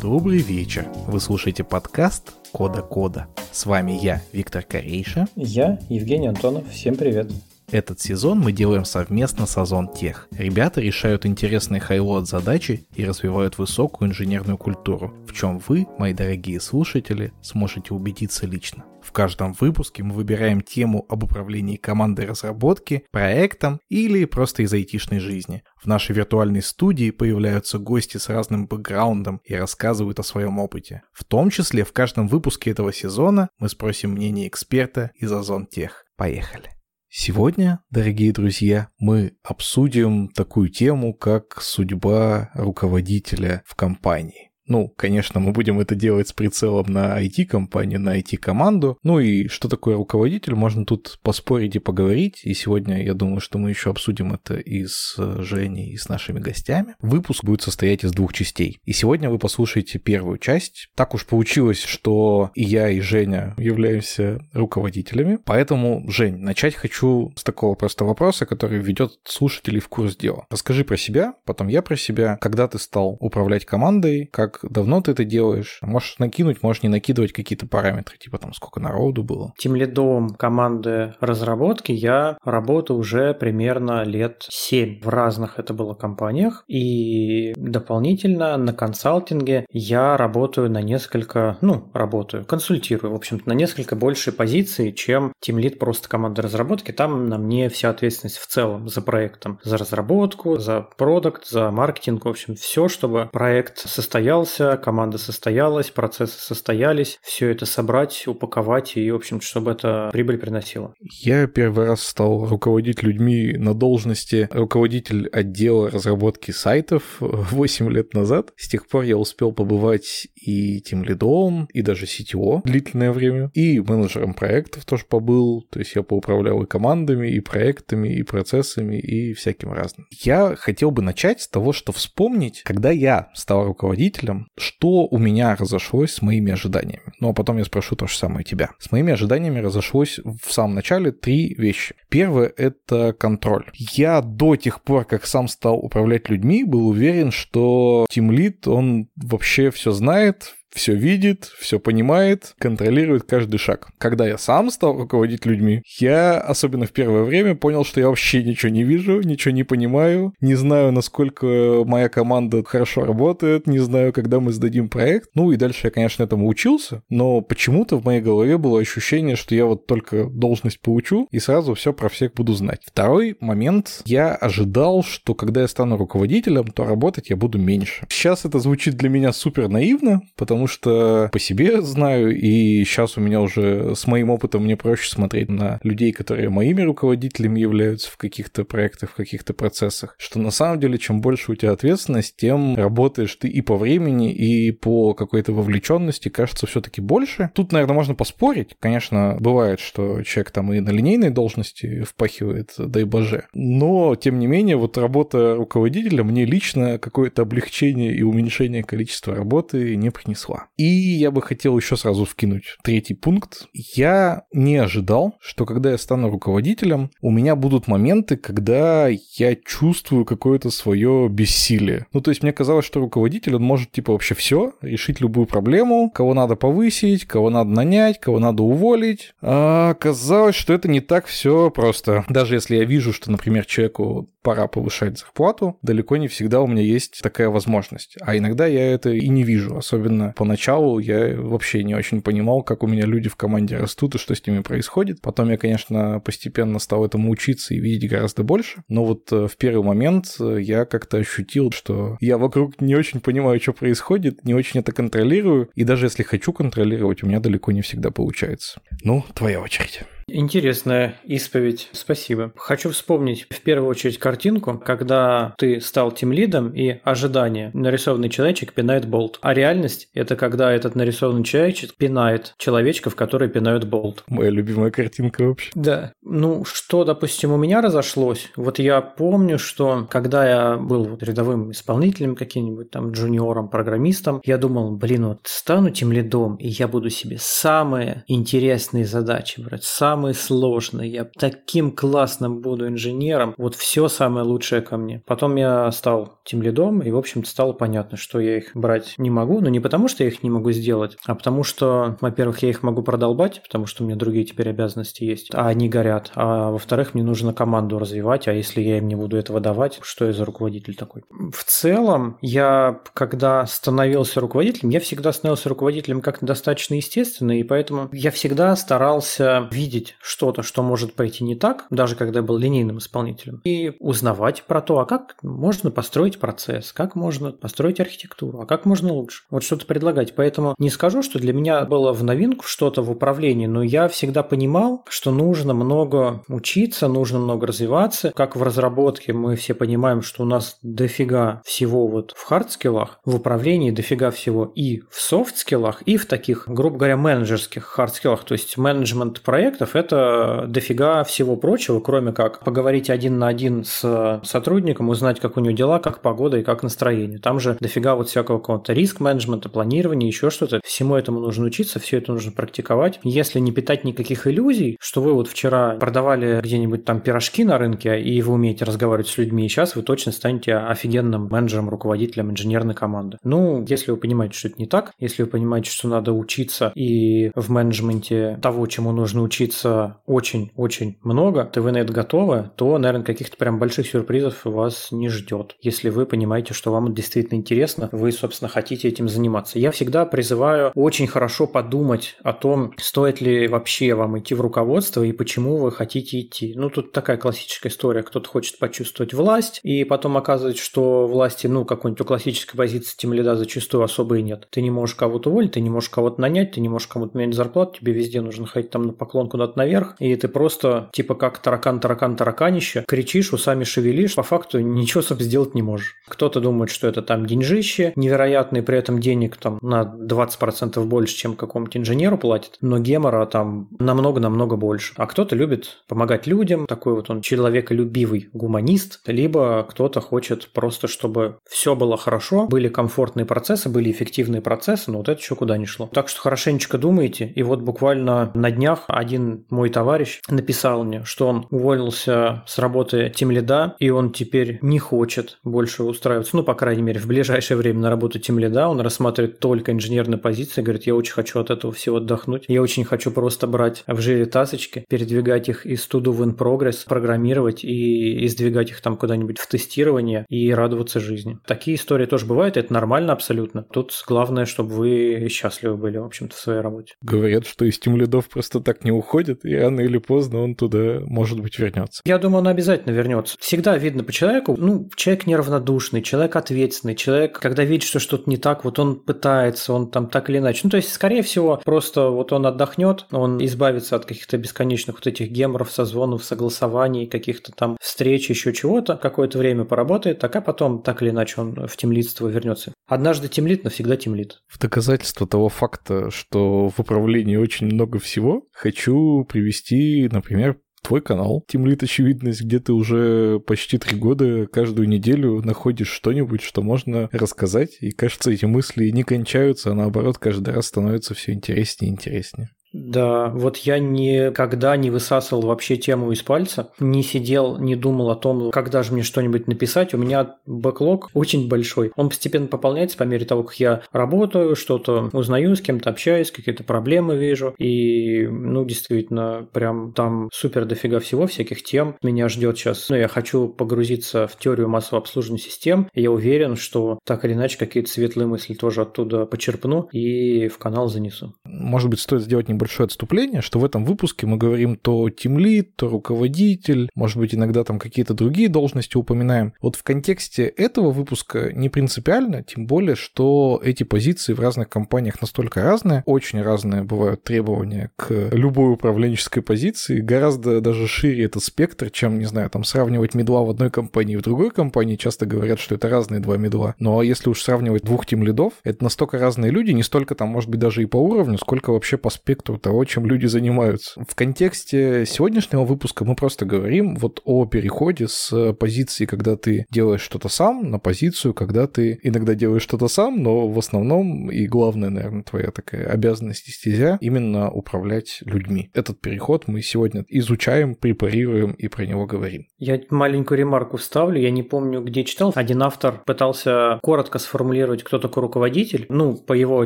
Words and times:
Добрый 0.00 0.38
вечер. 0.38 0.86
Вы 1.06 1.18
слушаете 1.18 1.64
подкаст 1.64 2.34
Кода 2.52 2.82
Кода. 2.82 3.26
С 3.52 3.64
вами 3.64 3.92
я, 3.92 4.20
Виктор 4.32 4.62
Корейша. 4.62 5.26
Я, 5.34 5.78
Евгений 5.88 6.26
Антонов. 6.26 6.68
Всем 6.70 6.96
привет. 6.96 7.30
Этот 7.70 8.00
сезон 8.00 8.40
мы 8.40 8.52
делаем 8.52 8.84
совместно 8.84 9.46
с 9.46 9.56
Озон 9.56 9.88
Тех. 9.92 10.28
Ребята 10.30 10.80
решают 10.80 11.26
интересные 11.26 11.80
хайлот 11.80 12.28
задачи 12.28 12.86
и 12.94 13.04
развивают 13.04 13.58
высокую 13.58 14.10
инженерную 14.10 14.58
культуру, 14.58 15.14
в 15.26 15.32
чем 15.32 15.58
вы, 15.66 15.86
мои 15.98 16.12
дорогие 16.12 16.60
слушатели, 16.60 17.32
сможете 17.42 17.94
убедиться 17.94 18.46
лично. 18.46 18.84
В 19.02 19.12
каждом 19.12 19.52
выпуске 19.54 20.02
мы 20.02 20.14
выбираем 20.14 20.60
тему 20.60 21.04
об 21.08 21.24
управлении 21.24 21.76
командой 21.76 22.26
разработки, 22.26 23.04
проектом 23.10 23.80
или 23.88 24.24
просто 24.24 24.62
из 24.62 24.72
айтишной 24.72 25.18
жизни. 25.18 25.62
В 25.76 25.86
нашей 25.86 26.14
виртуальной 26.14 26.62
студии 26.62 27.10
появляются 27.10 27.78
гости 27.78 28.16
с 28.16 28.28
разным 28.28 28.66
бэкграундом 28.66 29.40
и 29.44 29.54
рассказывают 29.54 30.20
о 30.20 30.22
своем 30.22 30.58
опыте. 30.58 31.02
В 31.12 31.24
том 31.24 31.50
числе 31.50 31.84
в 31.84 31.92
каждом 31.92 32.28
выпуске 32.28 32.70
этого 32.70 32.92
сезона 32.92 33.48
мы 33.58 33.68
спросим 33.68 34.12
мнение 34.12 34.48
эксперта 34.48 35.10
из 35.16 35.30
Озон 35.32 35.66
Тех. 35.66 36.04
Поехали! 36.16 36.70
Сегодня, 37.16 37.80
дорогие 37.90 38.32
друзья, 38.32 38.88
мы 38.98 39.36
обсудим 39.44 40.30
такую 40.30 40.68
тему, 40.68 41.14
как 41.14 41.62
судьба 41.62 42.50
руководителя 42.54 43.62
в 43.66 43.76
компании. 43.76 44.50
Ну, 44.66 44.88
конечно, 44.88 45.40
мы 45.40 45.52
будем 45.52 45.80
это 45.80 45.94
делать 45.94 46.28
с 46.28 46.32
прицелом 46.32 46.86
на 46.88 47.22
IT-компанию, 47.22 48.00
на 48.00 48.18
IT-команду. 48.18 48.98
Ну 49.02 49.20
и 49.20 49.48
что 49.48 49.68
такое 49.68 49.96
руководитель, 49.96 50.54
можно 50.54 50.84
тут 50.84 51.18
поспорить 51.22 51.76
и 51.76 51.80
поговорить. 51.80 52.40
И 52.44 52.54
сегодня, 52.54 53.02
я 53.04 53.14
думаю, 53.14 53.40
что 53.40 53.58
мы 53.58 53.70
еще 53.70 53.90
обсудим 53.90 54.32
это 54.32 54.54
и 54.54 54.86
с 54.86 55.16
Женей, 55.42 55.90
и 55.90 55.96
с 55.96 56.08
нашими 56.08 56.40
гостями. 56.40 56.94
Выпуск 57.00 57.44
будет 57.44 57.62
состоять 57.62 58.04
из 58.04 58.12
двух 58.12 58.32
частей. 58.32 58.78
И 58.84 58.92
сегодня 58.92 59.30
вы 59.30 59.38
послушаете 59.38 59.98
первую 59.98 60.38
часть. 60.38 60.88
Так 60.94 61.14
уж 61.14 61.26
получилось, 61.26 61.82
что 61.82 62.50
и 62.54 62.62
я, 62.62 62.88
и 62.90 63.00
Женя 63.00 63.54
являемся 63.58 64.40
руководителями. 64.52 65.38
Поэтому, 65.44 66.04
Жень, 66.08 66.38
начать 66.38 66.74
хочу 66.74 67.32
с 67.36 67.44
такого 67.44 67.74
простого 67.74 68.08
вопроса, 68.08 68.46
который 68.46 68.78
ведет 68.78 69.12
слушателей 69.24 69.80
в 69.80 69.88
курс 69.88 70.16
дела. 70.16 70.46
Расскажи 70.50 70.84
про 70.84 70.96
себя, 70.96 71.34
потом 71.44 71.68
я 71.68 71.82
про 71.82 71.96
себя. 71.96 72.38
Когда 72.40 72.68
ты 72.68 72.78
стал 72.78 73.16
управлять 73.20 73.64
командой, 73.64 74.28
как 74.32 74.53
как 74.60 74.70
давно 74.70 75.00
ты 75.00 75.12
это 75.12 75.24
делаешь. 75.24 75.78
Можешь 75.82 76.18
накинуть, 76.18 76.62
можешь 76.62 76.82
не 76.82 76.88
накидывать 76.88 77.32
какие-то 77.32 77.66
параметры, 77.66 78.16
типа 78.18 78.38
там 78.38 78.52
сколько 78.52 78.80
народу 78.80 79.22
было. 79.22 79.52
Тем 79.58 79.74
лидом 79.74 80.30
команды 80.30 81.14
разработки 81.20 81.92
я 81.92 82.38
работаю 82.44 82.98
уже 82.98 83.34
примерно 83.34 84.04
лет 84.04 84.46
7 84.48 85.00
в 85.02 85.08
разных 85.08 85.58
это 85.58 85.74
было 85.74 85.94
компаниях. 85.94 86.64
И 86.68 87.52
дополнительно 87.56 88.56
на 88.56 88.72
консалтинге 88.72 89.66
я 89.70 90.16
работаю 90.16 90.70
на 90.70 90.82
несколько, 90.82 91.58
ну, 91.60 91.90
работаю, 91.92 92.44
консультирую, 92.44 93.12
в 93.12 93.16
общем-то, 93.16 93.48
на 93.48 93.54
несколько 93.54 93.96
больше 93.96 94.32
позиций, 94.32 94.92
чем 94.92 95.32
тем 95.40 95.58
лид 95.58 95.78
просто 95.78 96.08
команды 96.08 96.42
разработки. 96.42 96.92
Там 96.92 97.28
на 97.28 97.38
мне 97.38 97.68
вся 97.68 97.90
ответственность 97.90 98.38
в 98.38 98.46
целом 98.46 98.88
за 98.88 99.02
проектом, 99.02 99.58
за 99.62 99.76
разработку, 99.76 100.58
за 100.58 100.86
продукт, 100.96 101.48
за 101.48 101.70
маркетинг, 101.70 102.24
в 102.24 102.28
общем, 102.28 102.54
все, 102.54 102.88
чтобы 102.88 103.28
проект 103.32 103.78
состоял 103.78 104.43
состоялся, 104.44 104.76
команда 104.82 105.18
состоялась, 105.18 105.90
процессы 105.90 106.38
состоялись, 106.38 107.18
все 107.22 107.48
это 107.50 107.66
собрать, 107.66 108.24
упаковать 108.26 108.96
и, 108.96 109.10
в 109.10 109.16
общем, 109.16 109.40
чтобы 109.40 109.72
это 109.72 110.10
прибыль 110.12 110.38
приносило. 110.38 110.94
Я 111.00 111.46
первый 111.46 111.86
раз 111.86 112.02
стал 112.02 112.46
руководить 112.46 113.02
людьми 113.02 113.54
на 113.56 113.74
должности 113.74 114.48
руководитель 114.52 115.28
отдела 115.28 115.90
разработки 115.90 116.50
сайтов 116.50 117.02
8 117.20 117.90
лет 117.90 118.14
назад. 118.14 118.52
С 118.56 118.68
тех 118.68 118.86
пор 118.86 119.04
я 119.04 119.16
успел 119.16 119.52
побывать 119.52 120.28
и 120.34 120.80
тем 120.80 121.04
лидом, 121.04 121.66
и 121.72 121.82
даже 121.82 122.06
CTO 122.06 122.62
длительное 122.64 123.12
время, 123.12 123.50
и 123.54 123.80
менеджером 123.80 124.34
проектов 124.34 124.84
тоже 124.84 125.04
побыл, 125.08 125.66
то 125.70 125.78
есть 125.78 125.94
я 125.94 126.02
поуправлял 126.02 126.62
и 126.62 126.66
командами, 126.66 127.28
и 127.28 127.40
проектами, 127.40 128.08
и 128.08 128.22
процессами, 128.22 128.96
и 128.96 129.32
всяким 129.34 129.72
разным. 129.72 130.06
Я 130.10 130.54
хотел 130.56 130.90
бы 130.90 131.02
начать 131.02 131.40
с 131.40 131.48
того, 131.48 131.72
что 131.72 131.92
вспомнить, 131.92 132.62
когда 132.62 132.90
я 132.90 133.30
стал 133.34 133.64
руководителем, 133.64 134.33
слушателям, 134.34 134.48
что 134.56 135.06
у 135.06 135.18
меня 135.18 135.56
разошлось 135.56 136.14
с 136.14 136.22
моими 136.22 136.52
ожиданиями. 136.52 137.12
Ну, 137.20 137.30
а 137.30 137.32
потом 137.32 137.58
я 137.58 137.64
спрошу 137.64 137.96
то 137.96 138.06
же 138.06 138.16
самое 138.16 138.44
тебя. 138.44 138.70
С 138.78 138.92
моими 138.92 139.12
ожиданиями 139.12 139.60
разошлось 139.60 140.20
в 140.24 140.52
самом 140.52 140.74
начале 140.74 141.12
три 141.12 141.54
вещи. 141.54 141.94
Первое— 142.08 142.52
это 142.56 143.12
контроль. 143.12 143.66
Я 143.74 144.20
до 144.20 144.56
тех 144.56 144.82
пор, 144.82 145.04
как 145.04 145.26
сам 145.26 145.48
стал 145.48 145.78
управлять 145.78 146.28
людьми, 146.28 146.64
был 146.64 146.88
уверен, 146.88 147.30
что 147.30 148.06
Team 148.10 148.30
Lead, 148.30 148.68
он 148.68 149.08
вообще 149.16 149.70
все 149.70 149.92
знает, 149.92 150.54
все 150.74 150.94
видит, 150.94 151.50
все 151.58 151.78
понимает, 151.78 152.54
контролирует 152.58 153.24
каждый 153.24 153.58
шаг. 153.58 153.88
Когда 153.98 154.26
я 154.26 154.38
сам 154.38 154.70
стал 154.70 154.98
руководить 154.98 155.46
людьми, 155.46 155.82
я, 155.98 156.40
особенно 156.40 156.86
в 156.86 156.92
первое 156.92 157.22
время, 157.22 157.54
понял, 157.54 157.84
что 157.84 158.00
я 158.00 158.08
вообще 158.08 158.42
ничего 158.42 158.70
не 158.70 158.82
вижу, 158.84 159.20
ничего 159.20 159.52
не 159.52 159.64
понимаю, 159.64 160.34
не 160.40 160.54
знаю, 160.54 160.92
насколько 160.92 161.84
моя 161.86 162.08
команда 162.08 162.62
хорошо 162.64 163.04
работает, 163.04 163.66
не 163.66 163.78
знаю, 163.78 164.12
когда 164.12 164.40
мы 164.40 164.52
сдадим 164.52 164.88
проект. 164.88 165.30
Ну 165.34 165.52
и 165.52 165.56
дальше 165.56 165.86
я, 165.86 165.90
конечно, 165.90 166.22
этому 166.22 166.48
учился, 166.48 167.02
но 167.08 167.40
почему-то 167.40 167.96
в 167.96 168.04
моей 168.04 168.20
голове 168.20 168.58
было 168.58 168.80
ощущение, 168.80 169.36
что 169.36 169.54
я 169.54 169.66
вот 169.66 169.86
только 169.86 170.24
должность 170.24 170.80
получу 170.80 171.28
и 171.30 171.38
сразу 171.38 171.74
все 171.74 171.92
про 171.92 172.08
всех 172.08 172.34
буду 172.34 172.52
знать. 172.54 172.80
Второй 172.84 173.36
момент. 173.40 174.02
Я 174.04 174.34
ожидал, 174.34 175.02
что 175.02 175.34
когда 175.34 175.62
я 175.62 175.68
стану 175.68 175.96
руководителем, 175.96 176.66
то 176.66 176.84
работать 176.84 177.30
я 177.30 177.36
буду 177.36 177.58
меньше. 177.58 178.06
Сейчас 178.08 178.44
это 178.44 178.58
звучит 178.58 178.96
для 178.96 179.08
меня 179.08 179.32
супер 179.32 179.68
наивно, 179.68 180.22
потому 180.36 180.63
потому 180.64 180.68
что 180.68 181.28
по 181.30 181.38
себе 181.38 181.82
знаю, 181.82 182.36
и 182.36 182.84
сейчас 182.84 183.18
у 183.18 183.20
меня 183.20 183.40
уже 183.40 183.94
с 183.94 184.06
моим 184.06 184.30
опытом 184.30 184.64
мне 184.64 184.76
проще 184.76 185.10
смотреть 185.10 185.50
на 185.50 185.78
людей, 185.82 186.12
которые 186.12 186.48
моими 186.48 186.82
руководителями 186.82 187.60
являются 187.60 188.10
в 188.10 188.16
каких-то 188.16 188.64
проектах, 188.64 189.10
в 189.10 189.14
каких-то 189.14 189.52
процессах, 189.52 190.14
что 190.18 190.38
на 190.38 190.50
самом 190.50 190.80
деле, 190.80 190.98
чем 190.98 191.20
больше 191.20 191.52
у 191.52 191.54
тебя 191.54 191.72
ответственность, 191.72 192.36
тем 192.36 192.76
работаешь 192.76 193.34
ты 193.36 193.48
и 193.48 193.60
по 193.60 193.76
времени, 193.76 194.32
и 194.32 194.70
по 194.70 195.12
какой-то 195.12 195.52
вовлеченности, 195.52 196.28
кажется, 196.30 196.66
все-таки 196.66 197.00
больше. 197.00 197.50
Тут, 197.54 197.72
наверное, 197.72 197.94
можно 197.94 198.14
поспорить. 198.14 198.76
Конечно, 198.80 199.36
бывает, 199.40 199.80
что 199.80 200.22
человек 200.22 200.50
там 200.50 200.72
и 200.72 200.80
на 200.80 200.90
линейной 200.90 201.30
должности 201.30 202.02
впахивает, 202.02 202.72
дай 202.78 203.04
боже. 203.04 203.44
Но, 203.52 204.14
тем 204.16 204.38
не 204.38 204.46
менее, 204.46 204.76
вот 204.76 204.96
работа 204.96 205.56
руководителя 205.56 206.24
мне 206.24 206.44
лично 206.46 206.98
какое-то 206.98 207.42
облегчение 207.42 208.14
и 208.14 208.22
уменьшение 208.22 208.82
количества 208.82 209.34
работы 209.34 209.96
не 209.96 210.10
принесла 210.10 210.53
произошла. 210.54 210.68
И 210.76 210.84
я 210.84 211.30
бы 211.30 211.42
хотел 211.42 211.76
еще 211.76 211.96
сразу 211.96 212.24
вкинуть 212.24 212.76
третий 212.82 213.14
пункт. 213.14 213.66
Я 213.72 214.44
не 214.52 214.76
ожидал, 214.76 215.36
что 215.40 215.66
когда 215.66 215.90
я 215.90 215.98
стану 215.98 216.30
руководителем, 216.30 217.10
у 217.20 217.30
меня 217.30 217.56
будут 217.56 217.88
моменты, 217.88 218.36
когда 218.36 219.08
я 219.08 219.56
чувствую 219.56 220.24
какое-то 220.24 220.70
свое 220.70 221.28
бессилие. 221.28 222.06
Ну, 222.12 222.20
то 222.20 222.30
есть 222.30 222.42
мне 222.42 222.52
казалось, 222.52 222.84
что 222.84 223.00
руководитель, 223.00 223.56
он 223.56 223.62
может 223.62 223.92
типа 223.92 224.12
вообще 224.12 224.34
все, 224.34 224.72
решить 224.80 225.20
любую 225.20 225.46
проблему, 225.46 226.10
кого 226.10 226.34
надо 226.34 226.56
повысить, 226.56 227.26
кого 227.26 227.50
надо 227.50 227.70
нанять, 227.70 228.20
кого 228.20 228.38
надо 228.38 228.62
уволить. 228.62 229.34
А 229.40 229.90
оказалось, 229.90 230.56
что 230.56 230.72
это 230.72 230.88
не 230.88 231.00
так 231.00 231.26
все 231.26 231.70
просто. 231.70 232.24
Даже 232.28 232.54
если 232.54 232.76
я 232.76 232.84
вижу, 232.84 233.12
что, 233.12 233.30
например, 233.30 233.64
человеку 233.64 234.28
пора 234.44 234.68
повышать 234.68 235.18
зарплату, 235.18 235.78
далеко 235.82 236.18
не 236.18 236.28
всегда 236.28 236.60
у 236.60 236.66
меня 236.66 236.82
есть 236.82 237.20
такая 237.22 237.48
возможность. 237.48 238.16
А 238.20 238.36
иногда 238.36 238.66
я 238.66 238.92
это 238.92 239.10
и 239.10 239.28
не 239.28 239.42
вижу. 239.42 239.76
Особенно 239.76 240.34
поначалу 240.44 240.98
я 240.98 241.34
вообще 241.40 241.82
не 241.84 241.94
очень 241.94 242.20
понимал, 242.20 242.62
как 242.62 242.82
у 242.82 242.86
меня 242.86 243.06
люди 243.06 243.30
в 243.30 243.34
команде 243.34 243.78
растут 243.78 244.14
и 244.14 244.18
что 244.18 244.34
с 244.34 244.46
ними 244.46 244.60
происходит. 244.60 245.22
Потом 245.22 245.48
я, 245.48 245.56
конечно, 245.56 246.20
постепенно 246.20 246.78
стал 246.78 247.06
этому 247.06 247.30
учиться 247.30 247.72
и 247.72 247.78
видеть 247.80 248.10
гораздо 248.10 248.42
больше. 248.42 248.82
Но 248.88 249.06
вот 249.06 249.32
э, 249.32 249.48
в 249.48 249.56
первый 249.56 249.82
момент 249.82 250.36
э, 250.38 250.58
я 250.60 250.84
как-то 250.84 251.16
ощутил, 251.16 251.72
что 251.72 252.18
я 252.20 252.36
вокруг 252.36 252.78
не 252.82 252.94
очень 252.94 253.20
понимаю, 253.20 253.58
что 253.58 253.72
происходит, 253.72 254.44
не 254.44 254.52
очень 254.52 254.80
это 254.80 254.92
контролирую. 254.92 255.70
И 255.74 255.82
даже 255.82 256.04
если 256.04 256.22
хочу 256.22 256.52
контролировать, 256.52 257.22
у 257.22 257.26
меня 257.26 257.40
далеко 257.40 257.72
не 257.72 257.80
всегда 257.80 258.10
получается. 258.10 258.82
Ну, 259.02 259.24
твоя 259.32 259.62
очередь. 259.62 260.02
Интересная 260.26 261.16
исповедь, 261.24 261.88
спасибо. 261.92 262.52
Хочу 262.56 262.90
вспомнить 262.90 263.46
в 263.50 263.60
первую 263.60 263.88
очередь 263.88 264.18
картинку, 264.18 264.78
когда 264.78 265.54
ты 265.58 265.80
стал 265.80 266.12
тимлидом 266.12 266.70
и 266.70 267.00
ожидание. 267.04 267.70
Нарисованный 267.74 268.28
человечек 268.28 268.72
пинает 268.72 269.06
болт. 269.06 269.38
А 269.42 269.54
реальность– 269.54 270.08
это 270.14 270.36
когда 270.36 270.72
этот 270.72 270.94
нарисованный 270.94 271.44
человечек 271.44 271.94
пинает 271.94 272.54
человечков, 272.58 273.16
которые 273.16 273.48
пинают 273.50 273.84
болт. 273.84 274.24
Моя 274.28 274.50
любимая 274.50 274.90
картинка 274.90 275.42
вообще. 275.42 275.70
Да. 275.74 276.12
Ну, 276.22 276.64
что, 276.64 277.04
допустим, 277.04 277.52
у 277.52 277.56
меня 277.56 277.80
разошлось? 277.80 278.50
Вот 278.56 278.78
я 278.78 279.00
помню, 279.00 279.58
что 279.58 280.06
когда 280.10 280.48
я 280.48 280.76
был 280.76 281.04
вот 281.04 281.22
рядовым 281.22 281.70
исполнителем 281.72 282.34
каким-нибудь, 282.34 282.90
там, 282.90 283.12
джуниором, 283.12 283.68
программистом, 283.68 284.40
я 284.44 284.58
думал, 284.58 284.96
блин, 284.96 285.26
вот 285.26 285.40
стану 285.44 285.90
тимлидом, 285.90 286.56
и 286.56 286.68
я 286.68 286.88
буду 286.88 287.10
себе 287.10 287.36
самые 287.40 288.24
интересные 288.26 289.04
задачи 289.04 289.60
брать, 289.60 289.84
самые 289.84 290.13
самый 290.14 290.34
сложный, 290.34 291.08
я 291.08 291.24
таким 291.24 291.90
классным 291.90 292.60
буду 292.60 292.86
инженером, 292.86 293.52
вот 293.58 293.74
все 293.74 294.06
самое 294.06 294.46
лучшее 294.46 294.80
ко 294.80 294.96
мне. 294.96 295.24
Потом 295.26 295.56
я 295.56 295.90
стал 295.90 296.38
тем 296.44 296.62
лидом, 296.62 297.00
и, 297.00 297.10
в 297.10 297.16
общем-то, 297.16 297.48
стало 297.48 297.72
понятно, 297.72 298.16
что 298.16 298.38
я 298.38 298.58
их 298.58 298.70
брать 298.74 299.14
не 299.18 299.28
могу, 299.28 299.60
но 299.60 299.70
не 299.70 299.80
потому, 299.80 300.06
что 300.06 300.22
я 300.22 300.30
их 300.30 300.44
не 300.44 300.50
могу 300.50 300.70
сделать, 300.70 301.16
а 301.26 301.34
потому 301.34 301.64
что, 301.64 302.16
во-первых, 302.20 302.62
я 302.62 302.70
их 302.70 302.84
могу 302.84 303.02
продолбать, 303.02 303.60
потому 303.64 303.86
что 303.86 304.04
у 304.04 304.06
меня 304.06 304.14
другие 304.14 304.44
теперь 304.44 304.68
обязанности 304.68 305.24
есть, 305.24 305.50
а 305.52 305.66
они 305.66 305.88
горят, 305.88 306.30
а 306.36 306.70
во-вторых, 306.70 307.14
мне 307.14 307.24
нужно 307.24 307.52
команду 307.52 307.98
развивать, 307.98 308.46
а 308.46 308.52
если 308.52 308.82
я 308.82 308.98
им 308.98 309.08
не 309.08 309.16
буду 309.16 309.36
этого 309.36 309.58
давать, 309.58 309.98
что 310.02 310.26
я 310.26 310.32
за 310.32 310.44
руководитель 310.44 310.94
такой? 310.94 311.24
В 311.52 311.64
целом, 311.64 312.38
я, 312.40 313.00
когда 313.14 313.66
становился 313.66 314.40
руководителем, 314.40 314.90
я 314.90 315.00
всегда 315.00 315.32
становился 315.32 315.68
руководителем 315.68 316.20
как-то 316.20 316.46
достаточно 316.46 316.94
естественно, 316.94 317.58
и 317.58 317.64
поэтому 317.64 318.08
я 318.12 318.30
всегда 318.30 318.76
старался 318.76 319.68
видеть 319.72 320.03
что-то, 320.20 320.62
что 320.62 320.82
может 320.82 321.14
пойти 321.14 321.44
не 321.44 321.54
так, 321.54 321.86
даже 321.90 322.16
когда 322.16 322.40
я 322.40 322.44
был 322.44 322.56
линейным 322.56 322.98
исполнителем, 322.98 323.60
и 323.64 323.92
узнавать 323.98 324.64
про 324.64 324.80
то, 324.80 324.98
а 324.98 325.06
как 325.06 325.36
можно 325.42 325.90
построить 325.90 326.38
процесс, 326.38 326.92
как 326.92 327.14
можно 327.14 327.52
построить 327.52 328.00
архитектуру, 328.00 328.60
а 328.60 328.66
как 328.66 328.84
можно 328.84 329.12
лучше. 329.12 329.44
Вот 329.50 329.62
что-то 329.62 329.86
предлагать. 329.86 330.34
Поэтому 330.34 330.74
не 330.78 330.90
скажу, 330.90 331.22
что 331.22 331.38
для 331.38 331.52
меня 331.52 331.84
было 331.84 332.12
в 332.12 332.22
новинку 332.22 332.64
что-то 332.66 333.02
в 333.02 333.10
управлении, 333.10 333.66
но 333.66 333.82
я 333.82 334.08
всегда 334.08 334.42
понимал, 334.42 335.04
что 335.08 335.30
нужно 335.30 335.74
много 335.74 336.42
учиться, 336.48 337.08
нужно 337.08 337.38
много 337.38 337.66
развиваться. 337.66 338.32
Как 338.34 338.56
в 338.56 338.62
разработке 338.62 339.32
мы 339.32 339.56
все 339.56 339.74
понимаем, 339.74 340.22
что 340.22 340.42
у 340.42 340.46
нас 340.46 340.78
дофига 340.82 341.62
всего 341.64 342.06
вот 342.06 342.32
в 342.36 342.50
хард-скиллах, 342.50 343.20
в 343.24 343.36
управлении 343.36 343.90
дофига 343.90 344.30
всего 344.30 344.64
и 344.64 345.00
в 345.10 345.20
софт-скиллах, 345.20 346.02
и 346.02 346.16
в 346.16 346.26
таких, 346.26 346.64
грубо 346.66 346.98
говоря, 346.98 347.16
менеджерских 347.16 347.84
хард-скиллах. 347.98 348.44
То 348.44 348.52
есть 348.54 348.76
менеджмент 348.76 349.40
проектов– 349.40 349.93
это 349.94 350.66
дофига 350.68 351.24
всего 351.24 351.56
прочего, 351.56 352.00
кроме 352.00 352.32
как 352.32 352.60
поговорить 352.60 353.10
один 353.10 353.38
на 353.38 353.48
один 353.48 353.84
с 353.84 354.40
сотрудником, 354.44 355.08
узнать, 355.08 355.40
как 355.40 355.56
у 355.56 355.60
него 355.60 355.74
дела, 355.74 355.98
как 355.98 356.20
погода 356.20 356.58
и 356.58 356.62
как 356.62 356.82
настроение. 356.82 357.38
Там 357.38 357.60
же 357.60 357.76
дофига 357.80 358.14
вот 358.14 358.28
всякого 358.28 358.58
какого-то 358.58 358.92
риск-менеджмента, 358.92 359.68
планирования, 359.68 360.26
еще 360.26 360.50
что-то. 360.50 360.80
Всему 360.84 361.16
этому 361.16 361.40
нужно 361.40 361.66
учиться, 361.66 362.00
все 362.00 362.18
это 362.18 362.32
нужно 362.32 362.52
практиковать. 362.52 363.20
Если 363.22 363.60
не 363.60 363.72
питать 363.72 364.04
никаких 364.04 364.46
иллюзий, 364.46 364.96
что 365.00 365.22
вы 365.22 365.32
вот 365.32 365.48
вчера 365.48 365.96
продавали 365.96 366.60
где-нибудь 366.62 367.04
там 367.04 367.20
пирожки 367.20 367.64
на 367.64 367.78
рынке, 367.78 368.20
и 368.20 368.40
вы 368.42 368.54
умеете 368.54 368.84
разговаривать 368.84 369.28
с 369.28 369.38
людьми, 369.38 369.66
и 369.66 369.68
сейчас 369.68 369.96
вы 369.96 370.02
точно 370.02 370.32
станете 370.32 370.74
офигенным 370.76 371.48
менеджером, 371.50 371.88
руководителем 371.88 372.50
инженерной 372.50 372.94
команды. 372.94 373.38
Ну, 373.44 373.84
если 373.88 374.10
вы 374.10 374.16
понимаете, 374.16 374.56
что 374.56 374.68
это 374.68 374.76
не 374.78 374.86
так, 374.86 375.12
если 375.18 375.42
вы 375.42 375.48
понимаете, 375.48 375.90
что 375.90 376.08
надо 376.08 376.32
учиться, 376.32 376.92
и 376.94 377.50
в 377.54 377.70
менеджменте 377.70 378.58
того, 378.62 378.86
чему 378.86 379.12
нужно 379.12 379.42
учиться, 379.42 379.83
очень-очень 380.26 381.18
много, 381.22 381.64
то 381.64 381.82
вы 381.82 381.92
на 381.92 381.98
это 381.98 382.12
готовы, 382.12 382.70
то, 382.76 382.98
наверное, 382.98 383.24
каких-то 383.24 383.56
прям 383.56 383.78
больших 383.78 384.06
сюрпризов 384.06 384.64
вас 384.64 385.08
не 385.10 385.28
ждет. 385.28 385.76
Если 385.80 386.08
вы 386.08 386.26
понимаете, 386.26 386.74
что 386.74 386.92
вам 386.92 387.14
действительно 387.14 387.58
интересно, 387.58 388.08
вы, 388.12 388.32
собственно, 388.32 388.68
хотите 388.68 389.08
этим 389.08 389.28
заниматься. 389.28 389.78
Я 389.78 389.90
всегда 389.90 390.26
призываю 390.26 390.92
очень 390.94 391.26
хорошо 391.26 391.66
подумать 391.66 392.36
о 392.42 392.52
том, 392.52 392.92
стоит 392.98 393.40
ли 393.40 393.68
вообще 393.68 394.14
вам 394.14 394.38
идти 394.38 394.54
в 394.54 394.60
руководство 394.60 395.22
и 395.22 395.32
почему 395.32 395.76
вы 395.76 395.92
хотите 395.92 396.40
идти. 396.40 396.74
Ну, 396.76 396.90
тут 396.90 397.12
такая 397.12 397.36
классическая 397.36 397.88
история. 397.88 398.22
Кто-то 398.22 398.48
хочет 398.48 398.78
почувствовать 398.78 399.34
власть, 399.34 399.80
и 399.82 400.04
потом 400.04 400.36
оказывается, 400.36 400.82
что 400.82 401.26
власти, 401.26 401.66
ну, 401.66 401.84
какой-нибудь 401.84 402.20
у 402.20 402.24
классической 402.24 402.76
позиции 402.76 403.16
тем 403.16 403.32
лида 403.32 403.56
зачастую 403.56 404.02
особо 404.02 404.38
и 404.38 404.42
нет. 404.42 404.68
Ты 404.70 404.82
не 404.82 404.90
можешь 404.90 405.16
кого-то 405.16 405.50
уволить, 405.50 405.72
ты 405.72 405.80
не 405.80 405.90
можешь 405.90 406.10
кого-то 406.10 406.40
нанять, 406.40 406.72
ты 406.72 406.80
не 406.80 406.88
можешь 406.88 407.08
кому-то 407.08 407.36
менять 407.36 407.54
зарплату, 407.54 408.00
тебе 408.00 408.12
везде 408.12 408.40
нужно 408.40 408.66
ходить 408.66 408.90
там 408.90 409.02
на 409.02 409.12
поклон 409.12 409.48
куда-то 409.48 409.73
наверх, 409.76 410.14
и 410.18 410.34
ты 410.36 410.48
просто, 410.48 411.10
типа 411.12 411.34
как 411.34 411.58
таракан, 411.58 412.00
таракан, 412.00 412.36
тараканище, 412.36 413.04
кричишь, 413.06 413.52
усами 413.52 413.84
шевелишь, 413.84 414.34
по 414.34 414.42
факту 414.42 414.80
ничего, 414.80 415.22
собственно, 415.22 415.48
сделать 415.48 415.74
не 415.74 415.82
можешь. 415.82 416.16
Кто-то 416.28 416.60
думает, 416.60 416.90
что 416.90 417.06
это 417.08 417.22
там 417.22 417.46
деньжище, 417.46 418.12
невероятные, 418.16 418.82
при 418.82 418.98
этом 418.98 419.20
денег 419.20 419.56
там 419.56 419.78
на 419.82 420.02
20% 420.02 421.02
больше, 421.04 421.36
чем 421.36 421.56
какому-то 421.56 421.98
инженеру 421.98 422.38
платит, 422.38 422.76
но 422.80 422.98
гемора 422.98 423.46
там 423.46 423.88
намного-намного 423.98 424.76
больше. 424.76 425.14
А 425.16 425.26
кто-то 425.26 425.56
любит 425.56 426.02
помогать 426.08 426.46
людям, 426.46 426.86
такой 426.86 427.14
вот 427.14 427.30
он 427.30 427.40
человеколюбивый 427.40 428.48
гуманист, 428.52 429.20
либо 429.26 429.86
кто-то 429.88 430.20
хочет 430.20 430.68
просто, 430.72 431.08
чтобы 431.08 431.58
все 431.68 431.94
было 431.94 432.16
хорошо, 432.16 432.66
были 432.66 432.88
комфортные 432.88 433.46
процессы, 433.46 433.88
были 433.88 434.10
эффективные 434.10 434.62
процессы, 434.62 435.10
но 435.10 435.18
вот 435.18 435.28
это 435.28 435.40
еще 435.40 435.54
куда 435.56 435.76
не 435.76 435.86
шло. 435.86 436.08
Так 436.12 436.28
что 436.28 436.40
хорошенечко 436.40 436.98
думайте, 436.98 437.46
и 437.46 437.62
вот 437.62 437.80
буквально 437.80 438.50
на 438.54 438.70
днях 438.70 439.04
один 439.08 439.63
мой 439.70 439.90
товарищ 439.90 440.40
написал 440.48 441.04
мне, 441.04 441.24
что 441.24 441.48
он 441.48 441.66
уволился 441.70 442.62
с 442.66 442.78
работы 442.78 443.32
тем 443.34 443.50
лида, 443.50 443.96
и 443.98 444.10
он 444.10 444.32
теперь 444.32 444.78
не 444.82 444.98
хочет 444.98 445.58
больше 445.64 446.02
устраиваться, 446.02 446.56
ну, 446.56 446.62
по 446.62 446.74
крайней 446.74 447.02
мере, 447.02 447.20
в 447.20 447.26
ближайшее 447.26 447.76
время 447.76 448.00
на 448.00 448.10
работу 448.10 448.38
тем 448.38 448.58
лида, 448.58 448.88
он 448.88 449.00
рассматривает 449.00 449.58
только 449.58 449.92
инженерные 449.92 450.38
позиции, 450.38 450.82
говорит, 450.82 451.06
я 451.06 451.14
очень 451.14 451.32
хочу 451.32 451.60
от 451.60 451.70
этого 451.70 451.92
всего 451.92 452.16
отдохнуть, 452.16 452.64
я 452.68 452.82
очень 452.82 453.04
хочу 453.04 453.30
просто 453.30 453.66
брать 453.66 454.04
в 454.06 454.20
жире 454.20 454.46
тасочки, 454.46 455.04
передвигать 455.08 455.68
их 455.68 455.86
из 455.86 456.08
to 456.08 456.20
do 456.20 456.36
in 456.38 456.56
progress, 456.56 457.06
программировать 457.06 457.84
и 457.84 458.46
издвигать 458.46 458.90
их 458.90 459.00
там 459.00 459.16
куда-нибудь 459.16 459.58
в 459.58 459.68
тестирование 459.68 460.46
и 460.48 460.72
радоваться 460.72 461.20
жизни. 461.20 461.58
Такие 461.66 461.96
истории 461.96 462.26
тоже 462.26 462.46
бывают, 462.46 462.76
это 462.76 462.92
нормально 462.92 463.32
абсолютно. 463.32 463.84
Тут 463.92 464.12
главное, 464.26 464.64
чтобы 464.64 464.94
вы 464.94 465.48
счастливы 465.50 465.96
были, 465.96 466.18
в 466.18 466.24
общем-то, 466.24 466.54
в 466.54 466.58
своей 466.58 466.80
работе. 466.80 467.14
Говорят, 467.22 467.66
что 467.66 467.84
из 467.84 467.98
тем 467.98 468.16
лидов 468.16 468.48
просто 468.48 468.80
так 468.80 469.04
не 469.04 469.12
уходит, 469.12 469.43
и 469.50 469.74
рано 469.74 470.00
или 470.00 470.18
поздно 470.18 470.62
он 470.62 470.74
туда, 470.74 471.20
может 471.26 471.60
быть, 471.60 471.78
вернется. 471.78 472.22
Я 472.24 472.38
думаю, 472.38 472.60
он 472.60 472.68
обязательно 472.68 473.12
вернется. 473.12 473.56
Всегда 473.60 473.96
видно 473.96 474.24
по 474.24 474.32
человеку, 474.32 474.76
ну, 474.78 475.08
человек 475.16 475.46
неравнодушный, 475.46 476.22
человек 476.22 476.56
ответственный, 476.56 477.14
человек, 477.14 477.58
когда 477.58 477.84
видит, 477.84 478.06
что 478.06 478.18
что-то 478.18 478.48
не 478.48 478.56
так, 478.56 478.84
вот 478.84 478.98
он 478.98 479.20
пытается, 479.20 479.92
он 479.92 480.10
там 480.10 480.28
так 480.28 480.50
или 480.50 480.58
иначе. 480.58 480.80
Ну, 480.84 480.90
то 480.90 480.96
есть, 480.96 481.12
скорее 481.12 481.42
всего, 481.42 481.80
просто 481.84 482.28
вот 482.30 482.52
он 482.52 482.66
отдохнет, 482.66 483.26
он 483.30 483.64
избавится 483.64 484.16
от 484.16 484.26
каких-то 484.26 484.58
бесконечных 484.58 485.16
вот 485.16 485.26
этих 485.26 485.50
геморов, 485.50 485.90
созвонов, 485.90 486.44
согласований, 486.44 487.26
каких-то 487.26 487.72
там 487.72 487.96
встреч, 488.00 488.48
еще 488.50 488.72
чего-то, 488.72 489.16
какое-то 489.16 489.58
время 489.58 489.84
поработает, 489.84 490.38
так 490.38 490.54
а 490.56 490.60
потом 490.60 491.02
так 491.02 491.22
или 491.22 491.30
иначе 491.30 491.60
он 491.60 491.86
в 491.86 491.96
темлидство 491.96 492.48
вернется. 492.48 492.92
Однажды 493.06 493.48
темлит, 493.48 493.84
навсегда 493.84 494.16
темлит. 494.16 494.58
В 494.66 494.78
доказательство 494.78 495.46
того 495.46 495.68
факта, 495.68 496.30
что 496.30 496.88
в 496.88 497.00
управлении 497.00 497.56
очень 497.56 497.86
много 497.86 498.18
всего, 498.18 498.62
хочу 498.72 499.33
привести, 499.42 500.28
например, 500.30 500.78
твой 501.02 501.20
канал, 501.20 501.64
Тимлит 501.68 502.02
Очевидность, 502.02 502.62
где 502.62 502.80
ты 502.80 502.92
уже 502.92 503.60
почти 503.60 503.98
три 503.98 504.16
года 504.18 504.66
каждую 504.66 505.08
неделю 505.08 505.60
находишь 505.62 506.08
что-нибудь, 506.08 506.62
что 506.62 506.82
можно 506.82 507.28
рассказать, 507.32 507.98
и 508.00 508.10
кажется, 508.10 508.50
эти 508.50 508.64
мысли 508.64 509.10
не 509.10 509.22
кончаются, 509.22 509.90
а 509.90 509.94
наоборот, 509.94 510.38
каждый 510.38 510.72
раз 510.72 510.86
становится 510.86 511.34
все 511.34 511.52
интереснее 511.52 512.10
и 512.10 512.14
интереснее. 512.14 512.70
Да, 512.94 513.48
вот 513.48 513.76
я 513.78 513.98
никогда 513.98 514.96
не 514.96 515.10
высасывал 515.10 515.62
вообще 515.62 515.96
тему 515.96 516.30
из 516.30 516.42
пальца, 516.42 516.92
не 517.00 517.24
сидел, 517.24 517.76
не 517.76 517.96
думал 517.96 518.30
о 518.30 518.36
том, 518.36 518.70
когда 518.70 519.02
же 519.02 519.12
мне 519.12 519.24
что-нибудь 519.24 519.66
написать. 519.66 520.14
У 520.14 520.18
меня 520.18 520.56
бэклог 520.64 521.28
очень 521.34 521.68
большой. 521.68 522.12
Он 522.14 522.28
постепенно 522.28 522.68
пополняется 522.68 523.18
по 523.18 523.24
мере 523.24 523.44
того, 523.44 523.64
как 523.64 523.74
я 523.80 524.02
работаю, 524.12 524.76
что-то 524.76 525.28
узнаю, 525.32 525.74
с 525.74 525.80
кем-то 525.80 526.10
общаюсь, 526.10 526.52
какие-то 526.52 526.84
проблемы 526.84 527.36
вижу. 527.36 527.74
И, 527.78 528.46
ну, 528.46 528.84
действительно, 528.84 529.66
прям 529.72 530.12
там 530.12 530.48
супер 530.52 530.84
дофига 530.84 531.18
всего, 531.18 531.48
всяких 531.48 531.82
тем. 531.82 532.16
Меня 532.22 532.48
ждет 532.48 532.78
сейчас, 532.78 533.08
ну, 533.08 533.16
я 533.16 533.26
хочу 533.26 533.68
погрузиться 533.68 534.46
в 534.46 534.56
теорию 534.56 534.88
массового 534.88 535.22
обслуживания 535.22 535.60
систем. 535.60 536.08
И 536.14 536.22
я 536.22 536.30
уверен, 536.30 536.76
что 536.76 537.18
так 537.24 537.44
или 537.44 537.54
иначе 537.54 537.76
какие-то 537.76 538.08
светлые 538.08 538.46
мысли 538.46 538.74
тоже 538.74 539.02
оттуда 539.02 539.46
почерпну 539.46 540.08
и 540.12 540.68
в 540.68 540.78
канал 540.78 541.08
занесу. 541.08 541.54
Может 541.80 542.10
быть, 542.10 542.20
стоит 542.20 542.42
сделать 542.42 542.68
небольшое 542.68 543.06
отступление, 543.06 543.60
что 543.60 543.78
в 543.78 543.84
этом 543.84 544.04
выпуске 544.04 544.46
мы 544.46 544.56
говорим 544.56 544.96
то 544.96 545.28
тимлит, 545.30 545.96
то 545.96 546.08
руководитель, 546.08 547.10
может 547.14 547.38
быть, 547.38 547.54
иногда 547.54 547.84
там 547.84 547.98
какие-то 547.98 548.34
другие 548.34 548.68
должности 548.68 549.16
упоминаем. 549.16 549.74
Вот 549.80 549.96
в 549.96 550.02
контексте 550.02 550.64
этого 550.64 551.10
выпуска 551.10 551.72
не 551.72 551.88
принципиально, 551.88 552.62
тем 552.62 552.86
более, 552.86 553.16
что 553.16 553.80
эти 553.84 554.02
позиции 554.04 554.52
в 554.52 554.60
разных 554.60 554.88
компаниях 554.88 555.40
настолько 555.40 555.82
разные, 555.82 556.22
очень 556.26 556.62
разные 556.62 557.02
бывают 557.02 557.42
требования 557.42 558.10
к 558.16 558.50
любой 558.52 558.92
управленческой 558.92 559.62
позиции, 559.62 560.20
гораздо 560.20 560.80
даже 560.80 561.06
шире 561.06 561.44
этот 561.44 561.62
спектр, 561.62 562.10
чем, 562.10 562.38
не 562.38 562.46
знаю, 562.46 562.70
там 562.70 562.84
сравнивать 562.84 563.34
медла 563.34 563.62
в 563.62 563.70
одной 563.70 563.90
компании 563.90 564.34
и 564.34 564.36
в 564.36 564.42
другой 564.42 564.70
компании, 564.70 565.16
часто 565.16 565.46
говорят, 565.46 565.80
что 565.80 565.94
это 565.94 566.08
разные 566.08 566.40
два 566.40 566.56
медла. 566.56 566.94
Но 566.98 567.22
если 567.22 567.50
уж 567.50 567.62
сравнивать 567.62 568.04
двух 568.04 568.26
тим 568.26 568.42
лидов, 568.42 568.74
это 568.84 569.02
настолько 569.02 569.38
разные 569.38 569.70
люди, 569.70 569.90
не 569.90 570.02
столько 570.02 570.34
там, 570.34 570.48
может 570.48 570.70
быть, 570.70 570.80
даже 570.80 571.02
и 571.02 571.06
по 571.06 571.16
уровню, 571.16 571.58
сколько 571.64 571.92
вообще 571.92 572.18
по 572.18 572.28
спектру 572.28 572.78
того, 572.78 573.04
чем 573.06 573.24
люди 573.24 573.46
занимаются. 573.46 574.22
В 574.28 574.34
контексте 574.34 575.24
сегодняшнего 575.26 575.84
выпуска 575.84 576.24
мы 576.24 576.36
просто 576.36 576.66
говорим 576.66 577.16
вот 577.16 577.40
о 577.44 577.64
переходе 577.64 578.28
с 578.28 578.74
позиции, 578.74 579.24
когда 579.24 579.56
ты 579.56 579.86
делаешь 579.90 580.20
что-то 580.20 580.48
сам, 580.48 580.90
на 580.90 580.98
позицию, 580.98 581.54
когда 581.54 581.86
ты 581.86 582.18
иногда 582.22 582.54
делаешь 582.54 582.82
что-то 582.82 583.08
сам, 583.08 583.42
но 583.42 583.66
в 583.68 583.78
основном 583.78 584.50
и 584.50 584.66
главная, 584.66 585.08
наверное, 585.08 585.42
твоя 585.42 585.70
такая 585.70 586.06
обязанность 586.06 586.68
и 586.68 586.72
стезя 586.72 587.16
именно 587.22 587.70
управлять 587.70 588.40
людьми. 588.44 588.90
Этот 588.92 589.20
переход 589.20 589.66
мы 589.66 589.80
сегодня 589.80 590.24
изучаем, 590.28 590.94
препарируем 590.94 591.72
и 591.72 591.88
про 591.88 592.04
него 592.04 592.26
говорим. 592.26 592.66
Я 592.78 593.00
маленькую 593.08 593.58
ремарку 593.58 593.96
вставлю. 593.96 594.38
Я 594.38 594.50
не 594.50 594.62
помню, 594.62 595.00
где 595.00 595.24
читал. 595.24 595.52
Один 595.54 595.82
автор 595.82 596.22
пытался 596.26 596.98
коротко 597.02 597.38
сформулировать, 597.38 598.02
кто 598.02 598.18
такой 598.18 598.42
руководитель. 598.42 599.06
Ну, 599.08 599.36
по 599.36 599.54
его 599.54 599.84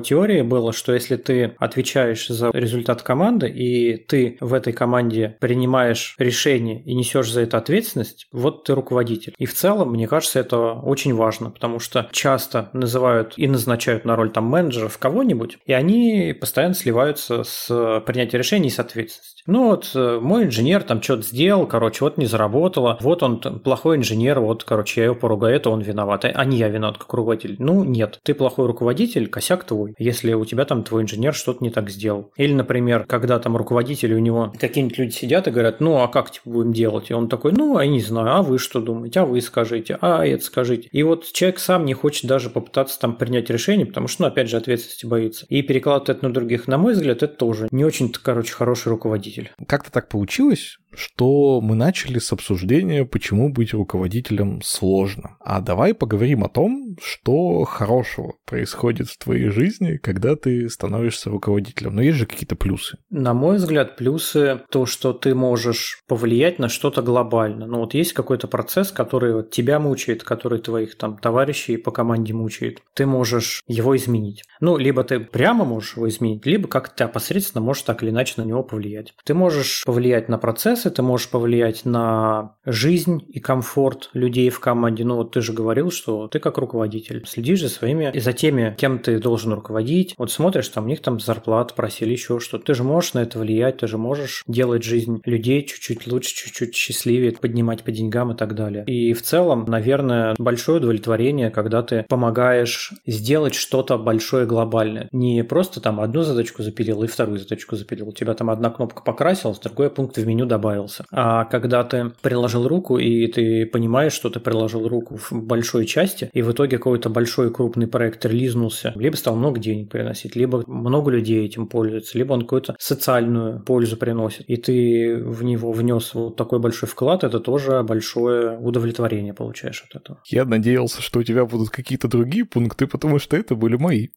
теории 0.01 0.43
было, 0.43 0.73
что 0.73 0.93
если 0.93 1.15
ты 1.17 1.55
отвечаешь 1.59 2.29
за 2.29 2.51
результат 2.53 3.03
команды, 3.03 3.49
и 3.49 3.97
ты 3.97 4.37
в 4.41 4.55
этой 4.55 4.73
команде 4.73 5.37
принимаешь 5.41 6.15
решение 6.19 6.83
и 6.83 6.95
несешь 6.95 7.31
за 7.31 7.43
это 7.43 7.59
ответственность, 7.59 8.27
вот 8.33 8.65
ты 8.65 8.75
руководитель. 8.75 9.35
И 9.39 9.47
в 9.47 9.55
целом, 9.55 9.93
мне 9.93 10.09
кажется, 10.09 10.41
это 10.41 10.73
очень 10.73 11.15
важно, 11.15 11.51
потому 11.51 11.81
что 11.81 12.09
часто 12.13 12.71
называют 12.73 13.35
и 13.37 13.47
назначают 13.47 14.05
на 14.05 14.17
роль 14.17 14.31
там 14.31 14.45
менеджеров 14.45 14.99
кого-нибудь, 14.99 15.59
и 15.67 15.73
они 15.73 16.37
постоянно 16.39 16.75
сливаются 16.75 17.43
с 17.45 18.03
принятием 18.07 18.39
решений 18.39 18.69
и 18.69 18.71
с 18.71 18.79
ответственностью. 18.79 19.38
Ну 19.49 19.69
вот 19.69 19.93
э, 19.95 20.19
мой 20.21 20.45
инженер 20.45 20.83
там 20.83 21.01
что-то 21.01 21.23
сделал, 21.23 21.67
короче, 21.67 22.05
вот 22.05 22.19
не 22.19 22.27
заработало, 22.27 22.99
вот 23.01 23.23
он 23.23 23.41
плохой 23.41 23.97
инженер, 23.97 24.41
вот, 24.41 24.63
короче, 24.63 25.01
я 25.01 25.05
его 25.07 25.15
поругаю, 25.15 25.57
это 25.57 25.71
он 25.71 25.81
виноват, 25.81 26.27
а 26.27 26.45
не 26.45 26.59
я 26.59 26.69
виноват 26.69 26.99
как 26.99 27.11
руководитель. 27.15 27.57
Ну, 27.59 27.83
нет, 27.83 28.19
ты 28.23 28.35
плохой 28.35 28.67
руководитель, 28.67 29.27
косяк 29.27 29.65
твой, 29.65 29.95
если 29.99 30.35
у 30.35 30.45
тебя 30.45 30.67
там 30.67 30.83
твой 30.83 31.05
инженер 31.05 31.33
что-то 31.33 31.65
не 31.65 31.71
так 31.71 31.89
сделал. 31.89 32.31
Или, 32.37 32.53
например, 32.53 33.07
когда 33.09 33.39
там 33.39 33.57
руководители 33.57 34.13
у 34.13 34.19
него 34.19 34.53
какие-нибудь 34.61 34.99
люди 34.99 35.13
сидят 35.13 35.49
и 35.49 35.51
говорят, 35.51 35.81
ну, 35.81 35.97
а 36.03 36.09
как 36.09 36.31
типа 36.31 36.51
будем 36.51 36.75
делать? 36.75 37.09
И 37.09 37.15
он 37.15 37.31
такой, 37.31 37.53
ну, 37.53 37.81
я 37.81 37.87
не 37.87 38.03
знаю, 38.03 38.35
а 38.35 38.43
вы 38.43 38.59
что 38.59 38.83
думаете, 38.83 39.21
а 39.21 39.25
вы 39.25 39.41
скажите, 39.41 39.97
а 40.03 40.27
это 40.27 40.45
скажите. 40.45 40.91
И 40.93 41.03
вот 41.03 41.25
человек 41.25 41.59
сам 41.59 41.87
не 41.87 41.95
хочет 41.95 42.27
даже 42.27 42.51
попытаться 42.51 43.01
там 43.01 43.17
принять 43.17 43.49
решение, 43.49 43.87
потому 43.87 44.09
что, 44.09 44.25
ну, 44.25 44.29
опять 44.29 44.51
же, 44.51 44.59
ответственности 44.59 45.07
боится. 45.07 45.47
И 45.49 45.63
перекладывать 45.63 46.11
это 46.11 46.27
на 46.27 46.35
других, 46.35 46.69
на 46.69 46.77
мой 46.77 46.93
взгляд, 46.93 47.23
это 47.23 47.35
тоже 47.35 47.69
не 47.71 47.87
очень, 47.87 48.13
короче, 48.13 48.53
хороший 48.53 48.89
руководитель. 48.89 49.38
Как-то 49.67 49.91
так 49.91 50.09
получилось, 50.09 50.79
что 50.99 51.61
мы 51.61 51.75
начали 51.75 52.19
с 52.19 52.33
обсуждения, 52.33 53.05
почему 53.05 53.51
быть 53.51 53.73
руководителем 53.73 54.61
сложно. 54.63 55.37
А 55.41 55.61
давай 55.61 55.95
поговорим 55.95 56.45
о 56.45 56.49
том, 56.49 56.97
что 57.03 57.65
хорошего 57.65 58.35
происходит 58.45 59.09
в 59.09 59.19
твоей 59.19 59.49
жизни, 59.49 59.97
когда 59.97 60.37
ты 60.37 60.69
становишься 60.69 61.31
руководителем. 61.31 61.95
Но 61.95 62.03
есть 62.03 62.19
же 62.19 62.27
какие-то 62.27 62.57
плюсы. 62.57 62.99
На 63.11 63.35
мой 63.35 63.57
взгляд, 63.57 63.97
плюсы 63.97 64.61
то, 64.71 64.87
что 64.87 65.13
ты 65.13 65.35
можешь 65.35 66.03
повлиять 66.07 66.59
на 66.59 66.69
что-то 66.69 67.03
глобально. 67.03 67.67
Ну 67.67 67.79
вот 67.79 67.95
есть 67.95 68.13
какой-то 68.13 68.49
процесс, 68.49 68.91
который 68.91 69.35
вот 69.35 69.51
тебя 69.51 69.79
мучает, 69.79 70.25
который 70.25 70.59
твоих 70.59 70.97
там 70.97 71.17
товарищей 71.19 71.77
по 71.77 71.91
команде 71.91 72.35
мучает. 72.35 72.81
Ты 72.95 73.07
можешь 73.07 73.63
его 73.67 73.97
изменить. 73.97 74.43
Ну, 74.61 74.77
либо 74.77 75.05
ты 75.05 75.21
прямо 75.21 75.65
можешь 75.65 75.97
его 75.97 76.09
изменить, 76.09 76.45
либо 76.47 76.69
как-то 76.69 77.05
опосредственно 77.05 77.65
можешь 77.65 77.83
так 77.85 78.03
или 78.03 78.11
иначе 78.11 78.35
на 78.39 78.43
него 78.43 78.63
повлиять. 78.63 79.15
Ты 79.25 79.35
можешь 79.35 79.85
повлиять 79.85 80.29
на 80.29 80.39
процессы, 80.39 80.88
процессы, 80.89 80.91
ты 80.91 81.03
можешь 81.03 81.29
повлиять 81.29 81.85
на 81.85 82.57
жизнь 82.65 83.23
и 83.29 83.41
комфорт 83.41 84.11
людей 84.15 84.51
в 84.51 84.61
команде. 84.61 85.05
Ну 85.05 85.17
вот 85.17 85.33
ты 85.33 85.41
же 85.41 85.53
говорил, 85.53 85.91
что 85.91 86.29
ты 86.29 86.39
как 86.39 86.59
руководитель 86.59 87.25
следишь 87.27 87.63
за 87.63 87.69
своими 87.69 88.11
и 88.13 88.21
за 88.21 88.33
теми, 88.33 88.75
кем 88.79 88.99
ты 88.99 89.19
должен 89.19 89.53
руководить. 89.53 90.15
Вот 90.19 90.31
смотришь, 90.31 90.69
там 90.69 90.85
у 90.85 90.89
них 90.89 91.01
там 91.01 91.21
зарплат 91.21 91.75
просили, 91.75 92.13
еще 92.13 92.41
что-то. 92.41 92.65
Ты 92.67 92.75
же 92.75 92.85
можешь 92.85 93.15
на 93.15 93.21
это 93.21 93.39
влиять, 93.39 93.79
ты 93.79 93.87
же 93.87 93.99
можешь 93.99 94.43
делать 94.47 94.83
жизнь 94.83 95.21
людей 95.25 95.65
чуть-чуть 95.65 96.07
лучше, 96.07 96.35
чуть-чуть 96.35 96.75
счастливее, 96.75 97.33
поднимать 97.33 97.83
по 97.83 97.91
деньгам 97.91 98.33
и 98.33 98.37
так 98.37 98.55
далее. 98.55 98.85
И 98.87 99.13
в 99.13 99.23
целом, 99.23 99.65
наверное, 99.69 100.35
большое 100.39 100.79
удовлетворение, 100.79 101.51
когда 101.51 101.83
ты 101.83 102.05
помогаешь 102.09 102.93
сделать 103.07 103.55
что-то 103.55 103.99
большое 103.99 104.47
глобальное. 104.47 105.09
Не 105.13 105.45
просто 105.45 105.81
там 105.81 106.01
одну 106.01 106.23
задачку 106.23 106.63
запилил 106.63 107.03
и 107.03 107.07
вторую 107.07 107.39
задачку 107.39 107.77
запилил. 107.77 108.09
У 108.09 108.13
тебя 108.13 108.35
там 108.35 108.51
одна 108.51 108.71
кнопка 108.71 109.03
покрасилась, 109.03 109.59
другой 109.59 109.91
пункт 109.91 110.17
в 110.17 110.27
меню 110.27 110.47
добавил 110.47 110.78
понравился. 110.79 111.05
А 111.11 111.45
когда 111.45 111.85
ты 111.85 112.13
приложил 112.23 112.67
руку, 112.69 112.99
и 112.99 113.27
ты 113.27 113.67
понимаешь, 113.67 114.13
что 114.13 114.31
ты 114.31 114.41
приложил 114.41 114.89
руку 114.89 115.17
в 115.17 115.33
большой 115.33 115.87
части, 115.87 116.31
и 116.33 116.43
в 116.43 116.53
итоге 116.53 116.79
какой-то 116.79 117.11
большой 117.11 117.53
крупный 117.53 117.87
проект 117.87 118.25
релизнулся, 118.25 118.93
либо 118.97 119.17
стал 119.17 119.37
много 119.37 119.59
денег 119.59 119.91
приносить, 119.91 120.37
либо 120.37 120.63
много 120.67 121.11
людей 121.11 121.45
этим 121.45 121.67
пользуются, 121.67 122.19
либо 122.19 122.33
он 122.33 122.43
какую-то 122.43 122.77
социальную 122.79 123.61
пользу 123.61 123.97
приносит, 123.97 124.49
и 124.49 124.57
ты 124.57 125.17
в 125.17 125.43
него 125.43 125.73
внес 125.73 126.15
вот 126.15 126.37
такой 126.37 126.59
большой 126.59 126.89
вклад, 126.89 127.25
это 127.25 127.41
тоже 127.41 127.83
большое 127.83 128.59
удовлетворение 128.59 129.35
получаешь 129.35 129.85
от 129.89 130.01
этого. 130.01 130.19
Я 130.27 130.45
надеялся, 130.45 131.03
что 131.03 131.21
у 131.21 131.23
тебя 131.23 131.45
будут 131.45 131.71
какие-то 131.71 132.09
другие 132.09 132.45
пункты, 132.45 132.87
потому 132.87 133.19
что 133.19 133.37
это 133.37 133.55
были 133.55 133.77
мои. 133.77 134.09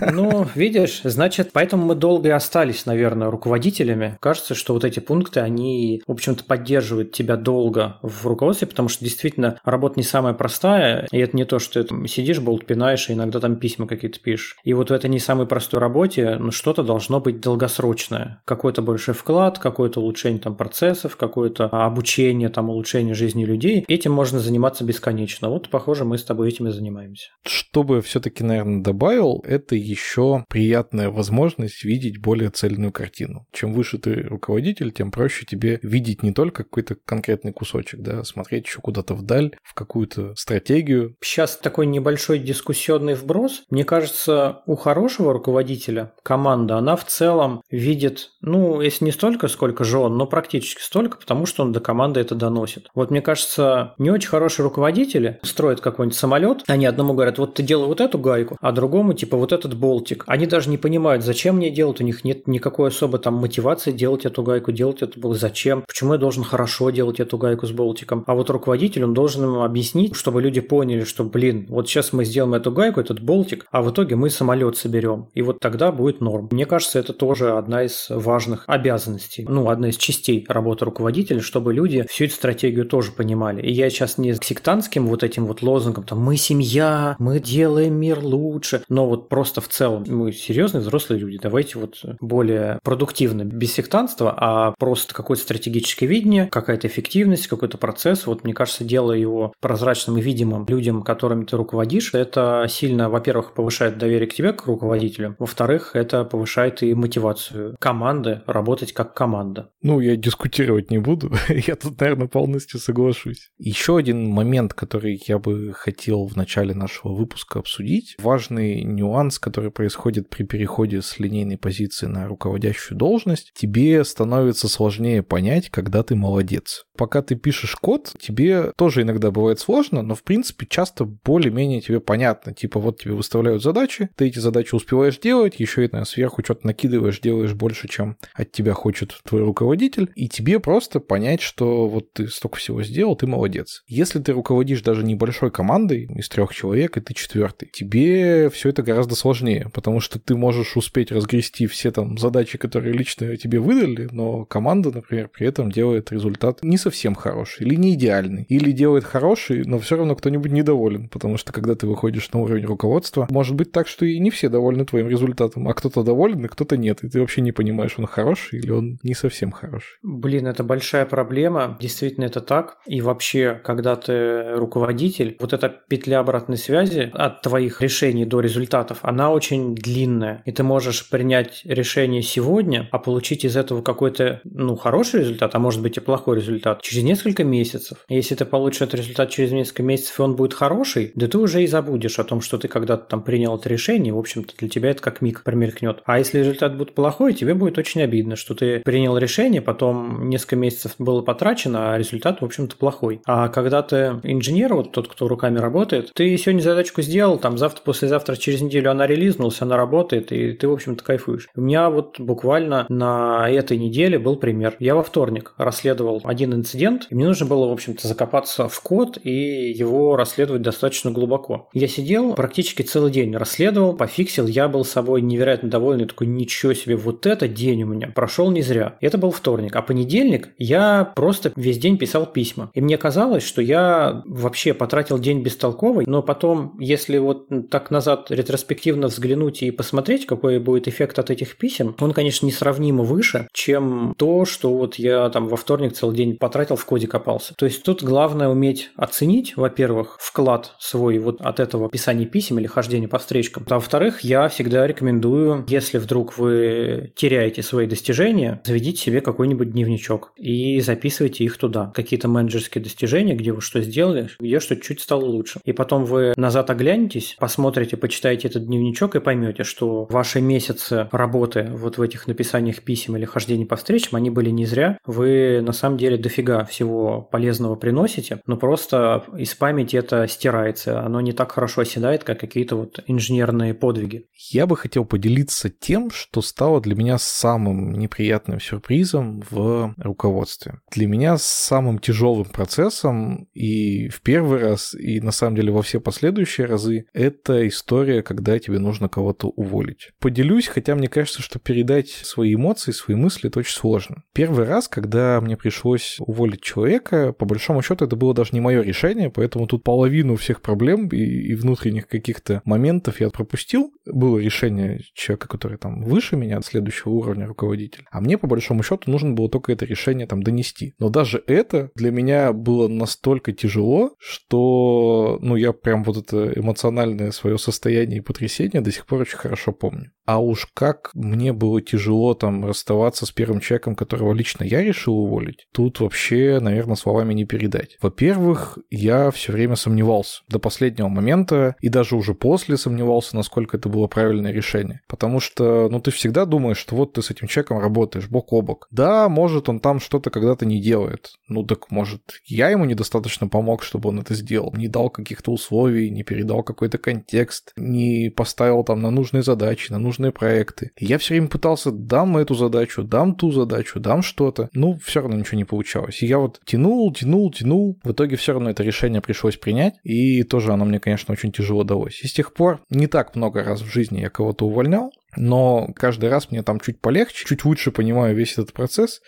Ну, 0.00 0.46
видишь, 0.54 1.00
значит, 1.04 1.50
поэтому 1.52 1.86
мы 1.86 1.94
долго 1.94 2.28
и 2.28 2.32
остались, 2.32 2.86
наверное, 2.86 3.30
руководителями. 3.30 4.16
Кажется, 4.20 4.54
что 4.54 4.74
вот 4.74 4.84
эти 4.84 5.00
пункты, 5.00 5.40
они 5.40 5.57
они, 5.58 6.02
в 6.06 6.12
общем-то, 6.12 6.44
поддерживают 6.44 7.12
тебя 7.12 7.36
долго 7.36 7.98
в 8.02 8.26
руководстве, 8.26 8.68
потому 8.68 8.88
что 8.88 9.04
действительно 9.04 9.60
работа 9.64 9.94
не 9.96 10.04
самая 10.04 10.34
простая, 10.34 11.06
и 11.10 11.18
это 11.18 11.36
не 11.36 11.44
то, 11.44 11.58
что 11.58 11.82
ты 11.82 12.08
сидишь, 12.08 12.40
болт 12.40 12.64
пинаешь, 12.64 13.10
и 13.10 13.12
иногда 13.12 13.40
там 13.40 13.56
письма 13.56 13.86
какие-то 13.86 14.20
пишешь. 14.20 14.56
И 14.64 14.72
вот 14.72 14.90
в 14.90 14.92
этой 14.92 15.10
не 15.10 15.18
самой 15.18 15.46
простой 15.46 15.80
работе 15.80 16.36
ну, 16.38 16.50
что-то 16.50 16.82
должно 16.82 17.20
быть 17.20 17.40
долгосрочное. 17.40 18.40
Какой-то 18.44 18.82
большой 18.82 19.14
вклад, 19.14 19.58
какое-то 19.58 20.00
улучшение 20.00 20.40
там 20.40 20.56
процессов, 20.56 21.16
какое-то 21.16 21.66
обучение, 21.66 22.48
там 22.48 22.70
улучшение 22.70 23.14
жизни 23.14 23.44
людей. 23.44 23.84
Этим 23.88 24.12
можно 24.12 24.38
заниматься 24.38 24.84
бесконечно. 24.84 25.48
Вот, 25.50 25.68
похоже, 25.68 26.04
мы 26.04 26.18
с 26.18 26.24
тобой 26.24 26.48
этим 26.48 26.68
и 26.68 26.70
занимаемся. 26.70 27.30
Что 27.44 27.82
бы 27.82 28.00
все-таки, 28.00 28.44
наверное, 28.44 28.82
добавил, 28.82 29.42
это 29.46 29.74
еще 29.74 30.44
приятная 30.48 31.10
возможность 31.10 31.84
видеть 31.84 32.20
более 32.20 32.50
цельную 32.50 32.92
картину. 32.92 33.46
Чем 33.52 33.72
выше 33.72 33.98
ты 33.98 34.22
руководитель, 34.22 34.92
тем 34.92 35.10
проще 35.10 35.37
тебе 35.44 35.78
видеть 35.82 36.22
не 36.22 36.32
только 36.32 36.64
какой-то 36.64 36.96
конкретный 37.04 37.52
кусочек, 37.52 38.00
да, 38.00 38.20
а 38.20 38.24
смотреть 38.24 38.66
еще 38.66 38.80
куда-то 38.80 39.14
вдаль, 39.14 39.56
в 39.62 39.74
какую-то 39.74 40.34
стратегию. 40.36 41.16
Сейчас 41.22 41.56
такой 41.56 41.86
небольшой 41.86 42.38
дискуссионный 42.38 43.14
вброс. 43.14 43.62
Мне 43.70 43.84
кажется, 43.84 44.62
у 44.66 44.76
хорошего 44.76 45.32
руководителя 45.32 46.12
команда, 46.22 46.76
она 46.76 46.96
в 46.96 47.04
целом 47.04 47.62
видит, 47.70 48.30
ну, 48.40 48.80
если 48.80 49.04
не 49.04 49.12
столько, 49.12 49.48
сколько 49.48 49.84
же 49.84 49.98
он, 49.98 50.16
но 50.16 50.26
практически 50.26 50.80
столько, 50.82 51.18
потому 51.18 51.46
что 51.46 51.62
он 51.62 51.72
до 51.72 51.80
команды 51.80 52.20
это 52.20 52.34
доносит. 52.34 52.88
Вот 52.94 53.10
мне 53.10 53.20
кажется, 53.20 53.94
не 53.98 54.10
очень 54.10 54.28
хорошие 54.28 54.64
руководители 54.64 55.38
строят 55.42 55.80
какой-нибудь 55.80 56.16
самолет, 56.16 56.62
они 56.66 56.86
одному 56.86 57.14
говорят, 57.14 57.38
вот 57.38 57.54
ты 57.54 57.62
делай 57.62 57.86
вот 57.86 58.00
эту 58.00 58.18
гайку, 58.18 58.56
а 58.60 58.72
другому 58.72 59.14
типа 59.14 59.36
вот 59.36 59.52
этот 59.52 59.74
болтик. 59.74 60.24
Они 60.26 60.46
даже 60.46 60.70
не 60.70 60.78
понимают, 60.78 61.24
зачем 61.24 61.56
мне 61.56 61.70
делать, 61.70 62.00
у 62.00 62.04
них 62.04 62.24
нет 62.24 62.46
никакой 62.46 62.88
особой 62.88 63.20
там 63.20 63.34
мотивации 63.34 63.92
делать 63.92 64.24
эту 64.26 64.42
гайку, 64.42 64.72
делать 64.72 65.02
эту 65.02 65.20
зачем, 65.34 65.82
почему 65.86 66.12
я 66.14 66.18
должен 66.18 66.44
хорошо 66.44 66.90
делать 66.90 67.20
эту 67.20 67.38
гайку 67.38 67.66
с 67.66 67.72
болтиком. 67.72 68.24
А 68.26 68.34
вот 68.34 68.50
руководитель, 68.50 69.04
он 69.04 69.14
должен 69.14 69.44
им 69.44 69.58
объяснить, 69.60 70.14
чтобы 70.14 70.42
люди 70.42 70.60
поняли, 70.60 71.04
что, 71.04 71.24
блин, 71.24 71.66
вот 71.68 71.88
сейчас 71.88 72.12
мы 72.12 72.24
сделаем 72.24 72.54
эту 72.54 72.72
гайку, 72.72 73.00
этот 73.00 73.20
болтик, 73.20 73.66
а 73.70 73.82
в 73.82 73.90
итоге 73.90 74.16
мы 74.16 74.30
самолет 74.30 74.76
соберем. 74.76 75.28
И 75.34 75.42
вот 75.42 75.60
тогда 75.60 75.92
будет 75.92 76.20
норм. 76.20 76.48
Мне 76.50 76.66
кажется, 76.66 76.98
это 76.98 77.12
тоже 77.12 77.52
одна 77.56 77.84
из 77.84 78.06
важных 78.10 78.64
обязанностей, 78.66 79.44
ну, 79.48 79.68
одна 79.70 79.88
из 79.88 79.96
частей 79.96 80.44
работы 80.48 80.84
руководителя, 80.84 81.40
чтобы 81.40 81.72
люди 81.72 82.06
всю 82.08 82.24
эту 82.24 82.34
стратегию 82.34 82.86
тоже 82.86 83.12
понимали. 83.12 83.62
И 83.62 83.72
я 83.72 83.90
сейчас 83.90 84.18
не 84.18 84.32
к 84.34 84.44
сектантским 84.44 85.06
вот 85.06 85.22
этим 85.22 85.46
вот 85.46 85.62
лозунгам, 85.62 86.04
там, 86.04 86.20
мы 86.20 86.36
семья, 86.36 87.16
мы 87.18 87.40
делаем 87.40 87.94
мир 87.94 88.20
лучше, 88.20 88.82
но 88.88 89.06
вот 89.06 89.28
просто 89.28 89.60
в 89.60 89.68
целом 89.68 90.04
мы 90.06 90.32
серьезные 90.32 90.80
взрослые 90.80 91.20
люди, 91.20 91.38
давайте 91.40 91.78
вот 91.78 92.02
более 92.20 92.78
продуктивно, 92.82 93.44
без 93.44 93.72
сектантства, 93.72 94.34
а 94.36 94.74
просто 94.78 95.14
какое-то 95.18 95.42
стратегическое 95.42 96.06
видение, 96.06 96.46
какая-то 96.46 96.86
эффективность, 96.86 97.48
какой-то 97.48 97.76
процесс. 97.76 98.26
Вот, 98.26 98.44
мне 98.44 98.54
кажется, 98.54 98.84
делая 98.84 99.18
его 99.18 99.52
прозрачным 99.60 100.16
и 100.16 100.22
видимым 100.22 100.64
людям, 100.68 101.02
которыми 101.02 101.44
ты 101.44 101.56
руководишь, 101.56 102.14
это 102.14 102.66
сильно, 102.68 103.10
во-первых, 103.10 103.52
повышает 103.52 103.98
доверие 103.98 104.28
к 104.28 104.34
тебе, 104.34 104.52
к 104.52 104.64
руководителю. 104.66 105.34
Во-вторых, 105.40 105.90
это 105.94 106.24
повышает 106.24 106.84
и 106.84 106.94
мотивацию 106.94 107.76
команды 107.80 108.42
работать 108.46 108.92
как 108.92 109.12
команда. 109.12 109.70
Ну, 109.82 109.98
я 109.98 110.14
дискутировать 110.14 110.92
не 110.92 110.98
буду. 110.98 111.32
я 111.48 111.74
тут, 111.74 112.00
наверное, 112.00 112.28
полностью 112.28 112.78
соглашусь. 112.78 113.50
Еще 113.58 113.96
один 113.96 114.28
момент, 114.28 114.72
который 114.72 115.20
я 115.26 115.40
бы 115.40 115.72
хотел 115.74 116.28
в 116.28 116.36
начале 116.36 116.74
нашего 116.74 117.12
выпуска 117.12 117.58
обсудить. 117.58 118.14
Важный 118.20 118.84
нюанс, 118.84 119.40
который 119.40 119.72
происходит 119.72 120.30
при 120.30 120.44
переходе 120.44 121.02
с 121.02 121.18
линейной 121.18 121.58
позиции 121.58 122.06
на 122.06 122.28
руководящую 122.28 122.96
должность. 122.96 123.52
Тебе 123.54 124.04
становится 124.04 124.68
сложнее 124.68 125.07
сложнее 125.08 125.22
понять, 125.22 125.70
когда 125.70 126.02
ты 126.02 126.14
молодец. 126.14 126.84
Пока 126.96 127.22
ты 127.22 127.36
пишешь 127.36 127.76
код, 127.76 128.12
тебе 128.20 128.72
тоже 128.76 129.02
иногда 129.02 129.30
бывает 129.30 129.60
сложно, 129.60 130.02
но 130.02 130.14
в 130.14 130.22
принципе 130.22 130.66
часто 130.66 131.04
более-менее 131.04 131.80
тебе 131.80 132.00
понятно. 132.00 132.52
Типа 132.52 132.80
вот 132.80 133.00
тебе 133.00 133.14
выставляют 133.14 133.62
задачи, 133.62 134.08
ты 134.16 134.26
эти 134.26 134.38
задачи 134.38 134.74
успеваешь 134.74 135.18
делать, 135.18 135.60
еще 135.60 135.84
и 135.84 136.04
сверху 136.04 136.42
что-то 136.44 136.66
накидываешь, 136.66 137.20
делаешь 137.20 137.54
больше, 137.54 137.88
чем 137.88 138.16
от 138.34 138.52
тебя 138.52 138.72
хочет 138.72 139.20
твой 139.24 139.42
руководитель, 139.42 140.10
и 140.14 140.28
тебе 140.28 140.60
просто 140.60 141.00
понять, 141.00 141.40
что 141.40 141.88
вот 141.88 142.12
ты 142.12 142.28
столько 142.28 142.56
всего 142.56 142.82
сделал, 142.82 143.16
ты 143.16 143.26
молодец. 143.26 143.84
Если 143.86 144.18
ты 144.18 144.32
руководишь 144.32 144.82
даже 144.82 145.04
небольшой 145.04 145.50
командой 145.50 146.08
из 146.16 146.28
трех 146.28 146.54
человек, 146.54 146.96
и 146.96 147.00
ты 147.00 147.14
четвертый, 147.14 147.70
тебе 147.72 148.50
все 148.50 148.68
это 148.70 148.82
гораздо 148.82 149.14
сложнее, 149.14 149.70
потому 149.72 150.00
что 150.00 150.18
ты 150.18 150.36
можешь 150.36 150.76
успеть 150.76 151.12
разгрести 151.12 151.66
все 151.66 151.90
там 151.90 152.18
задачи, 152.18 152.58
которые 152.58 152.92
лично 152.92 153.36
тебе 153.36 153.60
выдали, 153.60 154.08
но 154.10 154.44
команда, 154.44 154.97
например, 154.98 155.28
при 155.28 155.46
этом 155.46 155.70
делает 155.70 156.12
результат 156.12 156.62
не 156.62 156.76
совсем 156.76 157.14
хороший 157.14 157.66
или 157.66 157.74
не 157.74 157.94
идеальный, 157.94 158.44
или 158.48 158.72
делает 158.72 159.04
хороший, 159.04 159.64
но 159.64 159.78
все 159.78 159.96
равно 159.96 160.14
кто-нибудь 160.14 160.52
недоволен, 160.52 161.08
потому 161.08 161.36
что 161.36 161.52
когда 161.52 161.74
ты 161.74 161.86
выходишь 161.86 162.30
на 162.32 162.40
уровень 162.40 162.66
руководства, 162.66 163.26
может 163.30 163.54
быть 163.54 163.72
так, 163.72 163.88
что 163.88 164.04
и 164.04 164.18
не 164.18 164.30
все 164.30 164.48
довольны 164.48 164.84
твоим 164.84 165.08
результатом, 165.08 165.68
а 165.68 165.74
кто-то 165.74 166.02
доволен, 166.02 166.44
и 166.44 166.48
кто-то 166.48 166.76
нет, 166.76 167.02
и 167.02 167.08
ты 167.08 167.20
вообще 167.20 167.40
не 167.40 167.52
понимаешь, 167.52 167.94
он 167.98 168.06
хороший 168.06 168.58
или 168.58 168.70
он 168.70 168.98
не 169.02 169.14
совсем 169.14 169.52
хороший. 169.52 169.98
Блин, 170.02 170.46
это 170.46 170.64
большая 170.64 171.06
проблема, 171.06 171.76
действительно 171.80 172.24
это 172.24 172.40
так, 172.40 172.78
и 172.86 173.00
вообще, 173.00 173.60
когда 173.64 173.96
ты 173.96 174.52
руководитель, 174.54 175.36
вот 175.40 175.52
эта 175.52 175.68
петля 175.68 176.20
обратной 176.20 176.56
связи 176.56 177.10
от 177.12 177.42
твоих 177.42 177.80
решений 177.80 178.24
до 178.24 178.40
результатов, 178.40 178.98
она 179.02 179.30
очень 179.30 179.74
длинная, 179.74 180.42
и 180.44 180.52
ты 180.52 180.62
можешь 180.62 181.08
принять 181.08 181.62
решение 181.64 182.22
сегодня, 182.22 182.88
а 182.90 182.98
получить 182.98 183.44
из 183.44 183.56
этого 183.56 183.82
какой-то, 183.82 184.40
ну, 184.44 184.76
хороший 184.88 185.20
результат, 185.20 185.54
а 185.54 185.58
может 185.58 185.82
быть 185.82 185.98
и 185.98 186.00
плохой 186.00 186.36
результат, 186.36 186.80
через 186.80 187.04
несколько 187.04 187.44
месяцев. 187.44 187.98
Если 188.08 188.34
ты 188.34 188.46
получишь 188.46 188.80
этот 188.80 188.94
результат 188.94 189.28
через 189.28 189.52
несколько 189.52 189.82
месяцев, 189.82 190.18
и 190.18 190.22
он 190.22 190.34
будет 190.34 190.54
хороший, 190.54 191.12
да 191.14 191.28
ты 191.28 191.36
уже 191.36 191.62
и 191.62 191.66
забудешь 191.66 192.18
о 192.18 192.24
том, 192.24 192.40
что 192.40 192.56
ты 192.56 192.68
когда-то 192.68 193.04
там 193.04 193.22
принял 193.22 193.54
это 193.54 193.68
решение, 193.68 194.14
в 194.14 194.18
общем-то, 194.18 194.54
для 194.56 194.68
тебя 194.70 194.90
это 194.90 195.02
как 195.02 195.20
миг 195.20 195.42
промелькнет. 195.44 195.98
А 196.06 196.18
если 196.18 196.38
результат 196.38 196.78
будет 196.78 196.94
плохой, 196.94 197.34
тебе 197.34 197.52
будет 197.52 197.76
очень 197.76 198.00
обидно, 198.00 198.36
что 198.36 198.54
ты 198.54 198.80
принял 198.80 199.18
решение, 199.18 199.60
потом 199.60 200.30
несколько 200.30 200.56
месяцев 200.56 200.94
было 200.98 201.20
потрачено, 201.20 201.92
а 201.92 201.98
результат, 201.98 202.40
в 202.40 202.44
общем-то, 202.46 202.74
плохой. 202.76 203.20
А 203.26 203.48
когда 203.48 203.82
ты 203.82 204.18
инженер, 204.22 204.72
вот 204.72 204.92
тот, 204.92 205.08
кто 205.08 205.28
руками 205.28 205.58
работает, 205.58 206.12
ты 206.14 206.34
сегодня 206.38 206.62
задачку 206.62 207.02
сделал, 207.02 207.36
там 207.38 207.58
завтра, 207.58 207.82
послезавтра, 207.84 208.36
через 208.36 208.62
неделю 208.62 208.90
она 208.90 209.06
релизнулась, 209.06 209.60
она 209.60 209.76
работает, 209.76 210.32
и 210.32 210.52
ты, 210.52 210.66
в 210.66 210.72
общем-то, 210.72 211.04
кайфуешь. 211.04 211.50
У 211.54 211.60
меня 211.60 211.90
вот 211.90 212.18
буквально 212.18 212.86
на 212.88 213.50
этой 213.50 213.76
неделе 213.76 214.18
был 214.18 214.36
пример. 214.36 214.76
Я 214.78 214.94
во 214.94 215.02
вторник 215.02 215.54
расследовал 215.56 216.20
один 216.24 216.54
инцидент, 216.54 217.06
и 217.10 217.14
мне 217.14 217.26
нужно 217.26 217.46
было, 217.46 217.68
в 217.68 217.72
общем-то, 217.72 218.06
закопаться 218.06 218.68
в 218.68 218.80
код 218.80 219.18
и 219.22 219.70
его 219.70 220.16
расследовать 220.16 220.62
достаточно 220.62 221.10
глубоко. 221.10 221.68
Я 221.72 221.88
сидел 221.88 222.34
практически 222.34 222.82
целый 222.82 223.10
день, 223.10 223.36
расследовал, 223.36 223.94
пофиксил, 223.94 224.46
я 224.46 224.68
был 224.68 224.84
собой 224.84 225.22
невероятно 225.22 225.68
довольный, 225.68 226.06
такой, 226.06 226.26
ничего 226.26 226.74
себе, 226.74 226.96
вот 226.96 227.26
этот 227.26 227.54
день 227.54 227.82
у 227.82 227.86
меня 227.86 228.08
прошел 228.08 228.50
не 228.50 228.62
зря. 228.62 228.96
Это 229.00 229.18
был 229.18 229.30
вторник. 229.30 229.76
А 229.76 229.82
понедельник 229.82 230.50
я 230.58 231.12
просто 231.16 231.52
весь 231.56 231.78
день 231.78 231.98
писал 231.98 232.26
письма. 232.26 232.70
И 232.74 232.80
мне 232.80 232.98
казалось, 232.98 233.42
что 233.42 233.62
я 233.62 234.22
вообще 234.26 234.74
потратил 234.74 235.18
день 235.18 235.42
бестолковый, 235.42 236.04
но 236.06 236.22
потом, 236.22 236.76
если 236.78 237.18
вот 237.18 237.48
так 237.70 237.90
назад 237.90 238.30
ретроспективно 238.30 239.08
взглянуть 239.08 239.62
и 239.62 239.70
посмотреть, 239.70 240.26
какой 240.26 240.58
будет 240.58 240.88
эффект 240.88 241.18
от 241.18 241.30
этих 241.30 241.56
писем, 241.56 241.96
он, 242.00 242.12
конечно, 242.12 242.46
несравнимо 242.46 243.04
выше, 243.04 243.48
чем 243.52 244.14
то, 244.16 244.44
что 244.44 244.67
вот 244.74 244.96
я 244.96 245.28
там 245.30 245.48
во 245.48 245.56
вторник 245.56 245.92
целый 245.92 246.16
день 246.16 246.36
потратил 246.36 246.76
в 246.76 246.84
коде 246.84 247.06
копался. 247.06 247.54
То 247.56 247.66
есть 247.66 247.82
тут 247.82 248.02
главное 248.02 248.48
уметь 248.48 248.90
оценить, 248.96 249.56
во-первых, 249.56 250.16
вклад 250.20 250.74
свой 250.78 251.18
вот 251.18 251.40
от 251.40 251.60
этого 251.60 251.88
писания 251.88 252.26
писем 252.26 252.58
или 252.58 252.66
хождения 252.66 253.08
по 253.08 253.18
встречкам. 253.18 253.66
А 253.68 253.74
во-вторых, 253.74 254.20
я 254.20 254.48
всегда 254.48 254.86
рекомендую, 254.86 255.64
если 255.68 255.98
вдруг 255.98 256.38
вы 256.38 257.12
теряете 257.16 257.62
свои 257.62 257.86
достижения, 257.86 258.60
заведите 258.64 259.02
себе 259.02 259.20
какой-нибудь 259.20 259.72
дневничок 259.72 260.32
и 260.36 260.80
записывайте 260.80 261.44
их 261.44 261.56
туда. 261.56 261.92
Какие-то 261.94 262.28
менеджерские 262.28 262.82
достижения, 262.82 263.34
где 263.34 263.52
вы 263.52 263.60
что 263.60 263.80
сделали, 263.80 264.28
где 264.38 264.60
что 264.60 264.76
чуть 264.76 265.00
стало 265.00 265.24
лучше. 265.24 265.60
И 265.64 265.72
потом 265.72 266.04
вы 266.04 266.32
назад 266.36 266.70
оглянетесь, 266.70 267.36
посмотрите, 267.38 267.96
почитаете 267.96 268.48
этот 268.48 268.66
дневничок 268.66 269.16
и 269.16 269.20
поймете, 269.20 269.64
что 269.64 270.06
ваши 270.10 270.40
месяцы 270.40 271.08
работы 271.12 271.68
вот 271.70 271.98
в 271.98 272.02
этих 272.02 272.26
написаниях 272.26 272.82
писем 272.82 273.16
или 273.16 273.24
хождении 273.24 273.64
по 273.64 273.76
встречам, 273.76 274.16
они 274.16 274.30
были 274.30 274.47
не 274.50 274.66
зря. 274.66 274.98
Вы 275.06 275.60
на 275.62 275.72
самом 275.72 275.98
деле 275.98 276.16
дофига 276.16 276.64
всего 276.64 277.22
полезного 277.22 277.76
приносите, 277.76 278.40
но 278.46 278.56
просто 278.56 279.24
из 279.36 279.54
памяти 279.54 279.96
это 279.96 280.26
стирается. 280.28 281.00
Оно 281.00 281.20
не 281.20 281.32
так 281.32 281.52
хорошо 281.52 281.82
оседает, 281.82 282.24
как 282.24 282.40
какие-то 282.40 282.76
вот 282.76 283.02
инженерные 283.06 283.74
подвиги. 283.74 284.26
Я 284.50 284.66
бы 284.66 284.76
хотел 284.76 285.04
поделиться 285.04 285.70
тем, 285.70 286.10
что 286.10 286.42
стало 286.42 286.80
для 286.80 286.94
меня 286.94 287.18
самым 287.18 287.92
неприятным 287.92 288.60
сюрпризом 288.60 289.42
в 289.50 289.94
руководстве. 289.98 290.80
Для 290.90 291.06
меня 291.06 291.36
самым 291.38 291.98
тяжелым 291.98 292.46
процессом 292.46 293.48
и 293.54 294.08
в 294.08 294.20
первый 294.22 294.60
раз, 294.60 294.94
и 294.94 295.20
на 295.20 295.32
самом 295.32 295.56
деле 295.56 295.72
во 295.72 295.82
все 295.82 296.00
последующие 296.00 296.66
разы, 296.66 297.06
это 297.12 297.66
история, 297.66 298.22
когда 298.22 298.58
тебе 298.58 298.78
нужно 298.78 299.08
кого-то 299.08 299.48
уволить. 299.48 300.10
Поделюсь, 300.20 300.66
хотя 300.68 300.94
мне 300.94 301.08
кажется, 301.08 301.42
что 301.42 301.58
передать 301.58 302.08
свои 302.08 302.54
эмоции, 302.54 302.92
свои 302.92 303.16
мысли, 303.16 303.48
это 303.48 303.60
очень 303.60 303.74
сложно. 303.74 304.22
Первый 304.38 304.66
раз, 304.66 304.86
когда 304.86 305.40
мне 305.40 305.56
пришлось 305.56 306.18
уволить 306.20 306.60
человека, 306.60 307.32
по 307.32 307.44
большому 307.44 307.82
счету 307.82 308.04
это 308.04 308.14
было 308.14 308.32
даже 308.34 308.50
не 308.52 308.60
мое 308.60 308.82
решение, 308.82 309.30
поэтому 309.30 309.66
тут 309.66 309.82
половину 309.82 310.36
всех 310.36 310.62
проблем 310.62 311.08
и, 311.08 311.16
и 311.16 311.54
внутренних 311.56 312.06
каких-то 312.06 312.62
моментов 312.64 313.20
я 313.20 313.30
пропустил. 313.30 313.92
Было 314.06 314.38
решение 314.38 315.00
человека, 315.12 315.48
который 315.48 315.76
там 315.76 316.02
выше 316.02 316.36
меня, 316.36 316.62
следующего 316.62 317.10
уровня 317.14 317.48
руководителя. 317.48 318.04
А 318.12 318.20
мне, 318.20 318.38
по 318.38 318.46
большому 318.46 318.84
счету, 318.84 319.10
нужно 319.10 319.32
было 319.32 319.50
только 319.50 319.72
это 319.72 319.84
решение 319.84 320.28
там 320.28 320.44
донести. 320.44 320.94
Но 321.00 321.08
даже 321.08 321.42
это 321.48 321.90
для 321.96 322.12
меня 322.12 322.52
было 322.52 322.86
настолько 322.86 323.52
тяжело, 323.52 324.14
что, 324.20 325.40
ну, 325.42 325.56
я 325.56 325.72
прям 325.72 326.04
вот 326.04 326.16
это 326.16 326.52
эмоциональное 326.54 327.32
свое 327.32 327.58
состояние 327.58 328.18
и 328.18 328.22
потрясение 328.22 328.82
до 328.82 328.92
сих 328.92 329.04
пор 329.04 329.22
очень 329.22 329.36
хорошо 329.36 329.72
помню. 329.72 330.12
А 330.26 330.40
уж 330.40 330.68
как 330.74 331.10
мне 331.14 331.54
было 331.54 331.80
тяжело 331.80 332.34
там 332.34 332.64
расставаться 332.66 333.24
с 333.24 333.32
первым 333.32 333.60
человеком, 333.60 333.96
которого 333.96 334.27
лично 334.32 334.64
я 334.64 334.82
решил 334.82 335.14
уволить, 335.18 335.66
тут 335.72 336.00
вообще, 336.00 336.58
наверное, 336.60 336.96
словами 336.96 337.34
не 337.34 337.44
передать. 337.44 337.96
Во-первых, 338.00 338.78
я 338.90 339.30
все 339.30 339.52
время 339.52 339.76
сомневался 339.76 340.42
до 340.48 340.58
последнего 340.58 341.08
момента, 341.08 341.76
и 341.80 341.88
даже 341.88 342.16
уже 342.16 342.34
после 342.34 342.76
сомневался, 342.76 343.36
насколько 343.36 343.76
это 343.76 343.88
было 343.88 344.06
правильное 344.06 344.52
решение. 344.52 345.00
Потому 345.08 345.40
что, 345.40 345.88
ну, 345.88 346.00
ты 346.00 346.10
всегда 346.10 346.44
думаешь, 346.44 346.78
что 346.78 346.96
вот 346.96 347.14
ты 347.14 347.22
с 347.22 347.30
этим 347.30 347.48
человеком 347.48 347.78
работаешь 347.78 348.28
бок 348.28 348.52
о 348.52 348.62
бок. 348.62 348.88
Да, 348.90 349.28
может, 349.28 349.68
он 349.68 349.80
там 349.80 350.00
что-то 350.00 350.30
когда-то 350.30 350.66
не 350.66 350.80
делает. 350.80 351.32
Ну, 351.48 351.64
так 351.64 351.90
может, 351.90 352.22
я 352.44 352.70
ему 352.70 352.84
недостаточно 352.84 353.48
помог, 353.48 353.82
чтобы 353.82 354.08
он 354.10 354.20
это 354.20 354.34
сделал. 354.34 354.72
Не 354.76 354.88
дал 354.88 355.10
каких-то 355.10 355.52
условий, 355.52 356.10
не 356.10 356.22
передал 356.22 356.62
какой-то 356.62 356.98
контекст, 356.98 357.72
не 357.76 358.30
поставил 358.30 358.84
там 358.84 359.00
на 359.00 359.10
нужные 359.10 359.42
задачи, 359.42 359.92
на 359.92 359.98
нужные 359.98 360.32
проекты. 360.32 360.90
И 360.96 361.04
я 361.04 361.18
все 361.18 361.34
время 361.34 361.48
пытался, 361.48 361.90
дам 361.90 362.36
эту 362.36 362.54
задачу, 362.54 363.02
дам 363.02 363.34
ту 363.34 363.50
задачу, 363.50 364.00
дам 364.00 364.17
что-то. 364.22 364.68
Ну, 364.72 364.98
все 365.02 365.20
равно 365.20 365.36
ничего 365.36 365.58
не 365.58 365.64
получалось. 365.64 366.22
И 366.22 366.26
я 366.26 366.38
вот 366.38 366.60
тянул, 366.64 367.12
тянул, 367.12 367.50
тянул. 367.52 367.98
В 368.02 368.12
итоге 368.12 368.36
все 368.36 368.52
равно 368.52 368.70
это 368.70 368.82
решение 368.82 369.20
пришлось 369.20 369.56
принять. 369.56 369.94
И 370.02 370.42
тоже 370.42 370.72
оно 370.72 370.84
мне, 370.84 371.00
конечно, 371.00 371.32
очень 371.32 371.52
тяжело 371.52 371.84
далось. 371.84 372.20
И 372.22 372.28
с 372.28 372.32
тех 372.32 372.52
пор 372.52 372.80
не 372.90 373.06
так 373.06 373.34
много 373.36 373.62
раз 373.62 373.80
в 373.80 373.92
жизни 373.92 374.20
я 374.20 374.30
кого-то 374.30 374.66
увольнял, 374.66 375.12
но 375.36 375.88
каждый 375.94 376.30
раз 376.30 376.50
мне 376.50 376.62
там 376.62 376.80
чуть 376.80 377.00
полегче, 377.00 377.44
чуть 377.44 377.64
лучше 377.64 377.90
понимаю 377.90 378.34
весь 378.34 378.52
этот 378.52 378.72
процесс 378.72 379.20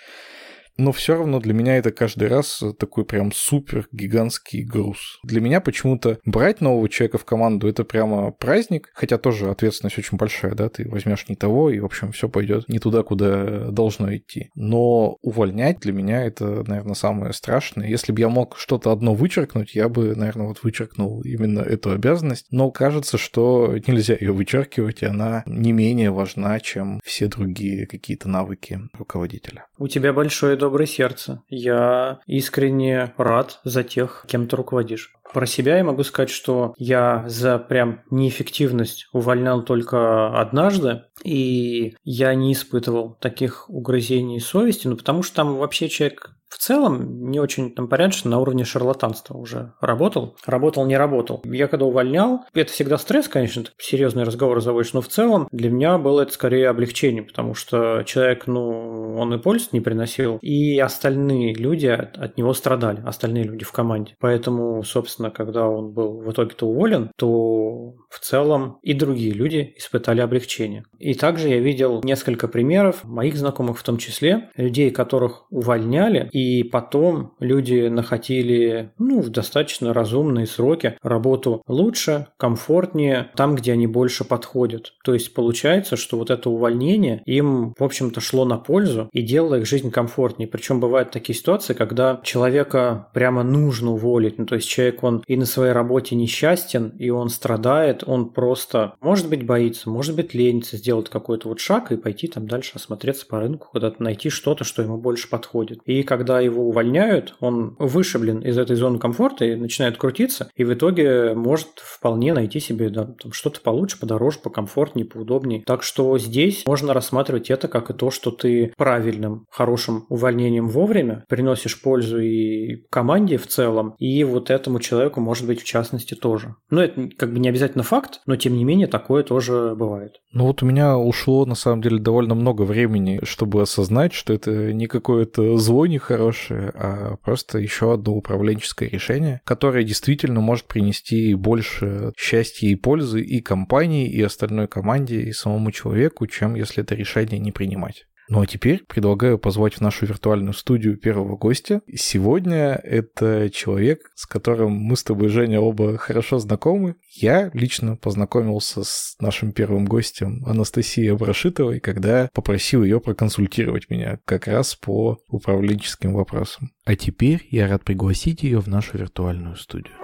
но 0.80 0.92
все 0.92 1.14
равно 1.14 1.40
для 1.40 1.52
меня 1.52 1.76
это 1.76 1.92
каждый 1.92 2.28
раз 2.28 2.62
такой 2.78 3.04
прям 3.04 3.32
супер 3.32 3.86
гигантский 3.92 4.64
груз. 4.64 5.18
Для 5.22 5.40
меня 5.40 5.60
почему-то 5.60 6.18
брать 6.24 6.60
нового 6.60 6.88
человека 6.88 7.18
в 7.18 7.24
команду 7.24 7.68
это 7.68 7.84
прямо 7.84 8.32
праздник, 8.32 8.90
хотя 8.94 9.18
тоже 9.18 9.50
ответственность 9.50 9.98
очень 9.98 10.16
большая, 10.16 10.54
да, 10.54 10.68
ты 10.68 10.88
возьмешь 10.88 11.28
не 11.28 11.36
того, 11.36 11.70
и, 11.70 11.80
в 11.80 11.84
общем, 11.84 12.12
все 12.12 12.28
пойдет 12.28 12.68
не 12.68 12.78
туда, 12.78 13.02
куда 13.02 13.70
должно 13.70 14.14
идти. 14.16 14.50
Но 14.54 15.18
увольнять 15.20 15.80
для 15.80 15.92
меня 15.92 16.24
это, 16.24 16.64
наверное, 16.66 16.94
самое 16.94 17.32
страшное. 17.32 17.88
Если 17.88 18.12
бы 18.12 18.20
я 18.20 18.28
мог 18.28 18.56
что-то 18.56 18.90
одно 18.90 19.14
вычеркнуть, 19.14 19.74
я 19.74 19.88
бы, 19.88 20.14
наверное, 20.16 20.46
вот 20.46 20.62
вычеркнул 20.62 21.20
именно 21.22 21.60
эту 21.60 21.90
обязанность. 21.92 22.46
Но 22.50 22.70
кажется, 22.70 23.18
что 23.18 23.76
нельзя 23.86 24.16
ее 24.18 24.32
вычеркивать, 24.32 25.02
и 25.02 25.06
она 25.06 25.42
не 25.46 25.72
менее 25.72 26.10
важна, 26.10 26.58
чем 26.60 27.00
все 27.04 27.26
другие 27.26 27.86
какие-то 27.86 28.28
навыки 28.28 28.80
руководителя. 28.94 29.66
У 29.78 29.88
тебя 29.88 30.12
большое 30.12 30.56
доброе 30.70 30.86
сердце. 30.86 31.42
Я 31.48 32.20
искренне 32.28 33.12
рад 33.16 33.58
за 33.64 33.82
тех, 33.82 34.24
кем 34.28 34.46
ты 34.46 34.54
руководишь. 34.54 35.12
Про 35.32 35.46
себя 35.46 35.76
я 35.78 35.84
могу 35.84 36.02
сказать, 36.02 36.30
что 36.30 36.74
я 36.76 37.24
за 37.28 37.58
прям 37.58 38.02
неэффективность 38.10 39.06
увольнял 39.12 39.62
только 39.62 40.38
однажды, 40.40 41.02
и 41.22 41.94
я 42.02 42.34
не 42.34 42.52
испытывал 42.52 43.16
таких 43.20 43.68
угрызений 43.68 44.40
совести, 44.40 44.88
ну 44.88 44.96
потому 44.96 45.22
что 45.22 45.36
там 45.36 45.56
вообще 45.56 45.88
человек 45.88 46.34
в 46.50 46.58
целом 46.58 47.30
не 47.30 47.38
очень 47.38 47.72
там 47.72 47.88
порядочно 47.88 48.30
на 48.30 48.40
уровне 48.40 48.64
шарлатанства 48.64 49.36
уже 49.36 49.72
работал. 49.80 50.36
Работал, 50.44 50.84
не 50.84 50.96
работал. 50.96 51.40
Я 51.44 51.68
когда 51.68 51.86
увольнял, 51.86 52.40
это 52.52 52.72
всегда 52.72 52.98
стресс, 52.98 53.28
конечно, 53.28 53.64
серьезный 53.78 54.24
разговор 54.24 54.60
заводишь, 54.60 54.92
но 54.92 55.00
в 55.00 55.08
целом 55.08 55.48
для 55.52 55.70
меня 55.70 55.96
было 55.98 56.22
это 56.22 56.32
скорее 56.32 56.68
облегчение, 56.68 57.22
потому 57.22 57.54
что 57.54 58.02
человек, 58.02 58.48
ну, 58.48 59.16
он 59.16 59.32
и 59.32 59.38
пользу 59.38 59.68
не 59.72 59.80
приносил, 59.80 60.38
и 60.42 60.78
остальные 60.80 61.54
люди 61.54 61.86
от 61.86 62.36
него 62.36 62.52
страдали, 62.52 63.00
остальные 63.06 63.44
люди 63.44 63.64
в 63.64 63.70
команде. 63.70 64.16
Поэтому, 64.18 64.82
собственно, 64.82 65.19
когда 65.28 65.68
он 65.68 65.92
был 65.92 66.22
в 66.22 66.30
итоге-то 66.32 66.66
уволен, 66.66 67.10
то 67.16 67.94
в 68.08 68.18
целом 68.20 68.78
и 68.82 68.94
другие 68.94 69.32
люди 69.32 69.74
испытали 69.76 70.22
облегчение. 70.22 70.84
И 70.98 71.12
также 71.12 71.48
я 71.48 71.58
видел 71.58 72.00
несколько 72.02 72.48
примеров, 72.48 73.04
моих 73.04 73.36
знакомых 73.36 73.78
в 73.78 73.82
том 73.82 73.98
числе, 73.98 74.48
людей, 74.56 74.90
которых 74.90 75.44
увольняли, 75.50 76.30
и 76.32 76.64
потом 76.64 77.34
люди 77.40 77.88
находили 77.88 78.92
ну, 78.98 79.20
в 79.20 79.28
достаточно 79.28 79.92
разумные 79.92 80.46
сроки 80.46 80.96
работу 81.02 81.62
лучше, 81.66 82.28
комфортнее, 82.36 83.30
там, 83.36 83.56
где 83.56 83.72
они 83.72 83.86
больше 83.86 84.24
подходят. 84.24 84.94
То 85.04 85.14
есть 85.14 85.34
получается, 85.34 85.96
что 85.96 86.16
вот 86.16 86.30
это 86.30 86.48
увольнение 86.48 87.22
им, 87.26 87.74
в 87.78 87.84
общем-то, 87.84 88.20
шло 88.20 88.44
на 88.44 88.56
пользу 88.56 89.08
и 89.12 89.22
делало 89.22 89.56
их 89.56 89.66
жизнь 89.66 89.90
комфортнее. 89.90 90.48
Причем 90.48 90.80
бывают 90.80 91.10
такие 91.10 91.36
ситуации, 91.36 91.74
когда 91.74 92.20
человека 92.22 93.08
прямо 93.12 93.42
нужно 93.42 93.92
уволить. 93.92 94.38
Ну, 94.38 94.46
то 94.46 94.54
есть 94.54 94.68
человек, 94.68 95.02
он 95.02 95.09
и 95.26 95.36
на 95.36 95.46
своей 95.46 95.72
работе 95.72 96.14
несчастен, 96.16 96.94
и 96.98 97.10
он 97.10 97.28
страдает, 97.28 98.04
он 98.06 98.30
просто, 98.30 98.94
может 99.00 99.28
быть, 99.28 99.44
боится, 99.44 99.90
может 99.90 100.16
быть, 100.16 100.34
ленится 100.34 100.76
сделать 100.76 101.08
какой-то 101.08 101.48
вот 101.48 101.60
шаг 101.60 101.92
и 101.92 101.96
пойти 101.96 102.28
там 102.28 102.46
дальше 102.46 102.72
осмотреться 102.74 103.26
по 103.26 103.40
рынку, 103.40 103.68
куда-то 103.72 104.02
найти 104.02 104.30
что-то, 104.30 104.64
что 104.64 104.82
ему 104.82 104.98
больше 104.98 105.28
подходит. 105.28 105.80
И 105.84 106.02
когда 106.02 106.40
его 106.40 106.68
увольняют, 106.68 107.34
он 107.40 107.76
вышиблен 107.78 108.40
из 108.40 108.58
этой 108.58 108.76
зоны 108.76 108.98
комфорта 108.98 109.44
и 109.44 109.56
начинает 109.56 109.96
крутиться, 109.96 110.50
и 110.54 110.64
в 110.64 110.72
итоге 110.72 111.34
может 111.34 111.68
вполне 111.76 112.32
найти 112.32 112.60
себе 112.60 112.90
да, 112.90 113.14
что-то 113.32 113.60
получше, 113.60 113.98
подороже, 113.98 114.38
покомфортнее, 114.38 115.06
поудобнее. 115.06 115.62
Так 115.66 115.82
что 115.82 116.18
здесь 116.18 116.64
можно 116.66 116.94
рассматривать 116.94 117.50
это 117.50 117.68
как 117.68 117.90
и 117.90 117.94
то, 117.94 118.10
что 118.10 118.30
ты 118.30 118.72
правильным, 118.76 119.46
хорошим 119.50 120.06
увольнением 120.08 120.68
вовремя 120.68 121.24
приносишь 121.28 121.80
пользу 121.80 122.18
и 122.18 122.82
команде 122.90 123.36
в 123.36 123.46
целом, 123.46 123.94
и 123.98 124.24
вот 124.24 124.50
этому 124.50 124.80
человеку, 124.80 124.99
может 125.20 125.46
быть, 125.46 125.62
в 125.62 125.64
частности, 125.64 126.14
тоже. 126.14 126.54
Но 126.70 126.82
это 126.82 127.08
как 127.16 127.32
бы 127.32 127.38
не 127.38 127.48
обязательно 127.48 127.82
факт, 127.82 128.20
но 128.26 128.36
тем 128.36 128.54
не 128.54 128.64
менее 128.64 128.86
такое 128.86 129.22
тоже 129.22 129.74
бывает. 129.76 130.20
Ну 130.32 130.46
вот 130.46 130.62
у 130.62 130.66
меня 130.66 130.96
ушло 130.96 131.46
на 131.46 131.54
самом 131.54 131.82
деле 131.82 131.98
довольно 131.98 132.34
много 132.34 132.62
времени, 132.62 133.20
чтобы 133.24 133.62
осознать, 133.62 134.12
что 134.12 134.32
это 134.32 134.72
не 134.72 134.86
какое-то 134.86 135.56
зло 135.56 135.86
нехорошее, 135.86 136.40
хорошее, 136.50 136.72
а 136.74 137.16
просто 137.16 137.58
еще 137.58 137.92
одно 137.92 138.14
управленческое 138.14 138.88
решение, 138.88 139.40
которое 139.44 139.84
действительно 139.84 140.40
может 140.40 140.66
принести 140.66 141.34
больше 141.34 142.12
счастья 142.16 142.68
и 142.68 142.74
пользы 142.74 143.20
и 143.20 143.40
компании, 143.40 144.08
и 144.08 144.20
остальной 144.22 144.68
команде, 144.68 145.22
и 145.22 145.32
самому 145.32 145.70
человеку, 145.72 146.26
чем 146.26 146.54
если 146.54 146.82
это 146.82 146.94
решение 146.94 147.38
не 147.38 147.52
принимать. 147.52 148.06
Ну 148.30 148.40
а 148.40 148.46
теперь 148.46 148.84
предлагаю 148.86 149.40
позвать 149.40 149.74
в 149.74 149.80
нашу 149.80 150.06
виртуальную 150.06 150.52
студию 150.52 150.96
первого 150.96 151.36
гостя. 151.36 151.82
Сегодня 151.92 152.74
это 152.74 153.50
человек, 153.50 154.08
с 154.14 154.24
которым 154.24 154.70
мы 154.70 154.96
с 154.96 155.02
тобой, 155.02 155.28
Женя, 155.28 155.60
оба 155.60 155.98
хорошо 155.98 156.38
знакомы. 156.38 156.94
Я 157.10 157.50
лично 157.54 157.96
познакомился 157.96 158.84
с 158.84 159.16
нашим 159.18 159.50
первым 159.50 159.84
гостем 159.84 160.44
Анастасией 160.46 161.12
Абрашитовой, 161.12 161.80
когда 161.80 162.30
попросил 162.32 162.84
ее 162.84 163.00
проконсультировать 163.00 163.90
меня 163.90 164.20
как 164.24 164.46
раз 164.46 164.76
по 164.76 165.18
управленческим 165.26 166.14
вопросам. 166.14 166.70
А 166.84 166.94
теперь 166.94 167.44
я 167.50 167.66
рад 167.66 167.82
пригласить 167.82 168.44
ее 168.44 168.60
в 168.60 168.68
нашу 168.68 168.96
виртуальную 168.96 169.56
студию. 169.56 169.99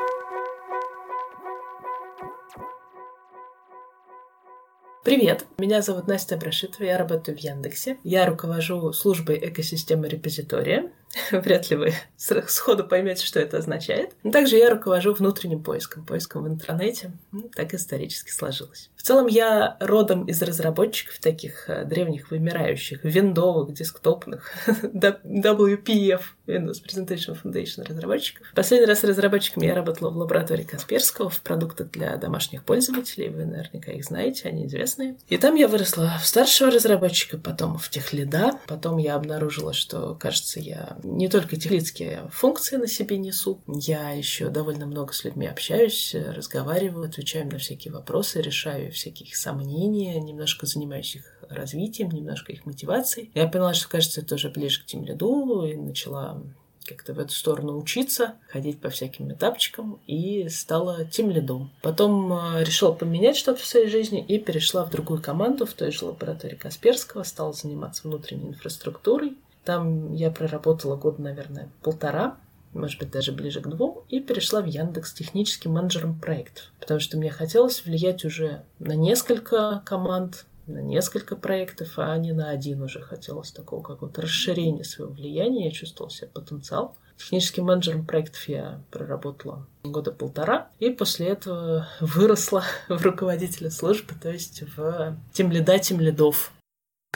Привет, 5.06 5.46
меня 5.56 5.82
зовут 5.82 6.08
Настя 6.08 6.36
Брашитова, 6.36 6.82
я 6.82 6.98
работаю 6.98 7.38
в 7.38 7.40
Яндексе. 7.40 7.96
Я 8.02 8.26
руковожу 8.26 8.92
службой 8.92 9.38
экосистемы 9.38 10.08
репозитория. 10.08 10.90
Вряд 11.32 11.70
ли 11.70 11.76
вы 11.76 11.92
сходу 12.16 12.84
поймете, 12.84 13.24
что 13.24 13.40
это 13.40 13.58
означает. 13.58 14.14
Также 14.30 14.56
я 14.56 14.70
руковожу 14.70 15.12
внутренним 15.14 15.62
поиском, 15.62 16.04
поиском 16.04 16.44
в 16.44 16.48
интернете. 16.48 17.12
Ну, 17.32 17.50
так 17.54 17.74
исторически 17.74 18.30
сложилось. 18.30 18.90
В 18.96 19.02
целом 19.02 19.26
я 19.26 19.76
родом 19.80 20.24
из 20.24 20.42
разработчиков 20.42 21.18
таких 21.20 21.68
э, 21.68 21.84
древних, 21.84 22.30
вымирающих, 22.30 23.04
виндовых, 23.04 23.72
десктопных, 23.72 24.52
WPF, 24.66 26.20
Windows 26.46 26.82
Presentation 26.84 27.38
Foundation 27.40 27.88
разработчиков. 27.88 28.52
Последний 28.54 28.86
раз 28.86 29.04
разработчиком 29.04 29.62
я 29.62 29.74
работала 29.74 30.10
в 30.10 30.16
лаборатории 30.16 30.64
Касперского 30.64 31.30
в 31.30 31.40
продуктах 31.40 31.90
для 31.90 32.16
домашних 32.16 32.64
пользователей. 32.64 33.28
Вы 33.28 33.44
наверняка 33.44 33.92
их 33.92 34.04
знаете, 34.04 34.48
они 34.48 34.66
известные. 34.66 35.16
И 35.28 35.38
там 35.38 35.54
я 35.54 35.68
выросла 35.68 36.18
в 36.20 36.26
старшего 36.26 36.70
разработчика, 36.70 37.38
потом 37.38 37.78
в 37.78 37.88
техлида. 37.88 38.58
Потом 38.66 38.98
я 38.98 39.14
обнаружила, 39.14 39.72
что, 39.72 40.14
кажется, 40.14 40.60
я 40.60 40.96
не 41.06 41.28
только 41.28 41.56
техлидские 41.56 42.28
функции 42.30 42.76
на 42.76 42.86
себе 42.86 43.16
несу, 43.16 43.60
я 43.66 44.10
еще 44.10 44.48
довольно 44.48 44.86
много 44.86 45.12
с 45.12 45.24
людьми 45.24 45.46
общаюсь, 45.46 46.14
разговариваю, 46.14 47.06
отвечаю 47.06 47.50
на 47.50 47.58
всякие 47.58 47.92
вопросы, 47.92 48.42
решаю 48.42 48.92
всякие 48.92 49.34
сомнения, 49.34 50.20
немножко 50.20 50.66
занимаюсь 50.66 51.16
их 51.16 51.24
развитием, 51.48 52.10
немножко 52.10 52.52
их 52.52 52.66
мотивацией. 52.66 53.30
Я 53.34 53.46
поняла, 53.46 53.72
что, 53.74 53.88
кажется, 53.88 54.20
это 54.20 54.34
уже 54.34 54.50
ближе 54.50 54.82
к 54.82 54.86
тимлиду, 54.86 55.64
и 55.64 55.76
начала 55.76 56.42
как-то 56.86 57.14
в 57.14 57.18
эту 57.18 57.32
сторону 57.32 57.78
учиться, 57.78 58.36
ходить 58.48 58.80
по 58.80 58.90
всяким 58.90 59.32
этапчикам 59.32 60.00
и 60.06 60.48
стала 60.48 61.04
тем 61.04 61.30
лидом. 61.30 61.72
Потом 61.82 62.32
э, 62.32 62.64
решила 62.64 62.92
поменять 62.92 63.36
что-то 63.36 63.60
в 63.60 63.66
своей 63.66 63.88
жизни 63.88 64.24
и 64.24 64.38
перешла 64.38 64.84
в 64.84 64.90
другую 64.90 65.20
команду 65.20 65.66
в 65.66 65.72
той 65.72 65.90
же 65.90 66.04
лаборатории 66.04 66.54
Касперского, 66.54 67.24
стала 67.24 67.52
заниматься 67.52 68.06
внутренней 68.06 68.48
инфраструктурой, 68.48 69.36
там 69.66 70.14
я 70.14 70.30
проработала 70.30 70.96
год, 70.96 71.18
наверное, 71.18 71.68
полтора, 71.82 72.38
может 72.72 73.00
быть, 73.00 73.10
даже 73.10 73.32
ближе 73.32 73.60
к 73.60 73.66
двум, 73.66 74.04
и 74.08 74.20
перешла 74.20 74.62
в 74.62 74.66
Яндекс 74.66 75.12
техническим 75.12 75.72
менеджером 75.72 76.18
проектов, 76.18 76.70
потому 76.78 77.00
что 77.00 77.18
мне 77.18 77.30
хотелось 77.30 77.84
влиять 77.84 78.24
уже 78.24 78.62
на 78.78 78.94
несколько 78.94 79.82
команд, 79.84 80.46
на 80.66 80.78
несколько 80.78 81.36
проектов, 81.36 81.94
а 81.96 82.16
не 82.16 82.32
на 82.32 82.50
один 82.50 82.82
уже. 82.82 83.00
Хотелось 83.00 83.50
такого 83.50 83.82
какого-то 83.82 84.22
расширения 84.22 84.84
своего 84.84 85.12
влияния, 85.12 85.66
я 85.66 85.70
чувствовала 85.70 86.10
себе 86.10 86.28
потенциал. 86.28 86.96
Техническим 87.16 87.64
менеджером 87.64 88.04
проектов 88.04 88.46
я 88.48 88.80
проработала 88.90 89.66
года 89.82 90.12
полтора, 90.12 90.68
и 90.78 90.90
после 90.90 91.28
этого 91.28 91.88
выросла 92.00 92.62
в 92.88 93.02
руководителя 93.02 93.70
службы, 93.70 94.14
то 94.20 94.30
есть 94.30 94.62
в 94.76 95.16
тем 95.32 95.50
лида, 95.50 95.78
тем 95.78 96.00
лидов 96.00 96.52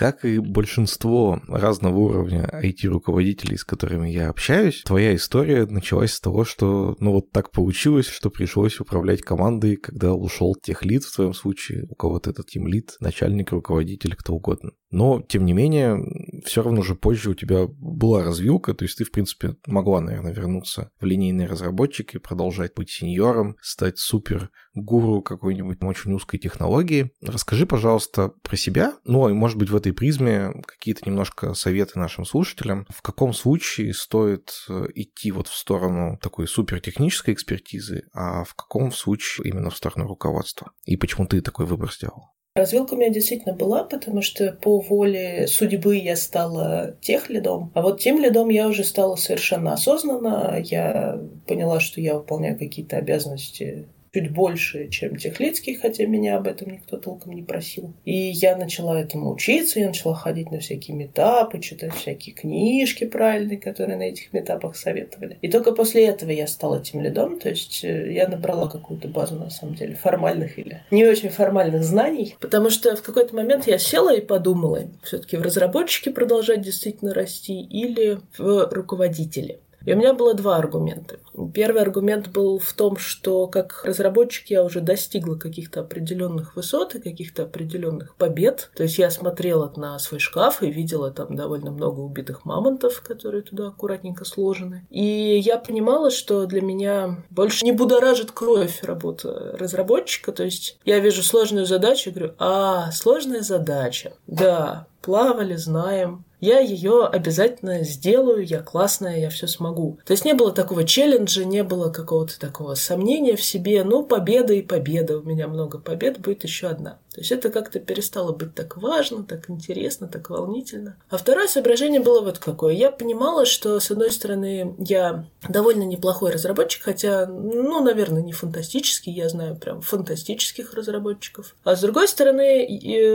как 0.01 0.25
и 0.25 0.39
большинство 0.39 1.43
разного 1.47 1.99
уровня 1.99 2.49
IT-руководителей, 2.65 3.59
с 3.59 3.65
которыми 3.65 4.09
я 4.09 4.31
общаюсь, 4.31 4.83
твоя 4.83 5.15
история 5.15 5.67
началась 5.67 6.15
с 6.15 6.21
того, 6.23 6.47
что, 6.47 6.97
ну 7.01 7.13
вот 7.13 7.31
так 7.33 7.51
получилось, 7.51 8.07
что 8.07 8.31
пришлось 8.31 8.81
управлять 8.81 9.21
командой, 9.21 9.77
когда 9.77 10.15
ушел 10.15 10.55
техлит 10.55 11.05
в 11.05 11.15
твоем 11.15 11.35
случае, 11.35 11.85
у 11.91 11.95
кого-то 11.95 12.31
этот 12.31 12.47
тимлит, 12.47 12.97
начальник, 13.01 13.53
руководитель, 13.53 14.17
кто 14.17 14.33
угодно. 14.33 14.71
Но, 14.91 15.23
тем 15.23 15.45
не 15.45 15.53
менее, 15.53 15.99
все 16.45 16.63
равно 16.63 16.83
же 16.83 16.95
позже 16.95 17.31
у 17.31 17.35
тебя 17.35 17.67
была 17.67 18.25
развилка, 18.25 18.75
то 18.75 18.85
есть 18.85 18.99
ты, 18.99 19.05
в 19.05 19.13
принципе, 19.13 19.57
могла, 19.67 20.01
наверное, 20.01 20.33
вернуться 20.33 20.91
в 21.01 21.05
линейный 21.05 21.47
разработчик 21.47 22.15
и 22.15 22.19
продолжать 22.19 22.75
быть 22.75 22.91
сеньором, 22.91 23.57
стать 23.61 23.99
супер 23.99 24.51
гуру 24.75 25.23
какой-нибудь 25.23 25.79
очень 25.83 26.13
узкой 26.13 26.39
технологии. 26.39 27.13
Расскажи, 27.23 27.67
пожалуйста, 27.67 28.33
про 28.43 28.57
себя, 28.57 28.95
ну 29.05 29.29
и, 29.29 29.33
может 29.33 29.59
быть, 29.59 29.71
в 29.71 29.77
этой 29.77 29.93
призме 29.93 30.53
какие-то 30.67 31.03
немножко 31.07 31.55
советы 31.55 31.99
нашим 31.99 32.25
слушателям. 32.25 32.87
В 32.89 33.03
каком 33.03 33.33
случае 33.33 33.95
стоит 33.95 34.53
э, 34.69 34.87
идти 34.95 35.31
вот 35.33 35.49
в 35.49 35.55
сторону 35.55 36.19
такой 36.21 36.49
супер 36.49 36.81
технической 36.81 37.35
экспертизы, 37.35 38.05
а 38.13 38.45
в 38.45 38.55
каком 38.55 38.93
случае 38.93 39.49
именно 39.51 39.71
в 39.71 39.77
сторону 39.77 40.09
руководства? 40.09 40.73
И 40.85 40.97
почему 40.97 41.27
ты 41.27 41.41
такой 41.41 41.67
выбор 41.67 41.93
сделал? 41.93 42.31
Развилка 42.61 42.93
у 42.93 42.99
меня 42.99 43.09
действительно 43.09 43.55
была, 43.55 43.85
потому 43.85 44.21
что 44.21 44.53
по 44.53 44.81
воле 44.81 45.47
судьбы 45.49 45.97
я 45.97 46.15
стала 46.15 46.95
тех 47.01 47.31
лидом, 47.31 47.73
а 47.75 47.81
вот 47.81 48.01
тем 48.01 48.21
лидом 48.21 48.51
я 48.51 48.69
уже 48.69 48.85
стала 48.85 49.17
совершенно 49.17 49.73
осознанно. 49.73 50.61
Я 50.63 51.19
поняла, 51.47 51.81
что 51.81 52.03
я 52.03 52.17
выполняю 52.17 52.59
какие-то 52.59 52.99
обязанности 52.99 53.87
чуть 54.13 54.33
больше, 54.33 54.89
чем 54.89 55.17
техлицкий, 55.17 55.77
хотя 55.77 56.07
меня 56.07 56.37
об 56.37 56.47
этом 56.47 56.73
никто 56.73 56.97
толком 56.97 57.33
не 57.33 57.43
просил. 57.43 57.93
И 58.05 58.13
я 58.13 58.57
начала 58.57 59.01
этому 59.01 59.33
учиться, 59.33 59.81
я 59.81 59.89
начала 59.89 60.15
ходить 60.15 60.51
на 60.51 60.59
всякие 60.59 60.97
метапы, 60.97 61.61
читать 61.61 61.95
всякие 61.95 62.35
книжки 62.35 63.05
правильные, 63.05 63.59
которые 63.59 63.97
на 63.97 64.05
этих 64.05 64.33
метапах 64.33 64.77
советовали. 64.77 65.39
И 65.43 65.49
только 65.49 65.73
после 65.73 66.07
этого 66.07 66.31
я 66.31 66.47
стала 66.47 66.81
тем 66.81 67.03
лидом, 67.03 67.39
то 67.39 67.49
есть 67.49 67.85
э, 67.85 68.13
я 68.13 68.29
набрала 68.29 68.69
какую-то 68.69 69.09
базу, 69.09 69.37
на 69.37 69.51
самом 69.51 69.75
деле, 69.75 69.95
формальных 69.95 70.59
или 70.59 70.83
не 70.91 71.05
очень 71.05 71.29
формальных 71.29 71.85
знаний, 71.85 72.37
потому 72.41 72.71
что 72.71 72.97
в 72.97 73.03
какой-то 73.03 73.35
момент 73.35 73.67
я 73.67 73.79
села 73.79 74.15
и 74.15 74.21
подумала, 74.21 74.83
все-таки 75.03 75.37
в 75.37 75.43
разработчике 75.43 76.11
продолжать 76.11 76.63
действительно 76.63 77.15
расти 77.15 77.61
или 77.61 78.19
в 78.39 78.69
руководителе. 78.73 79.61
И 79.85 79.93
у 79.93 79.97
меня 79.97 80.15
было 80.15 80.35
два 80.35 80.57
аргумента. 80.57 81.19
Первый 81.55 81.83
аргумент 81.83 82.29
был 82.29 82.59
в 82.59 82.73
том, 82.73 82.97
что 82.97 83.47
как 83.47 83.83
разработчик 83.85 84.51
я 84.51 84.65
уже 84.65 84.81
достигла 84.81 85.37
каких-то 85.37 85.81
определенных 85.81 86.57
высот 86.57 86.95
и 86.95 87.01
каких-то 87.01 87.45
определенных 87.45 88.17
побед. 88.17 88.71
То 88.77 88.83
есть 88.83 88.99
я 88.99 89.11
смотрела 89.11 89.73
на 89.77 89.99
свой 89.99 90.21
шкаф 90.21 90.63
и 90.63 90.71
видела 90.71 91.11
там 91.11 91.35
довольно 91.35 91.71
много 91.71 92.01
убитых 92.01 92.45
мамонтов, 92.45 93.03
которые 93.03 93.43
туда 93.43 93.69
аккуратненько 93.69 94.25
сложены. 94.25 94.87
И 94.91 95.39
я 95.39 95.59
понимала, 95.59 96.11
что 96.11 96.47
для 96.47 96.61
меня 96.61 97.23
больше 97.31 97.65
не 97.65 97.73
будоражит 97.73 98.33
кровь 98.33 98.83
работа 98.83 99.57
разработчика. 99.59 100.33
То 100.33 100.45
есть 100.45 100.79
я 100.85 100.99
вижу 100.99 101.23
сложную 101.23 101.67
задачу 101.67 102.11
и 102.11 102.13
говорю, 102.13 102.35
а, 102.39 102.91
сложная 102.93 103.43
задача. 103.43 104.13
Да, 104.27 104.87
плавали, 105.01 105.57
знаем, 105.57 106.25
я 106.41 106.59
ее 106.61 107.07
обязательно 107.07 107.85
сделаю, 107.85 108.45
я 108.45 108.61
классная, 108.61 109.19
я 109.19 109.31
все 109.31 109.47
смогу. 109.47 109.99
То 110.05 110.13
есть 110.13 110.25
не 110.25 110.35
было 110.35 110.53
такого 110.53 110.85
челленджа, 110.85 111.45
не 111.45 111.63
было 111.63 111.91
какого-то 111.91 112.39
такого 112.39 112.75
сомнения 112.75 113.37
в 113.37 113.45
себе, 113.45 113.85
ну, 113.85 114.05
победа 114.05 114.55
и 114.55 114.63
победа, 114.63 115.19
у 115.19 115.23
меня 115.23 115.49
много 115.49 115.79
побед, 115.79 116.21
будет 116.21 116.45
еще 116.45 116.69
одна. 116.69 116.99
То 117.13 117.21
есть 117.21 117.33
это 117.33 117.51
как-то 117.51 117.81
перестало 117.81 118.33
быть 118.33 118.55
так 118.55 118.77
важно, 118.77 119.25
так 119.25 119.51
интересно, 119.51 120.07
так 120.07 120.31
волнительно. 120.31 120.97
А 121.09 121.17
второе 121.17 121.49
соображение 121.49 122.01
было 122.01 122.21
вот 122.21 122.39
какое. 122.39 122.73
Я 122.73 122.93
понимала, 122.93 123.47
что, 123.47 123.81
с 123.81 123.91
одной 123.91 124.13
стороны, 124.13 124.77
я 124.79 125.25
довольно 125.49 125.83
неплохой 125.83 126.31
разработчик, 126.31 126.85
хотя, 126.85 127.27
ну, 127.27 127.83
наверное, 127.83 128.23
не 128.23 128.33
фантастический, 128.33 129.13
я 129.13 129.29
знаю 129.29 129.57
прям 129.57 129.81
фантастических 129.81 130.73
разработчиков. 130.75 131.57
А 131.65 131.75
с 131.75 131.81
другой 131.81 132.07
стороны, 132.07 132.65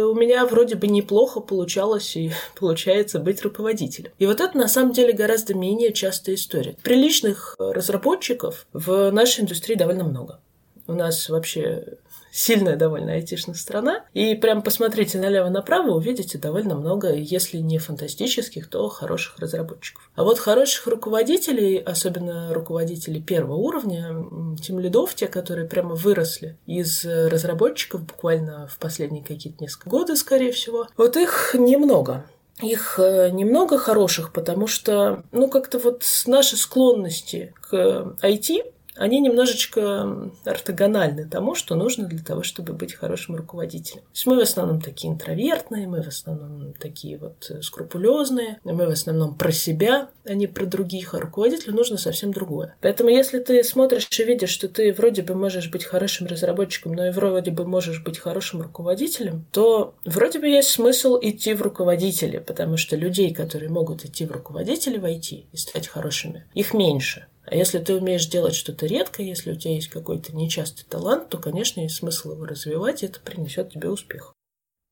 у 0.03 0.13
меня 0.13 0.45
вроде 0.45 0.75
бы 0.75 0.88
неплохо 0.88 1.39
получалось 1.39 2.17
и 2.17 2.31
получается 2.60 3.19
быть 3.19 3.41
руководителем. 3.43 4.12
И 4.19 4.25
вот 4.25 4.41
это, 4.41 4.58
на 4.58 4.67
самом 4.67 4.91
деле, 4.91 5.13
гораздо 5.13 5.53
менее 5.53 5.93
частая 5.93 6.36
история. 6.36 6.75
Приличных 6.84 7.55
разработчиков 7.58 8.67
в 8.73 9.10
нашей 9.12 9.43
индустрии 9.43 9.75
довольно 9.75 10.03
много. 10.03 10.39
У 10.88 10.93
нас 10.93 11.29
вообще 11.29 11.97
сильная 12.36 12.76
довольно 12.76 13.13
айтишная 13.13 13.56
страна. 13.56 14.04
И 14.13 14.36
прям 14.36 14.62
посмотрите 14.62 15.17
налево-направо, 15.17 15.91
увидите 15.91 16.38
довольно 16.38 16.76
много, 16.76 17.13
если 17.13 17.58
не 17.58 17.80
фантастических, 17.80 18.69
то 18.69 18.89
хороших 18.89 19.39
разработчиков. 19.39 20.10
А 20.15 20.24
вот 20.24 20.38
хороших 20.38 20.88
руководителей, 20.88 21.78
особенно 21.78 22.54
руководителей 22.54 23.21
первого 23.21 23.56
уровня, 23.56 24.26
тем 24.62 24.80
лидов, 24.80 25.15
те, 25.15 25.28
которые 25.28 25.67
прямо 25.67 25.95
выросли 25.95 26.58
из 26.65 27.06
разработчиков 27.06 28.06
буквально 28.06 28.67
в 28.67 28.78
последние 28.80 29.24
какие-то 29.24 29.63
несколько 29.63 29.89
года, 29.89 30.15
скорее 30.15 30.52
всего, 30.52 30.88
вот 30.98 31.15
их 31.15 31.56
немного 31.58 32.26
их 32.62 33.00
э, 33.00 33.32
немного 33.32 33.78
хороших, 33.78 34.32
потому 34.32 34.67
что, 34.67 35.24
ну, 35.34 35.50
как-то 35.50 35.78
вот 35.78 36.04
с 36.04 36.26
нашей 36.26 36.58
склонности 36.58 37.54
к 37.60 38.15
IT 38.21 38.63
они 38.95 39.19
немножечко 39.19 40.31
ортогональны 40.43 41.27
тому, 41.27 41.55
что 41.55 41.75
нужно 41.75 42.05
для 42.08 42.23
того, 42.23 42.43
чтобы 42.43 42.73
быть 42.73 42.93
хорошим 42.93 43.36
руководителем. 43.36 44.01
То 44.01 44.10
есть 44.13 44.25
мы 44.25 44.38
в 44.38 44.41
основном 44.41 44.81
такие 44.81 45.12
интровертные, 45.12 45.88
мы 45.88 46.01
в 46.01 46.08
основном 46.08 46.73
такие 46.73 47.17
вот 47.17 47.51
скрупулезные, 47.62 48.60
мы 48.63 48.86
в 48.86 48.89
основном 48.89 49.36
про 49.36 49.51
себя, 49.51 50.10
а 50.25 50.34
не 50.34 50.47
про 50.47 50.65
других, 50.65 51.13
а 51.13 51.19
руководителю 51.19 51.75
нужно 51.75 51.97
совсем 51.97 52.31
другое. 52.31 52.75
Поэтому 52.81 53.10
если 53.10 53.39
ты 53.39 53.63
смотришь 53.63 54.08
и 54.17 54.23
видишь, 54.23 54.49
что 54.49 54.67
ты 54.67 54.93
вроде 54.93 55.21
бы 55.21 55.36
можешь 55.36 55.69
быть 55.69 55.84
хорошим 55.84 56.27
разработчиком, 56.27 56.93
но 56.93 57.08
и 57.08 57.12
вроде 57.12 57.51
бы 57.51 57.65
можешь 57.65 58.03
быть 58.03 58.17
хорошим 58.17 58.62
руководителем, 58.62 59.45
то 59.51 59.93
вроде 60.05 60.39
бы 60.39 60.47
есть 60.47 60.69
смысл 60.69 61.17
идти 61.21 61.53
в 61.53 61.62
руководители, 61.62 62.39
потому 62.39 62.77
что 62.77 62.95
людей, 62.95 63.34
которые 63.34 63.69
могут 63.69 64.05
идти 64.05 64.25
в 64.25 64.31
руководители 64.31 64.97
войти 64.97 65.45
и 65.51 65.58
стать 65.58 65.88
хорошими, 65.88 66.45
их 66.53 66.73
меньше. 66.73 67.27
А 67.47 67.55
если 67.55 67.79
ты 67.79 67.95
умеешь 67.95 68.27
делать 68.27 68.55
что-то 68.55 68.86
редко, 68.88 69.21
если 69.21 69.51
у 69.51 69.55
тебя 69.55 69.75
есть 69.75 69.89
какой-то 69.89 70.36
нечастый 70.36 70.86
талант, 70.89 71.29
то, 71.29 71.38
конечно, 71.38 71.81
есть 71.81 71.95
смысл 71.95 72.34
его 72.34 72.45
развивать, 72.45 73.03
и 73.03 73.05
это 73.05 73.19
принесет 73.19 73.71
тебе 73.71 73.89
успех. 73.89 74.34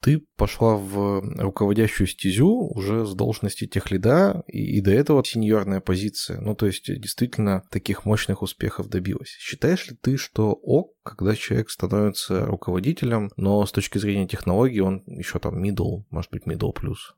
Ты 0.03 0.21
пошла 0.35 0.75
в 0.75 1.21
руководящую 1.39 2.07
стезю 2.07 2.69
уже 2.75 3.05
с 3.05 3.13
должности 3.15 3.65
техлида, 3.65 4.43
и, 4.47 4.77
и 4.77 4.81
до 4.81 4.91
этого 4.91 5.23
сеньорная 5.23 5.79
позиция. 5.79 6.41
Ну, 6.41 6.55
то 6.55 6.65
есть, 6.65 6.93
действительно, 6.99 7.63
таких 7.71 8.03
мощных 8.03 8.41
успехов 8.41 8.89
добилась. 8.89 9.37
Считаешь 9.39 9.87
ли 9.87 9.95
ты, 9.99 10.17
что 10.17 10.51
ок, 10.51 10.91
когда 11.03 11.37
человек 11.37 11.69
становится 11.69 12.45
руководителем, 12.45 13.31
но 13.37 13.65
с 13.65 13.71
точки 13.71 13.97
зрения 13.97 14.27
технологий 14.27 14.81
он 14.81 15.03
еще 15.05 15.39
там 15.39 15.63
middle, 15.63 16.03
может 16.09 16.31
быть, 16.31 16.43
middle 16.47 16.73
плюс? 16.73 17.15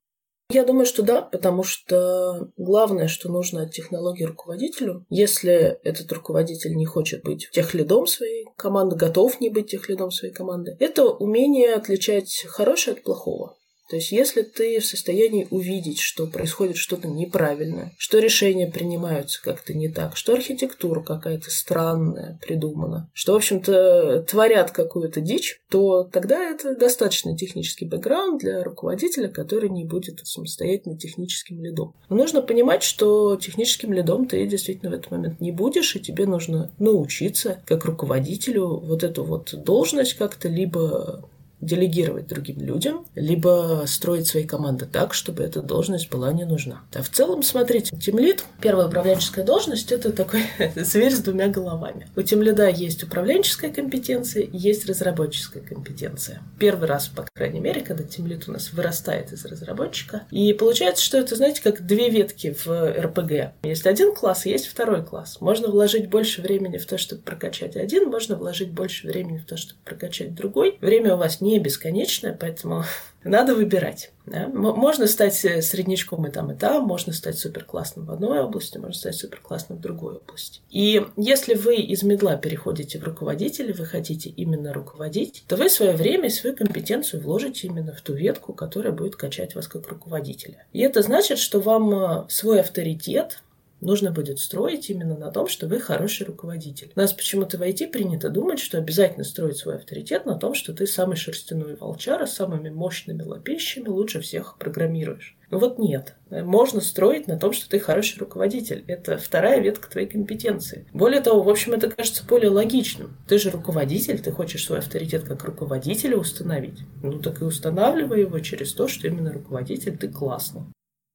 Я 0.50 0.64
думаю, 0.64 0.86
что 0.86 1.02
да, 1.02 1.22
потому 1.22 1.64
что 1.64 2.52
главное, 2.56 3.08
что 3.08 3.30
нужно 3.30 3.64
от 3.64 3.72
технологии 3.72 4.24
руководителю, 4.24 5.06
если 5.10 5.80
этот 5.84 6.12
руководитель 6.12 6.76
не 6.76 6.86
хочет 6.86 7.24
быть 7.24 7.50
техлидом 7.52 8.06
своей 8.06 8.46
команды, 8.56 8.96
готов 8.96 9.42
не 9.42 9.50
быть 9.50 9.72
техлидом 9.72 10.12
своей 10.12 10.34
команды, 10.34 10.78
это 10.80 11.06
умение 11.06 11.74
отличать 11.74 12.46
хорошее 12.48 12.96
от 12.96 13.04
плохого. 13.04 13.58
То 13.90 13.98
есть, 13.98 14.12
если 14.12 14.42
ты 14.42 14.80
в 14.80 14.86
состоянии 14.86 15.48
увидеть, 15.52 16.00
что 16.00 16.28
происходит 16.28 16.78
что-то 16.78 17.08
неправильное, 17.08 17.94
что 17.98 18.20
решения 18.20 18.68
принимаются 18.68 19.42
как-то 19.44 19.74
не 19.74 19.90
так, 19.90 20.18
что 20.18 20.34
архитектура 20.34 21.02
какая-то 21.02 21.52
странная 21.52 22.40
придумана, 22.42 23.10
что, 23.14 23.34
в 23.34 23.38
общем-то, 23.38 24.26
творят 24.28 24.72
какую-то 24.72 25.22
дичь, 25.22 25.62
то 25.70 26.04
тогда 26.04 26.44
это 26.44 26.76
достаточно 26.76 27.38
технический 27.38 27.86
бэкграунд 27.86 28.42
для 28.42 28.64
руководителя, 28.64 29.28
который 29.28 29.70
не 29.70 29.86
будет 29.86 30.26
самостоятельно 30.26 30.98
техническим 30.98 31.64
лидом. 31.64 31.94
Но 32.10 32.16
нужно 32.16 32.42
понимать, 32.42 32.84
что 32.84 33.36
техническим 33.36 33.94
лидом 33.94 34.28
ты 34.28 34.46
действительно 34.48 34.92
в 34.92 34.96
этот 34.96 35.12
момент 35.12 35.40
не 35.40 35.52
будешь, 35.52 35.96
и 35.96 36.00
тебе 36.00 36.26
нужно 36.26 36.72
научиться 36.80 37.62
как 37.66 37.86
руководителю 37.86 38.68
вот 38.80 39.04
эту 39.04 39.24
вот 39.24 39.54
должность 39.64 40.16
как-то 40.16 40.48
либо 40.48 41.30
делегировать 41.62 42.28
другим 42.28 42.60
людям, 42.62 43.06
либо 43.16 43.84
строить 43.88 44.28
свои 44.28 44.44
команды 44.44 44.86
так, 44.86 45.14
чтобы 45.14 45.44
эта 45.44 45.62
должность 45.62 46.10
была 46.10 46.32
не 46.34 46.46
нужна. 46.46 46.82
А 46.94 47.02
в 47.02 47.10
целом, 47.10 47.44
смотрите, 47.44 47.96
тимлид, 47.98 48.44
первая 48.62 48.88
управленческая 48.88 49.46
должность, 49.46 49.92
это 49.92 50.12
такой 50.12 50.44
зверь 50.76 51.14
с 51.14 51.20
двумя 51.20 51.48
головами. 51.48 52.08
У 52.16 52.22
тимлида 52.22 52.70
есть 52.70 53.04
управленческая 53.04 53.72
компетенция 53.72 54.48
есть 54.58 54.86
разработческая 54.86 55.64
компетенция. 55.64 56.42
Первый 56.60 56.88
раз, 56.88 57.08
по 57.08 57.28
крайней 57.34 57.60
мере, 57.60 57.82
когда 57.82 58.04
тимлид 58.04 58.48
у 58.48 58.52
нас 58.52 58.74
вырастает 58.74 59.32
из 59.32 59.46
разработчика. 59.46 60.24
И 60.32 60.54
получается, 60.54 61.04
что 61.04 61.18
это, 61.18 61.36
знаете, 61.36 61.62
как 61.62 61.86
две 61.86 62.10
ветки 62.10 62.56
в 62.66 62.68
РПГ. 62.68 63.54
Есть 63.64 63.86
один 63.86 64.14
класс, 64.14 64.46
есть 64.46 64.68
второй 64.68 65.04
класс. 65.04 65.38
Можно 65.42 65.70
вложить 65.70 66.10
больше 66.10 66.42
времени 66.42 66.78
в 66.78 66.86
то, 66.86 66.98
чтобы 66.98 67.22
прокачать 67.22 67.76
один, 67.76 68.10
можно 68.10 68.36
вложить 68.36 68.72
больше 68.72 69.08
времени 69.08 69.38
в 69.38 69.46
то, 69.46 69.58
чтобы 69.58 69.80
прокачать 69.84 70.34
другой. 70.34 70.78
Время 70.82 71.16
у 71.16 71.18
вас 71.18 71.42
не 71.46 71.60
бесконечное, 71.60 72.34
поэтому 72.34 72.84
надо 73.24 73.56
выбирать. 73.56 74.12
Да? 74.26 74.48
Можно 74.48 75.06
стать 75.08 75.46
э, 75.46 75.62
среднячком 75.62 76.26
и 76.28 76.32
там, 76.32 76.52
и 76.52 76.56
там, 76.56 76.84
можно 76.84 77.14
стать 77.14 77.38
суперклассным 77.38 78.06
в 78.06 78.12
одной 78.12 78.40
области, 78.40 78.78
можно 78.78 78.94
стать 78.94 79.16
суперклассным 79.16 79.78
в 79.78 79.82
другой 79.82 80.16
области. 80.16 80.62
И 80.70 81.06
если 81.16 81.54
вы 81.54 81.76
из 81.76 82.04
медла 82.04 82.36
переходите 82.36 83.00
в 83.00 83.04
руководителя, 83.04 83.74
вы 83.74 83.86
хотите 83.86 84.30
именно 84.30 84.74
руководить, 84.74 85.44
то 85.48 85.56
вы 85.56 85.70
свое 85.70 85.94
время 85.94 86.28
и 86.28 86.32
свою 86.32 86.56
компетенцию 86.56 87.22
вложите 87.22 87.68
именно 87.68 87.94
в 87.94 88.02
ту 88.02 88.14
ветку, 88.14 88.54
которая 88.54 88.92
будет 88.92 89.16
качать 89.16 89.54
вас 89.56 89.68
как 89.68 89.88
руководителя. 89.88 90.66
И 90.74 90.82
это 90.82 91.02
значит, 91.04 91.38
что 91.38 91.60
вам 91.60 91.94
э, 91.94 92.26
свой 92.30 92.62
авторитет, 92.62 93.44
нужно 93.82 94.12
будет 94.12 94.40
строить 94.40 94.90
именно 94.90 95.18
на 95.18 95.32
том, 95.32 95.48
что 95.48 95.68
вы 95.68 95.80
хороший 95.80 96.26
руководитель. 96.26 96.92
У 96.96 97.00
нас 97.00 97.14
почему-то 97.14 97.58
в 97.58 97.62
IT 97.62 97.88
принято 97.88 98.30
думать, 98.30 98.60
что 98.60 98.78
обязательно 98.78 99.24
строить 99.24 99.58
свой 99.58 99.76
авторитет 99.76 100.26
на 100.26 100.36
том, 100.36 100.54
что 100.54 100.74
ты 100.74 100.88
самый 100.88 101.18
шерстяной 101.18 101.76
волчара 101.76 102.26
самыми 102.26 102.70
мощными 102.70 103.24
лапищами 103.24 103.88
лучше 103.88 104.22
всех 104.22 104.58
программируешь. 104.58 105.38
Ну 105.52 105.60
вот 105.60 105.78
нет. 105.78 106.16
Можно 106.30 106.82
строить 106.82 107.28
на 107.28 107.38
том, 107.38 107.54
что 107.54 107.70
ты 107.70 107.80
хороший 107.80 108.18
руководитель. 108.20 108.84
Это 108.88 109.18
вторая 109.18 109.62
ветка 109.62 109.90
твоей 109.90 110.08
компетенции. 110.08 110.88
Более 110.92 111.22
того, 111.22 111.44
в 111.44 111.50
общем, 111.50 111.74
это 111.74 111.90
кажется 111.90 112.26
более 112.26 112.50
логичным. 112.50 113.16
Ты 113.28 113.38
же 113.38 113.52
руководитель, 113.52 114.20
ты 114.20 114.32
хочешь 114.32 114.66
свой 114.66 114.80
авторитет 114.80 115.24
как 115.24 115.44
руководителя 115.44 116.18
установить. 116.18 116.80
Ну 117.04 117.20
так 117.20 117.42
и 117.42 117.46
устанавливай 117.46 118.22
его 118.22 118.40
через 118.40 118.74
то, 118.74 118.88
что 118.88 119.08
именно 119.08 119.32
руководитель 119.32 119.98
ты 119.98 120.10
классный. 120.10 120.64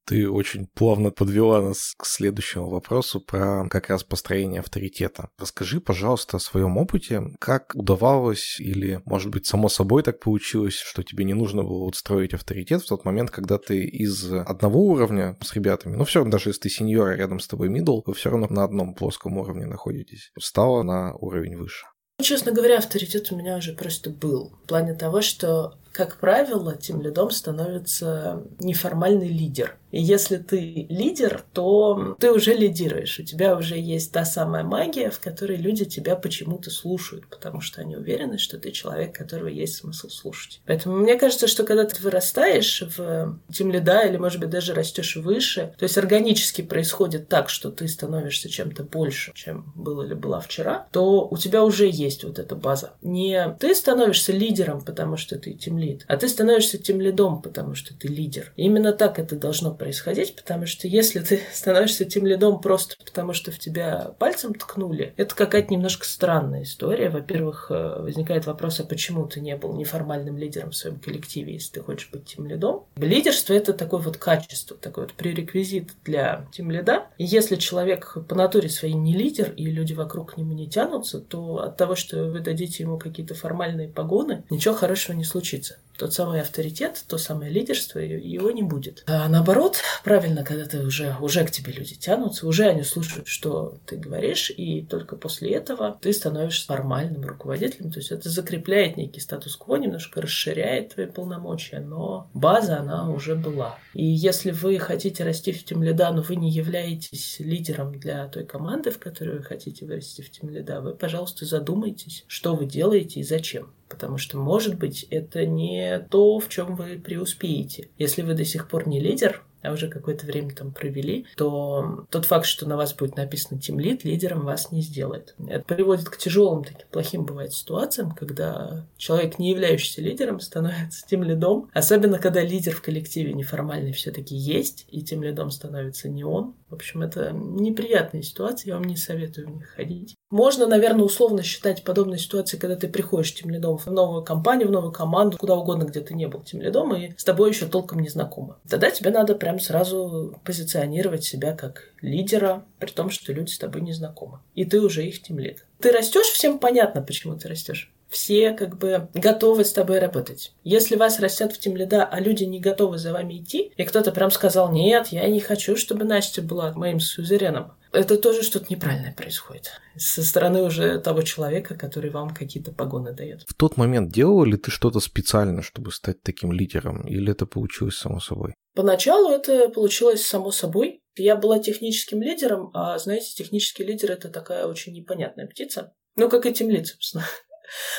Ты 0.05 0.29
очень 0.29 0.67
плавно 0.67 1.11
подвела 1.11 1.61
нас 1.61 1.93
к 1.97 2.05
следующему 2.05 2.69
вопросу 2.69 3.21
про 3.21 3.67
как 3.69 3.89
раз 3.89 4.03
построение 4.03 4.59
авторитета. 4.59 5.29
Расскажи, 5.37 5.79
пожалуйста, 5.79 6.37
о 6.37 6.39
своем 6.39 6.77
опыте, 6.77 7.21
как 7.39 7.71
удавалось 7.75 8.59
или, 8.59 9.01
может 9.05 9.29
быть, 9.31 9.45
само 9.45 9.69
собой 9.69 10.03
так 10.03 10.19
получилось, 10.19 10.75
что 10.75 11.03
тебе 11.03 11.23
не 11.23 11.33
нужно 11.33 11.63
было 11.63 11.85
вот 11.85 11.95
строить 11.95 12.33
авторитет 12.33 12.81
в 12.81 12.87
тот 12.87 13.05
момент, 13.05 13.31
когда 13.31 13.57
ты 13.57 13.83
из 13.85 14.31
одного 14.31 14.81
уровня 14.81 15.37
с 15.41 15.53
ребятами, 15.53 15.95
ну 15.95 16.05
все 16.05 16.19
равно 16.19 16.31
даже 16.31 16.49
если 16.49 16.61
ты 16.61 16.69
сеньор, 16.69 17.09
а 17.09 17.15
рядом 17.15 17.39
с 17.39 17.47
тобой 17.47 17.69
мидл, 17.69 18.01
вы 18.05 18.13
все 18.13 18.29
равно 18.29 18.47
на 18.49 18.63
одном 18.63 18.93
плоском 18.95 19.37
уровне 19.37 19.65
находитесь, 19.65 20.31
стала 20.39 20.83
на 20.83 21.13
уровень 21.15 21.57
выше. 21.57 21.85
Честно 22.21 22.51
говоря, 22.51 22.77
авторитет 22.77 23.31
у 23.31 23.35
меня 23.35 23.57
уже 23.57 23.73
просто 23.73 24.09
был. 24.11 24.51
В 24.63 24.67
плане 24.67 24.93
того, 24.93 25.21
что 25.21 25.79
как 25.91 26.17
правило, 26.17 26.75
тем 26.75 27.01
лидом 27.01 27.31
становится 27.31 28.43
неформальный 28.59 29.27
лидер. 29.27 29.77
И 29.91 30.01
если 30.01 30.37
ты 30.37 30.87
лидер, 30.89 31.43
то 31.53 32.15
ты 32.19 32.31
уже 32.31 32.53
лидируешь. 32.53 33.19
У 33.19 33.23
тебя 33.23 33.55
уже 33.57 33.77
есть 33.77 34.11
та 34.11 34.23
самая 34.23 34.63
магия, 34.63 35.09
в 35.09 35.19
которой 35.19 35.57
люди 35.57 35.85
тебя 35.85 36.15
почему-то 36.15 36.69
слушают, 36.69 37.27
потому 37.27 37.61
что 37.61 37.81
они 37.81 37.97
уверены, 37.97 38.37
что 38.37 38.57
ты 38.57 38.71
человек, 38.71 39.13
которого 39.15 39.47
есть 39.47 39.75
смысл 39.75 40.07
слушать. 40.07 40.61
Поэтому 40.65 40.95
мне 40.95 41.17
кажется, 41.17 41.47
что 41.47 41.63
когда 41.63 41.83
ты 41.83 42.01
вырастаешь 42.01 42.83
в 42.97 43.37
тем 43.53 43.71
лида 43.71 44.03
или, 44.03 44.17
может 44.17 44.39
быть, 44.39 44.49
даже 44.49 44.73
растешь 44.73 45.17
выше, 45.17 45.73
то 45.77 45.83
есть 45.83 45.97
органически 45.97 46.61
происходит 46.61 47.27
так, 47.27 47.49
что 47.49 47.69
ты 47.69 47.87
становишься 47.87 48.49
чем-то 48.49 48.83
больше, 48.83 49.33
чем 49.35 49.73
был 49.75 50.01
или 50.01 50.13
была 50.13 50.39
вчера, 50.39 50.87
то 50.91 51.27
у 51.27 51.37
тебя 51.37 51.63
уже 51.63 51.89
есть 51.89 52.23
вот 52.23 52.39
эта 52.39 52.55
база. 52.55 52.93
Не 53.01 53.57
ты 53.59 53.75
становишься 53.75 54.31
лидером, 54.31 54.81
потому 54.81 55.17
что 55.17 55.37
ты 55.37 55.53
тем 55.53 55.77
лид, 55.81 56.05
а 56.07 56.17
ты 56.17 56.27
становишься 56.27 56.77
тем 56.77 57.01
лидом, 57.01 57.41
потому 57.41 57.75
что 57.75 57.93
ты 57.97 58.07
лидер. 58.07 58.53
И 58.55 58.63
именно 58.63 58.93
так 58.93 59.19
это 59.19 59.35
должно 59.35 59.73
происходить, 59.73 60.35
потому 60.35 60.65
что 60.65 60.87
если 60.87 61.19
ты 61.19 61.41
становишься 61.53 62.05
тем 62.05 62.25
лидом 62.25 62.61
просто 62.61 62.95
потому, 63.03 63.33
что 63.33 63.51
в 63.51 63.59
тебя 63.59 64.13
пальцем 64.19 64.53
ткнули, 64.53 65.13
это 65.17 65.35
какая-то 65.35 65.73
немножко 65.73 66.05
странная 66.05 66.63
история. 66.63 67.09
Во-первых, 67.09 67.67
э, 67.69 68.01
возникает 68.01 68.45
вопрос, 68.45 68.79
а 68.79 68.83
почему 68.83 69.27
ты 69.27 69.41
не 69.41 69.55
был 69.55 69.73
неформальным 69.73 70.37
лидером 70.37 70.71
в 70.71 70.75
своем 70.75 70.99
коллективе, 70.99 71.53
если 71.53 71.73
ты 71.73 71.81
хочешь 71.81 72.09
быть 72.11 72.25
тем 72.25 72.45
лидом? 72.47 72.85
Лидерство— 72.95 73.53
это 73.55 73.73
такое 73.73 74.01
вот 74.01 74.17
качество, 74.17 74.77
такой 74.77 75.05
вот 75.05 75.13
пререквизит 75.13 75.91
для 76.05 76.47
тем 76.51 76.71
лида. 76.71 77.07
И 77.17 77.25
если 77.25 77.55
человек 77.55 78.17
по 78.27 78.35
натуре 78.35 78.69
своей 78.69 78.93
не 78.93 79.15
лидер, 79.15 79.51
и 79.51 79.65
люди 79.65 79.93
вокруг 79.93 80.33
к 80.33 80.37
нему 80.37 80.53
не 80.53 80.69
тянутся, 80.69 81.19
то 81.19 81.57
от 81.57 81.77
того, 81.77 81.95
что 81.95 82.25
вы 82.25 82.39
дадите 82.39 82.83
ему 82.83 82.97
какие-то 82.97 83.33
формальные 83.33 83.87
погоны, 83.87 84.43
ничего 84.49 84.73
хорошего 84.73 85.15
не 85.15 85.23
случится 85.23 85.70
тот 86.01 86.13
самый 86.13 86.41
авторитет, 86.41 87.03
то 87.07 87.19
самое 87.19 87.51
лидерство, 87.51 87.99
его 87.99 88.49
не 88.49 88.63
будет. 88.63 89.03
А 89.05 89.29
наоборот, 89.29 89.77
правильно, 90.03 90.43
когда 90.43 90.65
ты 90.65 90.79
уже, 90.79 91.15
уже 91.21 91.45
к 91.45 91.51
тебе 91.51 91.71
люди 91.73 91.93
тянутся, 91.93 92.47
уже 92.47 92.65
они 92.65 92.81
слушают, 92.81 93.27
что 93.27 93.77
ты 93.85 93.97
говоришь, 93.97 94.49
и 94.49 94.81
только 94.81 95.15
после 95.15 95.51
этого 95.51 95.99
ты 96.01 96.11
становишься 96.11 96.65
формальным 96.65 97.23
руководителем. 97.23 97.91
То 97.91 97.99
есть 97.99 98.11
это 98.11 98.29
закрепляет 98.29 98.97
некий 98.97 99.19
статус-кво, 99.19 99.75
немножко 99.75 100.21
расширяет 100.21 100.95
твои 100.95 101.05
полномочия, 101.05 101.79
но 101.79 102.27
база, 102.33 102.79
она 102.79 103.07
уже 103.11 103.35
была. 103.35 103.77
И 103.93 104.03
если 104.03 104.49
вы 104.49 104.79
хотите 104.79 105.23
расти 105.23 105.51
в 105.51 105.63
тем 105.63 105.83
лида, 105.83 106.11
но 106.11 106.23
вы 106.23 106.35
не 106.35 106.49
являетесь 106.49 107.35
лидером 107.37 107.99
для 107.99 108.27
той 108.27 108.43
команды, 108.43 108.89
в 108.89 108.97
которой 108.97 109.37
вы 109.37 109.43
хотите 109.43 109.85
вырасти 109.85 110.23
в 110.23 110.31
тем 110.31 110.49
лида, 110.49 110.81
вы, 110.81 110.95
пожалуйста, 110.95 111.45
задумайтесь, 111.45 112.23
что 112.25 112.55
вы 112.55 112.65
делаете 112.65 113.19
и 113.19 113.23
зачем. 113.23 113.71
Потому 113.91 114.17
что, 114.17 114.37
может 114.37 114.79
быть, 114.79 115.03
это 115.09 115.45
не 115.45 115.99
то, 116.09 116.39
в 116.39 116.47
чем 116.47 116.75
вы 116.75 116.97
преуспеете. 116.97 117.89
Если 117.97 118.21
вы 118.21 118.35
до 118.35 118.45
сих 118.45 118.69
пор 118.69 118.87
не 118.87 119.01
лидер, 119.01 119.43
а 119.61 119.73
уже 119.73 119.89
какое-то 119.89 120.25
время 120.25 120.55
там 120.55 120.71
провели, 120.71 121.27
то 121.35 122.05
тот 122.09 122.25
факт, 122.25 122.45
что 122.45 122.67
на 122.67 122.77
вас 122.77 122.93
будет 122.93 123.17
написано 123.17 123.59
Team 123.59 123.75
Lead, 123.77 123.99
лидером 124.03 124.45
вас 124.45 124.71
не 124.71 124.81
сделает. 124.81 125.35
Это 125.45 125.63
приводит 125.65 126.09
к 126.09 126.17
тяжелым, 126.17 126.63
таким 126.63 126.87
плохим 126.89 127.25
бывает 127.25 127.53
ситуациям, 127.53 128.11
когда 128.11 128.87
человек, 128.97 129.37
не 129.37 129.51
являющийся 129.51 130.01
лидером, 130.01 130.39
становится 130.39 131.05
тем 131.05 131.23
лидом. 131.23 131.69
Особенно, 131.73 132.17
когда 132.17 132.41
лидер 132.41 132.73
в 132.73 132.81
коллективе 132.81 133.33
неформальный 133.33 133.91
все-таки 133.91 134.35
есть, 134.35 134.85
и 134.89 135.01
тем 135.01 135.21
лидом 135.21 135.51
становится 135.51 136.09
не 136.09 136.23
он. 136.23 136.55
В 136.69 136.75
общем, 136.75 137.01
это 137.01 137.31
неприятная 137.31 138.21
ситуация, 138.21 138.69
я 138.69 138.75
вам 138.75 138.85
не 138.85 138.95
советую 138.95 139.47
в 139.47 139.51
них 139.51 139.67
ходить. 139.67 140.15
Можно, 140.31 140.65
наверное, 140.65 141.03
условно 141.03 141.43
считать 141.43 141.83
подобной 141.83 142.17
ситуацией, 142.17 142.59
когда 142.59 142.77
ты 142.77 142.87
приходишь 142.87 143.35
тем 143.35 143.49
лидом 143.49 143.77
в 143.77 143.85
новую 143.87 144.23
компанию, 144.23 144.69
в 144.69 144.71
новую 144.71 144.93
команду, 144.93 145.37
куда 145.37 145.55
угодно, 145.55 145.83
где 145.83 145.99
ты 145.99 146.13
не 146.13 146.27
был 146.27 146.41
тем 146.41 146.61
лидом, 146.61 146.95
и 146.95 147.11
с 147.17 147.23
тобой 147.25 147.49
еще 147.49 147.67
толком 147.67 147.99
не 147.99 148.07
знакомы. 148.07 148.55
Тогда 148.67 148.89
тебе 148.89 149.11
надо 149.11 149.35
прям 149.35 149.59
сразу 149.59 150.39
позиционировать 150.45 151.25
себя 151.25 151.53
как 151.53 151.89
лидера, 152.01 152.63
при 152.79 152.91
том, 152.91 153.09
что 153.09 153.33
люди 153.33 153.51
с 153.51 153.59
тобой 153.59 153.81
не 153.81 153.91
знакомы. 153.91 154.39
И 154.55 154.63
ты 154.63 154.79
уже 154.79 155.05
их 155.05 155.21
тем 155.21 155.37
лид. 155.37 155.65
Ты 155.79 155.91
растешь, 155.91 156.27
всем 156.27 156.59
понятно, 156.59 157.01
почему 157.01 157.35
ты 157.35 157.49
растешь 157.49 157.90
все 158.11 158.51
как 158.51 158.77
бы 158.77 159.09
готовы 159.13 159.65
с 159.65 159.71
тобой 159.71 159.99
работать. 159.99 160.53
Если 160.63 160.95
вас 160.95 161.19
растят 161.19 161.53
в 161.53 161.59
тем 161.59 161.75
лида, 161.75 162.03
а 162.05 162.19
люди 162.19 162.43
не 162.43 162.59
готовы 162.59 162.97
за 162.97 163.13
вами 163.13 163.39
идти, 163.39 163.71
и 163.75 163.83
кто-то 163.83 164.11
прям 164.11 164.29
сказал, 164.29 164.71
нет, 164.71 165.07
я 165.07 165.27
не 165.27 165.39
хочу, 165.39 165.77
чтобы 165.77 166.03
Настя 166.03 166.41
была 166.41 166.73
моим 166.73 166.99
сюзереном, 166.99 167.73
это 167.93 168.17
тоже 168.17 168.43
что-то 168.43 168.67
неправильное 168.69 169.13
происходит. 169.13 169.71
Со 169.97 170.23
стороны 170.23 170.61
уже 170.63 170.99
того 170.99 171.23
человека, 171.23 171.75
который 171.75 172.09
вам 172.09 172.33
какие-то 172.33 172.71
погоны 172.71 173.13
дает. 173.13 173.43
В 173.47 173.53
тот 173.53 173.75
момент 173.75 174.11
делал 174.11 174.43
ли 174.45 174.57
ты 174.57 174.71
что-то 174.71 174.99
специально, 174.99 175.61
чтобы 175.61 175.91
стать 175.91 176.21
таким 176.21 176.51
лидером? 176.51 177.05
Или 177.07 177.31
это 177.31 177.45
получилось 177.45 177.97
само 177.97 178.19
собой? 178.19 178.53
Поначалу 178.75 179.31
это 179.31 179.67
получилось 179.69 180.25
само 180.25 180.51
собой. 180.51 181.01
Я 181.17 181.35
была 181.35 181.59
техническим 181.59 182.21
лидером, 182.21 182.71
а 182.73 182.97
знаете, 182.97 183.33
технический 183.35 183.83
лидер 183.83 184.11
это 184.11 184.29
такая 184.29 184.65
очень 184.65 184.93
непонятная 184.93 185.47
птица. 185.47 185.93
Ну, 186.15 186.29
как 186.29 186.45
и 186.45 186.53
тем 186.53 186.69
лид, 186.69 186.87
собственно. 186.87 187.25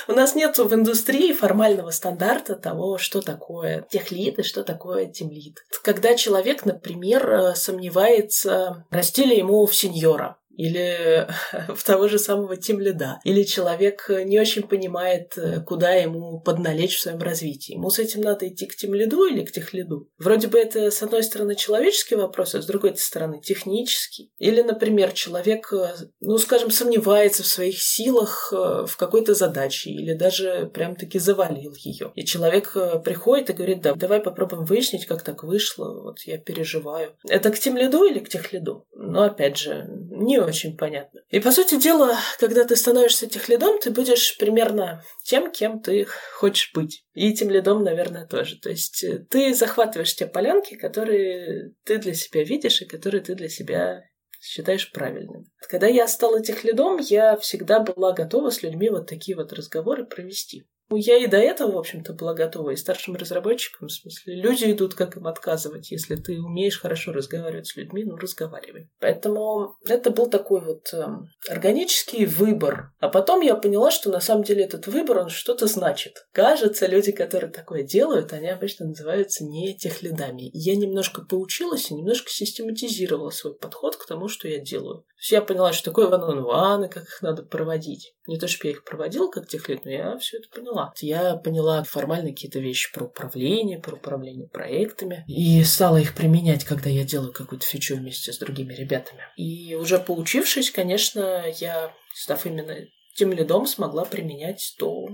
У 0.09 0.13
нас 0.13 0.35
нет 0.35 0.59
в 0.59 0.75
индустрии 0.75 1.33
формального 1.33 1.91
стандарта 1.91 2.57
того, 2.57 2.99
что 2.99 3.21
такое 3.21 3.87
техлид 3.91 4.39
и 4.39 4.43
что 4.43 4.65
такое 4.65 5.07
тимлид. 5.07 5.65
Когда 5.83 6.15
человек, 6.15 6.65
например, 6.65 7.31
э, 7.31 7.55
сомневается, 7.55 8.85
расти 8.91 9.25
ли 9.25 9.39
ему 9.39 9.65
в 9.67 9.75
сеньора, 9.75 10.37
или 10.57 11.27
в 11.75 11.83
того 11.85 12.09
же 12.09 12.19
самого 12.19 12.57
тимлида, 12.57 13.21
или 13.25 13.43
человек 13.43 14.07
не 14.09 14.39
очень 14.39 14.63
понимает, 14.63 15.37
э, 15.37 15.61
куда 15.61 15.93
ему 15.93 16.41
подналечь 16.41 16.97
в 16.97 17.01
своем 17.01 17.21
развитии. 17.21 17.75
Ему 17.75 17.91
с 17.91 17.99
этим 17.99 18.23
надо 18.23 18.49
идти 18.49 18.67
к 18.67 18.77
тимлиду 18.77 19.25
или 19.27 19.45
к 19.45 19.53
техлиду. 19.53 20.09
Вроде 20.19 20.49
бы 20.49 20.59
это, 20.59 20.91
с 20.91 21.03
одной 21.03 21.23
стороны, 21.23 21.55
человеческий 21.55 22.15
вопрос, 22.15 22.55
а 22.55 22.63
с 22.63 22.67
другой 22.67 22.97
стороны, 22.97 23.41
технический. 23.41 24.31
Или, 24.39 24.63
например, 24.63 25.13
человек, 25.13 25.73
э, 25.73 25.95
ну, 26.21 26.39
скажем, 26.39 26.71
сомневается 26.71 27.43
в 27.43 27.47
своих 27.47 27.81
силах 27.81 28.53
э, 28.53 28.87
в 28.87 28.97
какой-то 28.97 29.35
задаче, 29.35 29.91
или 29.91 30.15
даже 30.15 30.71
прям-таки 30.73 31.19
завалил 31.19 31.75
ее. 31.79 32.13
И 32.15 32.25
человек 32.25 32.77
приходит 33.05 33.51
и 33.51 33.55
говорит, 33.55 33.83
да, 33.83 33.95
давай 33.95 34.21
попробуем 34.21 34.65
выяснить, 34.65 35.07
как 35.07 35.23
так 35.23 35.45
вышло, 35.45 36.03
вот 36.03 36.21
я 36.27 36.39
переживаю. 36.39 37.17
Это 37.29 37.51
к 37.51 37.59
тимлиду 37.59 38.05
или 38.05 38.19
к 38.19 38.29
техлиду? 38.29 38.87
Но, 38.95 39.23
опять 39.23 39.57
же, 39.59 39.87
не 40.11 40.42
очень 40.45 40.77
понятно. 40.77 41.21
И, 41.29 41.41
по 41.41 41.51
сути 41.51 41.81
дела, 41.81 42.17
когда 42.39 42.65
ты 42.65 42.77
становишься 42.77 43.27
техлидом, 43.27 43.79
ты 43.79 43.91
будешь 43.91 44.37
примерно 44.39 45.05
тем, 45.25 45.51
кем 45.51 45.81
ты 45.81 46.07
хочешь 46.35 46.71
быть. 46.75 47.05
И 47.15 47.31
этим 47.31 47.51
лидом, 47.51 47.83
наверное, 47.83 48.27
тоже. 48.27 48.59
То 48.59 48.71
есть 48.71 49.03
э, 49.05 49.19
ты 49.31 49.55
захватываешь 49.55 50.15
те 50.15 50.27
полянки, 50.27 50.75
которые 50.75 51.73
ты 51.85 51.99
для 51.99 52.15
себя 52.15 52.45
видишь 52.45 52.83
и 52.83 52.87
которые 52.87 53.23
ты 53.23 53.35
для 53.35 53.49
себя 53.49 54.03
считаешь 54.41 54.91
правильным. 54.91 55.45
Когда 55.69 55.87
я 55.87 56.09
стала 56.09 56.43
техлидом, 56.43 56.99
я 56.99 57.37
всегда 57.37 57.81
была 57.81 58.13
готова 58.13 58.51
с 58.51 58.63
людьми 58.63 58.91
вот 58.91 59.07
такие 59.07 59.37
вот 59.37 59.53
разговоры 59.53 60.05
провести. 60.05 60.65
Ну, 60.93 60.99
я 60.99 61.17
и 61.17 61.27
до 61.27 61.39
этого, 61.39 61.73
в 61.73 61.79
общем-то, 61.79 62.13
была 62.13 62.35
готова. 62.35 62.69
И 62.69 62.77
старшим 62.77 63.17
разработчикам, 63.17 63.89
в 63.89 63.93
смысле, 63.93 64.35
люди 64.35 64.71
идут, 64.73 64.93
как 64.93 65.17
им 65.17 65.27
отказывать. 65.27 65.91
Если 65.91 66.17
ты 66.17 66.39
умеешь 66.39 66.79
хорошо 66.79 67.13
разговаривать 67.13 67.67
с 67.67 67.77
людьми, 67.77 68.05
ну, 68.05 68.19
разговаривай. 68.19 68.91
Поэтому 69.01 69.79
это 69.89 70.11
был 70.11 70.29
такой 70.29 70.61
вот 70.61 70.93
э, 70.93 71.07
органический 71.49 72.27
выбор. 72.27 72.93
А 73.01 73.09
потом 73.09 73.41
я 73.41 73.55
поняла, 73.55 73.91
что 73.91 74.11
на 74.11 74.21
самом 74.21 74.45
деле 74.45 74.65
этот 74.65 74.87
выбор, 74.87 75.21
он 75.21 75.29
что-то 75.31 75.67
значит. 75.67 76.27
Кажется, 76.33 76.87
люди, 76.87 77.11
которые 77.11 77.51
такое 77.51 77.85
делают, 77.85 78.35
они 78.35 78.49
обычно 78.49 78.85
называются 78.85 79.47
не 79.47 79.75
техлидами. 79.75 80.51
И 80.51 80.59
я 80.59 80.77
немножко 80.77 81.23
поучилась 81.23 81.91
и 81.91 81.95
немножко 81.95 82.29
систематизировала 82.29 83.31
свой 83.31 83.55
подход 83.55 83.97
к 83.97 84.07
тому, 84.07 84.29
что 84.29 84.47
я 84.47 84.59
делаю. 84.59 85.07
Есть 85.23 85.31
я 85.31 85.41
поняла, 85.41 85.73
что 85.73 85.85
такое 85.85 86.09
ван-он-ван, 86.09 86.87
и 86.87 86.89
как 86.89 87.05
их 87.05 87.23
надо 87.23 87.45
проводить. 87.45 88.13
Не 88.27 88.41
то, 88.41 88.49
чтобы 88.49 88.67
я 88.67 88.73
их 88.73 88.85
проводила 88.85 89.31
как 89.31 89.47
техлид, 89.47 89.85
но 89.85 89.91
я 89.93 90.19
все 90.19 90.39
это 90.39 90.49
поняла. 90.49 90.93
Я 91.01 91.37
поняла 91.37 91.85
формально 91.85 92.31
какие-то 92.31 92.59
вещи 92.59 92.93
про 92.93 93.05
управление, 93.05 93.79
про 93.79 93.95
управление 93.95 94.49
проектами. 94.49 95.25
И 95.29 95.63
стала 95.63 95.99
их 95.99 96.17
применять, 96.17 96.65
когда 96.65 96.91
я 96.91 97.05
делаю 97.05 97.33
какую-то 97.33 97.65
фичу 97.65 97.95
вместе 97.95 98.33
с 98.33 98.39
другими 98.39 98.75
ребятами. 98.75 99.23
И 99.37 99.77
уже 99.77 100.01
поучившись, 100.01 100.73
конечно, 100.73 101.45
я, 101.61 101.95
став 102.17 102.45
именно 102.45 102.75
тем 103.15 103.33
лидом, 103.33 103.69
смогла 103.69 104.05
применять 104.05 104.75
то, 104.77 105.07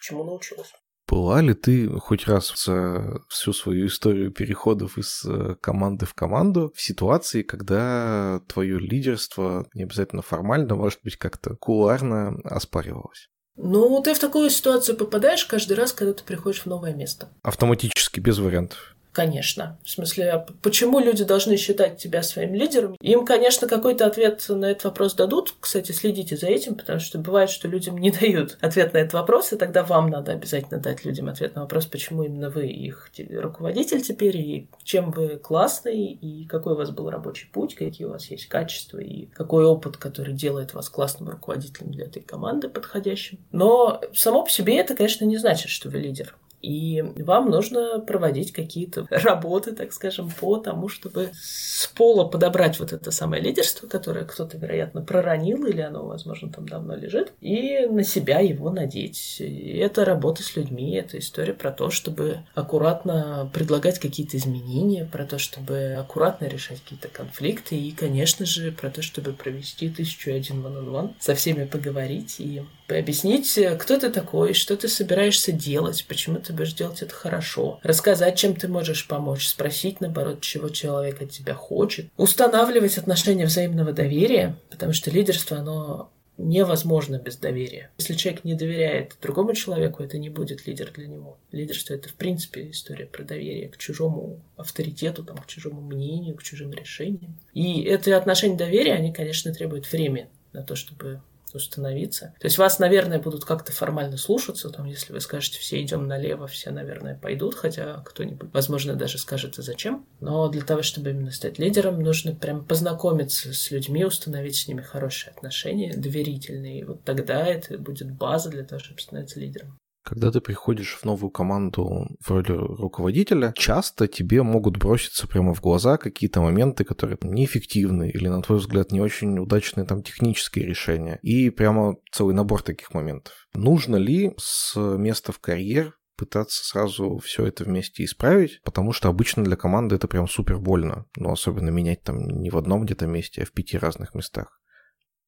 чему 0.00 0.22
научилась. 0.22 0.70
Была 1.08 1.40
ли 1.40 1.54
ты 1.54 1.88
хоть 2.00 2.26
раз 2.26 2.52
за 2.56 3.20
всю 3.28 3.52
свою 3.52 3.86
историю 3.86 4.32
переходов 4.32 4.98
из 4.98 5.24
э, 5.24 5.54
команды 5.60 6.04
в 6.04 6.14
команду 6.14 6.72
в 6.74 6.82
ситуации, 6.82 7.42
когда 7.42 8.40
твое 8.48 8.78
лидерство 8.78 9.68
не 9.72 9.84
обязательно 9.84 10.22
формально, 10.22 10.74
может 10.74 10.98
быть, 11.04 11.16
как-то 11.16 11.54
кулуарно 11.54 12.36
оспаривалось? 12.44 13.28
Ну, 13.56 14.02
ты 14.02 14.14
в 14.14 14.18
такую 14.18 14.50
ситуацию 14.50 14.96
попадаешь 14.96 15.46
каждый 15.46 15.76
раз, 15.76 15.92
когда 15.92 16.12
ты 16.12 16.24
приходишь 16.24 16.62
в 16.62 16.66
новое 16.66 16.94
место. 16.94 17.28
Автоматически, 17.42 18.20
без 18.20 18.38
вариантов. 18.38 18.96
Конечно. 19.16 19.78
В 19.82 19.88
смысле, 19.88 20.30
а 20.30 20.46
почему 20.60 20.98
люди 20.98 21.24
должны 21.24 21.56
считать 21.56 21.96
тебя 21.96 22.22
своим 22.22 22.52
лидером? 22.52 22.96
Им, 23.00 23.24
конечно, 23.24 23.66
какой-то 23.66 24.04
ответ 24.04 24.44
на 24.50 24.66
этот 24.66 24.84
вопрос 24.84 25.14
дадут. 25.14 25.54
Кстати, 25.58 25.92
следите 25.92 26.36
за 26.36 26.48
этим, 26.48 26.74
потому 26.74 27.00
что 27.00 27.16
бывает, 27.16 27.48
что 27.48 27.66
людям 27.66 27.96
не 27.96 28.10
дают 28.10 28.58
ответ 28.60 28.92
на 28.92 28.98
этот 28.98 29.14
вопрос, 29.14 29.54
и 29.54 29.56
тогда 29.56 29.84
вам 29.84 30.10
надо 30.10 30.32
обязательно 30.32 30.78
дать 30.80 31.06
людям 31.06 31.30
ответ 31.30 31.54
на 31.54 31.62
вопрос, 31.62 31.86
почему 31.86 32.24
именно 32.24 32.50
вы 32.50 32.66
их 32.66 33.08
руководитель 33.30 34.02
теперь, 34.02 34.36
и 34.36 34.68
чем 34.84 35.10
вы 35.12 35.38
классный, 35.38 36.08
и 36.08 36.44
какой 36.46 36.74
у 36.74 36.76
вас 36.76 36.90
был 36.90 37.08
рабочий 37.08 37.48
путь, 37.50 37.74
какие 37.74 38.06
у 38.06 38.10
вас 38.10 38.30
есть 38.30 38.48
качества, 38.48 38.98
и 38.98 39.28
какой 39.32 39.64
опыт, 39.64 39.96
который 39.96 40.34
делает 40.34 40.74
вас 40.74 40.90
классным 40.90 41.30
руководителем 41.30 41.90
для 41.90 42.04
этой 42.04 42.20
команды 42.20 42.68
подходящим. 42.68 43.38
Но 43.50 43.98
само 44.12 44.42
по 44.42 44.50
себе 44.50 44.76
это, 44.76 44.94
конечно, 44.94 45.24
не 45.24 45.38
значит, 45.38 45.70
что 45.70 45.88
вы 45.88 46.00
лидер. 46.00 46.36
И 46.66 47.00
вам 47.22 47.48
нужно 47.48 48.00
проводить 48.00 48.52
какие-то 48.52 49.06
работы, 49.10 49.70
так 49.70 49.92
скажем, 49.92 50.28
по 50.30 50.56
тому, 50.56 50.88
чтобы 50.88 51.30
с 51.32 51.86
пола 51.94 52.24
подобрать 52.24 52.80
вот 52.80 52.92
это 52.92 53.12
самое 53.12 53.40
лидерство, 53.40 53.86
которое 53.86 54.24
кто-то, 54.24 54.58
вероятно, 54.58 55.00
проронил, 55.00 55.64
или 55.66 55.80
оно, 55.80 56.04
возможно, 56.04 56.50
там 56.50 56.68
давно 56.68 56.96
лежит, 56.96 57.32
и 57.40 57.86
на 57.86 58.02
себя 58.02 58.40
его 58.40 58.70
надеть. 58.70 59.36
И 59.38 59.76
это 59.76 60.04
работа 60.04 60.42
с 60.42 60.56
людьми, 60.56 60.96
это 60.96 61.20
история 61.20 61.54
про 61.54 61.70
то, 61.70 61.90
чтобы 61.90 62.40
аккуратно 62.56 63.48
предлагать 63.54 64.00
какие-то 64.00 64.36
изменения, 64.36 65.04
про 65.04 65.24
то, 65.24 65.38
чтобы 65.38 65.94
аккуратно 65.94 66.46
решать 66.46 66.80
какие-то 66.80 67.06
конфликты, 67.06 67.76
и, 67.76 67.92
конечно 67.92 68.44
же, 68.44 68.72
про 68.72 68.90
то, 68.90 69.02
чтобы 69.02 69.32
провести 69.32 69.88
тысячу 69.88 70.34
один 70.34 70.66
one 70.66 70.82
on 70.82 70.90
one, 70.90 71.14
со 71.20 71.36
всеми 71.36 71.64
поговорить 71.64 72.40
и 72.40 72.64
объяснить, 72.88 73.58
кто 73.78 73.98
ты 73.98 74.10
такой, 74.10 74.52
что 74.54 74.76
ты 74.76 74.88
собираешься 74.88 75.52
делать, 75.52 76.04
почему 76.08 76.38
ты 76.38 76.52
будешь 76.52 76.74
делать 76.74 77.02
это 77.02 77.14
хорошо, 77.14 77.80
рассказать, 77.82 78.36
чем 78.36 78.54
ты 78.54 78.68
можешь 78.68 79.06
помочь, 79.06 79.46
спросить, 79.46 80.00
наоборот, 80.00 80.40
чего 80.40 80.68
человек 80.68 81.22
от 81.22 81.30
тебя 81.30 81.54
хочет, 81.54 82.06
устанавливать 82.16 82.98
отношения 82.98 83.46
взаимного 83.46 83.92
доверия, 83.92 84.56
потому 84.70 84.92
что 84.92 85.10
лидерство, 85.10 85.58
оно 85.58 86.10
невозможно 86.38 87.18
без 87.18 87.38
доверия. 87.38 87.90
Если 87.96 88.12
человек 88.12 88.44
не 88.44 88.52
доверяет 88.54 89.16
другому 89.22 89.54
человеку, 89.54 90.02
это 90.02 90.18
не 90.18 90.28
будет 90.28 90.66
лидер 90.66 90.92
для 90.92 91.06
него. 91.06 91.38
Лидерство— 91.50 91.94
это, 91.94 92.10
в 92.10 92.14
принципе, 92.14 92.70
история 92.70 93.06
про 93.06 93.22
доверие 93.24 93.70
к 93.70 93.78
чужому 93.78 94.42
авторитету, 94.56 95.24
там, 95.24 95.38
к 95.38 95.46
чужому 95.46 95.80
мнению, 95.80 96.34
к 96.36 96.42
чужим 96.42 96.72
решениям. 96.72 97.38
И 97.54 97.82
эти 97.84 98.10
отношения 98.10 98.56
доверия, 98.56 98.92
они, 98.92 99.14
конечно, 99.14 99.52
требуют 99.54 99.90
времени 99.90 100.28
на 100.52 100.62
то, 100.62 100.74
чтобы 100.74 101.22
установиться. 101.56 102.34
То 102.40 102.46
есть 102.46 102.58
вас, 102.58 102.78
наверное, 102.78 103.20
будут 103.20 103.44
как-то 103.44 103.72
формально 103.72 104.16
слушаться, 104.16 104.70
там, 104.70 104.86
если 104.86 105.12
вы 105.12 105.20
скажете, 105.20 105.58
все 105.58 105.82
идем 105.82 106.06
налево, 106.06 106.46
все, 106.46 106.70
наверное, 106.70 107.16
пойдут, 107.16 107.54
хотя 107.54 108.02
кто-нибудь, 108.04 108.50
возможно, 108.52 108.94
даже 108.94 109.18
скажет, 109.18 109.58
а 109.58 109.62
зачем. 109.62 110.06
Но 110.20 110.48
для 110.48 110.62
того, 110.62 110.82
чтобы 110.82 111.10
именно 111.10 111.30
стать 111.30 111.58
лидером, 111.58 112.00
нужно 112.02 112.34
прям 112.34 112.64
познакомиться 112.64 113.52
с 113.52 113.70
людьми, 113.70 114.04
установить 114.04 114.56
с 114.56 114.68
ними 114.68 114.82
хорошие 114.82 115.32
отношения, 115.32 115.94
доверительные. 115.94 116.80
И 116.80 116.84
вот 116.84 117.04
тогда 117.04 117.46
это 117.46 117.78
будет 117.78 118.10
база 118.12 118.50
для 118.50 118.64
того, 118.64 118.80
чтобы 118.80 119.00
становиться 119.00 119.40
лидером. 119.40 119.78
Когда 120.06 120.30
ты 120.30 120.40
приходишь 120.40 120.94
в 120.94 121.04
новую 121.04 121.30
команду 121.30 122.06
в 122.24 122.30
роли 122.30 122.52
руководителя, 122.52 123.52
часто 123.56 124.06
тебе 124.06 124.44
могут 124.44 124.76
броситься 124.76 125.26
прямо 125.26 125.52
в 125.52 125.60
глаза 125.60 125.96
какие-то 125.96 126.40
моменты, 126.40 126.84
которые 126.84 127.18
неэффективны 127.22 128.10
или, 128.10 128.28
на 128.28 128.40
твой 128.40 128.58
взгляд, 128.58 128.92
не 128.92 129.00
очень 129.00 129.36
удачные 129.40 129.84
там 129.84 130.04
технические 130.04 130.64
решения. 130.64 131.18
И 131.22 131.50
прямо 131.50 131.96
целый 132.12 132.36
набор 132.36 132.62
таких 132.62 132.94
моментов. 132.94 133.34
Нужно 133.52 133.96
ли 133.96 134.32
с 134.38 134.76
места 134.76 135.32
в 135.32 135.40
карьер 135.40 135.96
пытаться 136.16 136.64
сразу 136.64 137.18
все 137.18 137.44
это 137.46 137.64
вместе 137.64 138.04
исправить, 138.04 138.60
потому 138.62 138.92
что 138.92 139.08
обычно 139.08 139.42
для 139.42 139.56
команды 139.56 139.96
это 139.96 140.06
прям 140.06 140.28
супер 140.28 140.58
больно, 140.60 141.06
но 141.16 141.32
особенно 141.32 141.70
менять 141.70 142.04
там 142.04 142.18
не 142.18 142.50
в 142.50 142.56
одном 142.56 142.84
где-то 142.84 143.08
месте, 143.08 143.42
а 143.42 143.44
в 143.44 143.50
пяти 143.50 143.76
разных 143.76 144.14
местах. 144.14 144.60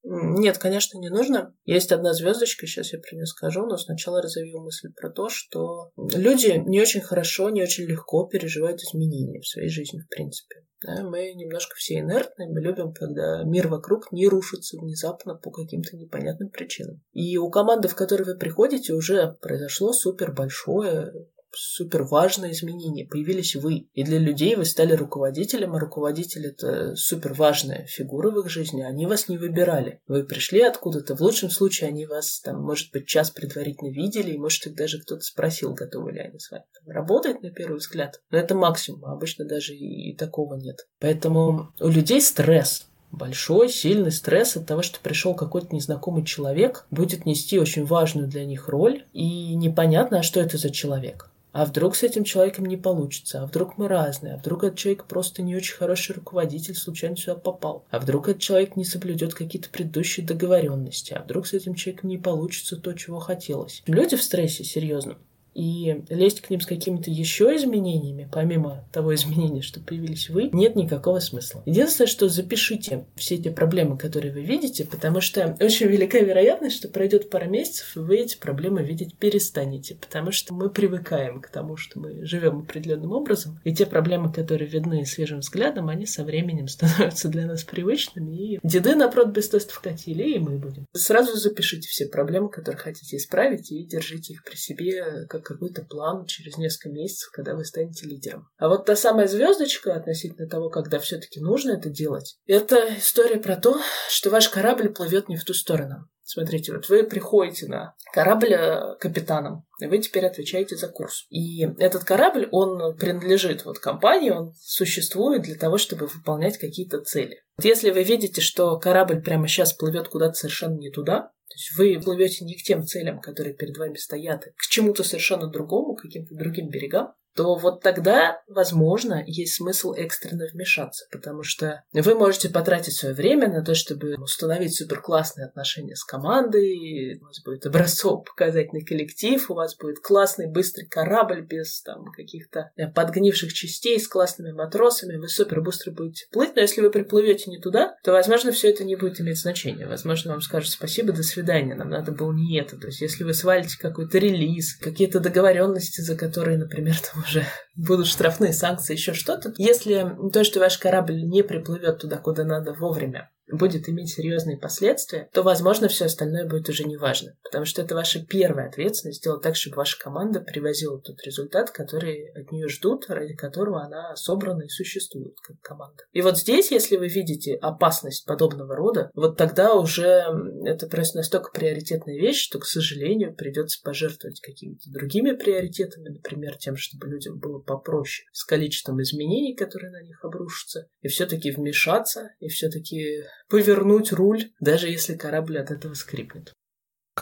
Нет, 0.05 0.59
конечно, 0.59 0.99
не 0.99 1.11
нужно. 1.11 1.55
Есть 1.65 1.93
одна 1.93 2.15
звездочка, 2.15 2.67
сейчас 2.67 2.93
я 2.93 2.99
про 2.99 3.15
нее 3.15 3.27
скажу, 3.27 3.67
но 3.67 3.77
сначала 3.77 4.23
разовью 4.23 4.61
мысль 4.61 4.89
про 4.95 5.11
то, 5.11 5.29
что 5.29 5.91
люди 5.97 6.63
не 6.67 6.81
очень 6.81 7.01
хорошо, 7.01 7.51
не 7.51 7.63
очень 7.63 7.85
легко 7.85 8.27
переживают 8.27 8.81
изменения 8.81 9.41
в 9.41 9.47
своей 9.47 9.69
жизни, 9.69 10.01
в 10.01 10.09
принципе. 10.09 10.65
Да, 10.81 11.03
мы 11.03 11.33
немножко 11.33 11.75
все 11.77 11.99
инертные, 11.99 12.49
мы 12.49 12.61
любим, 12.61 12.93
когда 12.93 13.43
мир 13.43 13.67
вокруг 13.67 14.13
не 14.13 14.29
рушится 14.29 14.79
внезапно 14.79 15.35
по 15.35 15.51
каким-то 15.51 15.97
непонятным 15.97 16.51
причинам. 16.51 17.03
И 17.13 17.37
у 17.37 17.51
команды, 17.51 17.89
в 17.89 17.97
которой 17.97 18.23
вы 18.23 18.37
приходите, 18.37 18.93
уже 18.93 19.37
произошло 19.41 19.93
супер 19.93 20.33
большое 20.33 21.13
супер 21.53 22.05
важное 22.05 22.53
изменение. 22.53 23.07
Появились 23.07 23.57
вы. 23.57 23.89
И 23.95 24.03
для 24.05 24.19
людей 24.19 24.57
вы 24.57 24.65
стали 24.65 24.93
руководителем, 24.93 25.75
а 25.75 25.79
руководитель 25.79 26.47
это 26.47 26.95
супер 26.97 27.35
важная 27.35 27.87
фигура 27.87 28.31
в 28.31 28.39
их 28.41 28.49
жизни. 28.49 28.83
Они 28.83 29.07
вас 29.07 29.29
не 29.29 29.39
выбирали. 29.39 30.01
Вы 30.07 30.25
пришли 30.25 30.63
откуда-то. 30.63 31.17
В 31.17 31.21
лучшем 31.21 31.51
случае 31.51 31.89
они 31.89 32.07
вас 32.07 32.41
там, 32.41 32.63
может 32.63 32.93
быть, 32.93 33.07
час 33.07 33.31
предварительно 33.31 33.91
видели, 33.91 34.33
и 34.33 34.39
может 34.39 34.67
их 34.67 34.75
даже 34.75 35.01
кто-то 35.01 35.23
спросил, 35.23 35.75
готовы 35.75 36.13
ли 36.13 36.21
они 36.21 36.39
с 36.39 36.51
вами. 36.51 36.65
Работает 36.87 37.43
на 37.43 37.51
первый 37.51 37.79
взгляд. 37.79 38.21
Но 38.31 38.39
это 38.39 38.55
максимум. 38.55 39.05
Обычно 39.07 39.45
даже 39.45 39.75
и 39.75 40.17
такого 40.17 40.55
нет. 40.55 40.87
Поэтому 41.01 41.73
у 41.81 41.89
людей 41.89 42.21
стресс 42.21 42.89
большой, 43.11 43.69
сильный 43.69 44.13
стресс 44.13 44.57
от 44.57 44.67
того, 44.67 44.83
что 44.83 45.01
пришел 45.01 45.35
какой-то 45.35 45.75
незнакомый 45.75 46.25
человек, 46.25 46.87
будет 46.91 47.27
нести 47.27 47.59
очень 47.59 47.85
важную 47.85 48.29
для 48.29 48.45
них 48.45 48.69
роль, 48.69 49.07
и 49.13 49.55
непонятно, 49.55 50.19
а 50.19 50.23
что 50.23 50.41
это 50.41 50.59
за 50.59 50.71
человек. 50.71 51.31
А 51.53 51.65
вдруг 51.65 51.97
с 51.97 52.03
этим 52.03 52.25
человеком 52.25 52.67
не 52.67 52.77
получится? 52.77 53.43
А 53.43 53.47
вдруг 53.47 53.79
мы 53.79 53.89
разные? 53.89 54.35
А 54.35 54.37
вдруг 54.37 54.65
этот 54.65 54.79
человек 54.79 55.05
просто 55.05 55.43
не 55.43 55.57
очень 55.57 55.77
хороший 55.77 56.15
руководитель, 56.15 56.75
случайно 56.75 57.17
сюда 57.17 57.37
попал? 57.37 57.85
А 57.91 57.99
вдруг 57.99 58.29
этот 58.29 58.43
человек 58.43 58.77
не 58.77 58.85
соблюдет 58.85 59.35
какие-то 59.35 59.71
предыдущие 59.71 60.27
договоренности? 60.27 61.15
А 61.15 61.23
вдруг 61.23 61.47
с 61.47 61.55
этим 61.55 61.75
человеком 61.75 62.11
не 62.11 62.19
получится 62.19 62.77
то, 62.77 62.93
чего 62.93 63.19
хотелось? 63.19 63.83
Люди 63.87 64.17
в 64.17 64.23
стрессе, 64.23 64.65
серьезно 64.65 65.17
и 65.55 66.05
лезть 66.09 66.41
к 66.41 66.51
ним 66.51 66.61
с 66.61 66.67
какими-то 66.67 67.11
еще 67.11 67.55
изменениями, 67.57 68.29
помимо 68.31 68.85
того 68.93 69.15
изменения, 69.15 69.63
что 69.63 69.81
появились 69.81 70.29
вы, 70.31 70.51
нет 70.53 70.77
никакого 70.77 71.19
смысла. 71.19 71.63
Единственное, 71.67 72.09
что 72.09 72.29
запишите 72.29 73.07
все 73.17 73.37
эти 73.37 73.49
проблемы, 73.49 73.99
которые 73.99 74.33
вы 74.33 74.43
видите, 74.43 74.85
потому 74.85 75.21
что 75.21 75.57
очень 75.61 75.87
велика 75.87 76.19
вероятность, 76.19 76.77
что 76.77 76.89
пройдет 76.89 77.31
пара 77.31 77.47
месяцев, 77.47 77.97
и 77.97 78.01
вы 78.01 78.19
эти 78.19 78.39
проблемы 78.39 78.83
видеть 78.83 79.17
перестанете, 79.17 79.97
потому 79.97 80.31
что 80.31 80.55
мы 80.55 80.71
привыкаем 80.71 81.41
к 81.41 81.49
тому, 81.49 81.77
что 81.77 81.99
мы 81.99 82.25
живем 82.25 82.61
определенным 82.61 83.13
образом, 83.13 83.61
и 83.65 83.75
те 83.75 83.87
проблемы, 83.87 84.33
которые 84.33 84.69
видны 84.69 85.05
свежим 85.07 85.41
взглядом, 85.41 85.89
они 85.89 86.07
со 86.07 86.25
временем 86.25 86.69
становятся 86.69 87.29
для 87.29 87.47
нас 87.47 87.65
привычными, 87.65 88.55
и 88.55 88.61
деды 88.63 88.95
на 88.95 89.09
прод 89.09 89.29
без 89.29 89.49
тестов 89.49 89.81
катили, 89.81 90.35
и 90.35 90.39
мы 90.39 90.59
будем. 90.59 90.87
Сразу 90.95 91.37
запишите 91.37 91.89
все 91.89 92.07
проблемы, 92.07 92.49
которые 92.49 92.79
хотите 92.79 93.17
исправить, 93.17 93.73
и 93.73 93.85
держите 93.85 94.35
их 94.35 94.45
при 94.45 94.57
себе 94.57 95.27
как 95.29 95.48
какой-то 95.49 95.83
план 95.83 96.27
через 96.27 96.59
несколько 96.59 96.91
месяцев, 96.91 97.31
когда 97.33 97.55
вы 97.55 97.65
станете 97.65 98.07
лидером. 98.07 98.49
А 98.59 98.69
вот 98.69 98.85
та 98.85 98.95
самая 98.95 99.27
звездочка 99.27 99.95
относительно 99.95 100.49
того, 100.49 100.69
когда 100.69 100.99
все-таки 100.99 101.41
нужно 101.41 101.73
это 101.73 101.89
делать, 101.89 102.37
это 102.47 102.97
история 102.99 103.41
про 103.41 103.57
то, 103.57 103.81
что 104.11 104.31
ваш 104.31 104.49
корабль 104.49 104.91
плывет 104.91 105.29
не 105.29 105.37
в 105.37 105.45
ту 105.45 105.55
сторону. 105.55 106.09
Смотрите, 106.31 106.75
вот 106.75 106.91
вы 106.91 107.05
приходите 107.05 107.67
на 107.69 107.95
корабль 108.13 108.53
э, 108.53 108.97
капитаном, 109.01 109.65
и 109.81 109.87
вы 109.87 109.97
теперь 109.97 110.27
отвечаете 110.27 110.77
за 110.77 110.89
курс. 110.89 111.25
И 111.31 111.63
этот 111.79 112.05
корабль, 112.05 112.49
он 112.53 112.99
принадлежит 112.99 113.65
вот 113.65 113.79
компании, 113.79 114.29
он 114.29 114.53
существует 114.61 115.41
для 115.41 115.57
того, 115.57 115.79
чтобы 115.79 116.07
выполнять 116.07 116.59
какие-то 116.59 117.01
цели. 117.01 117.43
Вот 117.57 117.65
если 117.65 117.91
вы 117.91 118.03
видите, 118.03 118.43
что 118.43 118.79
корабль 118.79 119.23
прямо 119.23 119.49
сейчас 119.49 119.73
плывет 119.73 120.09
куда-то 120.09 120.35
совершенно 120.35 120.77
не 120.77 120.91
туда, 120.91 121.31
то 121.49 121.55
есть 121.55 121.77
вы 121.77 122.03
плывете 122.03 122.45
не 122.45 122.57
к 122.57 122.63
тем 122.63 122.85
целям, 122.85 123.21
которые 123.21 123.55
перед 123.55 123.77
вами 123.77 123.97
стоят, 123.97 124.47
а 124.47 124.51
к 124.51 124.63
чему-то 124.69 125.03
совершенно 125.03 125.49
другому, 125.49 125.95
к 125.95 126.03
каким-то 126.03 126.35
другим 126.35 126.69
берегам, 126.69 127.15
то 127.39 127.55
вот 127.55 127.83
тогда, 127.83 128.43
возможно, 128.49 129.23
есть 129.25 129.55
смысл 129.55 129.93
экстренно 129.93 130.47
вмешаться, 130.53 131.07
потому 131.13 131.45
что 131.45 131.85
вы 131.93 132.17
можете 132.17 132.49
потратить 132.49 132.95
свое 132.95 133.15
время 133.15 133.49
на 133.49 133.65
то, 133.65 133.77
чтобы 133.77 134.17
установить 134.17 134.75
суперклассные 134.75 135.47
отношения 135.47 135.95
с 135.95 136.03
командой, 136.03 137.21
у 137.21 137.25
вас 137.27 137.41
будет 137.45 137.65
образцово-показательный 137.65 138.85
коллектив, 138.85 139.49
у 139.53 139.55
вас 139.55 139.77
будет 139.77 140.01
классный 140.01 140.51
быстрый 140.51 140.87
корабль 140.87 141.43
без 141.43 141.81
там 141.83 142.07
каких-то 142.07 142.73
э, 142.75 142.89
подгнивших 142.89 143.53
частей 143.53 144.01
с 144.01 144.09
классными 144.09 144.51
матросами, 144.51 145.17
вы 145.17 145.29
супер 145.29 145.61
быстро 145.61 145.93
будете 145.93 146.27
плыть, 146.33 146.57
но 146.57 146.63
если 146.63 146.81
вы 146.81 146.91
приплывете 146.91 147.53
не 147.53 147.61
туда, 147.61 147.95
то, 148.03 148.11
возможно, 148.11 148.51
все 148.51 148.69
это 148.71 148.83
не 148.83 148.97
будет 148.97 149.21
иметь 149.21 149.39
значения. 149.39 149.87
Возможно, 149.87 150.33
вам 150.33 150.41
скажут 150.41 150.71
спасибо, 150.71 151.13
до 151.13 151.23
свидания, 151.23 151.38
нам 151.75 151.91
надо 151.91 152.13
было 152.13 152.33
не 152.33 152.59
это. 152.59 152.77
То 152.77 152.87
есть, 152.87 153.01
если 153.01 153.25
вы 153.25 153.35
свалите 153.35 153.79
какой-то 153.79 154.19
релиз, 154.19 154.77
какие-то 154.77 155.21
договоренности, 155.21 156.01
за 156.01 156.17
которые, 156.17 156.59
например, 156.59 156.97
там 157.13 157.23
уже 157.23 157.45
будут 157.77 158.07
штрафные 158.07 158.53
санкции, 158.53 158.95
еще 158.95 159.15
что-то. 159.15 159.53
Если 159.57 160.17
то, 160.33 160.45
что 160.45 160.61
ваш 160.61 160.79
корабль 160.79 161.23
не 161.23 161.43
приплывет 161.43 161.99
туда, 161.99 162.19
куда 162.19 162.45
надо 162.45 162.73
вовремя, 162.73 163.31
будет 163.51 163.89
иметь 163.89 164.11
серьезные 164.11 164.59
последствия, 164.59 165.29
то, 165.33 165.43
возможно, 165.43 165.89
все 165.89 166.07
остальное 166.07 166.47
будет 166.47 166.69
уже 166.69 166.85
не 166.85 166.97
важно. 166.97 167.37
Потому 167.43 167.65
что 167.65 167.83
это 167.83 167.95
ваша 167.95 168.25
первая 168.25 168.69
ответственность 168.69 169.19
сделать 169.19 169.43
так, 169.43 169.57
чтобы 169.57 169.77
ваша 169.77 169.99
команда 169.99 170.41
привозила 170.41 171.01
тот 171.01 171.21
результат, 171.23 171.71
который 171.71 172.31
от 172.33 172.53
нее 172.53 172.69
ждут, 172.69 173.07
ради 173.09 173.35
которого 173.35 173.83
она 173.85 174.15
собрана 174.17 174.63
и 174.63 174.69
существует 174.69 175.35
как 175.43 175.61
команда. 175.61 176.05
И 176.13 176.23
вот 176.23 176.39
здесь, 176.39 176.71
если 176.71 176.97
вы 176.97 177.09
видите 177.09 177.55
опасность 177.55 178.27
подобного 178.27 178.77
рода, 178.77 179.11
вот 179.15 179.37
тогда 179.37 179.75
уже 179.75 180.25
это 180.65 180.87
просто 180.87 181.19
настолько 181.19 181.51
приоритетная 181.53 182.19
вещь, 182.19 182.43
что, 182.43 182.59
к 182.59 182.67
сожалению, 182.67 183.35
придется 183.35 183.81
пожертвовать 183.83 184.41
какими-то 184.41 184.91
другими 184.91 185.33
приоритетами, 185.33 186.09
например, 186.09 186.57
тем, 186.57 186.77
чтобы 186.77 187.09
людям 187.09 187.39
было 187.39 187.59
попроще 187.61 188.27
с 188.33 188.45
количеством 188.45 189.01
изменений, 189.03 189.55
которые 189.55 189.91
на 189.91 190.03
них 190.03 190.25
обрушатся, 190.25 190.89
и 191.01 191.09
все-таки 191.09 191.51
вмешаться, 191.51 192.31
и 192.41 192.49
все-таки 192.49 193.25
повернуть 193.49 194.13
руль, 194.13 194.51
даже 194.61 194.89
если 194.89 195.15
корабль 195.15 195.59
от 195.59 195.71
этого 195.71 195.95
скрипнет. 195.95 196.53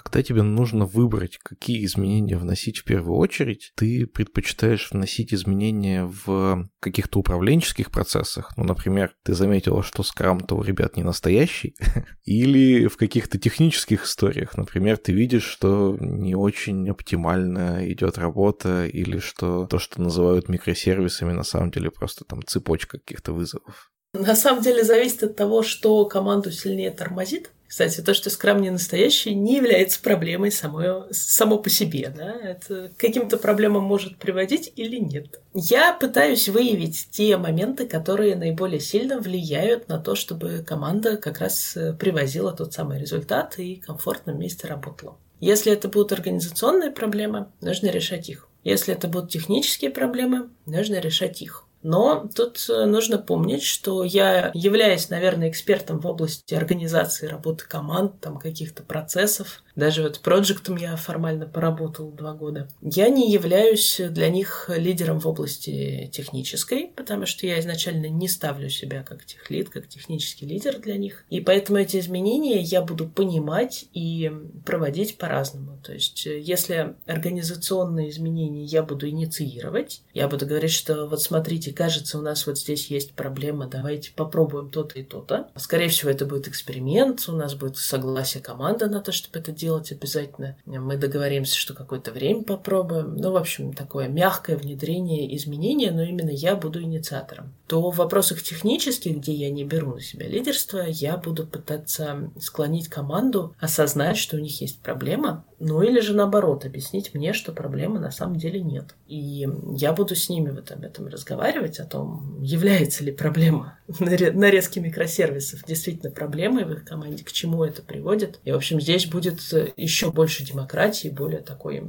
Когда 0.02 0.22
тебе 0.22 0.42
нужно 0.42 0.84
выбрать, 0.84 1.38
какие 1.42 1.82
изменения 1.86 2.36
вносить 2.36 2.78
в 2.78 2.84
первую 2.84 3.16
очередь, 3.16 3.72
ты 3.76 4.06
предпочитаешь 4.06 4.90
вносить 4.90 5.32
изменения 5.32 6.04
в 6.04 6.68
каких-то 6.80 7.20
управленческих 7.20 7.90
процессах. 7.90 8.52
Ну, 8.58 8.64
например, 8.64 9.14
ты 9.24 9.32
заметила, 9.32 9.82
что 9.82 10.02
скрам-то 10.02 10.54
у 10.54 10.62
ребят 10.62 10.96
не 10.96 11.02
настоящий. 11.02 11.76
Или 12.24 12.88
в 12.88 12.98
каких-то 12.98 13.38
технических 13.38 14.04
историях. 14.04 14.58
Например, 14.58 14.98
ты 14.98 15.12
видишь, 15.12 15.44
что 15.44 15.96
не 15.98 16.34
очень 16.34 16.90
оптимально 16.90 17.90
идет 17.90 18.18
работа, 18.18 18.86
или 18.86 19.18
что 19.18 19.66
то, 19.66 19.78
что 19.78 20.02
называют 20.02 20.50
микросервисами, 20.50 21.32
на 21.32 21.44
самом 21.44 21.70
деле 21.70 21.90
просто 21.90 22.24
там 22.26 22.42
цепочка 22.44 22.98
каких-то 22.98 23.32
вызовов. 23.32 23.90
На 24.20 24.34
самом 24.34 24.62
деле 24.62 24.84
зависит 24.84 25.22
от 25.22 25.36
того, 25.36 25.62
что 25.62 26.04
команду 26.06 26.50
сильнее 26.50 26.90
тормозит. 26.90 27.50
Кстати, 27.68 28.00
то, 28.00 28.14
что 28.14 28.30
скрам 28.30 28.62
не 28.62 28.70
настоящий, 28.70 29.34
не 29.34 29.56
является 29.56 30.00
проблемой 30.00 30.52
самой, 30.52 31.12
само 31.12 31.58
по 31.58 31.68
себе. 31.68 32.12
Да? 32.16 32.32
Это 32.32 32.88
к 32.88 32.96
каким-то 32.96 33.36
проблемам 33.38 33.82
может 33.82 34.18
приводить 34.18 34.72
или 34.76 34.96
нет. 34.96 35.40
Я 35.52 35.92
пытаюсь 35.92 36.48
выявить 36.48 37.08
те 37.10 37.36
моменты, 37.36 37.86
которые 37.86 38.36
наиболее 38.36 38.80
сильно 38.80 39.18
влияют 39.18 39.88
на 39.88 39.98
то, 39.98 40.14
чтобы 40.14 40.64
команда 40.66 41.16
как 41.16 41.40
раз 41.40 41.76
э, 41.76 41.92
привозила 41.92 42.52
тот 42.52 42.72
самый 42.72 43.00
результат 43.00 43.58
и 43.58 43.76
комфортно 43.76 44.32
вместе 44.32 44.68
работала. 44.68 45.18
Если 45.40 45.72
это 45.72 45.88
будут 45.88 46.12
организационные 46.12 46.92
проблемы, 46.92 47.48
нужно 47.60 47.88
решать 47.88 48.28
их. 48.28 48.48
Если 48.64 48.94
это 48.94 49.06
будут 49.06 49.30
технические 49.30 49.90
проблемы, 49.90 50.48
нужно 50.66 50.98
решать 50.98 51.42
их. 51.42 51.65
Но 51.86 52.28
тут 52.34 52.66
э, 52.68 52.84
нужно 52.84 53.16
помнить, 53.16 53.62
что 53.62 54.02
я 54.02 54.50
являюсь, 54.54 55.08
наверное, 55.08 55.48
экспертом 55.48 56.00
в 56.00 56.06
области 56.08 56.52
организации 56.52 57.28
работы 57.28 57.64
команд, 57.64 58.20
там 58.20 58.38
каких-то 58.38 58.82
процессов, 58.82 59.62
даже 59.76 60.02
вот 60.02 60.20
проектом 60.20 60.76
я 60.76 60.96
формально 60.96 61.46
поработал 61.46 62.10
два 62.10 62.32
года. 62.32 62.68
Я 62.80 63.10
не 63.10 63.30
являюсь 63.30 64.00
для 64.10 64.30
них 64.30 64.70
лидером 64.74 65.20
в 65.20 65.28
области 65.28 66.10
технической, 66.12 66.90
потому 66.96 67.26
что 67.26 67.46
я 67.46 67.60
изначально 67.60 68.06
не 68.06 68.26
ставлю 68.26 68.70
себя 68.70 69.02
как 69.02 69.26
техлид, 69.26 69.68
как 69.68 69.86
технический 69.86 70.46
лидер 70.46 70.78
для 70.78 70.96
них. 70.96 71.24
И 71.28 71.40
поэтому 71.40 71.78
эти 71.78 71.98
изменения 71.98 72.62
я 72.62 72.80
буду 72.80 73.06
понимать 73.06 73.86
и 73.92 74.32
проводить 74.64 75.18
по-разному. 75.18 75.78
То 75.84 75.92
есть, 75.92 76.24
если 76.24 76.94
организационные 77.06 78.08
изменения 78.08 78.64
я 78.64 78.82
буду 78.82 79.08
инициировать, 79.08 80.00
я 80.14 80.26
буду 80.26 80.46
говорить, 80.46 80.72
что 80.72 81.06
вот 81.06 81.20
смотрите, 81.20 81.72
кажется, 81.76 82.18
у 82.18 82.22
нас 82.22 82.46
вот 82.46 82.58
здесь 82.58 82.90
есть 82.90 83.12
проблема, 83.12 83.68
давайте 83.68 84.10
попробуем 84.12 84.70
то-то 84.70 84.98
и 84.98 85.04
то-то. 85.04 85.48
Скорее 85.56 85.88
всего, 85.88 86.10
это 86.10 86.26
будет 86.26 86.48
эксперимент, 86.48 87.28
у 87.28 87.32
нас 87.32 87.54
будет 87.54 87.76
согласие 87.76 88.42
команды 88.42 88.86
на 88.86 89.00
то, 89.00 89.12
чтобы 89.12 89.38
это 89.38 89.52
делать 89.52 89.92
обязательно. 89.92 90.56
Мы 90.66 90.96
договоримся, 90.96 91.56
что 91.56 91.74
какое-то 91.74 92.10
время 92.10 92.42
попробуем. 92.42 93.16
Ну, 93.16 93.30
в 93.30 93.36
общем, 93.36 93.72
такое 93.72 94.08
мягкое 94.08 94.56
внедрение 94.56 95.36
изменения, 95.36 95.92
но 95.92 96.02
именно 96.02 96.30
я 96.30 96.56
буду 96.56 96.82
инициатором. 96.82 97.54
То 97.66 97.90
в 97.90 97.96
вопросах 97.96 98.42
технических, 98.42 99.18
где 99.18 99.32
я 99.32 99.50
не 99.50 99.64
беру 99.64 99.94
на 99.94 100.00
себя 100.00 100.26
лидерство, 100.26 100.84
я 100.86 101.16
буду 101.16 101.46
пытаться 101.46 102.30
склонить 102.40 102.88
команду 102.88 103.54
осознать, 103.60 104.16
что 104.16 104.36
у 104.36 104.40
них 104.40 104.60
есть 104.60 104.80
проблема, 104.80 105.44
ну 105.58 105.82
или 105.82 106.00
же 106.00 106.14
наоборот, 106.14 106.64
объяснить 106.64 107.14
мне, 107.14 107.32
что 107.32 107.52
проблемы 107.52 107.98
на 107.98 108.10
самом 108.10 108.36
деле 108.36 108.60
нет. 108.60 108.94
И 109.06 109.48
я 109.76 109.92
буду 109.92 110.14
с 110.14 110.28
ними 110.28 110.50
вот 110.50 110.70
об 110.70 110.84
этом 110.84 111.08
разговаривать, 111.08 111.65
о 111.80 111.84
том, 111.84 112.40
является 112.42 113.04
ли 113.04 113.12
проблема 113.12 113.78
нарезки 113.98 114.78
микросервисов 114.78 115.64
действительно 115.66 116.10
проблемой 116.10 116.64
в 116.64 116.72
их 116.72 116.84
команде, 116.84 117.24
к 117.24 117.32
чему 117.32 117.64
это 117.64 117.82
приводит. 117.82 118.40
И, 118.44 118.52
в 118.52 118.56
общем, 118.56 118.80
здесь 118.80 119.06
будет 119.06 119.40
еще 119.76 120.10
больше 120.10 120.44
демократии, 120.44 121.08
более 121.08 121.40
такой 121.40 121.82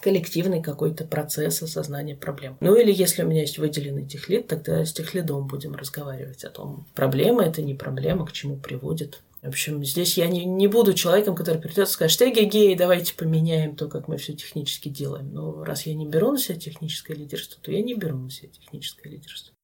коллективный 0.00 0.62
какой-то 0.62 1.04
процесс 1.04 1.62
осознания 1.62 2.14
проблем. 2.14 2.56
Ну 2.60 2.74
или 2.76 2.92
если 2.92 3.22
у 3.22 3.26
меня 3.26 3.42
есть 3.42 3.58
выделенный 3.58 4.06
техлит, 4.06 4.46
тогда 4.46 4.84
с 4.84 4.92
техлидом 4.92 5.46
будем 5.46 5.74
разговаривать 5.74 6.44
о 6.44 6.50
том, 6.50 6.86
проблема 6.94 7.42
это 7.42 7.62
не 7.62 7.74
проблема, 7.74 8.26
к 8.26 8.32
чему 8.32 8.56
приводит. 8.56 9.20
В 9.42 9.46
общем, 9.46 9.84
здесь 9.84 10.18
я 10.18 10.26
не, 10.26 10.44
не 10.44 10.66
буду 10.66 10.94
человеком, 10.94 11.36
который 11.36 11.60
придет 11.60 11.88
и 11.88 11.90
скажет, 11.90 12.12
что 12.12 12.28
гей, 12.28 12.74
давайте 12.74 13.14
поменяем 13.14 13.76
то, 13.76 13.88
как 13.88 14.08
мы 14.08 14.16
все 14.16 14.32
технически 14.34 14.88
делаем. 14.88 15.32
Но 15.32 15.62
раз 15.62 15.86
я 15.86 15.94
не 15.94 16.08
беру 16.08 16.32
на 16.32 16.38
себя 16.38 16.58
техническое 16.58 17.14
лидерство, 17.14 17.62
то 17.62 17.70
я 17.70 17.82
не 17.82 17.94
беру 17.94 18.18
на 18.18 18.30
себя 18.30 18.48
техническое 18.50 19.08
лидерство. 19.08 19.54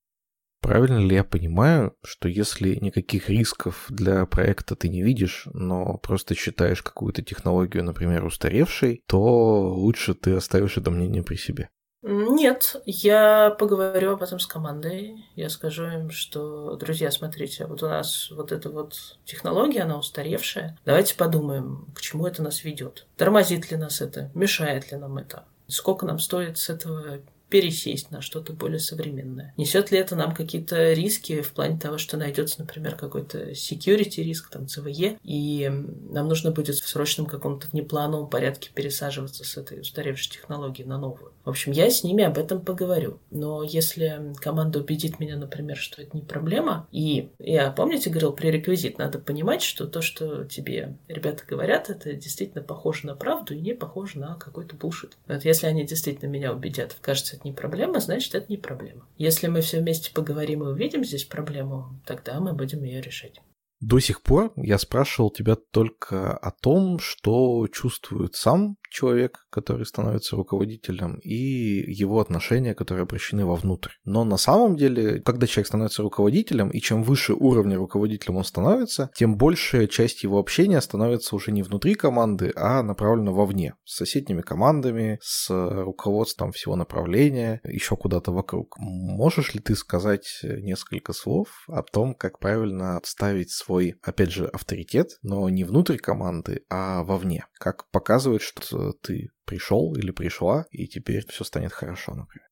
Правильно 0.60 0.98
ли 0.98 1.16
я 1.16 1.24
понимаю, 1.24 1.94
что 2.02 2.26
если 2.26 2.76
никаких 2.76 3.28
рисков 3.28 3.84
для 3.90 4.24
проекта 4.24 4.76
ты 4.76 4.88
не 4.88 5.02
видишь, 5.02 5.46
но 5.52 5.98
просто 5.98 6.34
считаешь 6.34 6.82
какую-то 6.82 7.20
технологию, 7.20 7.84
например, 7.84 8.24
устаревшей, 8.24 9.02
то 9.06 9.74
лучше 9.74 10.14
ты 10.14 10.32
оставишь 10.32 10.78
это 10.78 10.90
мнение 10.90 11.22
при 11.22 11.36
себе? 11.36 11.68
Нет, 12.06 12.76
я 12.84 13.56
поговорю 13.58 14.12
об 14.12 14.22
этом 14.22 14.38
с 14.38 14.46
командой. 14.46 15.24
Я 15.36 15.48
скажу 15.48 15.86
им, 15.86 16.10
что, 16.10 16.76
друзья, 16.76 17.10
смотрите, 17.10 17.64
вот 17.64 17.82
у 17.82 17.88
нас 17.88 18.30
вот 18.30 18.52
эта 18.52 18.68
вот 18.68 19.16
технология, 19.24 19.80
она 19.80 19.96
устаревшая. 19.96 20.78
Давайте 20.84 21.14
подумаем, 21.14 21.86
к 21.94 22.02
чему 22.02 22.26
это 22.26 22.42
нас 22.42 22.62
ведет. 22.62 23.06
Тормозит 23.16 23.70
ли 23.70 23.78
нас 23.78 24.02
это? 24.02 24.30
Мешает 24.34 24.92
ли 24.92 24.98
нам 24.98 25.16
это? 25.16 25.44
Сколько 25.66 26.04
нам 26.04 26.18
стоит 26.18 26.58
с 26.58 26.68
этого 26.68 27.20
пересесть 27.54 28.10
на 28.10 28.20
что-то 28.20 28.52
более 28.52 28.80
современное. 28.80 29.54
Несет 29.56 29.92
ли 29.92 29.98
это 29.98 30.16
нам 30.16 30.34
какие-то 30.34 30.92
риски 30.92 31.40
в 31.40 31.52
плане 31.52 31.78
того, 31.78 31.98
что 31.98 32.16
найдется, 32.16 32.58
например, 32.58 32.96
какой-то 32.96 33.52
security 33.52 34.24
риск, 34.24 34.50
там, 34.50 34.66
ЦВЕ, 34.66 35.20
и 35.22 35.70
нам 36.10 36.26
нужно 36.26 36.50
будет 36.50 36.74
в 36.74 36.88
срочном 36.88 37.26
каком-то 37.26 37.68
внеплановом 37.68 38.28
порядке 38.28 38.70
пересаживаться 38.74 39.44
с 39.44 39.56
этой 39.56 39.82
устаревшей 39.82 40.32
технологии 40.32 40.82
на 40.82 40.98
новую. 40.98 41.30
В 41.44 41.50
общем, 41.50 41.70
я 41.70 41.88
с 41.90 42.02
ними 42.02 42.24
об 42.24 42.38
этом 42.38 42.60
поговорю. 42.60 43.20
Но 43.30 43.62
если 43.62 44.32
команда 44.40 44.80
убедит 44.80 45.20
меня, 45.20 45.36
например, 45.36 45.76
что 45.76 46.02
это 46.02 46.16
не 46.16 46.22
проблема, 46.24 46.88
и 46.90 47.28
я, 47.38 47.70
помните, 47.70 48.10
говорил, 48.10 48.32
пререквизит, 48.32 48.98
надо 48.98 49.20
понимать, 49.20 49.62
что 49.62 49.86
то, 49.86 50.00
что 50.02 50.44
тебе 50.44 50.96
ребята 51.06 51.44
говорят, 51.46 51.88
это 51.88 52.14
действительно 52.14 52.64
похоже 52.64 53.06
на 53.06 53.14
правду 53.14 53.54
и 53.54 53.60
не 53.60 53.74
похоже 53.74 54.18
на 54.18 54.34
какой-то 54.34 54.74
булшит. 54.74 55.16
Вот 55.28 55.44
если 55.44 55.68
они 55.68 55.84
действительно 55.84 56.28
меня 56.28 56.52
убедят, 56.52 56.96
кажется, 57.00 57.36
не 57.44 57.52
проблема, 57.52 58.00
значит, 58.00 58.34
это 58.34 58.46
не 58.48 58.56
проблема. 58.56 59.06
Если 59.16 59.46
мы 59.46 59.60
все 59.60 59.80
вместе 59.80 60.12
поговорим 60.12 60.62
и 60.62 60.66
увидим 60.66 61.04
здесь 61.04 61.24
проблему, 61.24 62.00
тогда 62.06 62.40
мы 62.40 62.52
будем 62.52 62.82
ее 62.82 63.00
решать. 63.00 63.40
До 63.80 63.98
сих 63.98 64.22
пор 64.22 64.52
я 64.56 64.78
спрашивал 64.78 65.30
тебя 65.30 65.56
только 65.56 66.36
о 66.36 66.50
том, 66.50 66.98
что 66.98 67.68
чувствует 67.68 68.34
сам 68.34 68.76
человек, 68.94 69.46
который 69.50 69.84
становится 69.84 70.36
руководителем, 70.36 71.18
и 71.22 71.34
его 71.34 72.20
отношения, 72.20 72.74
которые 72.74 73.02
обращены 73.02 73.44
вовнутрь. 73.44 73.90
Но 74.04 74.24
на 74.24 74.36
самом 74.36 74.76
деле, 74.76 75.20
когда 75.20 75.46
человек 75.46 75.66
становится 75.66 76.02
руководителем, 76.02 76.70
и 76.70 76.80
чем 76.80 77.02
выше 77.02 77.34
уровня 77.34 77.76
руководителем 77.76 78.36
он 78.36 78.44
становится, 78.44 79.10
тем 79.16 79.36
большая 79.36 79.88
часть 79.88 80.22
его 80.22 80.38
общения 80.38 80.80
становится 80.80 81.34
уже 81.34 81.50
не 81.50 81.62
внутри 81.62 81.94
команды, 81.94 82.52
а 82.54 82.82
направлена 82.82 83.32
вовне, 83.32 83.74
с 83.84 83.96
соседними 83.96 84.42
командами, 84.42 85.18
с 85.20 85.50
руководством 85.50 86.52
всего 86.52 86.76
направления, 86.76 87.60
еще 87.64 87.96
куда-то 87.96 88.32
вокруг. 88.32 88.76
Можешь 88.78 89.54
ли 89.54 89.60
ты 89.60 89.74
сказать 89.74 90.40
несколько 90.42 91.12
слов 91.12 91.48
о 91.66 91.82
том, 91.82 92.14
как 92.14 92.38
правильно 92.38 93.00
ставить 93.02 93.50
свой, 93.50 93.96
опять 94.02 94.30
же, 94.30 94.46
авторитет, 94.46 95.18
но 95.22 95.48
не 95.48 95.64
внутрь 95.64 95.96
команды, 95.96 96.64
а 96.70 97.02
вовне? 97.02 97.46
Как 97.58 97.90
показывать, 97.90 98.42
что 98.42 98.83
ты 98.92 99.30
пришел 99.44 99.94
или 99.94 100.10
пришла, 100.10 100.66
и 100.70 100.86
теперь 100.86 101.26
все 101.28 101.44
станет 101.44 101.72
хорошо, 101.72 102.14
например. 102.14 102.48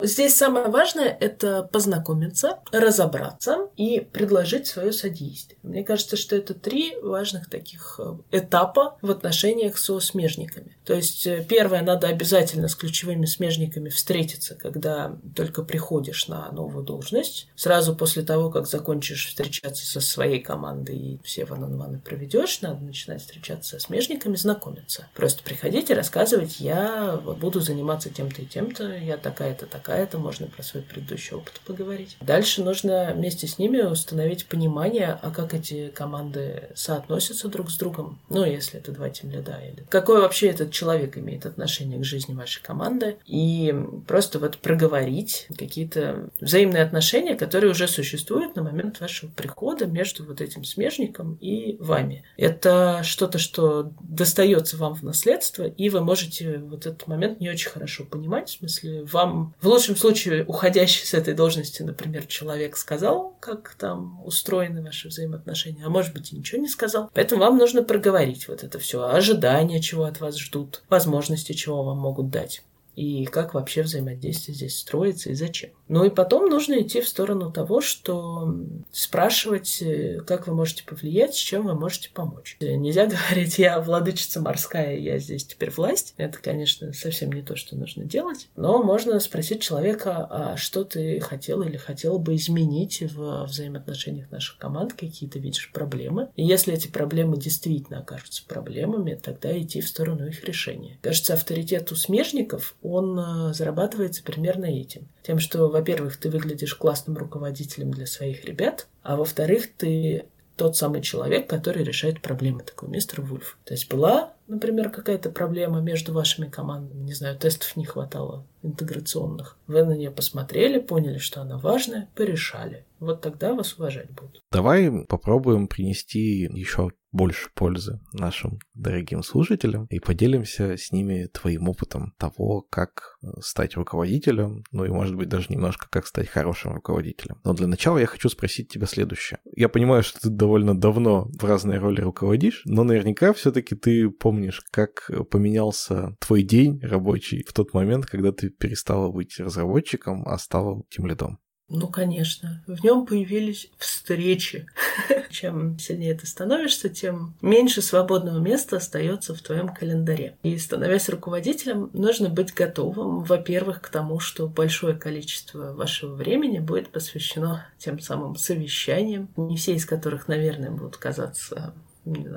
Здесь 0.00 0.36
самое 0.36 0.68
важное– 0.68 1.16
это 1.20 1.62
познакомиться, 1.62 2.60
разобраться 2.72 3.68
и 3.76 4.00
предложить 4.00 4.66
свое 4.66 4.92
содействие. 4.92 5.58
Мне 5.62 5.84
кажется, 5.84 6.16
что 6.16 6.36
это 6.36 6.54
три 6.54 6.96
важных 7.02 7.48
таких 7.50 7.98
э, 7.98 8.16
этапа 8.30 8.96
в 9.02 9.10
отношениях 9.10 9.78
со 9.78 10.00
смежниками. 10.00 10.76
То 10.84 10.94
есть 10.94 11.26
э, 11.26 11.44
первое, 11.48 11.82
надо 11.82 12.08
обязательно 12.08 12.68
с 12.68 12.74
ключевыми 12.74 13.26
смежниками 13.26 13.88
встретиться, 13.88 14.54
когда 14.54 15.16
только 15.34 15.62
приходишь 15.62 16.28
на 16.28 16.50
новую 16.52 16.84
должность. 16.84 17.48
Сразу 17.56 17.94
после 17.94 18.22
того, 18.22 18.50
как 18.50 18.66
закончишь 18.66 19.28
встречаться 19.28 19.84
со 19.84 20.00
своей 20.00 20.40
командой 20.40 20.96
и 20.96 21.20
все 21.24 21.44
ван 21.44 21.76
ваны 21.76 21.98
проведешь, 21.98 22.60
надо 22.60 22.82
начинать 22.84 23.20
встречаться 23.20 23.78
со 23.78 23.86
смежниками, 23.86 24.36
знакомиться. 24.36 25.08
Просто 25.14 25.42
приходите, 25.42 25.94
рассказывать, 25.94 26.60
я 26.60 27.16
буду 27.16 27.60
заниматься 27.60 28.10
тем-то 28.10 28.42
и 28.42 28.46
тем-то, 28.46 28.96
я 28.96 29.16
такая 29.16 29.47
такая-то, 29.48 29.66
такая-то, 29.66 30.18
можно 30.18 30.46
про 30.46 30.62
свой 30.62 30.82
предыдущий 30.82 31.36
опыт 31.36 31.60
поговорить. 31.66 32.16
Дальше 32.20 32.62
нужно 32.62 33.12
вместе 33.14 33.46
с 33.46 33.58
ними 33.58 33.80
установить 33.80 34.46
понимание, 34.46 35.18
а 35.22 35.30
как 35.30 35.54
эти 35.54 35.88
команды 35.88 36.70
соотносятся 36.74 37.48
друг 37.48 37.70
с 37.70 37.76
другом, 37.76 38.18
ну, 38.28 38.44
если 38.44 38.78
это 38.78 38.92
два 38.92 39.10
тимлида, 39.10 39.60
или 39.64 39.86
какой 39.88 40.20
вообще 40.20 40.48
этот 40.48 40.72
человек 40.72 41.16
имеет 41.16 41.46
отношение 41.46 41.98
к 41.98 42.04
жизни 42.04 42.34
вашей 42.34 42.62
команды, 42.62 43.16
и 43.26 43.74
просто 44.06 44.38
вот 44.38 44.58
проговорить 44.58 45.46
какие-то 45.56 46.30
взаимные 46.40 46.82
отношения, 46.82 47.36
которые 47.36 47.70
уже 47.70 47.88
существуют 47.88 48.56
на 48.56 48.62
момент 48.62 49.00
вашего 49.00 49.30
прихода 49.30 49.86
между 49.86 50.24
вот 50.24 50.40
этим 50.40 50.64
смежником 50.64 51.34
и 51.40 51.76
вами. 51.78 52.24
Это 52.36 53.00
что-то, 53.02 53.38
что 53.38 53.92
достается 54.00 54.76
вам 54.76 54.94
в 54.94 55.02
наследство, 55.02 55.64
и 55.64 55.88
вы 55.88 56.00
можете 56.00 56.58
вот 56.58 56.86
этот 56.86 57.06
момент 57.06 57.40
не 57.40 57.50
очень 57.50 57.70
хорошо 57.70 58.04
понимать, 58.04 58.48
в 58.48 58.58
смысле, 58.58 59.04
вам 59.04 59.37
в 59.60 59.66
лучшем 59.66 59.96
случае 59.96 60.44
уходящий 60.44 61.06
с 61.06 61.14
этой 61.14 61.34
должности, 61.34 61.82
например, 61.82 62.26
человек 62.26 62.76
сказал, 62.76 63.36
как 63.40 63.74
там 63.78 64.24
устроены 64.24 64.82
ваши 64.82 65.08
взаимоотношения, 65.08 65.84
а 65.84 65.90
может 65.90 66.12
быть 66.12 66.32
и 66.32 66.36
ничего 66.36 66.60
не 66.60 66.68
сказал. 66.68 67.10
Поэтому 67.14 67.42
вам 67.42 67.58
нужно 67.58 67.82
проговорить 67.82 68.48
вот 68.48 68.64
это 68.64 68.78
все, 68.78 69.02
ожидания, 69.02 69.80
чего 69.80 70.04
от 70.04 70.20
вас 70.20 70.38
ждут, 70.38 70.82
возможности, 70.88 71.52
чего 71.52 71.82
вам 71.82 71.98
могут 71.98 72.30
дать 72.30 72.62
и 72.98 73.26
как 73.26 73.54
вообще 73.54 73.82
взаимодействие 73.82 74.56
здесь 74.56 74.76
строится 74.76 75.30
и 75.30 75.34
зачем. 75.34 75.70
Ну 75.88 76.04
и 76.04 76.10
потом 76.10 76.48
нужно 76.48 76.80
идти 76.80 77.00
в 77.00 77.08
сторону 77.08 77.50
того, 77.50 77.80
что 77.80 78.54
спрашивать, 78.92 79.82
э, 79.82 80.20
как 80.26 80.46
вы 80.46 80.54
можете 80.54 80.84
повлиять, 80.84 81.34
с 81.34 81.38
чем 81.38 81.66
вы 81.66 81.74
можете 81.74 82.10
помочь. 82.10 82.56
Нельзя 82.60 83.06
говорить, 83.28 83.58
я 83.58 83.80
владычица 83.80 84.40
морская, 84.40 84.96
я 84.96 85.18
здесь 85.18 85.46
теперь 85.46 85.70
власть. 85.70 86.14
Это, 86.16 86.38
конечно, 86.38 86.92
совсем 86.92 87.32
не 87.32 87.42
то, 87.42 87.56
что 87.56 87.76
нужно 87.76 88.04
делать. 88.04 88.48
Но 88.56 88.82
можно 88.82 89.18
спросить 89.20 89.62
человека, 89.62 90.26
а 90.30 90.56
что 90.56 90.84
ты 90.84 91.20
хотел 91.20 91.62
или 91.62 91.76
хотела 91.76 92.18
бы 92.18 92.34
изменить 92.36 93.02
в 93.02 93.44
взаимоотношениях 93.44 94.30
наших 94.30 94.58
команд, 94.58 94.92
какие 94.94 95.28
то 95.28 95.38
видишь 95.38 95.70
проблемы. 95.72 96.28
И 96.36 96.44
если 96.44 96.74
эти 96.74 96.88
проблемы 96.88 97.38
действительно 97.38 98.00
окажутся 98.00 98.44
проблемами, 98.46 99.18
тогда 99.22 99.56
идти 99.58 99.80
в 99.80 99.88
сторону 99.88 100.26
их 100.26 100.44
решения. 100.44 100.98
Кажется, 101.02 101.34
авторитет 101.34 101.90
у 101.92 101.96
смежников 101.96 102.74
он 102.82 103.18
э, 103.18 103.54
зарабатывается 103.54 104.22
примерно 104.22 104.66
этим. 104.66 105.08
Тем, 105.22 105.38
что, 105.38 105.68
во-первых, 105.78 106.16
ты 106.16 106.30
выглядишь 106.30 106.74
классным 106.74 107.16
руководителем 107.16 107.90
для 107.90 108.06
своих 108.06 108.44
ребят, 108.44 108.86
а 109.02 109.16
во-вторых, 109.16 109.66
ты 109.76 110.26
тот 110.56 110.76
самый 110.76 111.00
человек, 111.00 111.48
который 111.48 111.84
решает 111.84 112.20
проблемы, 112.20 112.62
такой 112.62 112.88
мистер 112.88 113.22
Вульф. 113.22 113.58
То 113.64 113.74
есть 113.74 113.88
была, 113.88 114.34
например, 114.48 114.90
какая-то 114.90 115.30
проблема 115.30 115.80
между 115.80 116.12
вашими 116.12 116.48
командами, 116.48 117.00
не 117.02 117.14
знаю, 117.14 117.38
тестов 117.38 117.76
не 117.76 117.84
хватало 117.84 118.44
интеграционных. 118.62 119.58
Вы 119.66 119.84
на 119.84 119.96
нее 119.96 120.10
посмотрели, 120.10 120.78
поняли, 120.78 121.18
что 121.18 121.42
она 121.42 121.58
важная, 121.58 122.08
порешали. 122.14 122.84
Вот 123.00 123.20
тогда 123.20 123.54
вас 123.54 123.74
уважать 123.74 124.10
будут. 124.10 124.42
Давай 124.50 124.90
попробуем 125.06 125.68
принести 125.68 126.48
еще 126.52 126.90
больше 127.12 127.48
пользы 127.54 128.00
нашим 128.12 128.58
дорогим 128.74 129.22
слушателям 129.22 129.86
и 129.86 129.98
поделимся 129.98 130.76
с 130.76 130.92
ними 130.92 131.26
твоим 131.32 131.68
опытом 131.68 132.12
того, 132.18 132.66
как 132.68 133.16
э, 133.22 133.28
стать 133.40 133.76
руководителем, 133.76 134.64
ну 134.72 134.84
и, 134.84 134.88
может 134.88 135.16
быть, 135.16 135.28
даже 135.28 135.46
немножко 135.48 135.86
как 135.90 136.06
стать 136.06 136.28
хорошим 136.28 136.74
руководителем. 136.74 137.40
Но 137.44 137.54
для 137.54 137.66
начала 137.66 137.98
я 137.98 138.06
хочу 138.06 138.28
спросить 138.28 138.68
тебя 138.68 138.86
следующее. 138.86 139.38
Я 139.56 139.68
понимаю, 139.68 140.02
что 140.02 140.20
ты 140.20 140.28
довольно 140.28 140.78
давно 140.78 141.28
в 141.38 141.44
разные 141.44 141.78
роли 141.78 142.02
руководишь, 142.02 142.62
но 142.66 142.84
наверняка 142.84 143.32
все-таки 143.32 143.74
ты 143.74 144.10
помнишь, 144.10 144.62
как 144.70 145.10
поменялся 145.30 146.16
твой 146.20 146.42
день 146.42 146.78
рабочий 146.82 147.42
в 147.42 147.52
тот 147.52 147.72
момент, 147.72 148.04
когда 148.04 148.32
перестала 148.48 149.10
быть 149.10 149.38
разработчиком, 149.38 150.26
а 150.26 150.38
стала 150.38 150.82
тем 150.90 151.06
лидом. 151.06 151.38
Ну, 151.70 151.86
конечно. 151.88 152.62
В 152.66 152.82
нем 152.82 153.04
появились 153.04 153.70
встречи. 153.76 154.66
Чем 155.30 155.78
сильнее 155.78 156.14
ты 156.14 156.26
становишься, 156.26 156.88
тем 156.88 157.36
меньше 157.42 157.82
свободного 157.82 158.38
места 158.38 158.78
остается 158.78 159.34
в 159.34 159.42
твоем 159.42 159.68
календаре. 159.68 160.38
И 160.42 160.56
становясь 160.56 161.10
руководителем, 161.10 161.90
нужно 161.92 162.30
быть 162.30 162.54
готовым, 162.54 163.22
во-первых, 163.22 163.82
к 163.82 163.88
тому, 163.90 164.18
что 164.18 164.48
большое 164.48 164.96
количество 164.96 165.74
вашего 165.74 166.14
времени 166.14 166.58
будет 166.58 166.88
посвящено 166.88 167.66
тем 167.76 168.00
самым 168.00 168.36
совещаниям, 168.36 169.28
не 169.36 169.58
все 169.58 169.74
из 169.74 169.84
которых, 169.84 170.26
наверное, 170.26 170.70
будут 170.70 170.96
казаться 170.96 171.74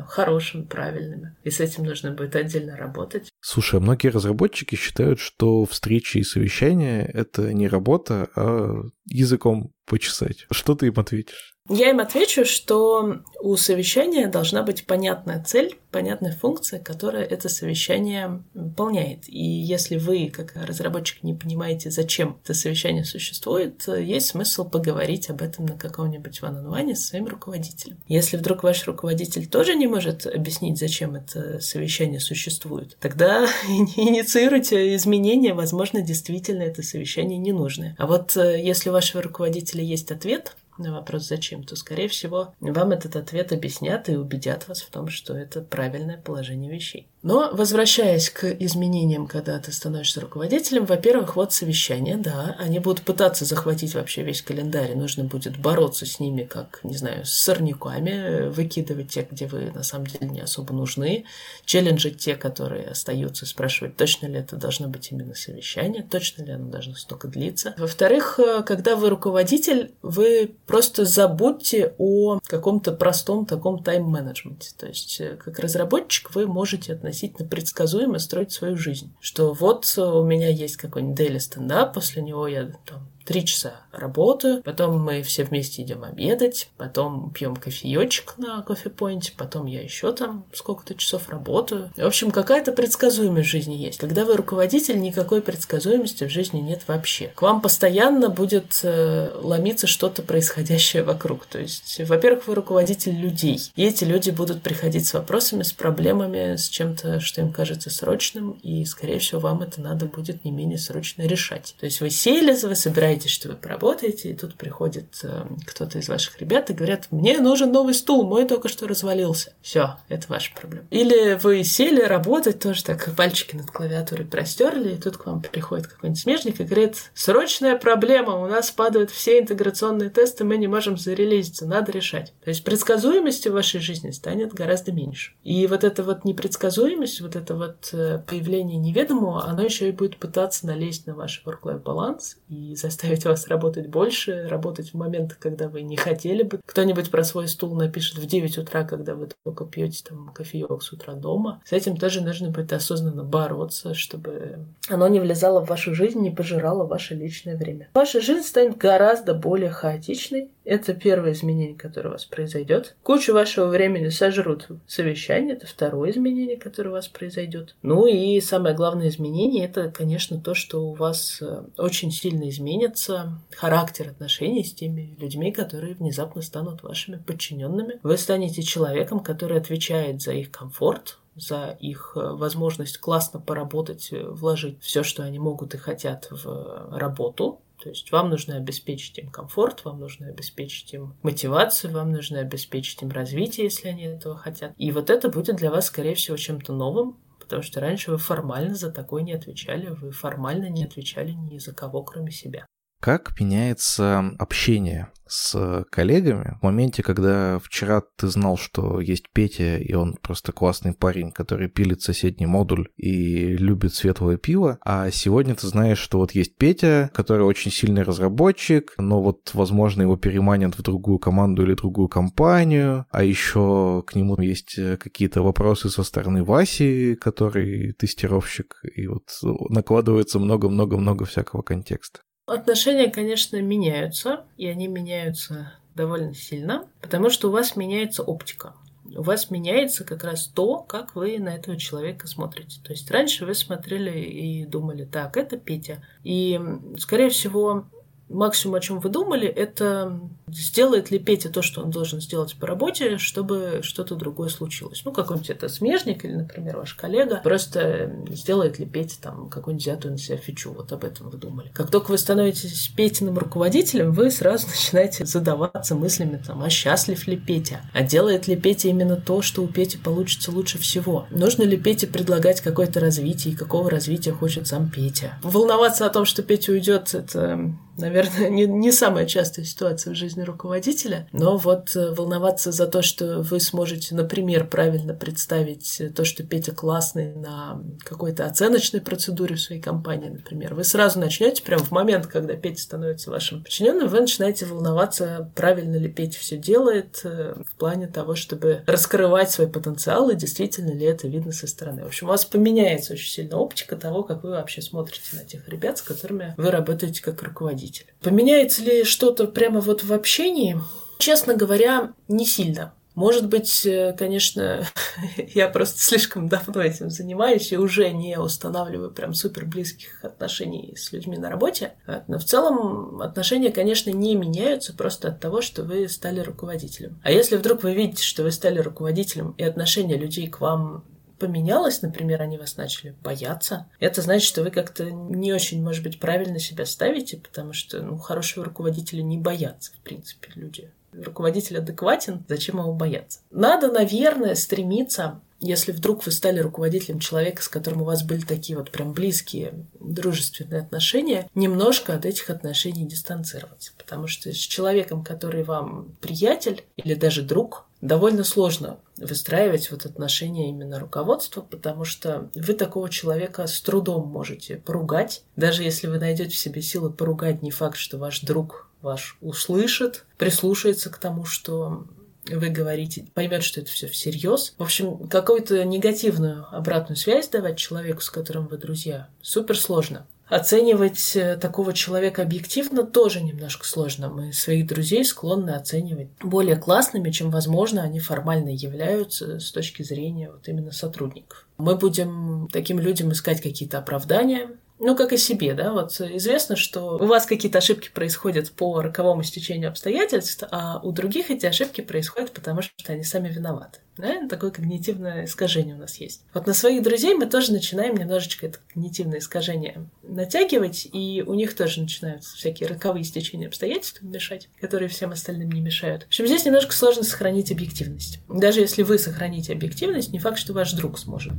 хорошими, 0.08 0.64
правильными. 0.64 1.36
И 1.44 1.50
с 1.50 1.60
этим 1.60 1.84
нужно 1.84 2.12
будет 2.12 2.36
отдельно 2.36 2.76
работать. 2.76 3.30
Слушай, 3.40 3.80
а 3.80 3.84
многие 3.84 4.10
разработчики 4.10 4.76
считают, 4.76 5.20
что 5.20 5.66
встречи 5.66 6.20
и 6.20 6.24
совещания— 6.24 7.06
это 7.14 7.54
не 7.54 7.68
работа, 7.68 8.30
а 8.36 8.84
языком 9.06 9.74
почесать. 9.86 10.46
Что 10.52 10.76
ты 10.76 10.88
им 10.88 10.94
ответишь? 10.98 11.51
Я 11.70 11.90
им 11.92 12.00
отвечу, 12.00 12.44
что 12.44 13.22
у 13.40 13.56
совещания 13.56 14.28
должна 14.28 14.64
быть 14.64 14.86
понятная 14.86 15.44
цель, 15.44 15.78
понятная 15.92 16.32
функция, 16.34 16.80
которая 16.80 17.24
это 17.24 17.50
совещание 17.50 18.44
выполняет. 18.54 19.28
И 19.28 19.44
если 19.44 19.98
вы, 19.98 20.30
как 20.30 20.54
разработчик, 20.56 21.24
не 21.24 21.34
понимаете, 21.34 21.92
зачем 21.92 22.40
это 22.44 22.54
совещание 22.54 23.06
существует, 23.06 23.88
есть 23.88 24.28
смысл 24.28 24.68
поговорить 24.68 25.30
об 25.30 25.42
этом 25.42 25.66
на 25.66 25.78
каком-нибудь 25.78 26.42
ван 26.42 26.96
с 26.96 27.08
своим 27.08 27.28
руководителем. 27.28 27.98
Если 28.08 28.38
вдруг 28.38 28.64
ваш 28.64 28.86
руководитель 28.86 29.48
тоже 29.48 29.76
не 29.76 29.88
может 29.88 30.26
объяснить, 30.26 30.80
зачем 30.80 31.16
это 31.16 31.60
совещание 31.60 32.20
существует, 32.20 32.98
тогда 33.00 33.46
инициируйте 33.68 34.96
изменения, 34.96 35.54
возможно, 35.54 36.02
действительно 36.02 36.64
это 36.64 36.82
совещание 36.82 37.38
не 37.38 37.52
нужно. 37.52 37.96
А 37.98 38.08
вот 38.08 38.36
э, 38.36 38.62
если 38.62 38.90
у 38.90 38.94
вашего 38.94 39.22
руководителя 39.22 39.84
есть 39.84 40.12
ответ, 40.12 40.56
на 40.78 40.94
вопрос 40.94 41.28
«зачем?», 41.28 41.64
то, 41.64 41.76
скорее 41.76 42.08
всего, 42.08 42.54
вам 42.60 42.92
этот 42.92 43.16
ответ 43.16 43.52
объяснят 43.52 44.08
и 44.10 44.16
убедят 44.16 44.68
вас 44.68 44.82
в 44.82 44.90
том, 44.90 45.08
что 45.10 45.36
это 45.36 45.62
правильное 45.62 46.18
положение 46.18 46.72
вещей. 46.72 47.11
Но, 47.24 47.52
возвращаясь 47.54 48.30
к 48.30 48.46
изменениям, 48.46 49.28
когда 49.28 49.60
ты 49.60 49.72
становишься 49.72 50.22
руководителем, 50.22 50.86
во-первых, 50.86 51.36
вот 51.36 51.54
совещания, 51.54 52.18
да, 52.18 52.56
они 52.58 52.80
будут 52.80 53.04
пытаться 53.04 53.46
захватить 53.46 53.94
вообще 53.94 54.24
весь 54.24 54.42
календарь, 54.42 54.96
нужно 54.96 55.24
будет 55.26 55.58
бороться 55.58 56.06
с 56.06 56.20
ними, 56.20 56.44
как, 56.44 56.80
не 56.84 56.98
знаю, 56.98 57.26
с 57.26 57.34
сорняками, 57.34 58.50
выкидывать 58.50 59.10
те, 59.10 59.28
где 59.30 59.46
вы 59.46 59.72
на 59.72 59.84
самом 59.84 60.08
деле 60.08 60.28
не 60.28 60.42
особо 60.42 60.74
нужны, 60.74 61.26
челленджить 61.66 62.18
те, 62.18 62.36
которые 62.36 62.88
остаются, 62.88 63.46
спрашивать, 63.46 63.98
точно 63.98 64.26
ли 64.26 64.40
это 64.40 64.56
должно 64.56 64.88
быть 64.88 65.12
именно 65.12 65.36
совещание, 65.36 66.04
точно 66.04 66.44
ли 66.44 66.54
оно 66.54 66.70
должно 66.70 66.96
столько 66.96 67.28
длиться. 67.28 67.76
Во-вторых, 67.78 68.40
когда 68.66 68.96
вы 68.96 69.10
руководитель, 69.10 69.94
вы 70.02 70.56
просто 70.66 71.06
забудьте 71.06 71.94
о 72.00 72.40
каком-то 72.46 72.92
простом 72.92 73.46
таком 73.46 73.84
тайм-менеджменте. 73.84 74.72
То 74.78 74.88
есть, 74.88 75.22
э, 75.22 75.36
как 75.36 75.60
разработчик, 75.60 76.34
вы 76.34 76.48
можете 76.48 76.94
относительно 77.12 77.48
предсказуемо 77.48 78.20
строить 78.20 78.52
свою 78.52 78.78
жизнь. 78.78 79.14
Что 79.20 79.54
вот 79.54 79.86
у 79.98 80.24
меня 80.24 80.50
есть 80.50 80.78
какой-нибудь 80.78 81.20
daily 81.20 81.40
стендап, 81.40 81.94
после 81.94 82.22
него 82.22 82.48
я 82.48 82.72
там 82.86 83.11
три 83.26 83.46
часа 83.46 83.82
работаю, 83.92 84.62
потом 84.64 85.02
мы 85.02 85.22
все 85.22 85.44
вместе 85.44 85.82
идем 85.82 86.04
обедать, 86.04 86.70
потом 86.78 87.32
пьем 87.32 87.56
кофеечек 87.56 88.36
на 88.38 88.62
кофе-поинте, 88.62 89.34
потом 89.38 89.66
я 89.66 89.82
еще 89.82 90.12
там 90.12 90.46
сколько-то 90.54 90.96
часов 90.96 91.30
работаю. 91.30 91.92
В 91.96 92.06
общем, 92.06 92.32
какая-то 92.32 92.72
предсказуемость 92.72 93.48
в 93.48 93.52
жизни 93.52 93.76
есть. 93.76 94.00
Когда 94.00 94.26
вы 94.26 94.36
руководитель, 94.38 95.00
никакой 95.00 95.42
предсказуемости 95.42 96.24
в 96.26 96.30
жизни 96.30 96.60
нет 96.60 96.84
вообще. 96.88 97.28
К 97.36 97.42
вам 97.42 97.62
постоянно 97.62 98.30
будет 98.30 98.80
э, 98.84 99.32
ломиться 99.42 99.88
что-то 99.88 100.22
происходящее 100.22 101.04
вокруг. 101.04 101.46
То 101.46 101.60
есть, 101.60 102.02
во-первых, 102.06 102.48
вы 102.48 102.56
руководитель 102.56 103.16
людей. 103.16 103.60
И 103.76 103.84
эти 103.84 104.04
люди 104.04 104.30
будут 104.30 104.62
приходить 104.62 105.08
с 105.08 105.14
вопросами, 105.14 105.64
с 105.64 105.74
проблемами, 105.74 106.56
с 106.56 106.70
чем-то, 106.70 107.20
что 107.20 107.42
им 107.42 107.52
кажется 107.52 107.90
срочным, 107.90 108.52
и, 108.64 108.86
скорее 108.86 109.20
всего, 109.20 109.42
вам 109.42 109.62
это 109.62 109.82
надо 109.82 110.06
будет 110.06 110.46
не 110.46 110.52
менее 110.52 110.78
срочно 110.78 111.24
решать. 111.24 111.76
То 111.80 111.86
есть 111.86 112.02
вы 112.02 112.10
сели, 112.10 112.52
вы 112.62 112.76
собираетесь, 112.76 113.11
что 113.20 113.50
вы 113.50 113.56
поработаете, 113.56 114.32
и 114.32 114.36
тут 114.36 114.56
приходит 114.56 115.20
э, 115.24 115.46
кто-то 115.66 116.00
из 116.00 116.08
ваших 116.08 116.40
ребят 116.40 116.70
и 116.70 116.74
говорят, 116.74 117.08
мне 117.12 117.40
нужен 117.40 117.72
новый 117.72 117.94
стул, 117.94 118.28
мой 118.28 118.48
только 118.48 118.70
что 118.70 118.88
развалился. 118.88 119.54
Все, 119.62 119.98
это 120.10 120.28
ваша 120.28 120.52
проблема. 120.56 120.88
Или 120.90 121.34
вы 121.42 121.64
сели 121.64 122.02
работать, 122.02 122.60
тоже 122.60 122.84
так 122.84 123.16
пальчики 123.16 123.56
над 123.56 123.70
клавиатурой 123.72 124.26
простерли, 124.26 124.94
и 124.94 124.98
тут 124.98 125.18
к 125.18 125.26
вам 125.26 125.42
приходит 125.42 125.88
какой-нибудь 125.88 126.22
смежник 126.22 126.60
и 126.60 126.64
говорит, 126.64 126.96
срочная 127.14 127.78
проблема, 127.78 128.36
у 128.36 128.48
нас 128.48 128.72
падают 128.72 129.12
все 129.12 129.40
интеграционные 129.40 130.10
тесты, 130.10 130.44
мы 130.44 130.58
не 130.58 130.68
можем 130.68 130.98
зарелизиться, 130.98 131.66
надо 131.66 131.92
решать. 131.92 132.34
То 132.44 132.50
есть 132.50 132.64
предсказуемости 132.64 133.50
в 133.50 133.54
вашей 133.54 133.82
жизни 133.82 134.12
станет 134.12 134.54
гораздо 134.54 134.92
меньше. 134.92 135.34
И 135.44 135.68
вот 135.68 135.84
эта 135.84 136.04
вот 136.04 136.26
непредсказуемость, 136.26 137.22
вот 137.22 137.36
это 137.36 137.56
вот 137.56 137.90
э, 137.94 138.20
появление 138.28 138.78
неведомого, 138.78 139.46
оно 139.46 139.64
еще 139.64 139.90
и 139.90 139.92
будет 139.92 140.18
пытаться 140.18 140.66
налезть 140.68 141.08
на 141.08 141.16
ваш 141.16 141.44
work-life 141.46 141.82
баланс 141.82 142.38
и 142.48 142.76
заставить 142.76 143.01
вас 143.26 143.48
работать 143.48 143.88
больше, 143.88 144.48
работать 144.48 144.92
в 144.92 144.98
моменты, 144.98 145.36
когда 145.40 145.68
вы 145.68 145.82
не 145.82 145.98
хотели 145.98 146.44
бы. 146.44 146.60
Кто-нибудь 146.66 147.12
про 147.12 147.24
свой 147.24 147.48
стул 147.48 147.76
напишет 147.76 148.18
в 148.18 148.26
9 148.26 148.58
утра, 148.60 148.84
когда 148.84 149.16
вы 149.16 149.30
только 149.44 149.66
пьете 149.66 150.04
там 150.08 150.32
кофеек 150.34 150.82
с 150.82 150.92
утра 150.94 151.14
дома. 151.14 151.62
С 151.66 151.74
этим 151.74 151.98
тоже 151.98 152.22
нужно 152.22 152.50
будет 152.50 152.74
осознанно 152.74 153.24
бороться, 153.24 153.94
чтобы 153.94 154.66
оно 154.90 155.08
не 155.08 155.20
влезало 155.20 155.62
в 155.62 155.70
вашу 155.70 155.94
жизнь, 155.94 156.20
не 156.20 156.32
пожирало 156.32 156.86
ваше 156.86 157.16
личное 157.16 157.58
время. 157.58 157.90
Ваша 157.94 158.22
жизнь 158.22 158.48
станет 158.48 158.78
гораздо 158.78 159.34
более 159.34 159.70
хаотичной, 159.70 160.50
это 160.72 160.94
первое 160.94 161.34
изменение, 161.34 161.76
которое 161.76 162.08
у 162.08 162.12
вас 162.14 162.24
произойдет. 162.24 162.96
Кучу 163.04 163.34
вашего 163.34 163.68
времени 163.68 164.08
сожрут 164.08 164.70
совещания. 164.88 165.52
Это 165.52 165.68
второе 165.68 166.12
изменение, 166.12 166.56
которое 166.56 166.92
у 166.92 166.94
вас 166.94 167.10
произойдет. 167.10 167.76
Ну 167.82 168.08
и 168.08 168.40
самое 168.40 168.74
главное 168.74 169.10
изменение, 169.10 169.66
это, 169.66 169.92
конечно, 169.92 170.40
то, 170.40 170.54
что 170.54 170.88
у 170.88 170.94
вас 170.94 171.40
э, 171.42 171.66
очень 171.78 172.10
сильно 172.10 172.48
изменится 172.48 173.38
характер 173.54 174.12
отношений 174.12 174.64
с 174.64 174.74
теми 174.74 175.14
людьми, 175.20 175.52
которые 175.52 175.96
внезапно 175.96 176.42
станут 176.42 176.84
вашими 176.84 177.18
подчиненными. 177.18 178.00
Вы 178.02 178.16
станете 178.16 178.64
человеком, 178.64 179.20
который 179.20 179.58
отвечает 179.58 180.22
за 180.22 180.32
их 180.32 180.52
комфорт, 180.52 181.18
за 181.36 181.78
их 181.82 182.14
э, 182.16 182.20
возможность 182.20 182.98
классно 182.98 183.42
поработать, 183.42 184.08
э, 184.14 184.24
вложить 184.24 184.82
все, 184.82 185.04
что 185.04 185.24
они 185.24 185.38
могут 185.38 185.74
и 185.74 185.78
хотят 185.78 186.30
в 186.32 186.98
работу, 186.98 187.60
то 187.82 187.90
есть 187.90 188.12
вам 188.12 188.30
нужно 188.30 188.58
обеспечить 188.58 189.18
им 189.18 189.30
комфорт, 189.32 189.84
вам 189.86 190.00
нужно 190.00 190.28
обеспечить 190.28 190.94
им 190.94 191.16
мотивацию, 191.24 191.94
вам 191.94 192.12
нужно 192.12 192.40
обеспечить 192.40 193.02
им 193.02 193.10
развитие, 193.10 193.66
если 193.66 193.88
они 193.88 194.04
этого 194.04 194.38
хотят. 194.38 194.74
И 194.78 194.92
вот 194.92 195.10
это 195.10 195.30
будет 195.30 195.56
для 195.56 195.72
вас, 195.72 195.88
скорее 195.88 196.16
всего, 196.16 196.38
чем-то 196.38 196.74
новым, 196.74 197.18
потому 197.40 197.64
что 197.64 197.80
раньше 197.80 198.12
вы 198.12 198.18
формально 198.18 198.76
за 198.76 198.92
такое 198.92 199.24
не 199.24 199.34
отвечали, 199.34 199.88
вы 199.88 200.12
формально 200.12 200.70
не 200.70 200.84
отвечали 200.84 201.32
ни 201.32 201.58
за 201.58 201.74
кого, 201.74 202.04
кроме 202.04 202.32
себя. 202.32 202.66
Как 203.02 203.40
меняется 203.40 204.32
общение 204.38 205.10
с 205.28 205.86
коллегами 205.90 206.58
в 206.60 206.64
моменте, 206.64 207.02
когда 207.02 207.58
вчера 207.58 208.04
ты 208.16 208.28
знал, 208.28 208.58
что 208.58 209.00
есть 209.00 209.26
Петя, 209.34 209.78
и 209.78 209.94
он 209.94 210.18
просто 210.22 210.52
классный 210.52 210.94
парень, 210.94 211.32
который 211.32 211.68
пилит 211.68 212.02
соседний 212.04 212.46
модуль 212.46 212.90
и 212.98 213.58
любит 213.58 213.96
светлое 213.96 214.38
пиво, 214.38 214.78
а 214.86 215.10
сегодня 215.10 215.56
ты 215.56 215.66
знаешь, 215.66 215.98
что 215.98 216.20
вот 216.20 216.34
есть 216.34 216.58
Петя, 216.58 217.10
который 217.16 217.44
очень 217.44 217.72
сильный 217.72 218.04
разработчик, 218.04 218.94
но 219.00 219.20
вот, 219.20 219.50
возможно, 219.56 220.04
его 220.04 220.16
переманят 220.16 220.78
в 220.78 220.84
другую 220.84 221.18
команду 221.18 221.64
или 221.64 221.74
другую 221.74 222.08
компанию, 222.08 223.08
а 223.10 223.24
еще 223.24 224.04
к 224.06 224.14
нему 224.14 224.40
есть 224.40 224.76
какие-то 225.00 225.42
вопросы 225.42 225.90
со 225.90 226.04
стороны 226.04 226.44
Васи, 226.44 227.16
который 227.16 227.94
тестировщик, 227.94 228.76
и 228.96 229.08
вот 229.08 229.30
накладывается 229.70 230.38
много-много-много 230.38 231.26
всякого 231.26 231.64
контекста. 231.64 232.20
Отношения, 232.52 233.10
конечно, 233.10 233.62
меняются, 233.62 234.44
и 234.58 234.68
они 234.68 234.88
меняются 234.88 235.72
довольно 235.96 236.34
сильно, 236.34 236.86
потому 237.00 237.30
что 237.30 237.48
у 237.48 237.52
вас 237.52 237.78
меняется 237.78 238.24
оптика. 238.24 238.74
У 239.06 239.22
вас 239.22 239.52
меняется 239.52 240.04
как 240.04 240.26
раз 240.26 240.48
то, 240.48 240.80
как 240.80 241.16
вы 241.16 241.40
на 241.40 241.56
этого 241.56 241.78
человека 241.78 242.28
смотрите. 242.28 242.82
То 242.84 242.92
есть 242.92 243.10
раньше 243.10 243.46
вы 243.46 243.56
смотрели 243.56 244.20
и 244.20 244.66
думали, 244.66 245.06
так, 245.06 245.38
это 245.38 245.56
Петя. 245.56 246.04
И, 246.26 246.60
скорее 246.98 247.30
всего, 247.30 247.86
максимум, 248.32 248.76
о 248.76 248.80
чем 248.80 249.00
вы 249.00 249.10
думали, 249.10 249.48
это 249.48 250.20
сделает 250.48 251.12
ли 251.12 251.20
Петя 251.20 251.50
то, 251.50 251.62
что 251.62 251.82
он 251.82 251.92
должен 251.92 252.22
сделать 252.22 252.56
по 252.56 252.68
работе, 252.68 253.18
чтобы 253.18 253.80
что-то 253.84 254.16
другое 254.16 254.50
случилось. 254.50 255.02
Ну, 255.06 255.12
какой-нибудь 255.12 255.50
это 255.50 255.70
смежник 255.70 256.26
или, 256.26 256.34
например, 256.34 256.78
ваш 256.78 256.94
коллега. 256.94 257.42
Просто 257.44 258.12
сделает 258.30 258.80
ли 258.80 258.86
Петя 258.86 259.16
там 259.22 259.50
какую-нибудь 259.50 259.84
взятую 259.84 260.14
на 260.14 260.18
себя 260.18 260.38
фичу. 260.38 260.72
Вот 260.72 260.92
об 260.92 261.04
этом 261.04 261.30
вы 261.30 261.38
думали. 261.38 261.72
Как 261.74 261.90
только 261.90 262.12
вы 262.12 262.18
становитесь 262.18 262.92
Петиным 262.96 263.38
руководителем, 263.38 264.12
вы 264.12 264.32
сразу 264.32 264.68
начинаете 264.70 265.26
задаваться 265.26 265.96
мыслями, 265.96 266.42
там, 266.46 266.64
а 266.64 266.70
счастлив 266.70 267.28
ли 267.28 267.38
Петя? 267.38 267.82
А 267.94 268.04
делает 268.04 268.48
ли 268.48 268.56
Петя 268.56 268.90
именно 268.90 269.16
то, 269.16 269.42
что 269.42 269.64
у 269.64 269.68
Пети 269.68 269.98
получится 269.98 270.52
лучше 270.52 270.78
всего? 270.78 271.28
Нужно 271.32 271.64
ли 271.64 271.78
Пете 271.78 272.08
предлагать 272.08 272.62
какое-то 272.62 273.00
развитие 273.00 273.54
и 273.54 273.58
какого 273.58 273.90
развития 273.90 274.32
хочет 274.32 274.68
сам 274.68 274.90
Петя? 274.90 275.38
Волноваться 275.42 276.06
о 276.06 276.10
том, 276.10 276.26
что 276.26 276.44
Петя 276.44 276.72
уйдет, 276.72 277.14
это 277.14 277.74
наверное, 277.98 278.50
не, 278.50 278.66
не 278.66 278.92
самая 278.92 279.26
частая 279.26 279.66
ситуация 279.66 280.14
в 280.14 280.18
жизни 280.18 280.42
руководителя, 280.42 281.28
но 281.32 281.58
вот 281.58 281.96
э, 281.96 282.12
волноваться 282.12 282.72
за 282.72 282.88
то, 282.88 283.02
что 283.02 283.42
вы 283.42 283.60
сможете, 283.60 284.16
например, 284.16 284.68
правильно 284.68 285.14
представить 285.14 286.02
то, 286.16 286.24
что 286.26 286.44
Петя 286.44 286.72
классный 286.74 287.34
на 287.34 287.82
какой-то 288.00 288.46
оценочной 288.46 289.02
процедуре 289.02 289.56
в 289.56 289.62
своей 289.62 289.82
компании, 289.82 290.30
например, 290.30 290.74
вы 290.74 290.84
сразу 290.84 291.20
начнете, 291.20 291.64
прямо 291.64 291.84
в 291.84 291.92
момент, 291.92 292.28
когда 292.28 292.54
Петя 292.56 292.82
становится 292.82 293.30
вашим 293.30 293.64
подчиненным, 293.64 294.08
вы 294.08 294.22
начинаете 294.22 294.66
волноваться, 294.66 295.52
правильно 295.56 295.98
ли 295.98 296.10
Петя 296.10 296.40
все 296.40 296.58
делает 296.58 297.22
э, 297.24 297.56
в 297.66 297.76
плане 297.78 298.08
того, 298.08 298.36
чтобы 298.36 298.84
раскрывать 298.88 299.52
свой 299.52 299.68
потенциал, 299.68 300.30
и 300.30 300.36
действительно 300.36 300.92
ли 300.92 301.06
это 301.06 301.28
видно 301.28 301.52
со 301.52 301.68
стороны. 301.68 302.04
В 302.04 302.08
общем, 302.08 302.28
у 302.28 302.30
вас 302.30 302.46
поменяется 302.46 303.14
очень 303.14 303.30
сильно 303.30 303.58
оптика 303.58 303.96
того, 303.96 304.24
как 304.24 304.44
вы 304.44 304.52
вообще 304.52 304.82
смотрите 304.82 305.22
на 305.34 305.44
тех 305.44 305.68
ребят, 305.68 305.98
с 305.98 306.02
которыми 306.02 306.54
вы 306.58 306.72
работаете 306.72 307.22
как 307.22 307.42
руководитель 307.44 307.81
руководитель. 307.82 308.14
Поменяется 308.22 308.84
ли 308.84 309.04
что-то 309.04 309.48
прямо 309.48 309.80
вот 309.80 310.04
в 310.04 310.14
общении? 310.14 310.80
Честно 311.18 311.56
говоря, 311.56 312.14
не 312.28 312.46
сильно. 312.46 312.94
Может 313.14 313.50
быть, 313.50 313.86
э, 313.86 314.16
конечно, 314.18 314.88
я 315.54 315.68
просто 315.68 316.00
слишком 316.00 316.48
давно 316.48 316.82
этим 316.82 317.10
занимаюсь 317.10 317.72
и 317.74 317.78
уже 317.78 318.10
не 318.12 318.40
устанавливаю 318.40 319.12
прям 319.12 319.34
супер 319.34 319.66
близких 319.66 320.24
отношений 320.24 320.96
с 320.96 321.12
людьми 321.12 321.38
на 321.38 321.50
работе. 321.50 321.94
Но 322.28 322.40
в 322.40 322.46
целом 322.46 323.22
отношения, 323.22 323.70
конечно, 323.70 324.12
не 324.12 324.36
меняются 324.36 324.94
просто 324.96 325.28
от 325.28 325.42
того, 325.42 325.62
что 325.62 325.84
вы 325.84 326.08
стали 326.08 326.40
руководителем. 326.40 327.20
А 327.22 327.32
если 327.32 327.58
вдруг 327.58 327.84
вы 327.84 327.94
видите, 327.94 328.24
что 328.24 328.44
вы 328.44 328.52
стали 328.52 328.80
руководителем, 328.80 329.56
и 329.58 329.64
отношение 329.64 330.18
людей 330.18 330.48
к 330.48 330.62
вам 330.62 331.04
поменялось, 331.42 332.04
например, 332.04 332.44
они 332.44 332.60
вас 332.60 332.78
начали 332.78 333.16
бояться, 333.24 333.88
это 334.00 334.22
значит, 334.22 334.48
что 334.48 334.62
вы 334.62 334.70
как-то 334.70 335.10
не 335.10 335.52
очень, 335.52 335.82
может 335.82 336.04
быть, 336.04 336.20
правильно 336.20 336.60
себя 336.60 336.86
ставите, 336.86 337.38
потому 337.38 337.74
что 337.74 338.00
ну, 338.00 338.18
хорошего 338.18 338.64
руководителя 338.64 339.24
не 339.24 339.40
боятся, 339.40 339.92
в 339.94 340.04
принципе, 340.04 340.50
люди. 340.54 340.92
Руководитель 341.12 341.80
адекватен, 341.80 342.46
зачем 342.48 342.78
его 342.78 342.94
бояться? 342.94 343.40
Надо, 343.50 343.92
наверное, 343.92 344.54
стремиться 344.54 345.42
если 345.64 345.92
вдруг 345.92 346.26
вы 346.26 346.32
стали 346.32 346.60
руководителем 346.60 347.20
человека, 347.20 347.62
с 347.62 347.68
которым 347.68 348.02
у 348.02 348.06
вас 348.06 348.24
были 348.24 348.42
такие 348.42 348.80
вот 348.80 348.90
прям 348.90 349.14
близкие, 349.14 349.86
дружественные 350.00 350.82
отношения, 350.82 351.48
немножко 351.54 352.16
от 352.16 352.26
этих 352.26 352.50
отношений 352.50 353.06
дистанцироваться. 353.06 353.92
Потому 353.96 354.26
что 354.26 354.52
с 354.52 354.58
человеком, 354.58 355.24
который 355.24 355.64
вам 355.64 356.16
приятель 356.20 356.84
или 356.98 357.14
даже 357.14 357.44
друг, 357.44 357.86
довольно 358.02 358.44
сложно 358.44 359.00
выстраивать 359.18 359.92
вот 359.92 360.06
отношения 360.06 360.70
именно 360.70 361.00
руководства, 361.00 361.62
потому 361.62 362.04
что 362.04 362.50
вы 362.56 362.74
такого 362.74 363.10
человека 363.10 363.68
с 363.68 363.80
трудом 363.82 364.28
можете 364.28 364.78
поругать. 364.78 365.44
Даже 365.56 365.84
если 365.84 366.08
вы 366.08 366.18
найдете 366.18 366.52
в 366.52 366.58
себе 366.58 366.82
силы 366.82 367.12
поругать, 367.12 367.62
не 367.62 367.72
факт, 367.72 367.98
что 367.98 368.18
ваш 368.18 368.42
друг 368.42 368.90
ваш 369.02 369.38
услышит, 369.42 370.26
прислушается 370.38 371.10
к 371.10 371.18
тому, 371.18 371.46
что 371.46 372.06
вы 372.50 372.70
говорите, 372.70 373.28
поймет, 373.34 373.64
что 373.64 373.82
это 373.82 373.92
все 373.92 374.08
всерьез. 374.08 374.74
В 374.78 374.84
общем, 374.84 375.28
какую-то 375.28 375.84
негативную 375.84 376.66
обратную 376.76 377.18
связь 377.18 377.48
давать 377.50 377.78
человеку, 377.78 378.22
с 378.22 378.30
которым 378.30 378.68
вы 378.68 378.78
друзья, 378.78 379.30
супер 379.42 379.78
сложно. 379.78 380.28
Оценивать 380.52 381.34
э, 381.38 381.56
такого 381.56 381.94
человека 381.94 382.42
объективно 382.42 383.04
тоже 383.04 383.40
немножко 383.40 383.88
сложно. 383.88 384.28
Мы 384.28 384.52
своих 384.52 384.86
друзей 384.86 385.24
склонны 385.24 385.70
оценивать 385.70 386.28
более 386.44 386.76
классными, 386.76 387.32
чем, 387.32 387.52
возможно, 387.52 388.02
они 388.02 388.20
формально 388.20 388.68
являются 388.68 389.62
с 389.62 389.72
точки 389.72 390.04
зрения 390.04 390.52
вот 390.52 390.68
именно 390.68 390.92
сотрудников. 390.92 391.66
Мы 391.78 391.96
будем 391.96 392.68
таким 392.74 393.00
людям 393.00 393.32
искать 393.32 393.62
какие-то 393.62 394.00
оправдания, 394.00 394.72
ну, 395.00 395.16
как 395.16 395.32
и 395.32 395.38
себе, 395.38 395.74
да, 395.74 395.94
вот 395.94 396.12
известно, 396.20 396.76
что 396.76 397.18
у 397.18 397.26
вас 397.26 397.46
какие-то 397.46 397.78
ошибки 397.78 398.10
происходят 398.14 398.72
по 398.72 399.02
роковому 399.02 399.44
стечению 399.44 399.90
обстоятельств, 399.90 400.66
а 400.70 401.00
у 401.02 401.14
других 401.14 401.50
эти 401.50 401.66
ошибки 401.66 402.02
происходят 402.02 402.52
потому, 402.52 402.82
что 402.82 403.14
они 403.14 403.24
сами 403.24 403.50
виноваты. 403.50 404.00
Да? 404.18 404.48
Такое 404.48 404.72
когнитивное 404.72 405.46
искажение 405.46 405.96
у 405.96 406.00
нас 406.00 406.18
есть. 406.18 406.42
Вот 406.54 406.68
на 406.68 406.74
своих 406.74 407.04
друзей 407.04 407.34
мы 407.36 407.46
тоже 407.46 407.72
начинаем 407.72 408.16
немножечко 408.16 408.68
это 408.68 408.80
когнитивное 408.94 409.40
искажение 409.40 410.06
натягивать, 410.24 411.08
и 411.12 411.44
у 411.46 411.54
них 411.54 411.76
тоже 411.76 412.02
начинаются 412.02 412.56
всякие 412.56 412.90
роковые 412.90 413.24
стечения 413.24 413.68
обстоятельств 413.68 414.22
мешать, 414.22 414.70
которые 414.80 415.10
всем 415.10 415.32
остальным 415.32 415.72
не 415.72 415.82
мешают. 415.82 416.24
В 416.24 416.28
общем, 416.28 416.46
здесь 416.46 416.66
немножко 416.66 416.94
сложно 416.94 417.24
сохранить 417.24 417.72
объективность. 417.72 418.40
Даже 418.48 418.82
если 418.82 419.04
вы 419.04 419.18
сохраните 419.18 419.74
объективность, 419.74 420.32
не 420.32 420.40
факт, 420.40 420.58
что 420.58 420.74
ваш 420.74 420.94
друг 420.94 421.18
сможет 421.18 421.54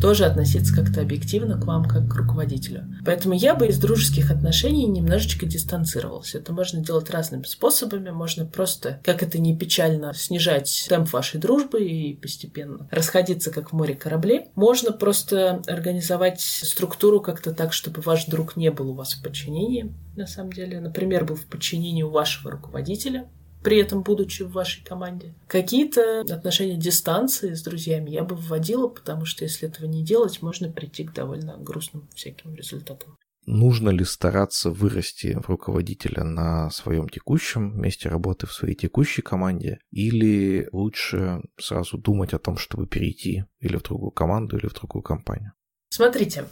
тоже 0.00 0.24
относиться 0.24 0.74
как-то 0.74 1.00
объективно 1.00 1.60
к 1.60 1.64
вам, 1.64 1.84
как 1.84 2.08
к 2.08 2.14
руководителю. 2.14 2.84
Поэтому 3.04 3.34
я 3.34 3.54
бы 3.54 3.66
из 3.66 3.78
дружеских 3.78 4.30
отношений 4.30 4.86
немножечко 4.86 5.46
дистанцировался. 5.46 6.38
Это 6.38 6.52
можно 6.52 6.84
делать 6.84 7.10
разными 7.10 7.44
способами. 7.44 8.10
Можно 8.10 8.46
просто, 8.46 9.00
как 9.04 9.22
это 9.22 9.38
не 9.38 9.56
печально, 9.56 10.14
снижать 10.14 10.86
темп 10.88 11.12
вашей 11.12 11.40
дружбы 11.40 11.82
и 11.82 11.97
постепенно 12.20 12.88
расходиться, 12.90 13.50
как 13.50 13.70
в 13.70 13.76
море 13.76 13.94
кораблей. 13.94 14.46
Можно 14.54 14.92
просто 14.92 15.62
организовать 15.66 16.40
структуру 16.40 17.20
как-то 17.20 17.52
так, 17.54 17.72
чтобы 17.72 18.00
ваш 18.00 18.26
друг 18.26 18.56
не 18.56 18.70
был 18.70 18.90
у 18.90 18.94
вас 18.94 19.14
в 19.14 19.22
подчинении, 19.22 19.94
на 20.16 20.26
самом 20.26 20.52
деле. 20.52 20.80
Например, 20.80 21.24
был 21.24 21.36
в 21.36 21.46
подчинении 21.46 22.02
у 22.02 22.10
вашего 22.10 22.50
руководителя, 22.50 23.28
при 23.62 23.78
этом 23.78 24.02
будучи 24.02 24.42
в 24.42 24.52
вашей 24.52 24.84
команде. 24.84 25.34
Какие-то 25.46 26.20
отношения 26.20 26.76
дистанции 26.76 27.54
с 27.54 27.62
друзьями 27.62 28.10
я 28.10 28.22
бы 28.22 28.36
вводила, 28.36 28.88
потому 28.88 29.24
что 29.24 29.44
если 29.44 29.68
этого 29.68 29.86
не 29.86 30.04
делать, 30.04 30.42
можно 30.42 30.70
прийти 30.70 31.04
к 31.04 31.12
довольно 31.12 31.56
грустным 31.58 32.08
всяким 32.14 32.54
результатам. 32.54 33.16
Нужно 33.50 33.88
ли 33.88 34.04
стараться 34.04 34.68
вырасти 34.68 35.34
руководителя 35.46 36.22
на 36.22 36.68
своем 36.68 37.08
текущем 37.08 37.80
месте 37.80 38.10
работы, 38.10 38.46
в 38.46 38.52
своей 38.52 38.74
текущей 38.74 39.22
команде, 39.22 39.78
или 39.90 40.68
лучше 40.70 41.40
сразу 41.58 41.96
думать 41.96 42.34
о 42.34 42.38
том, 42.38 42.58
чтобы 42.58 42.86
перейти 42.86 43.46
или 43.60 43.78
в 43.78 43.82
другую 43.82 44.10
команду, 44.10 44.58
или 44.58 44.66
в 44.66 44.74
другую 44.74 45.00
компанию? 45.00 45.52
Смотрите, 45.88 46.44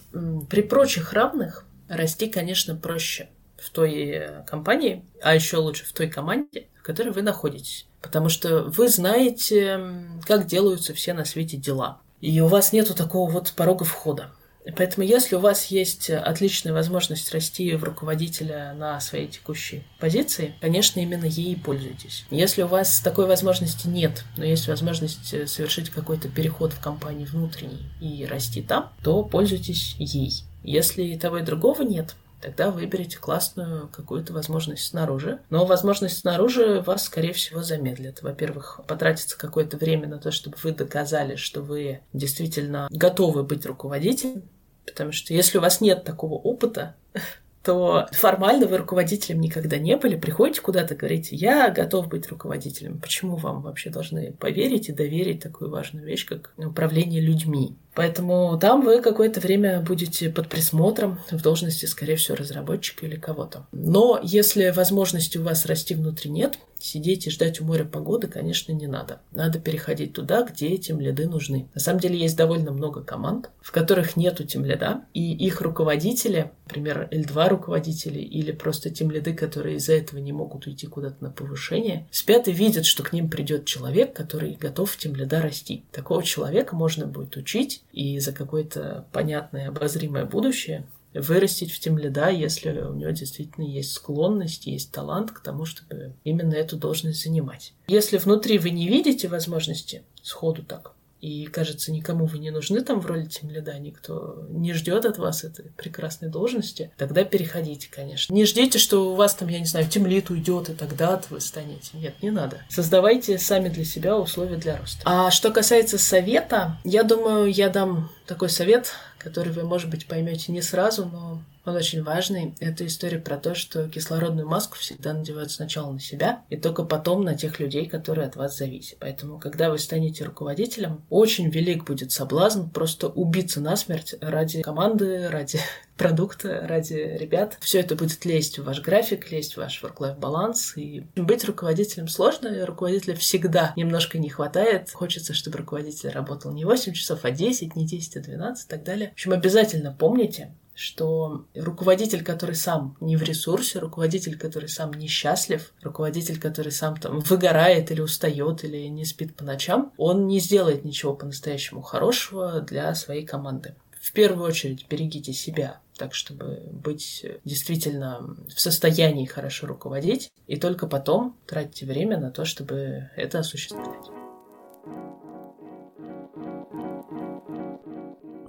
при 0.48 0.62
прочих 0.62 1.12
равных 1.12 1.66
расти, 1.86 2.28
конечно, 2.28 2.74
проще 2.74 3.28
в 3.58 3.68
той 3.68 3.92
э, 3.92 4.44
компании, 4.46 5.04
а 5.22 5.34
еще 5.34 5.58
лучше 5.58 5.84
в 5.84 5.92
той 5.92 6.08
команде, 6.08 6.68
в 6.80 6.82
которой 6.82 7.10
вы 7.10 7.20
находитесь. 7.20 7.86
Потому 8.00 8.30
что 8.30 8.62
вы 8.62 8.88
знаете, 8.88 9.80
как 10.26 10.46
делаются 10.46 10.94
все 10.94 11.12
на 11.12 11.26
свете 11.26 11.58
дела. 11.58 12.00
И 12.22 12.40
у 12.40 12.46
вас 12.46 12.72
нету 12.72 12.94
такого 12.94 13.30
вот 13.30 13.52
порога 13.54 13.84
входа. 13.84 14.32
Поэтому 14.76 15.06
если 15.06 15.36
у 15.36 15.40
вас 15.40 15.66
есть 15.66 16.10
отличная 16.10 16.72
возможность 16.72 17.32
расти 17.32 17.74
в 17.74 17.84
руководителя 17.84 18.74
на 18.74 19.00
своей 19.00 19.28
текущей 19.28 19.84
позиции, 19.98 20.54
конечно, 20.60 21.00
именно 21.00 21.24
ей 21.24 21.56
пользуйтесь. 21.56 22.24
Если 22.30 22.62
у 22.62 22.66
вас 22.66 23.00
такой 23.00 23.26
возможности 23.26 23.86
нет, 23.86 24.24
но 24.36 24.44
есть 24.44 24.68
возможность 24.68 25.48
совершить 25.48 25.90
какой-то 25.90 26.28
переход 26.28 26.72
в 26.72 26.80
компании 26.80 27.26
внутренний 27.26 27.86
и 28.00 28.26
расти 28.26 28.62
там, 28.62 28.92
то 29.02 29.22
пользуйтесь 29.22 29.94
ей. 29.98 30.42
Если 30.62 31.16
того 31.16 31.38
и 31.38 31.42
другого 31.42 31.82
нет, 31.82 32.16
тогда 32.40 32.70
выберите 32.70 33.18
классную 33.18 33.88
какую-то 33.88 34.32
возможность 34.32 34.84
снаружи. 34.84 35.40
Но 35.50 35.64
возможность 35.64 36.18
снаружи 36.18 36.80
вас, 36.80 37.04
скорее 37.04 37.32
всего, 37.32 37.62
замедлит. 37.62 38.22
Во-первых, 38.22 38.80
потратится 38.86 39.38
какое-то 39.38 39.76
время 39.76 40.08
на 40.08 40.18
то, 40.18 40.30
чтобы 40.30 40.56
вы 40.62 40.72
доказали, 40.72 41.36
что 41.36 41.62
вы 41.62 42.00
действительно 42.12 42.88
готовы 42.90 43.42
быть 43.42 43.64
руководителем, 43.66 44.44
Потому 44.86 45.12
что 45.12 45.34
если 45.34 45.58
у 45.58 45.60
вас 45.60 45.80
нет 45.80 46.04
такого 46.04 46.34
опыта, 46.34 46.94
то 47.62 48.06
формально 48.12 48.66
вы 48.66 48.78
руководителем 48.78 49.40
никогда 49.40 49.78
не 49.78 49.96
были. 49.96 50.16
Приходите 50.16 50.60
куда-то, 50.60 50.94
говорите, 50.94 51.34
я 51.34 51.70
готов 51.70 52.08
быть 52.08 52.28
руководителем. 52.28 53.00
Почему 53.00 53.36
вам 53.36 53.62
вообще 53.62 53.90
должны 53.90 54.32
поверить 54.32 54.88
и 54.88 54.92
доверить 54.92 55.42
такую 55.42 55.70
важную 55.70 56.06
вещь, 56.06 56.26
как 56.26 56.52
управление 56.56 57.20
людьми? 57.20 57.76
Поэтому 57.96 58.58
там 58.60 58.84
вы 58.84 59.00
какое-то 59.00 59.40
время 59.40 59.80
будете 59.80 60.28
под 60.28 60.48
присмотром 60.48 61.18
в 61.30 61.40
должности, 61.40 61.86
скорее 61.86 62.16
всего, 62.16 62.36
разработчика 62.36 63.06
или 63.06 63.16
кого-то. 63.16 63.66
Но 63.72 64.20
если 64.22 64.68
возможности 64.68 65.38
у 65.38 65.42
вас 65.42 65.64
расти 65.64 65.94
внутри 65.94 66.30
нет, 66.30 66.58
сидеть 66.78 67.26
и 67.26 67.30
ждать 67.30 67.60
у 67.60 67.64
моря 67.64 67.84
погоды, 67.84 68.28
конечно, 68.28 68.72
не 68.72 68.86
надо. 68.86 69.20
Надо 69.32 69.58
переходить 69.58 70.12
туда, 70.12 70.42
где 70.42 70.68
эти 70.68 70.92
лиды 70.92 71.26
нужны. 71.26 71.68
На 71.74 71.80
самом 71.80 72.00
деле 72.00 72.18
есть 72.18 72.36
довольно 72.36 72.70
много 72.70 73.02
команд, 73.02 73.50
в 73.60 73.72
которых 73.72 74.16
нету 74.16 74.44
тем 74.44 74.64
лида, 74.64 75.02
и 75.14 75.32
их 75.32 75.60
руководители, 75.60 76.52
например, 76.66 77.08
L2 77.10 77.48
руководители 77.48 78.18
или 78.18 78.52
просто 78.52 78.90
тем 78.90 79.10
лиды, 79.10 79.34
которые 79.34 79.76
из-за 79.76 79.94
этого 79.94 80.18
не 80.18 80.32
могут 80.32 80.66
уйти 80.66 80.86
куда-то 80.86 81.22
на 81.24 81.30
повышение, 81.30 82.06
спят 82.10 82.48
и 82.48 82.52
видят, 82.52 82.86
что 82.86 83.02
к 83.02 83.12
ним 83.12 83.30
придет 83.30 83.64
человек, 83.64 84.14
который 84.14 84.54
готов 84.54 84.96
тем 84.96 85.14
лида 85.14 85.40
расти. 85.40 85.84
Такого 85.92 86.22
человека 86.22 86.76
можно 86.76 87.06
будет 87.06 87.36
учить 87.36 87.82
и 87.96 88.20
за 88.20 88.32
какое-то 88.32 89.06
понятное, 89.10 89.68
обозримое 89.68 90.26
будущее 90.26 90.86
вырастить 91.14 91.72
в 91.72 91.80
тем 91.80 91.96
лида, 91.96 92.28
если 92.28 92.70
у 92.82 92.92
него 92.92 93.10
действительно 93.10 93.64
есть 93.64 93.92
склонность, 93.92 94.66
есть 94.66 94.92
талант 94.92 95.30
к 95.30 95.40
тому, 95.40 95.64
чтобы 95.64 96.12
именно 96.22 96.52
эту 96.52 96.76
должность 96.76 97.24
занимать. 97.24 97.72
Если 97.88 98.18
внутри 98.18 98.58
вы 98.58 98.68
не 98.68 98.86
видите 98.86 99.28
возможности 99.28 100.02
сходу 100.22 100.62
так, 100.62 100.92
и, 101.20 101.46
кажется, 101.46 101.92
никому 101.92 102.26
вы 102.26 102.38
не 102.38 102.50
нужны 102.50 102.82
там 102.82 103.00
в 103.00 103.06
роли 103.06 103.24
тем 103.26 103.50
лида, 103.50 103.78
никто 103.78 104.46
не 104.50 104.74
ждет 104.74 105.04
от 105.06 105.18
вас 105.18 105.44
этой 105.44 105.70
прекрасной 105.76 106.28
должности, 106.28 106.90
тогда 106.96 107.24
переходите, 107.24 107.88
конечно. 107.90 108.34
Не 108.34 108.44
ждите, 108.44 108.78
что 108.78 109.12
у 109.12 109.14
вас 109.14 109.34
там, 109.34 109.48
я 109.48 109.58
не 109.58 109.64
знаю, 109.64 109.88
тем 109.88 110.06
лид 110.06 110.30
уйдет, 110.30 110.68
и 110.68 110.74
тогда 110.74 111.20
вы 111.30 111.40
станете. 111.40 111.90
Нет, 111.94 112.22
не 112.22 112.30
надо. 112.30 112.60
Создавайте 112.68 113.38
сами 113.38 113.68
для 113.68 113.84
себя 113.84 114.16
условия 114.16 114.56
для 114.56 114.76
роста. 114.76 115.02
А 115.04 115.30
что 115.30 115.50
касается 115.50 115.98
совета, 115.98 116.78
я 116.84 117.02
думаю, 117.02 117.50
я 117.50 117.70
дам 117.70 118.10
такой 118.26 118.50
совет, 118.50 118.92
который 119.18 119.52
вы, 119.52 119.64
может 119.64 119.90
быть, 119.90 120.06
поймете 120.06 120.52
не 120.52 120.62
сразу, 120.62 121.06
но 121.06 121.42
он 121.66 121.76
очень 121.76 122.02
важный. 122.02 122.54
Это 122.60 122.86
история 122.86 123.18
про 123.18 123.36
то, 123.36 123.54
что 123.54 123.88
кислородную 123.88 124.48
маску 124.48 124.76
всегда 124.76 125.12
надевают 125.12 125.50
сначала 125.50 125.92
на 125.92 126.00
себя, 126.00 126.44
и 126.48 126.56
только 126.56 126.84
потом 126.84 127.24
на 127.24 127.34
тех 127.34 127.58
людей, 127.58 127.86
которые 127.86 128.26
от 128.28 128.36
вас 128.36 128.56
зависят. 128.56 128.98
Поэтому, 129.00 129.38
когда 129.38 129.70
вы 129.70 129.78
станете 129.78 130.24
руководителем, 130.24 131.04
очень 131.10 131.50
велик 131.50 131.84
будет 131.84 132.12
соблазн 132.12 132.68
просто 132.68 133.08
убиться 133.08 133.60
насмерть 133.60 134.14
ради 134.20 134.62
команды, 134.62 135.28
ради 135.28 135.58
продукта, 135.96 136.66
ради 136.68 136.94
ребят. 136.94 137.58
Все 137.60 137.80
это 137.80 137.96
будет 137.96 138.24
лезть 138.24 138.58
в 138.58 138.64
ваш 138.64 138.80
график, 138.80 139.30
лезть 139.32 139.54
в 139.54 139.56
ваш 139.58 139.82
work-life 139.82 140.18
баланс. 140.18 140.76
И 140.76 141.04
быть 141.16 141.44
руководителем 141.44 142.08
сложно, 142.08 142.48
и 142.48 142.62
руководителя 142.62 143.16
всегда 143.16 143.72
немножко 143.76 144.18
не 144.18 144.28
хватает. 144.28 144.90
Хочется, 144.92 145.34
чтобы 145.34 145.58
руководитель 145.58 146.10
работал 146.10 146.52
не 146.52 146.64
8 146.64 146.92
часов, 146.92 147.20
а 147.24 147.30
10, 147.30 147.74
не 147.74 147.86
10, 147.86 148.16
а 148.16 148.20
12 148.20 148.66
и 148.66 148.68
так 148.68 148.84
далее. 148.84 149.08
В 149.10 149.12
общем, 149.14 149.32
обязательно 149.32 149.96
помните, 149.98 150.54
что 150.76 151.46
руководитель, 151.54 152.22
который 152.22 152.54
сам 152.54 152.96
не 153.00 153.16
в 153.16 153.22
ресурсе, 153.22 153.78
руководитель, 153.78 154.38
который 154.38 154.68
сам 154.68 154.92
несчастлив, 154.92 155.72
руководитель, 155.82 156.38
который 156.38 156.70
сам 156.70 156.96
там 156.98 157.20
выгорает 157.20 157.90
или 157.90 158.02
устает 158.02 158.62
или 158.62 158.86
не 158.86 159.04
спит 159.04 159.34
по 159.34 159.42
ночам, 159.42 159.92
он 159.96 160.26
не 160.26 160.38
сделает 160.38 160.84
ничего 160.84 161.14
по-настоящему 161.14 161.80
хорошего 161.80 162.60
для 162.60 162.94
своей 162.94 163.24
команды. 163.24 163.74
В 164.00 164.12
первую 164.12 164.46
очередь 164.46 164.86
берегите 164.88 165.32
себя, 165.32 165.80
так 165.96 166.14
чтобы 166.14 166.62
быть 166.70 167.24
действительно 167.44 168.36
в 168.54 168.60
состоянии 168.60 169.24
хорошо 169.24 169.66
руководить, 169.66 170.30
и 170.46 170.56
только 170.56 170.86
потом 170.86 171.36
тратите 171.46 171.86
время 171.86 172.18
на 172.18 172.30
то, 172.30 172.44
чтобы 172.44 173.10
это 173.16 173.40
осуществлять. 173.40 174.06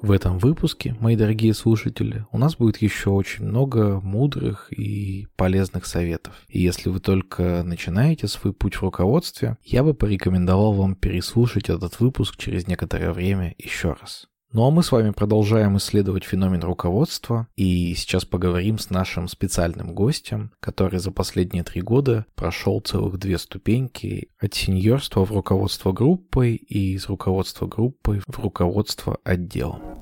В 0.08 0.12
этом 0.14 0.38
выпуске, 0.38 0.96
мои 1.02 1.18
дорогие 1.18 1.54
слушатели, 1.54 2.26
у 2.32 2.38
нас 2.38 2.56
будет 2.56 2.78
еще 2.78 3.10
очень 3.10 3.44
много 3.44 4.00
мудрых 4.00 4.72
и 4.72 5.28
полезных 5.36 5.86
советов. 5.86 6.34
И 6.48 6.62
если 6.62 6.88
вы 6.88 7.02
только 7.02 7.62
начинаете 7.66 8.30
свой 8.30 8.54
путь 8.54 8.76
в 8.76 8.84
руководстве, 8.84 9.58
я 9.66 9.84
бы 9.84 9.94
порекомендовал 9.94 10.72
вам 10.72 10.96
переслушать 10.96 11.68
этот 11.68 12.00
выпуск 12.00 12.38
через 12.38 12.68
некоторое 12.68 13.12
время 13.12 13.54
еще 13.58 13.98
раз. 14.00 14.30
Ну 14.54 14.66
а 14.66 14.72
мы 14.72 14.82
с 14.82 14.94
вами 14.94 15.10
продолжаем 15.10 15.76
исследовать 15.76 16.24
феномен 16.24 16.62
руководства, 16.62 17.48
и 17.58 17.94
сейчас 17.96 18.24
поговорим 18.24 18.80
с 18.80 18.90
нашим 18.90 19.28
специальным 19.28 19.94
гостем, 19.94 20.54
который 20.62 21.00
за 21.00 21.12
последние 21.12 21.66
три 21.66 21.82
года 21.82 22.26
прошел 22.36 22.80
целых 22.80 23.20
две 23.20 23.38
ступеньки 23.40 24.30
от 24.40 24.54
сеньорства 24.54 25.26
в 25.26 25.34
руководство 25.34 25.92
группой 25.92 26.56
и 26.56 26.94
из 26.94 27.10
руководства 27.10 27.68
группой 27.68 28.22
в 28.26 28.40
руководство 28.40 29.18
отделом. 29.26 29.97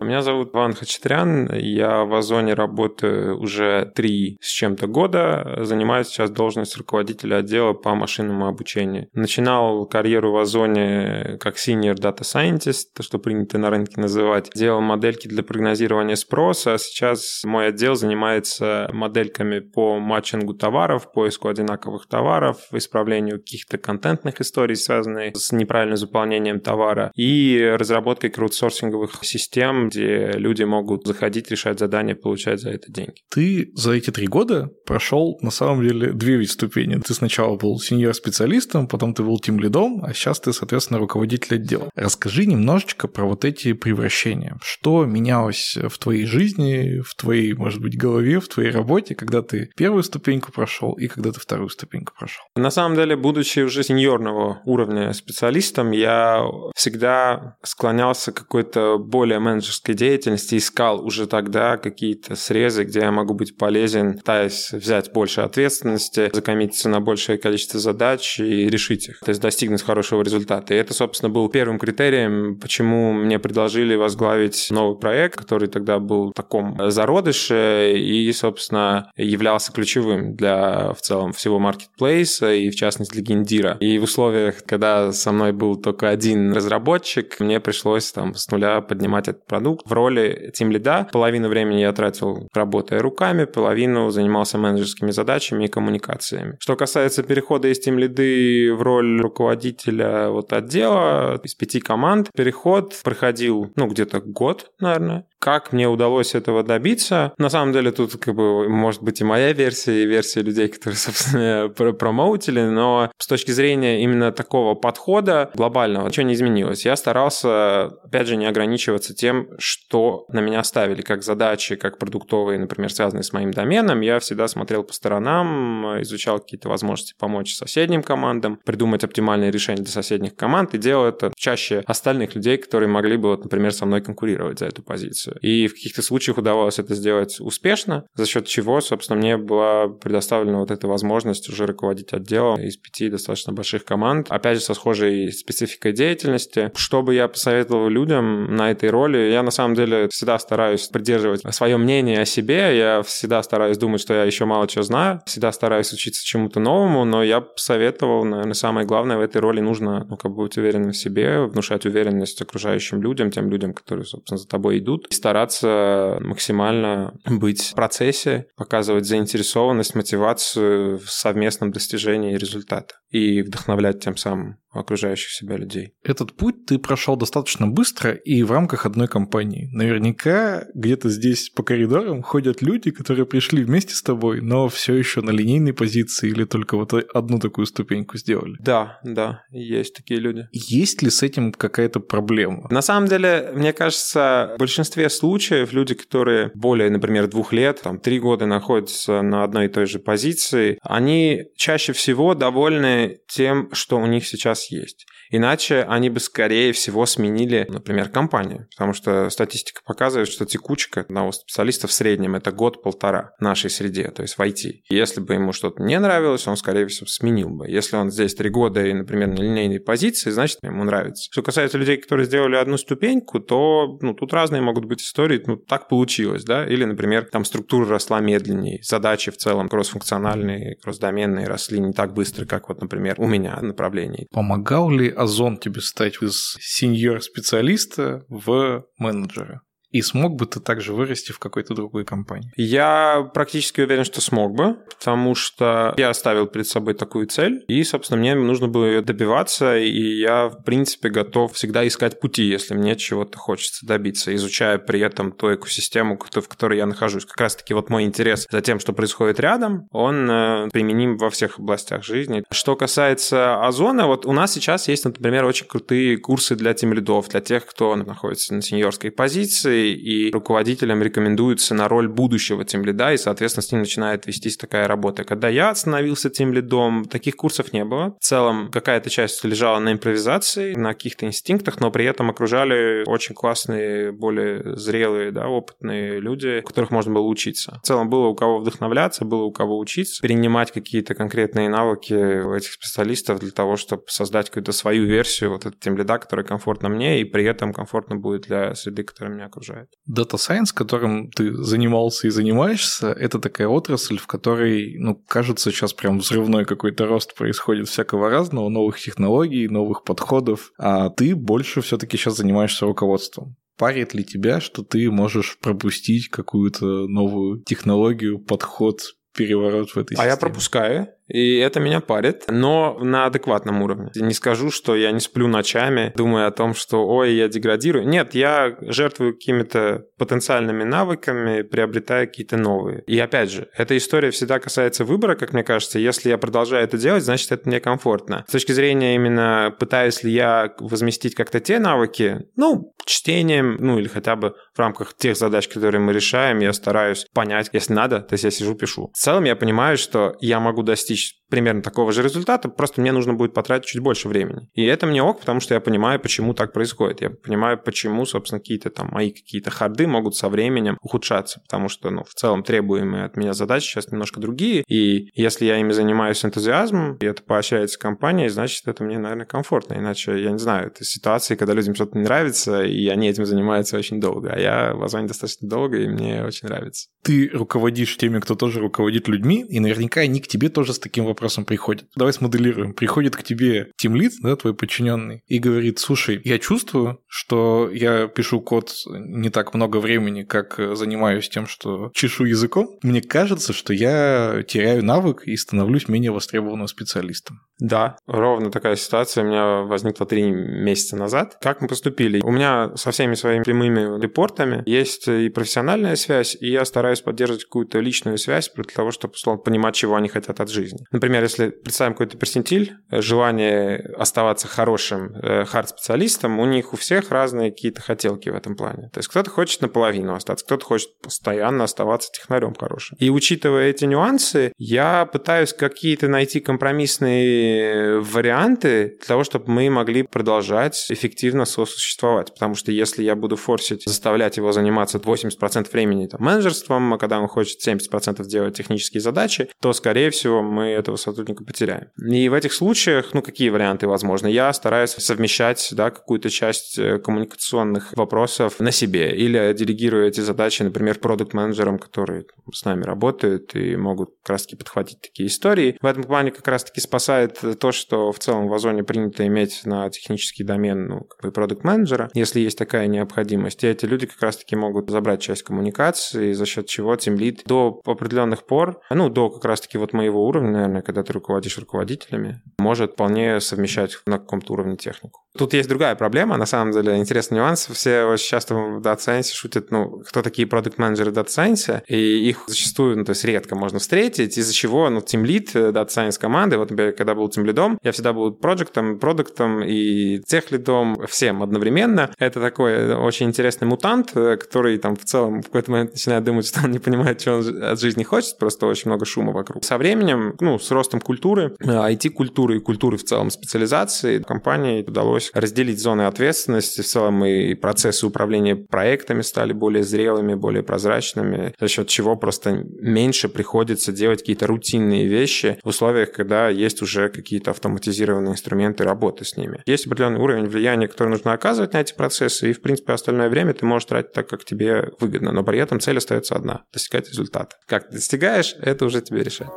Меня 0.00 0.22
зовут 0.22 0.52
Ван 0.52 0.74
Хачатрян, 0.74 1.50
я 1.54 2.04
в 2.04 2.14
Озоне 2.14 2.54
работаю 2.54 3.38
уже 3.38 3.90
три 3.94 4.38
с 4.40 4.48
чем-то 4.48 4.86
года, 4.86 5.58
занимаю 5.62 6.04
сейчас 6.04 6.30
должность 6.30 6.76
руководителя 6.76 7.36
отдела 7.36 7.72
по 7.72 7.94
машинному 7.94 8.46
обучению. 8.46 9.08
Начинал 9.12 9.86
карьеру 9.86 10.32
в 10.32 10.38
Озоне 10.38 11.36
как 11.40 11.56
senior 11.56 11.94
data 11.94 12.20
scientist, 12.20 12.84
то, 12.94 13.02
что 13.02 13.18
принято 13.18 13.58
на 13.58 13.70
рынке 13.70 14.00
называть. 14.00 14.50
Делал 14.54 14.80
модельки 14.80 15.26
для 15.26 15.42
прогнозирования 15.42 16.14
спроса, 16.14 16.74
а 16.74 16.78
сейчас 16.78 17.42
мой 17.44 17.68
отдел 17.68 17.96
занимается 17.96 18.88
модельками 18.92 19.58
по 19.58 19.98
матчингу 19.98 20.54
товаров, 20.54 21.12
поиску 21.12 21.48
одинаковых 21.48 22.06
товаров, 22.06 22.58
исправлению 22.72 23.40
каких-то 23.40 23.78
контентных 23.78 24.40
историй, 24.40 24.76
связанных 24.76 25.36
с 25.36 25.50
неправильным 25.50 25.96
заполнением 25.96 26.60
товара, 26.60 27.10
и 27.16 27.74
разработкой 27.76 28.30
краудсорсинговых 28.30 29.18
систем, 29.22 29.87
где 29.88 30.32
люди 30.34 30.62
могут 30.62 31.06
заходить, 31.06 31.50
решать 31.50 31.78
задания, 31.78 32.14
получать 32.14 32.60
за 32.60 32.70
это 32.70 32.90
деньги. 32.92 33.22
Ты 33.30 33.70
за 33.74 33.92
эти 33.92 34.10
три 34.10 34.26
года 34.26 34.70
прошел 34.86 35.38
на 35.42 35.50
самом 35.50 35.86
деле 35.86 36.12
две 36.12 36.36
ведь 36.36 36.50
ступени. 36.50 36.96
Ты 36.96 37.14
сначала 37.14 37.56
был 37.56 37.78
сеньор-специалистом, 37.78 38.88
потом 38.88 39.14
ты 39.14 39.22
был 39.22 39.38
тим 39.38 39.58
лидом, 39.58 40.04
а 40.04 40.12
сейчас 40.12 40.40
ты, 40.40 40.52
соответственно, 40.52 40.98
руководитель 40.98 41.56
отдела. 41.56 41.90
Расскажи 41.94 42.46
немножечко 42.46 43.08
про 43.08 43.24
вот 43.24 43.44
эти 43.44 43.72
превращения. 43.72 44.56
Что 44.62 45.04
менялось 45.04 45.76
в 45.76 45.98
твоей 45.98 46.26
жизни, 46.26 47.00
в 47.00 47.14
твоей, 47.14 47.54
может 47.54 47.80
быть, 47.80 47.96
голове, 47.96 48.40
в 48.40 48.48
твоей 48.48 48.70
работе, 48.70 49.14
когда 49.14 49.42
ты 49.42 49.70
первую 49.76 50.02
ступеньку 50.02 50.52
прошел 50.52 50.92
и 50.92 51.06
когда 51.08 51.32
ты 51.32 51.40
вторую 51.40 51.68
ступеньку 51.68 52.12
прошел? 52.18 52.44
На 52.56 52.70
самом 52.70 52.96
деле, 52.96 53.16
будучи 53.16 53.60
уже 53.60 53.82
сеньорного 53.82 54.60
уровня 54.64 55.12
специалистом, 55.12 55.90
я 55.92 56.44
всегда 56.74 57.56
склонялся 57.62 58.32
к 58.32 58.36
какой-то 58.36 58.98
более 58.98 59.38
менеджерской 59.38 59.77
деятельности, 59.86 60.56
искал 60.56 61.04
уже 61.04 61.26
тогда 61.26 61.76
какие-то 61.76 62.36
срезы, 62.36 62.84
где 62.84 63.00
я 63.00 63.12
могу 63.12 63.34
быть 63.34 63.56
полезен, 63.56 64.18
пытаясь 64.18 64.72
взять 64.72 65.12
больше 65.12 65.40
ответственности, 65.40 66.30
закоммититься 66.32 66.88
на 66.88 67.00
большее 67.00 67.38
количество 67.38 67.80
задач 67.80 68.40
и 68.40 68.68
решить 68.68 69.08
их, 69.08 69.20
то 69.20 69.30
есть 69.30 69.40
достигнуть 69.40 69.82
хорошего 69.82 70.22
результата. 70.22 70.74
И 70.74 70.76
это, 70.76 70.94
собственно, 70.94 71.30
был 71.30 71.48
первым 71.48 71.78
критерием, 71.78 72.58
почему 72.60 73.12
мне 73.12 73.38
предложили 73.38 73.94
возглавить 73.94 74.68
новый 74.70 74.98
проект, 74.98 75.36
который 75.36 75.68
тогда 75.68 75.98
был 75.98 76.30
в 76.30 76.34
таком 76.34 76.90
зародыше 76.90 77.94
и, 77.96 78.32
собственно, 78.32 79.10
являлся 79.16 79.72
ключевым 79.72 80.34
для 80.34 80.92
в 80.92 81.00
целом 81.00 81.32
всего 81.32 81.58
маркетплейса 81.58 82.52
и, 82.52 82.70
в 82.70 82.76
частности, 82.76 83.12
для 83.12 83.22
Гендира. 83.22 83.76
И 83.80 83.98
в 83.98 84.04
условиях, 84.04 84.64
когда 84.64 85.12
со 85.12 85.32
мной 85.32 85.52
был 85.52 85.76
только 85.76 86.08
один 86.08 86.52
разработчик, 86.52 87.40
мне 87.40 87.60
пришлось 87.60 88.10
там 88.12 88.34
с 88.34 88.50
нуля 88.50 88.80
поднимать 88.80 89.28
этот 89.28 89.46
продукт 89.46 89.67
в 89.84 89.92
роли 89.92 90.50
тим 90.54 90.70
лида. 90.70 91.08
Половину 91.12 91.48
времени 91.48 91.80
я 91.80 91.92
тратил, 91.92 92.48
работая 92.54 93.00
руками, 93.00 93.44
половину 93.44 94.10
занимался 94.10 94.58
менеджерскими 94.58 95.10
задачами 95.10 95.64
и 95.64 95.68
коммуникациями. 95.68 96.56
Что 96.60 96.76
касается 96.76 97.22
перехода 97.22 97.68
из 97.68 97.78
тим 97.80 97.98
лиды 97.98 98.74
в 98.74 98.82
роль 98.82 99.20
руководителя 99.20 100.28
вот 100.30 100.52
отдела 100.52 101.40
из 101.42 101.54
пяти 101.54 101.80
команд, 101.80 102.30
переход 102.34 102.94
проходил, 103.02 103.72
ну, 103.76 103.86
где-то 103.86 104.20
год, 104.20 104.70
наверное. 104.80 105.26
Как 105.38 105.72
мне 105.72 105.88
удалось 105.88 106.34
этого 106.34 106.64
добиться? 106.64 107.32
На 107.38 107.48
самом 107.48 107.72
деле 107.72 107.92
тут 107.92 108.16
как 108.16 108.34
бы 108.34 108.68
может 108.68 109.02
быть 109.02 109.20
и 109.20 109.24
моя 109.24 109.52
версия, 109.52 110.02
и 110.02 110.06
версия 110.06 110.42
людей, 110.42 110.68
которые, 110.68 110.96
собственно, 110.98 111.68
промоутили, 111.68 112.60
но 112.62 113.10
с 113.18 113.26
точки 113.26 113.52
зрения 113.52 114.02
именно 114.02 114.32
такого 114.32 114.74
подхода 114.74 115.50
глобального 115.54 116.08
ничего 116.08 116.26
не 116.26 116.34
изменилось. 116.34 116.84
Я 116.84 116.96
старался, 116.96 117.84
опять 117.84 118.26
же, 118.26 118.36
не 118.36 118.46
ограничиваться 118.46 119.14
тем, 119.14 119.48
что 119.58 120.26
на 120.28 120.40
меня 120.40 120.64
ставили 120.64 121.02
как 121.02 121.22
задачи, 121.22 121.76
как 121.76 121.98
продуктовые, 121.98 122.58
например, 122.58 122.92
связанные 122.92 123.22
с 123.22 123.32
моим 123.32 123.52
доменом. 123.52 124.00
Я 124.00 124.18
всегда 124.18 124.48
смотрел 124.48 124.82
по 124.82 124.92
сторонам, 124.92 126.02
изучал 126.02 126.40
какие-то 126.40 126.68
возможности 126.68 127.14
помочь 127.16 127.54
соседним 127.54 128.02
командам, 128.02 128.58
придумать 128.64 129.04
оптимальные 129.04 129.52
решения 129.52 129.82
для 129.82 129.92
соседних 129.92 130.34
команд 130.34 130.74
и 130.74 130.78
делал 130.78 131.06
это 131.06 131.32
чаще 131.36 131.84
остальных 131.86 132.34
людей, 132.34 132.56
которые 132.56 132.88
могли 132.88 133.16
бы, 133.16 133.28
вот, 133.28 133.44
например, 133.44 133.72
со 133.72 133.86
мной 133.86 134.00
конкурировать 134.00 134.58
за 134.58 134.66
эту 134.66 134.82
позицию 134.82 135.27
позицию. 135.28 135.38
И 135.42 135.66
в 135.66 135.74
каких-то 135.74 136.02
случаях 136.02 136.38
удавалось 136.38 136.78
это 136.78 136.94
сделать 136.94 137.40
успешно, 137.40 138.04
за 138.14 138.26
счет 138.26 138.46
чего, 138.46 138.80
собственно, 138.80 139.18
мне 139.18 139.36
была 139.36 139.88
предоставлена 139.88 140.58
вот 140.58 140.70
эта 140.70 140.86
возможность 140.88 141.48
уже 141.48 141.66
руководить 141.66 142.12
отделом 142.12 142.60
из 142.60 142.76
пяти 142.76 143.08
достаточно 143.08 143.52
больших 143.52 143.84
команд, 143.84 144.26
опять 144.30 144.58
же, 144.58 144.64
со 144.64 144.74
схожей 144.74 145.32
спецификой 145.32 145.92
деятельности. 145.92 146.70
Что 146.74 147.02
бы 147.02 147.14
я 147.14 147.28
посоветовал 147.28 147.88
людям 147.88 148.54
на 148.56 148.70
этой 148.70 148.90
роли, 148.90 149.30
я 149.30 149.42
на 149.42 149.50
самом 149.50 149.74
деле 149.74 150.08
всегда 150.10 150.38
стараюсь 150.38 150.86
придерживать 150.88 151.42
свое 151.54 151.76
мнение 151.76 152.20
о 152.20 152.24
себе, 152.24 152.76
я 152.76 153.02
всегда 153.02 153.42
стараюсь 153.42 153.78
думать, 153.78 154.00
что 154.00 154.14
я 154.14 154.24
еще 154.24 154.44
мало 154.44 154.66
чего 154.68 154.82
знаю, 154.82 155.20
всегда 155.26 155.52
стараюсь 155.52 155.92
учиться 155.92 156.24
чему-то 156.24 156.60
новому, 156.60 157.04
но 157.04 157.22
я 157.22 157.40
посоветовал, 157.40 158.24
наверное, 158.24 158.54
самое 158.54 158.86
главное 158.86 159.16
в 159.16 159.20
этой 159.20 159.40
роли 159.40 159.60
нужно, 159.60 160.06
ну, 160.08 160.16
как 160.16 160.32
бы 160.32 160.44
быть 160.44 160.56
уверенным 160.56 160.92
в 160.92 160.96
себе, 160.96 161.42
внушать 161.42 161.86
уверенность 161.86 162.40
окружающим 162.40 163.02
людям, 163.02 163.30
тем 163.30 163.50
людям, 163.50 163.72
которые, 163.72 164.04
собственно, 164.04 164.38
за 164.38 164.46
тобой 164.48 164.78
идут, 164.78 165.06
стараться 165.18 166.18
максимально 166.20 167.14
быть 167.26 167.70
в 167.70 167.74
процессе, 167.74 168.46
показывать 168.56 169.04
заинтересованность, 169.04 169.94
мотивацию 169.94 170.98
в 170.98 171.10
совместном 171.10 171.70
достижении 171.70 172.36
результата 172.36 172.94
и 173.10 173.42
вдохновлять 173.42 174.02
тем 174.02 174.16
самым 174.16 174.58
окружающих 174.70 175.30
себя 175.30 175.56
людей. 175.56 175.92
Этот 176.02 176.34
путь 176.34 176.66
ты 176.66 176.78
прошел 176.78 177.16
достаточно 177.16 177.66
быстро 177.66 178.12
и 178.12 178.42
в 178.42 178.52
рамках 178.52 178.86
одной 178.86 179.08
компании. 179.08 179.68
Наверняка 179.72 180.66
где-то 180.74 181.08
здесь 181.08 181.50
по 181.50 181.62
коридорам 181.62 182.22
ходят 182.22 182.62
люди, 182.62 182.90
которые 182.90 183.26
пришли 183.26 183.64
вместе 183.64 183.94
с 183.94 184.02
тобой, 184.02 184.40
но 184.40 184.68
все 184.68 184.94
еще 184.94 185.20
на 185.20 185.30
линейной 185.30 185.72
позиции 185.72 186.30
или 186.30 186.44
только 186.44 186.76
вот 186.76 186.92
одну 186.92 187.38
такую 187.38 187.66
ступеньку 187.66 188.16
сделали. 188.18 188.56
Да, 188.60 189.00
да, 189.02 189.44
есть 189.50 189.94
такие 189.94 190.20
люди. 190.20 190.48
Есть 190.52 191.02
ли 191.02 191.10
с 191.10 191.22
этим 191.22 191.52
какая-то 191.52 192.00
проблема? 192.00 192.66
На 192.70 192.82
самом 192.82 193.08
деле, 193.08 193.50
мне 193.54 193.72
кажется, 193.72 194.52
в 194.56 194.58
большинстве 194.58 195.08
случаев 195.10 195.72
люди, 195.72 195.94
которые 195.94 196.50
более, 196.54 196.90
например, 196.90 197.28
двух 197.28 197.52
лет, 197.52 197.80
там, 197.82 197.98
три 197.98 198.18
года 198.20 198.46
находятся 198.46 199.22
на 199.22 199.44
одной 199.44 199.66
и 199.66 199.68
той 199.68 199.86
же 199.86 199.98
позиции, 199.98 200.78
они 200.82 201.44
чаще 201.56 201.92
всего 201.92 202.34
довольны 202.34 203.18
тем, 203.28 203.68
что 203.72 203.98
у 203.98 204.06
них 204.06 204.26
сейчас 204.26 204.57
есть. 204.66 205.06
Иначе 205.30 205.82
они 205.82 206.10
бы, 206.10 206.20
скорее 206.20 206.72
всего, 206.72 207.06
сменили, 207.06 207.66
например, 207.68 208.08
компанию. 208.08 208.66
Потому 208.70 208.92
что 208.92 209.30
статистика 209.30 209.82
показывает, 209.84 210.28
что 210.28 210.44
текучка 210.44 211.00
одного 211.00 211.32
специалиста 211.32 211.86
в 211.86 211.92
среднем 211.92 212.34
это 212.34 212.52
год-полтора 212.52 213.32
в 213.38 213.42
нашей 213.42 213.70
среде, 213.70 214.08
то 214.08 214.22
есть 214.22 214.34
в 214.34 214.40
IT. 214.40 214.82
Если 214.88 215.20
бы 215.20 215.34
ему 215.34 215.52
что-то 215.52 215.82
не 215.82 215.98
нравилось, 215.98 216.46
он, 216.46 216.56
скорее 216.56 216.86
всего, 216.86 217.06
сменил 217.06 217.50
бы. 217.50 217.68
Если 217.68 217.96
он 217.96 218.10
здесь 218.10 218.34
три 218.34 218.50
года 218.50 218.84
и, 218.84 218.92
например, 218.92 219.28
на 219.28 219.40
линейной 219.40 219.80
позиции, 219.80 220.30
значит, 220.30 220.58
ему 220.62 220.84
нравится. 220.84 221.28
Что 221.30 221.42
касается 221.42 221.78
людей, 221.78 221.96
которые 221.96 222.26
сделали 222.26 222.56
одну 222.56 222.76
ступеньку, 222.76 223.40
то 223.40 223.98
ну, 224.00 224.14
тут 224.14 224.32
разные 224.32 224.62
могут 224.62 224.84
быть 224.84 225.02
истории. 225.02 225.42
Ну, 225.46 225.56
так 225.56 225.88
получилось, 225.88 226.44
да? 226.44 226.66
Или, 226.66 226.84
например, 226.84 227.28
там 227.30 227.44
структура 227.44 227.86
росла 227.86 228.20
медленнее, 228.20 228.80
задачи 228.82 229.30
в 229.30 229.36
целом 229.36 229.68
кроссфункциональные, 229.68 230.76
кроссдоменные 230.76 231.46
росли 231.46 231.80
не 231.80 231.92
так 231.92 232.14
быстро, 232.14 232.46
как 232.46 232.68
вот, 232.68 232.80
например, 232.80 233.14
у 233.18 233.26
меня 233.26 233.58
направлений. 233.60 234.26
Помогал 234.30 234.90
ли 234.90 235.08
Озон 235.18 235.58
тебе 235.58 235.80
стать 235.80 236.22
из 236.22 236.56
сеньор-специалиста 236.60 238.24
в 238.28 238.86
менеджера? 238.98 239.62
И 239.90 240.02
смог 240.02 240.34
бы 240.34 240.46
ты 240.46 240.60
также 240.60 240.92
вырасти 240.92 241.32
в 241.32 241.38
какой-то 241.38 241.74
другой 241.74 242.04
компании? 242.04 242.52
Я 242.56 243.30
практически 243.32 243.80
уверен, 243.80 244.04
что 244.04 244.20
смог 244.20 244.54
бы, 244.54 244.76
потому 244.88 245.34
что 245.34 245.94
я 245.96 246.10
оставил 246.10 246.46
перед 246.46 246.66
собой 246.66 246.94
такую 246.94 247.26
цель, 247.26 247.64
и, 247.68 247.82
собственно, 247.84 248.20
мне 248.20 248.34
нужно 248.34 248.68
было 248.68 248.84
ее 248.84 249.00
добиваться, 249.00 249.78
и 249.78 250.18
я, 250.18 250.48
в 250.48 250.62
принципе, 250.64 251.08
готов 251.08 251.54
всегда 251.54 251.86
искать 251.86 252.20
пути, 252.20 252.44
если 252.44 252.74
мне 252.74 252.96
чего-то 252.96 253.38
хочется 253.38 253.86
добиться, 253.86 254.34
изучая 254.34 254.78
при 254.78 255.00
этом 255.00 255.32
ту 255.32 255.54
экосистему, 255.54 256.18
в 256.18 256.48
которой 256.48 256.78
я 256.78 256.86
нахожусь. 256.86 257.24
Как 257.24 257.40
раз-таки 257.40 257.74
вот 257.74 257.88
мой 257.88 258.04
интерес 258.04 258.46
за 258.50 258.60
тем, 258.60 258.80
что 258.80 258.92
происходит 258.92 259.40
рядом, 259.40 259.88
он 259.90 260.30
э, 260.30 260.68
применим 260.72 261.16
во 261.16 261.30
всех 261.30 261.58
областях 261.58 262.04
жизни. 262.04 262.44
Что 262.50 262.76
касается 262.76 263.64
озона, 263.64 264.06
вот 264.06 264.26
у 264.26 264.32
нас 264.32 264.52
сейчас 264.52 264.88
есть, 264.88 265.04
например, 265.04 265.44
очень 265.44 265.66
крутые 265.66 266.18
курсы 266.18 266.56
для 266.56 266.74
тимлидов, 266.74 267.28
для 267.28 267.40
тех, 267.40 267.64
кто 267.66 267.96
находится 267.96 268.54
на 268.54 268.62
сеньорской 268.62 269.10
позиции, 269.10 269.77
и 269.78 270.30
руководителям 270.30 271.02
рекомендуется 271.02 271.74
на 271.74 271.88
роль 271.88 272.08
будущего 272.08 272.64
тимлида, 272.64 273.12
и, 273.14 273.16
соответственно, 273.16 273.62
с 273.62 273.72
ним 273.72 273.80
начинает 273.80 274.26
вестись 274.26 274.56
такая 274.56 274.88
работа. 274.88 275.24
Когда 275.24 275.48
я 275.48 275.74
становился 275.74 276.30
тимлидом, 276.30 277.04
таких 277.04 277.36
курсов 277.36 277.72
не 277.72 277.84
было. 277.84 278.16
В 278.20 278.24
целом, 278.24 278.70
какая-то 278.70 279.10
часть 279.10 279.44
лежала 279.44 279.78
на 279.78 279.92
импровизации, 279.92 280.74
на 280.74 280.94
каких-то 280.94 281.26
инстинктах, 281.26 281.80
но 281.80 281.90
при 281.90 282.04
этом 282.04 282.30
окружали 282.30 283.04
очень 283.06 283.34
классные, 283.34 284.12
более 284.12 284.76
зрелые, 284.76 285.30
да, 285.30 285.48
опытные 285.48 286.20
люди, 286.20 286.60
у 286.64 286.66
которых 286.66 286.90
можно 286.90 287.12
было 287.12 287.26
учиться. 287.26 287.80
В 287.82 287.86
целом, 287.86 288.08
было 288.08 288.26
у 288.26 288.34
кого 288.34 288.58
вдохновляться, 288.58 289.24
было 289.24 289.42
у 289.42 289.52
кого 289.52 289.78
учиться, 289.78 290.22
перенимать 290.22 290.72
какие-то 290.72 291.14
конкретные 291.14 291.68
навыки 291.68 292.12
у 292.12 292.54
этих 292.54 292.72
специалистов 292.72 293.40
для 293.40 293.50
того, 293.50 293.76
чтобы 293.76 294.04
создать 294.08 294.48
какую-то 294.48 294.72
свою 294.72 295.04
версию 295.04 295.50
вот 295.50 295.60
этого 295.60 295.76
тимлида, 295.80 296.18
которая 296.18 296.46
комфортна 296.46 296.88
мне, 296.88 297.20
и 297.20 297.24
при 297.24 297.44
этом 297.44 297.72
комфортно 297.72 298.16
будет 298.16 298.42
для 298.42 298.74
среды, 298.74 299.02
которая 299.04 299.34
меня 299.34 299.46
окружает 299.46 299.67
продолжает. 299.68 299.88
Data 300.08 300.36
Science, 300.36 300.72
которым 300.74 301.30
ты 301.30 301.54
занимался 301.54 302.26
и 302.26 302.30
занимаешься, 302.30 303.08
это 303.08 303.38
такая 303.38 303.68
отрасль, 303.68 304.18
в 304.18 304.26
которой, 304.26 304.96
ну, 304.98 305.14
кажется, 305.14 305.70
сейчас 305.70 305.92
прям 305.92 306.18
взрывной 306.18 306.64
какой-то 306.64 307.06
рост 307.06 307.34
происходит 307.34 307.88
всякого 307.88 308.30
разного, 308.30 308.68
новых 308.68 309.00
технологий, 309.00 309.68
новых 309.68 310.04
подходов, 310.04 310.72
а 310.78 311.10
ты 311.10 311.34
больше 311.34 311.80
все-таки 311.80 312.16
сейчас 312.16 312.36
занимаешься 312.36 312.86
руководством 312.86 313.56
парит 313.76 314.12
ли 314.12 314.24
тебя, 314.24 314.60
что 314.60 314.82
ты 314.82 315.08
можешь 315.08 315.56
пропустить 315.60 316.30
какую-то 316.30 317.06
новую 317.06 317.62
технологию, 317.62 318.40
подход, 318.40 319.14
переворот 319.36 319.90
в 319.90 319.96
этой 319.96 320.14
а 320.14 320.16
системе? 320.16 320.28
А 320.28 320.30
я 320.30 320.36
пропускаю, 320.36 321.08
и 321.28 321.58
это 321.58 321.80
меня 321.80 322.00
парит, 322.00 322.44
но 322.48 322.98
на 323.00 323.26
адекватном 323.26 323.82
уровне. 323.82 324.10
Не 324.14 324.34
скажу, 324.34 324.70
что 324.70 324.96
я 324.96 325.12
не 325.12 325.20
сплю 325.20 325.46
ночами, 325.46 326.12
думая 326.16 326.46
о 326.46 326.50
том, 326.50 326.74
что 326.74 327.06
ой, 327.06 327.34
я 327.34 327.48
деградирую. 327.48 328.06
Нет, 328.08 328.34
я 328.34 328.76
жертвую 328.80 329.34
какими-то 329.34 330.06
потенциальными 330.16 330.84
навыками, 330.84 331.62
приобретая 331.62 332.26
какие-то 332.26 332.56
новые. 332.56 333.02
И 333.06 333.18
опять 333.18 333.50
же, 333.50 333.68
эта 333.76 333.96
история 333.96 334.30
всегда 334.30 334.58
касается 334.58 335.04
выбора, 335.04 335.36
как 335.36 335.52
мне 335.52 335.62
кажется. 335.62 335.98
Если 335.98 336.30
я 336.30 336.38
продолжаю 336.38 336.84
это 336.84 336.96
делать, 336.96 337.24
значит, 337.24 337.52
это 337.52 337.68
мне 337.68 337.80
комфортно. 337.80 338.44
С 338.48 338.52
точки 338.52 338.72
зрения 338.72 339.14
именно 339.14 339.74
пытаюсь 339.78 340.22
ли 340.22 340.32
я 340.32 340.74
возместить 340.78 341.34
как-то 341.34 341.60
те 341.60 341.78
навыки, 341.78 342.46
ну, 342.56 342.94
чтением, 343.04 343.76
ну, 343.80 343.98
или 343.98 344.08
хотя 344.08 344.36
бы 344.36 344.54
в 344.74 344.78
рамках 344.78 345.14
тех 345.14 345.36
задач, 345.36 345.68
которые 345.68 346.00
мы 346.00 346.12
решаем, 346.12 346.60
я 346.60 346.72
стараюсь 346.72 347.26
понять, 347.34 347.70
если 347.72 347.92
надо, 347.92 348.20
то 348.20 348.34
есть 348.34 348.44
я 348.44 348.50
сижу, 348.50 348.74
пишу. 348.74 349.10
В 349.14 349.18
целом 349.18 349.44
я 349.44 349.56
понимаю, 349.56 349.96
что 349.96 350.36
я 350.40 350.60
могу 350.60 350.82
достичь 350.82 351.17
достичь 351.18 351.38
примерно 351.48 351.82
такого 351.82 352.12
же 352.12 352.22
результата, 352.22 352.68
просто 352.68 353.00
мне 353.00 353.10
нужно 353.10 353.32
будет 353.34 353.54
потратить 353.54 353.88
чуть 353.88 354.02
больше 354.02 354.28
времени. 354.28 354.68
И 354.74 354.84
это 354.84 355.06
мне 355.06 355.22
ок, 355.22 355.40
потому 355.40 355.60
что 355.60 355.74
я 355.74 355.80
понимаю, 355.80 356.20
почему 356.20 356.52
так 356.52 356.72
происходит. 356.72 357.22
Я 357.22 357.30
понимаю, 357.30 357.78
почему, 357.82 358.26
собственно, 358.26 358.60
какие-то 358.60 358.90
там 358.90 359.08
мои 359.10 359.30
какие-то 359.30 359.70
харды 359.70 360.06
могут 360.06 360.36
со 360.36 360.48
временем 360.48 360.98
ухудшаться, 361.00 361.60
потому 361.60 361.88
что, 361.88 362.10
ну, 362.10 362.24
в 362.24 362.34
целом 362.34 362.62
требуемые 362.62 363.24
от 363.24 363.36
меня 363.36 363.54
задачи 363.54 363.86
сейчас 363.86 364.10
немножко 364.10 364.40
другие, 364.40 364.84
и 364.88 365.30
если 365.34 365.64
я 365.64 365.78
ими 365.78 365.92
занимаюсь 365.92 366.44
энтузиазмом, 366.44 367.16
и 367.16 367.24
это 367.24 367.42
поощряется 367.42 367.98
компанией, 367.98 368.48
значит, 368.48 368.86
это 368.86 369.02
мне, 369.02 369.18
наверное, 369.18 369.46
комфортно. 369.46 369.94
Иначе, 369.94 370.42
я 370.42 370.50
не 370.50 370.58
знаю, 370.58 370.88
это 370.88 371.04
ситуации, 371.04 371.54
когда 371.54 371.72
людям 371.72 371.94
что-то 371.94 372.18
не 372.18 372.24
нравится, 372.24 372.82
и 372.82 373.08
они 373.08 373.28
этим 373.28 373.46
занимаются 373.46 373.96
очень 373.96 374.20
долго. 374.20 374.52
А 374.52 374.58
я 374.58 374.94
в 374.94 375.02
Озоне 375.02 375.28
достаточно 375.28 375.66
долго, 375.66 375.98
и 375.98 376.08
мне 376.08 376.44
очень 376.44 376.68
нравится. 376.68 377.08
Ты 377.22 377.48
руководишь 377.52 378.16
теми, 378.18 378.38
кто 378.40 378.54
тоже 378.54 378.80
руководит 378.80 379.28
людьми, 379.28 379.64
и 379.66 379.80
наверняка 379.80 380.20
они 380.20 380.40
к 380.40 380.48
тебе 380.48 380.68
тоже 380.68 380.92
с 380.92 380.98
таким 381.08 381.24
вопросом 381.24 381.64
приходят. 381.64 382.06
Давай 382.14 382.32
смоделируем. 382.32 382.92
Приходит 382.92 383.34
к 383.34 383.42
тебе 383.42 383.92
тимлит, 383.96 384.32
да, 384.42 384.56
твой 384.56 384.74
подчиненный, 384.74 385.42
и 385.46 385.58
говорит, 385.58 385.98
слушай, 385.98 386.40
я 386.44 386.58
чувствую, 386.58 387.20
что 387.26 387.90
я 387.90 388.28
пишу 388.28 388.60
код 388.60 388.92
не 389.06 389.48
так 389.50 389.74
много 389.74 389.98
времени, 389.98 390.42
как 390.42 390.78
занимаюсь 390.94 391.48
тем, 391.48 391.66
что 391.66 392.10
чешу 392.14 392.44
языком. 392.44 392.98
Мне 393.02 393.22
кажется, 393.22 393.72
что 393.72 393.92
я 393.92 394.62
теряю 394.68 395.04
навык 395.04 395.44
и 395.46 395.56
становлюсь 395.56 396.08
менее 396.08 396.30
востребованным 396.30 396.88
специалистом. 396.88 397.60
Да, 397.78 398.16
ровно 398.26 398.70
такая 398.70 398.96
ситуация 398.96 399.44
у 399.44 399.46
меня 399.46 399.82
возникла 399.82 400.26
три 400.26 400.42
месяца 400.42 401.16
назад. 401.16 401.58
Как 401.60 401.80
мы 401.80 401.88
поступили? 401.88 402.40
У 402.42 402.50
меня 402.50 402.94
со 402.96 403.12
всеми 403.12 403.34
своими 403.34 403.62
прямыми 403.62 404.20
репортами 404.20 404.82
есть 404.84 405.28
и 405.28 405.48
профессиональная 405.48 406.16
связь, 406.16 406.56
и 406.60 406.70
я 406.70 406.84
стараюсь 406.84 407.20
поддерживать 407.20 407.64
какую-то 407.64 408.00
личную 408.00 408.36
связь 408.38 408.70
для 408.74 408.84
того, 408.84 409.10
чтобы 409.12 409.34
условно, 409.34 409.62
понимать, 409.62 409.94
чего 409.94 410.16
они 410.16 410.28
хотят 410.28 410.60
от 410.60 410.68
жизни. 410.70 410.97
Например, 411.10 411.42
если 411.42 411.70
представим 411.70 412.14
какой-то 412.14 412.36
персентиль, 412.36 412.96
желание 413.10 413.98
оставаться 414.16 414.68
хорошим 414.68 415.34
э, 415.36 415.64
хард-специалистом, 415.64 416.58
у 416.58 416.66
них 416.66 416.92
у 416.92 416.96
всех 416.96 417.30
разные 417.30 417.70
какие-то 417.70 418.00
хотелки 418.00 418.48
в 418.48 418.54
этом 418.54 418.76
плане. 418.76 419.10
То 419.12 419.18
есть 419.18 419.28
кто-то 419.28 419.50
хочет 419.50 419.82
наполовину 419.82 420.34
остаться, 420.34 420.64
кто-то 420.64 420.84
хочет 420.84 421.08
постоянно 421.20 421.84
оставаться 421.84 422.30
технарем 422.32 422.74
хорошим. 422.74 423.16
И 423.18 423.30
учитывая 423.30 423.88
эти 423.88 424.04
нюансы, 424.04 424.72
я 424.78 425.26
пытаюсь 425.26 425.72
какие-то 425.72 426.28
найти 426.28 426.60
компромиссные 426.60 428.20
варианты 428.20 429.16
для 429.18 429.26
того, 429.26 429.44
чтобы 429.44 429.70
мы 429.70 429.90
могли 429.90 430.22
продолжать 430.22 431.06
эффективно 431.10 431.64
сосуществовать. 431.64 432.52
Потому 432.54 432.74
что 432.74 432.92
если 432.92 433.22
я 433.22 433.34
буду 433.34 433.56
форсить, 433.56 434.04
заставлять 434.04 434.56
его 434.56 434.72
заниматься 434.72 435.18
80% 435.18 435.90
времени 435.92 436.26
там, 436.26 436.42
менеджерством, 436.42 437.14
а 437.14 437.18
когда 437.18 437.40
он 437.40 437.48
хочет 437.48 437.86
70% 437.86 438.44
делать 438.44 438.76
технические 438.76 439.20
задачи, 439.20 439.68
то, 439.80 439.92
скорее 439.92 440.30
всего, 440.30 440.62
мы 440.62 440.87
этого 440.94 441.16
сотрудника 441.16 441.64
потеряем. 441.64 442.08
И 442.18 442.48
в 442.48 442.54
этих 442.54 442.72
случаях, 442.72 443.34
ну, 443.34 443.42
какие 443.42 443.70
варианты 443.70 444.06
возможны? 444.06 444.48
Я 444.48 444.72
стараюсь 444.72 445.10
совмещать 445.10 445.88
да, 445.92 446.10
какую-то 446.10 446.50
часть 446.50 446.98
э, 446.98 447.18
коммуникационных 447.18 448.12
вопросов 448.16 448.80
на 448.80 448.90
себе 448.90 449.36
или 449.36 449.72
делегирую 449.72 450.26
эти 450.26 450.40
задачи, 450.40 450.82
например, 450.82 451.18
продукт-менеджерам, 451.18 451.98
которые 451.98 452.44
с 452.72 452.84
нами 452.84 453.04
работают 453.04 453.74
и 453.74 453.96
могут 453.96 454.30
как 454.42 454.50
раз-таки 454.50 454.76
подхватить 454.76 455.20
такие 455.20 455.48
истории. 455.48 455.96
В 456.00 456.06
этом 456.06 456.24
плане 456.24 456.50
как 456.50 456.66
раз-таки 456.68 457.00
спасает 457.00 457.58
то, 457.80 457.92
что 457.92 458.32
в 458.32 458.38
целом 458.38 458.68
в 458.68 458.74
Озоне 458.74 459.04
принято 459.04 459.46
иметь 459.46 459.82
на 459.84 460.08
технический 460.10 460.64
домен 460.64 461.06
ну, 461.06 461.20
как 461.20 461.42
бы 461.42 461.52
продукт-менеджера, 461.52 462.30
если 462.34 462.60
есть 462.60 462.78
такая 462.78 463.06
необходимость. 463.06 463.84
И 463.84 463.88
эти 463.88 464.04
люди 464.04 464.26
как 464.26 464.42
раз-таки 464.42 464.76
могут 464.76 465.10
забрать 465.10 465.40
часть 465.40 465.62
коммуникации, 465.62 466.52
за 466.52 466.66
счет 466.66 466.86
чего 466.86 467.16
тимлит 467.16 467.62
до 467.66 468.00
определенных 468.04 468.66
пор, 468.66 469.00
ну, 469.10 469.28
до 469.28 469.50
как 469.50 469.64
раз-таки 469.64 469.98
вот 469.98 470.12
моего 470.12 470.46
уровня, 470.46 470.77
наверное, 470.78 471.02
когда 471.02 471.22
ты 471.22 471.32
руководишь 471.32 471.78
руководителями, 471.78 472.62
может 472.78 473.12
вполне 473.12 473.60
совмещать 473.60 474.18
на 474.26 474.38
каком-то 474.38 474.72
уровне 474.72 474.96
технику. 474.96 475.42
Тут 475.56 475.74
есть 475.74 475.88
другая 475.88 476.14
проблема, 476.14 476.56
на 476.56 476.66
самом 476.66 476.92
деле, 476.92 477.16
интересный 477.16 477.56
нюанс. 477.56 477.88
Все 477.92 478.24
очень 478.24 478.46
часто 478.46 478.74
в 478.74 479.00
Data 479.00 479.18
Science 479.18 479.52
шутят, 479.52 479.90
ну, 479.90 480.22
кто 480.26 480.42
такие 480.42 480.68
продукт-менеджеры 480.68 481.32
Data 481.32 481.46
Science, 481.46 482.02
и 482.06 482.48
их 482.48 482.64
зачастую, 482.68 483.18
ну, 483.18 483.24
то 483.24 483.30
есть 483.30 483.44
редко 483.44 483.74
можно 483.74 483.98
встретить, 483.98 484.56
из-за 484.56 484.72
чего, 484.72 485.10
ну, 485.10 485.18
Team 485.18 485.42
Lead 485.42 485.92
Data 485.92 486.06
Science 486.06 486.38
команды, 486.38 486.78
вот, 486.78 486.90
например, 486.90 487.12
когда 487.12 487.34
был 487.34 487.48
Team 487.48 487.64
Lead, 487.64 487.98
я 488.02 488.12
всегда 488.12 488.32
был 488.32 488.52
проектом, 488.52 489.18
продуктом 489.18 489.82
и 489.82 490.38
тех 490.46 490.70
лидом, 490.70 491.26
всем 491.26 491.62
одновременно. 491.62 492.30
Это 492.38 492.60
такой 492.60 493.14
очень 493.14 493.46
интересный 493.46 493.88
мутант, 493.88 494.32
который 494.32 494.98
там 494.98 495.16
в 495.16 495.24
целом 495.24 495.62
в 495.62 495.66
какой-то 495.66 495.90
момент 495.90 496.12
начинает 496.12 496.44
думать, 496.44 496.66
что 496.66 496.84
он 496.84 496.92
не 496.92 496.98
понимает, 496.98 497.40
что 497.40 497.56
он 497.56 497.82
от 497.82 498.00
жизни 498.00 498.22
хочет, 498.22 498.58
просто 498.58 498.86
очень 498.86 499.10
много 499.10 499.24
шума 499.24 499.52
вокруг. 499.52 499.84
Со 499.84 499.98
временем, 499.98 500.54
ну, 500.60 500.78
с 500.78 500.90
ростом 500.90 501.20
культуры, 501.20 501.74
IT-культуры 501.80 502.76
и 502.76 502.80
культуры 502.80 503.16
в 503.16 503.24
целом 503.24 503.50
специализации, 503.50 504.42
компании 504.42 505.04
удалось 505.06 505.28
удалось 505.28 505.50
разделить 505.54 506.00
зоны 506.00 506.22
ответственности. 506.22 507.02
В 507.02 507.06
целом 507.06 507.44
и 507.44 507.74
процессы 507.74 508.26
управления 508.26 508.76
проектами 508.76 509.42
стали 509.42 509.72
более 509.72 510.02
зрелыми, 510.02 510.54
более 510.54 510.82
прозрачными, 510.82 511.74
за 511.78 511.88
счет 511.88 512.08
чего 512.08 512.36
просто 512.36 512.84
меньше 513.00 513.48
приходится 513.48 514.12
делать 514.12 514.40
какие-то 514.40 514.66
рутинные 514.66 515.26
вещи 515.26 515.78
в 515.82 515.88
условиях, 515.88 516.32
когда 516.32 516.68
есть 516.68 517.02
уже 517.02 517.28
какие-то 517.28 517.70
автоматизированные 517.70 518.52
инструменты 518.52 519.04
работы 519.04 519.44
с 519.44 519.56
ними. 519.56 519.82
Есть 519.86 520.06
определенный 520.06 520.40
уровень 520.40 520.66
влияния, 520.66 521.08
который 521.08 521.28
нужно 521.28 521.52
оказывать 521.52 521.92
на 521.92 522.00
эти 522.00 522.14
процессы, 522.14 522.70
и, 522.70 522.72
в 522.72 522.80
принципе, 522.80 523.12
остальное 523.12 523.48
время 523.48 523.74
ты 523.74 523.84
можешь 523.84 524.06
тратить 524.06 524.32
так, 524.32 524.48
как 524.48 524.64
тебе 524.64 525.12
выгодно, 525.20 525.52
но 525.52 525.62
при 525.62 525.78
этом 525.78 526.00
цель 526.00 526.18
остается 526.18 526.54
одна– 526.54 526.82
достигать 526.92 527.28
результата. 527.28 527.76
Как 527.86 528.08
ты 528.08 528.14
достигаешь, 528.14 528.74
это 528.80 529.04
уже 529.04 529.20
тебе 529.20 529.42
решать. 529.42 529.68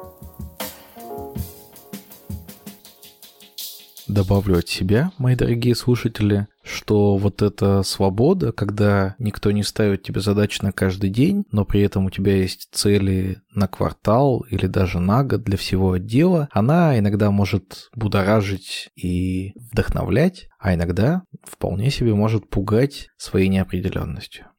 Добавлю 4.12 4.58
от 4.58 4.68
себя, 4.68 5.14
мои 5.18 5.38
дорогие 5.38 5.74
слушатели, 5.74 6.48
что 6.64 7.16
вот 7.16 7.42
эта 7.42 7.82
свобода, 7.82 8.52
когда 8.52 9.16
никто 9.20 9.52
не 9.52 9.64
ставит 9.64 10.04
тебе 10.04 10.20
задачи 10.20 10.60
на 10.62 10.74
каждый 10.74 11.10
день, 11.10 11.46
но 11.54 11.64
при 11.64 11.80
этом 11.80 12.08
у 12.08 12.10
тебя 12.10 12.36
есть 12.36 12.68
цели 12.74 13.38
на 13.56 13.70
квартал 13.70 14.42
или 14.50 14.68
даже 14.68 15.00
на 15.00 15.24
год 15.24 15.44
для 15.44 15.56
всего 15.56 15.94
отдела, 15.94 16.50
она 16.52 17.00
иногда 17.00 17.32
может 17.32 17.90
будоражить 17.96 18.90
и 18.98 19.54
вдохновлять, 19.72 20.50
а 20.60 20.74
иногда 20.74 21.24
вполне 21.46 21.90
себе 21.90 22.14
может 22.14 22.50
пугать 22.50 23.08
своей 23.16 23.48
неопределенностью. 23.48 24.51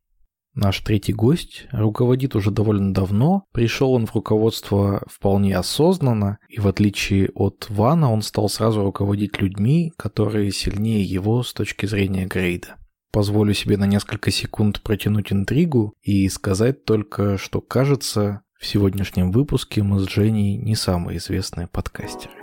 Наш 0.55 0.81
третий 0.81 1.15
гость 1.15 1.67
руководит 1.73 2.37
уже 2.37 2.51
довольно 2.51 2.93
давно, 2.93 3.45
пришел 3.53 3.93
он 3.93 4.07
в 4.07 4.15
руководство 4.15 5.03
вполне 5.07 5.57
осознанно, 5.57 6.39
и 6.49 6.61
в 6.61 6.69
отличие 6.69 7.31
от 7.35 7.67
Вана 7.71 8.13
он 8.13 8.21
стал 8.21 8.51
сразу 8.51 8.83
руководить 8.83 9.41
людьми, 9.41 9.95
которые 9.97 10.53
сильнее 10.53 11.03
его 11.03 11.43
с 11.43 11.55
точки 11.55 11.87
зрения 11.87 12.27
грейда. 12.27 12.77
Позволю 13.13 13.55
себе 13.55 13.79
на 13.79 13.87
несколько 13.87 14.31
секунд 14.31 14.83
протянуть 14.83 15.33
интригу 15.33 15.95
и 16.03 16.29
сказать 16.29 16.85
только, 16.85 17.39
что 17.39 17.61
кажется, 17.63 18.43
в 18.59 18.67
сегодняшнем 18.67 19.33
выпуске 19.33 19.83
мы 19.83 20.01
с 20.01 20.09
Женей 20.09 20.57
не 20.57 20.77
самые 20.77 21.19
известные 21.19 21.67
подкастеры. 21.67 22.42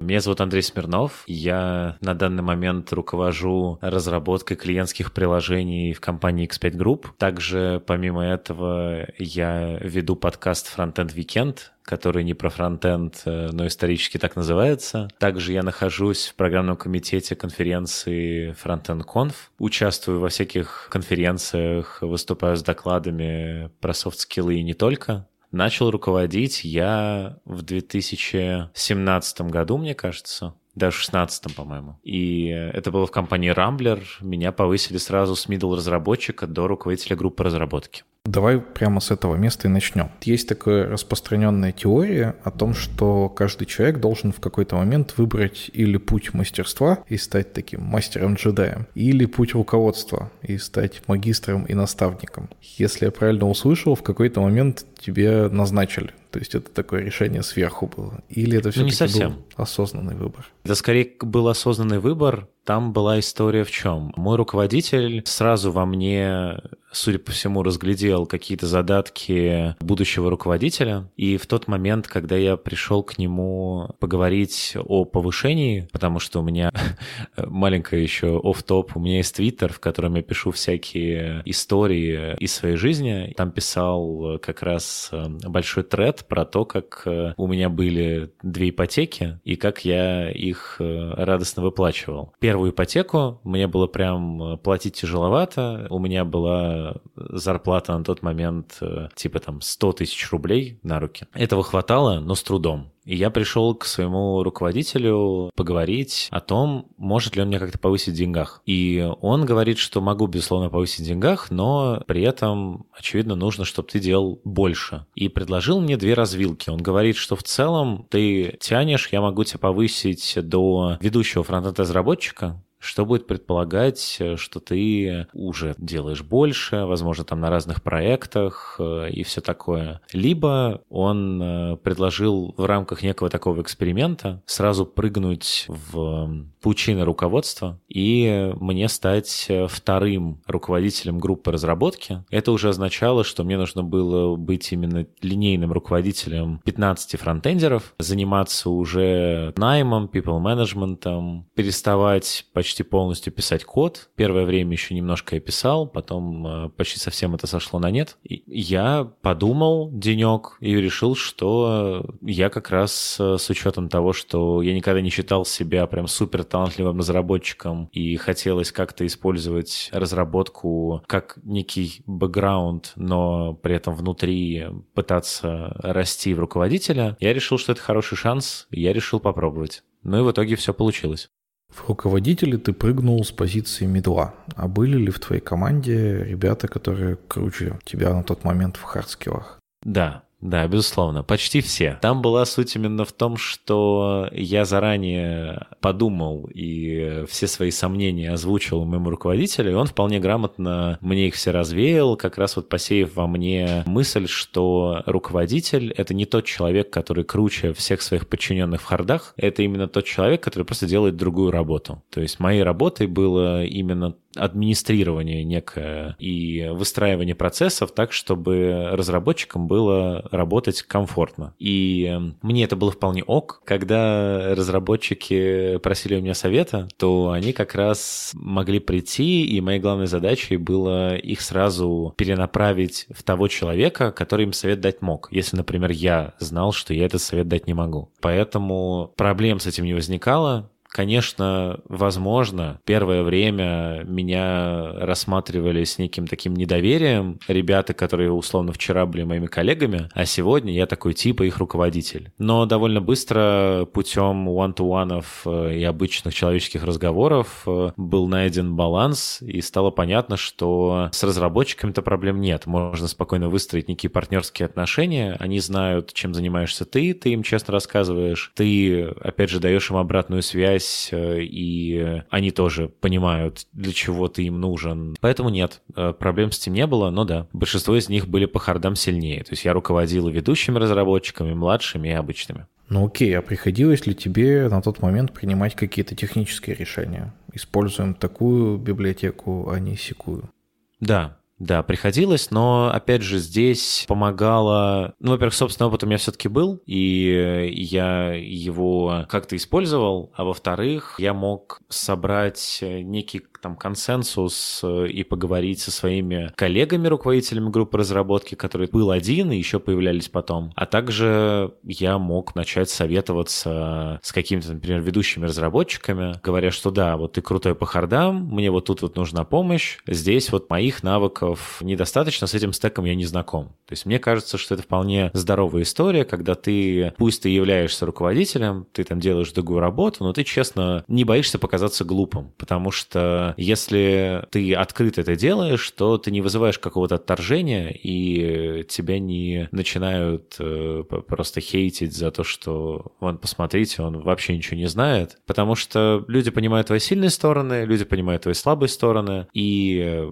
Меня 0.00 0.20
зовут 0.20 0.40
Андрей 0.40 0.62
Смирнов. 0.62 1.24
Я 1.26 1.98
на 2.00 2.14
данный 2.14 2.42
момент 2.42 2.90
руковожу 2.90 3.78
разработкой 3.82 4.56
клиентских 4.56 5.12
приложений 5.12 5.92
в 5.92 6.00
компании 6.00 6.48
X5 6.48 6.70
Group. 6.72 7.06
Также, 7.18 7.82
помимо 7.86 8.24
этого, 8.24 9.06
я 9.18 9.76
веду 9.78 10.16
подкаст 10.16 10.74
Frontend 10.74 11.14
Weekend, 11.14 11.58
который 11.84 12.24
не 12.24 12.32
про 12.32 12.48
фронтенд, 12.48 13.22
э, 13.26 13.50
но 13.52 13.66
исторически 13.66 14.16
так 14.16 14.36
называется. 14.36 15.08
Также 15.18 15.52
я 15.52 15.62
нахожусь 15.62 16.28
в 16.28 16.34
программном 16.34 16.76
комитете 16.76 17.36
конференции 17.36 18.56
Frontend 18.64 19.04
Conf, 19.04 19.34
участвую 19.58 20.20
во 20.20 20.28
всяких 20.28 20.88
конференциях, 20.90 21.98
выступаю 22.00 22.56
с 22.56 22.62
докладами 22.62 23.70
про 23.80 23.92
софт-скиллы 23.92 24.54
и 24.56 24.62
не 24.62 24.72
только. 24.74 25.26
Начал 25.50 25.90
руководить 25.90 26.64
я 26.64 27.38
в 27.44 27.62
2017 27.62 29.40
году, 29.42 29.78
мне 29.78 29.94
кажется, 29.94 30.54
да, 30.76 30.90
в 30.90 30.94
16 30.94 31.54
по-моему. 31.56 31.98
И 32.04 32.46
это 32.46 32.92
было 32.92 33.06
в 33.06 33.10
компании 33.10 33.52
Rambler. 33.52 34.02
Меня 34.20 34.52
повысили 34.52 34.98
сразу 34.98 35.34
с 35.34 35.48
middle 35.48 35.74
разработчика 35.74 36.46
до 36.46 36.68
руководителя 36.68 37.16
группы 37.16 37.42
разработки. 37.42 38.04
Давай 38.26 38.60
прямо 38.60 39.00
с 39.00 39.10
этого 39.10 39.36
места 39.36 39.66
и 39.66 39.70
начнем. 39.70 40.10
Есть 40.20 40.46
такая 40.46 40.86
распространенная 40.86 41.72
теория 41.72 42.36
о 42.44 42.50
том, 42.50 42.74
что 42.74 43.30
каждый 43.30 43.64
человек 43.64 43.98
должен 43.98 44.30
в 44.30 44.40
какой-то 44.40 44.76
момент 44.76 45.14
выбрать 45.16 45.70
или 45.72 45.96
путь 45.96 46.34
мастерства 46.34 47.02
и 47.08 47.16
стать 47.16 47.54
таким 47.54 47.82
мастером-джедаем, 47.82 48.86
или 48.94 49.24
путь 49.24 49.54
руководства 49.54 50.30
и 50.42 50.58
стать 50.58 51.00
магистром 51.08 51.64
и 51.64 51.72
наставником. 51.72 52.50
Если 52.60 53.06
я 53.06 53.10
правильно 53.10 53.48
услышал, 53.48 53.94
в 53.94 54.02
какой-то 54.02 54.42
момент 54.42 54.84
тебе 55.00 55.48
назначили 55.48 56.12
то 56.30 56.38
есть 56.38 56.54
это 56.54 56.70
такое 56.70 57.02
решение 57.02 57.42
сверху 57.42 57.86
было? 57.86 58.22
Или 58.28 58.58
это 58.58 58.70
все-таки 58.70 58.80
ну, 58.80 58.86
не 58.86 58.92
совсем. 58.92 59.30
был 59.32 59.44
осознанный 59.56 60.14
выбор? 60.14 60.46
Это 60.64 60.74
скорее 60.74 61.12
был 61.20 61.48
осознанный 61.48 61.98
выбор. 61.98 62.48
Там 62.64 62.92
была 62.92 63.18
история 63.18 63.64
в 63.64 63.70
чем? 63.70 64.12
Мой 64.16 64.36
руководитель 64.36 65.22
сразу 65.26 65.72
во 65.72 65.86
мне 65.86 66.60
судя 66.92 67.18
по 67.18 67.30
всему, 67.30 67.62
разглядел 67.62 68.26
какие-то 68.26 68.66
задатки 68.66 69.76
будущего 69.80 70.30
руководителя. 70.30 71.08
И 71.16 71.36
в 71.36 71.46
тот 71.46 71.68
момент, 71.68 72.08
когда 72.08 72.36
я 72.36 72.56
пришел 72.56 73.02
к 73.02 73.18
нему 73.18 73.90
поговорить 74.00 74.76
о 74.76 75.04
повышении, 75.04 75.88
потому 75.92 76.18
что 76.18 76.40
у 76.40 76.42
меня 76.42 76.72
маленькая 77.36 78.00
еще 78.00 78.40
оф 78.42 78.62
топ 78.62 78.96
у 78.96 79.00
меня 79.00 79.18
есть 79.18 79.36
твиттер, 79.36 79.72
в 79.72 79.80
котором 79.80 80.16
я 80.16 80.22
пишу 80.22 80.50
всякие 80.50 81.42
истории 81.44 82.36
из 82.38 82.52
своей 82.54 82.76
жизни. 82.76 83.32
Там 83.36 83.52
писал 83.52 84.38
как 84.42 84.62
раз 84.62 84.89
э, 85.12 85.26
большой 85.46 85.82
тред 85.84 86.24
про 86.28 86.44
то, 86.44 86.64
как 86.64 87.02
э, 87.06 87.34
у 87.36 87.46
меня 87.46 87.68
были 87.68 88.32
две 88.42 88.70
ипотеки 88.70 89.38
и 89.44 89.56
как 89.56 89.84
я 89.84 90.30
их 90.30 90.76
э, 90.78 91.14
радостно 91.16 91.62
выплачивал. 91.62 92.32
Первую 92.40 92.72
ипотеку 92.72 93.40
мне 93.44 93.66
было 93.66 93.86
прям 93.86 94.58
платить 94.58 94.94
тяжеловато. 94.94 95.86
У 95.90 95.98
меня 95.98 96.24
была 96.24 96.96
зарплата 97.16 97.96
на 97.96 98.04
тот 98.04 98.22
момент 98.22 98.80
типа 99.14 99.40
там 99.40 99.60
100 99.60 99.92
тысяч 99.92 100.30
рублей 100.30 100.78
на 100.82 101.00
руки. 101.00 101.26
Этого 101.34 101.62
хватало, 101.62 102.20
но 102.20 102.34
с 102.34 102.42
трудом. 102.42 102.92
И 103.10 103.16
я 103.16 103.30
пришел 103.30 103.74
к 103.74 103.86
своему 103.86 104.44
руководителю 104.44 105.50
поговорить 105.56 106.28
о 106.30 106.38
том, 106.38 106.86
может 106.96 107.34
ли 107.34 107.42
он 107.42 107.48
меня 107.48 107.58
как-то 107.58 107.76
повысить 107.76 108.14
в 108.14 108.16
деньгах. 108.16 108.62
И 108.66 109.04
он 109.20 109.44
говорит, 109.44 109.78
что 109.78 110.00
могу, 110.00 110.28
безусловно, 110.28 110.70
повысить 110.70 111.00
в 111.00 111.08
деньгах, 111.08 111.50
но 111.50 112.04
при 112.06 112.22
этом, 112.22 112.86
очевидно, 112.92 113.34
нужно, 113.34 113.64
чтобы 113.64 113.88
ты 113.88 113.98
делал 113.98 114.40
больше. 114.44 115.06
И 115.16 115.28
предложил 115.28 115.80
мне 115.80 115.96
две 115.96 116.14
развилки. 116.14 116.70
Он 116.70 116.78
говорит, 116.78 117.16
что 117.16 117.34
в 117.34 117.42
целом 117.42 118.06
ты 118.10 118.56
тянешь, 118.60 119.08
я 119.10 119.20
могу 119.20 119.42
тебя 119.42 119.58
повысить 119.58 120.34
до 120.36 120.96
ведущего 121.00 121.42
фронтенд-разработчика, 121.42 122.62
что 122.80 123.04
будет 123.04 123.26
предполагать, 123.26 124.16
э, 124.18 124.36
что 124.36 124.58
ты 124.58 125.26
уже 125.32 125.74
делаешь 125.78 126.22
больше, 126.22 126.84
возможно, 126.86 127.24
там 127.24 127.40
на 127.40 127.50
разных 127.50 127.82
проектах 127.82 128.76
э, 128.78 129.10
и 129.10 129.22
все 129.22 129.40
такое. 129.40 130.00
Либо 130.12 130.82
он 130.88 131.40
э, 131.42 131.76
предложил 131.76 132.54
в 132.56 132.64
рамках 132.64 133.02
некого 133.02 133.30
такого 133.30 133.60
эксперимента 133.60 134.42
сразу 134.46 134.86
прыгнуть 134.86 135.66
в 135.68 136.46
паучины 136.62 137.04
руководства 137.04 137.78
и 137.88 138.52
мне 138.58 138.88
стать 138.88 139.48
вторым 139.68 140.42
руководителем 140.46 141.18
группы 141.18 141.52
разработки. 141.52 142.24
Это 142.30 142.52
уже 142.52 142.70
означало, 142.70 143.24
что 143.24 143.44
мне 143.44 143.58
нужно 143.58 143.82
было 143.82 144.36
быть 144.36 144.72
именно 144.72 145.06
линейным 145.20 145.72
руководителем 145.72 146.60
15 146.64 147.20
фронтендеров, 147.20 147.94
заниматься 147.98 148.70
уже 148.70 149.52
наймом, 149.56 150.10
people 150.12 150.38
менеджментом, 150.38 151.46
переставать 151.54 152.46
почти 152.54 152.69
почти 152.70 152.84
полностью 152.84 153.32
писать 153.32 153.64
код. 153.64 154.10
Первое 154.14 154.44
время 154.44 154.70
еще 154.70 154.94
немножко 154.94 155.34
я 155.34 155.40
писал, 155.40 155.88
потом 155.88 156.46
э, 156.46 156.68
почти 156.68 157.00
совсем 157.00 157.34
это 157.34 157.48
сошло 157.48 157.80
на 157.80 157.90
нет. 157.90 158.16
И 158.22 158.44
я 158.46 159.10
подумал 159.22 159.90
денек 159.92 160.56
и 160.60 160.76
решил, 160.76 161.16
что 161.16 162.14
я 162.22 162.48
как 162.48 162.70
раз 162.70 163.16
э, 163.18 163.38
с 163.38 163.50
учетом 163.50 163.88
того, 163.88 164.12
что 164.12 164.62
я 164.62 164.72
никогда 164.72 165.00
не 165.00 165.10
считал 165.10 165.44
себя 165.44 165.84
прям 165.88 166.06
супер 166.06 166.44
талантливым 166.44 166.98
разработчиком 166.98 167.88
и 167.90 168.14
хотелось 168.14 168.70
как-то 168.70 169.04
использовать 169.04 169.90
разработку 169.92 171.02
как 171.08 171.40
некий 171.42 172.04
бэкграунд, 172.06 172.92
но 172.94 173.54
при 173.54 173.74
этом 173.74 173.96
внутри 173.96 174.66
пытаться 174.94 175.74
расти 175.82 176.34
в 176.34 176.38
руководителя, 176.38 177.16
я 177.18 177.34
решил, 177.34 177.58
что 177.58 177.72
это 177.72 177.80
хороший 177.80 178.14
шанс, 178.16 178.68
я 178.70 178.92
решил 178.92 179.18
попробовать. 179.18 179.82
Ну 180.04 180.20
и 180.20 180.22
в 180.22 180.30
итоге 180.30 180.54
все 180.54 180.72
получилось. 180.72 181.30
В 181.70 181.88
руководителе 181.88 182.58
ты 182.58 182.72
прыгнул 182.72 183.24
с 183.24 183.30
позиции 183.30 183.86
медла. 183.86 184.34
А 184.56 184.68
были 184.68 184.96
ли 184.98 185.10
в 185.10 185.20
твоей 185.20 185.40
команде 185.40 186.24
ребята, 186.24 186.68
которые 186.68 187.16
круче 187.28 187.78
тебя 187.84 188.12
на 188.12 188.22
тот 188.22 188.44
момент 188.44 188.76
в 188.76 188.82
хардскиллах? 188.82 189.58
Да, 189.82 190.24
да, 190.40 190.66
безусловно, 190.66 191.22
почти 191.22 191.60
все. 191.60 191.98
Там 192.00 192.22
была 192.22 192.46
суть 192.46 192.74
именно 192.74 193.04
в 193.04 193.12
том, 193.12 193.36
что 193.36 194.28
я 194.32 194.64
заранее 194.64 195.66
подумал 195.80 196.48
и 196.52 197.24
все 197.28 197.46
свои 197.46 197.70
сомнения 197.70 198.32
озвучил 198.32 198.84
моему 198.84 199.10
руководителю, 199.10 199.72
и 199.72 199.74
он 199.74 199.86
вполне 199.86 200.18
грамотно 200.18 200.98
мне 201.02 201.28
их 201.28 201.34
все 201.34 201.50
развеял, 201.50 202.16
как 202.16 202.38
раз 202.38 202.56
вот 202.56 202.68
посеяв 202.68 203.14
во 203.14 203.26
мне 203.26 203.82
мысль, 203.86 204.26
что 204.26 205.02
руководитель— 205.06 205.92
это 205.96 206.14
не 206.14 206.24
тот 206.24 206.46
человек, 206.46 206.90
который 206.90 207.24
круче 207.24 207.74
всех 207.74 208.00
своих 208.00 208.26
подчиненных 208.26 208.80
в 208.80 208.84
хардах, 208.84 209.34
это 209.36 209.62
именно 209.62 209.88
тот 209.88 210.06
человек, 210.06 210.42
который 210.42 210.64
просто 210.64 210.86
делает 210.86 211.16
другую 211.16 211.50
работу. 211.50 212.02
То 212.10 212.20
есть 212.22 212.40
моей 212.40 212.62
работой 212.62 213.06
было 213.06 213.64
именно 213.64 214.14
администрирование 214.36 215.44
некое 215.44 216.16
и 216.18 216.68
выстраивание 216.72 217.34
процессов 217.34 217.92
так, 217.92 218.12
чтобы 218.12 218.90
разработчикам 218.92 219.66
было 219.66 220.28
работать 220.30 220.82
комфортно. 220.82 221.54
И 221.58 222.04
эм, 222.04 222.36
мне 222.42 222.64
это 222.64 222.76
было 222.76 222.92
вполне 222.92 223.22
ок. 223.24 223.62
Когда 223.64 224.54
разработчики 224.54 225.78
просили 225.78 226.16
у 226.16 226.20
меня 226.20 226.34
совета, 226.34 226.88
то 226.96 227.30
они 227.30 227.52
как 227.52 227.74
раз 227.74 228.32
могли 228.34 228.78
прийти, 228.78 229.44
и 229.44 229.60
моей 229.60 229.80
главной 229.80 230.06
задачей 230.06 230.56
было 230.56 231.16
их 231.16 231.40
сразу 231.40 232.14
перенаправить 232.16 233.06
в 233.10 233.22
того 233.22 233.48
человека, 233.48 234.12
который 234.12 234.44
им 234.46 234.52
совет 234.52 234.80
дать 234.80 235.02
мог. 235.02 235.28
Если, 235.30 235.56
например, 235.56 235.90
я 235.90 236.34
знал, 236.38 236.72
что 236.72 236.94
я 236.94 237.06
этот 237.06 237.20
совет 237.20 237.48
дать 237.48 237.66
не 237.66 237.74
могу. 237.74 238.10
Поэтому 238.20 239.12
проблем 239.16 239.60
с 239.60 239.66
этим 239.66 239.84
не 239.84 239.94
возникало. 239.94 240.70
Конечно, 240.90 241.78
возможно, 241.88 242.80
первое 242.84 243.22
время 243.22 244.02
меня 244.04 244.92
рассматривали 244.94 245.84
с 245.84 245.98
неким 245.98 246.26
таким 246.26 246.54
недоверием 246.54 247.38
ребята, 247.46 247.94
которые 247.94 248.32
условно 248.32 248.72
вчера 248.72 249.06
были 249.06 249.22
моими 249.22 249.46
коллегами, 249.46 250.08
а 250.12 250.24
сегодня 250.24 250.72
я 250.72 250.86
такой 250.86 251.14
типа 251.14 251.44
их 251.44 251.58
руководитель. 251.58 252.32
Но 252.38 252.66
довольно 252.66 253.00
быстро 253.00 253.86
путем 253.92 254.48
one-to-one 254.48 255.24
э, 255.44 255.78
и 255.78 255.84
обычных 255.84 256.34
человеческих 256.34 256.82
разговоров 256.82 257.62
э, 257.66 257.92
был 257.96 258.26
найден 258.26 258.74
баланс, 258.74 259.38
и 259.42 259.60
стало 259.60 259.92
понятно, 259.92 260.36
что 260.36 261.08
с 261.12 261.22
разработчиками-то 261.22 262.02
проблем 262.02 262.40
нет. 262.40 262.66
Можно 262.66 263.06
спокойно 263.06 263.48
выстроить 263.48 263.86
некие 263.86 264.10
партнерские 264.10 264.66
отношения, 264.66 265.36
они 265.38 265.60
знают, 265.60 266.12
чем 266.14 266.34
занимаешься 266.34 266.84
ты, 266.84 267.14
ты 267.14 267.30
им 267.30 267.44
честно 267.44 267.72
рассказываешь, 267.74 268.50
ты, 268.56 269.04
опять 269.20 269.50
же, 269.50 269.60
даешь 269.60 269.88
им 269.90 269.96
обратную 269.96 270.42
связь, 270.42 270.79
связь, 270.80 271.08
э, 271.12 271.42
и 271.42 272.22
они 272.30 272.50
тоже 272.50 272.88
понимают, 272.88 273.66
для 273.72 273.92
чего 273.92 274.28
ты 274.28 274.44
им 274.44 274.60
нужен. 274.60 275.16
Поэтому 275.20 275.50
нет, 275.50 275.82
э, 275.96 276.12
проблем 276.12 276.52
с 276.52 276.58
этим 276.58 276.74
не 276.74 276.86
было, 276.86 277.10
но 277.10 277.24
да, 277.24 277.46
большинство 277.52 277.96
из 277.96 278.08
них 278.08 278.28
были 278.28 278.46
по 278.46 278.58
хардам 278.58 278.96
сильнее. 278.96 279.44
То 279.44 279.52
есть 279.52 279.64
я 279.64 279.72
руководил 279.72 280.28
ведущими 280.28 280.78
разработчиками, 280.78 281.54
младшими 281.54 282.08
и 282.08 282.12
обычными. 282.12 282.66
Ну 282.88 283.06
окей, 283.06 283.38
а 283.38 283.42
приходилось 283.42 284.06
ли 284.06 284.14
тебе 284.14 284.68
на 284.68 284.82
тот 284.82 285.00
момент 285.00 285.32
принимать 285.32 285.76
какие-то 285.76 286.16
технические 286.16 286.74
решения? 286.74 287.32
Используем 287.52 288.14
такую 288.14 288.78
библиотеку, 288.78 289.70
а 289.70 289.78
не 289.78 289.96
секую? 289.96 290.50
Да, 290.98 291.39
Да, 291.60 291.82
приходилось, 291.82 292.50
но, 292.50 292.90
опять 292.92 293.20
же, 293.22 293.38
здесь 293.38 294.06
помогало... 294.08 295.14
Ну, 295.20 295.32
во-первых, 295.32 295.54
собственный 295.54 295.88
опыт 295.88 296.02
у 296.02 296.06
меня 296.06 296.16
все-таки 296.16 296.48
был, 296.48 296.80
и 296.86 297.70
я 297.72 298.32
его 298.32 299.26
как-то 299.28 299.56
использовал, 299.56 300.32
а 300.34 300.44
во-вторых, 300.44 301.16
я 301.18 301.34
мог 301.34 301.82
собрать 301.90 302.78
некий 302.82 303.42
там 303.60 303.76
консенсус 303.76 304.82
и 304.82 305.22
поговорить 305.22 305.80
со 305.80 305.90
своими 305.90 306.50
коллегами, 306.56 307.08
руководителями 307.08 307.68
группы 307.68 307.98
разработки, 307.98 308.54
который 308.54 308.88
был 308.88 309.10
один 309.10 309.52
и 309.52 309.56
еще 309.58 309.78
появлялись 309.78 310.30
потом. 310.30 310.72
А 310.76 310.86
также 310.86 311.74
я 311.84 312.18
мог 312.18 312.54
начать 312.54 312.88
советоваться 312.88 314.18
с 314.22 314.32
какими-то, 314.32 314.72
например, 314.72 315.02
ведущими 315.02 315.44
разработчиками, 315.44 316.40
говоря, 316.42 316.70
что 316.70 316.90
да, 316.90 317.18
вот 317.18 317.34
ты 317.34 317.42
крутой 317.42 317.74
по 317.74 317.84
хардам, 317.84 318.46
мне 318.46 318.70
вот 318.70 318.86
тут 318.86 319.02
вот 319.02 319.16
нужна 319.16 319.44
помощь, 319.44 319.98
здесь 320.06 320.50
вот 320.52 320.70
моих 320.70 321.02
навыков 321.02 321.49
недостаточно, 321.80 322.46
с 322.46 322.54
этим 322.54 322.72
стеком 322.72 323.04
я 323.04 323.14
не 323.14 323.24
знаком. 323.24 323.68
То 323.86 323.92
есть 323.92 324.06
мне 324.06 324.18
кажется, 324.18 324.58
что 324.58 324.74
это 324.74 324.82
вполне 324.82 325.30
здоровая 325.34 325.82
история, 325.82 326.24
когда 326.24 326.54
ты, 326.54 327.12
пусть 327.16 327.42
ты 327.42 327.48
являешься 327.48 328.06
руководителем, 328.06 328.86
ты 328.92 329.04
там 329.04 329.20
делаешь 329.20 329.52
другую 329.52 329.80
работу, 329.80 330.24
но 330.24 330.32
ты, 330.32 330.44
честно, 330.44 331.04
не 331.08 331.24
боишься 331.24 331.58
показаться 331.58 332.04
глупым, 332.04 332.52
потому 332.56 332.90
что 332.90 333.54
если 333.56 334.44
ты 334.50 334.74
открыто 334.74 335.20
это 335.20 335.36
делаешь, 335.36 335.90
то 335.90 336.18
ты 336.18 336.30
не 336.30 336.40
вызываешь 336.40 336.78
какого-то 336.78 337.16
отторжения, 337.16 337.90
и 337.90 338.84
тебя 338.88 339.18
не 339.18 339.68
начинают 339.72 340.56
э, 340.58 341.04
просто 341.04 341.60
хейтить 341.60 342.14
за 342.14 342.30
то, 342.30 342.44
что 342.44 343.12
вон, 343.20 343.38
посмотрите, 343.38 344.02
он 344.02 344.20
вообще 344.20 344.56
ничего 344.56 344.76
не 344.76 344.86
знает. 344.86 345.38
Потому 345.46 345.74
что 345.74 346.24
люди 346.28 346.50
понимают 346.50 346.88
твои 346.88 346.98
сильные 346.98 347.30
стороны, 347.30 347.84
люди 347.84 348.04
понимают 348.04 348.42
твои 348.42 348.54
слабые 348.54 348.88
стороны, 348.88 349.46
и 349.52 350.00
э, 350.02 350.30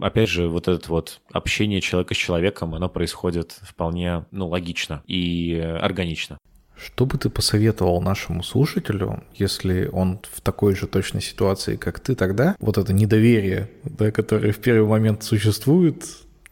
опять 0.00 0.28
же, 0.28 0.48
вот 0.54 0.68
это 0.68 0.88
вот 0.88 1.20
общение 1.32 1.80
человека 1.80 2.14
с 2.14 2.16
человеком, 2.16 2.74
оно 2.74 2.88
происходит 2.88 3.58
вполне, 3.62 4.24
ну, 4.30 4.48
логично 4.48 5.02
и 5.06 5.58
органично. 5.80 6.38
Что 6.76 7.06
бы 7.06 7.18
ты 7.18 7.30
посоветовал 7.30 8.00
нашему 8.00 8.42
слушателю, 8.42 9.22
если 9.34 9.88
он 9.92 10.20
в 10.32 10.40
такой 10.40 10.74
же 10.74 10.86
точной 10.86 11.22
ситуации, 11.22 11.76
как 11.76 12.00
ты 12.00 12.14
тогда? 12.14 12.56
Вот 12.58 12.78
это 12.78 12.92
недоверие, 12.92 13.70
да, 13.84 14.10
которое 14.10 14.52
в 14.52 14.58
первый 14.58 14.88
момент 14.88 15.22
существует, 15.22 16.04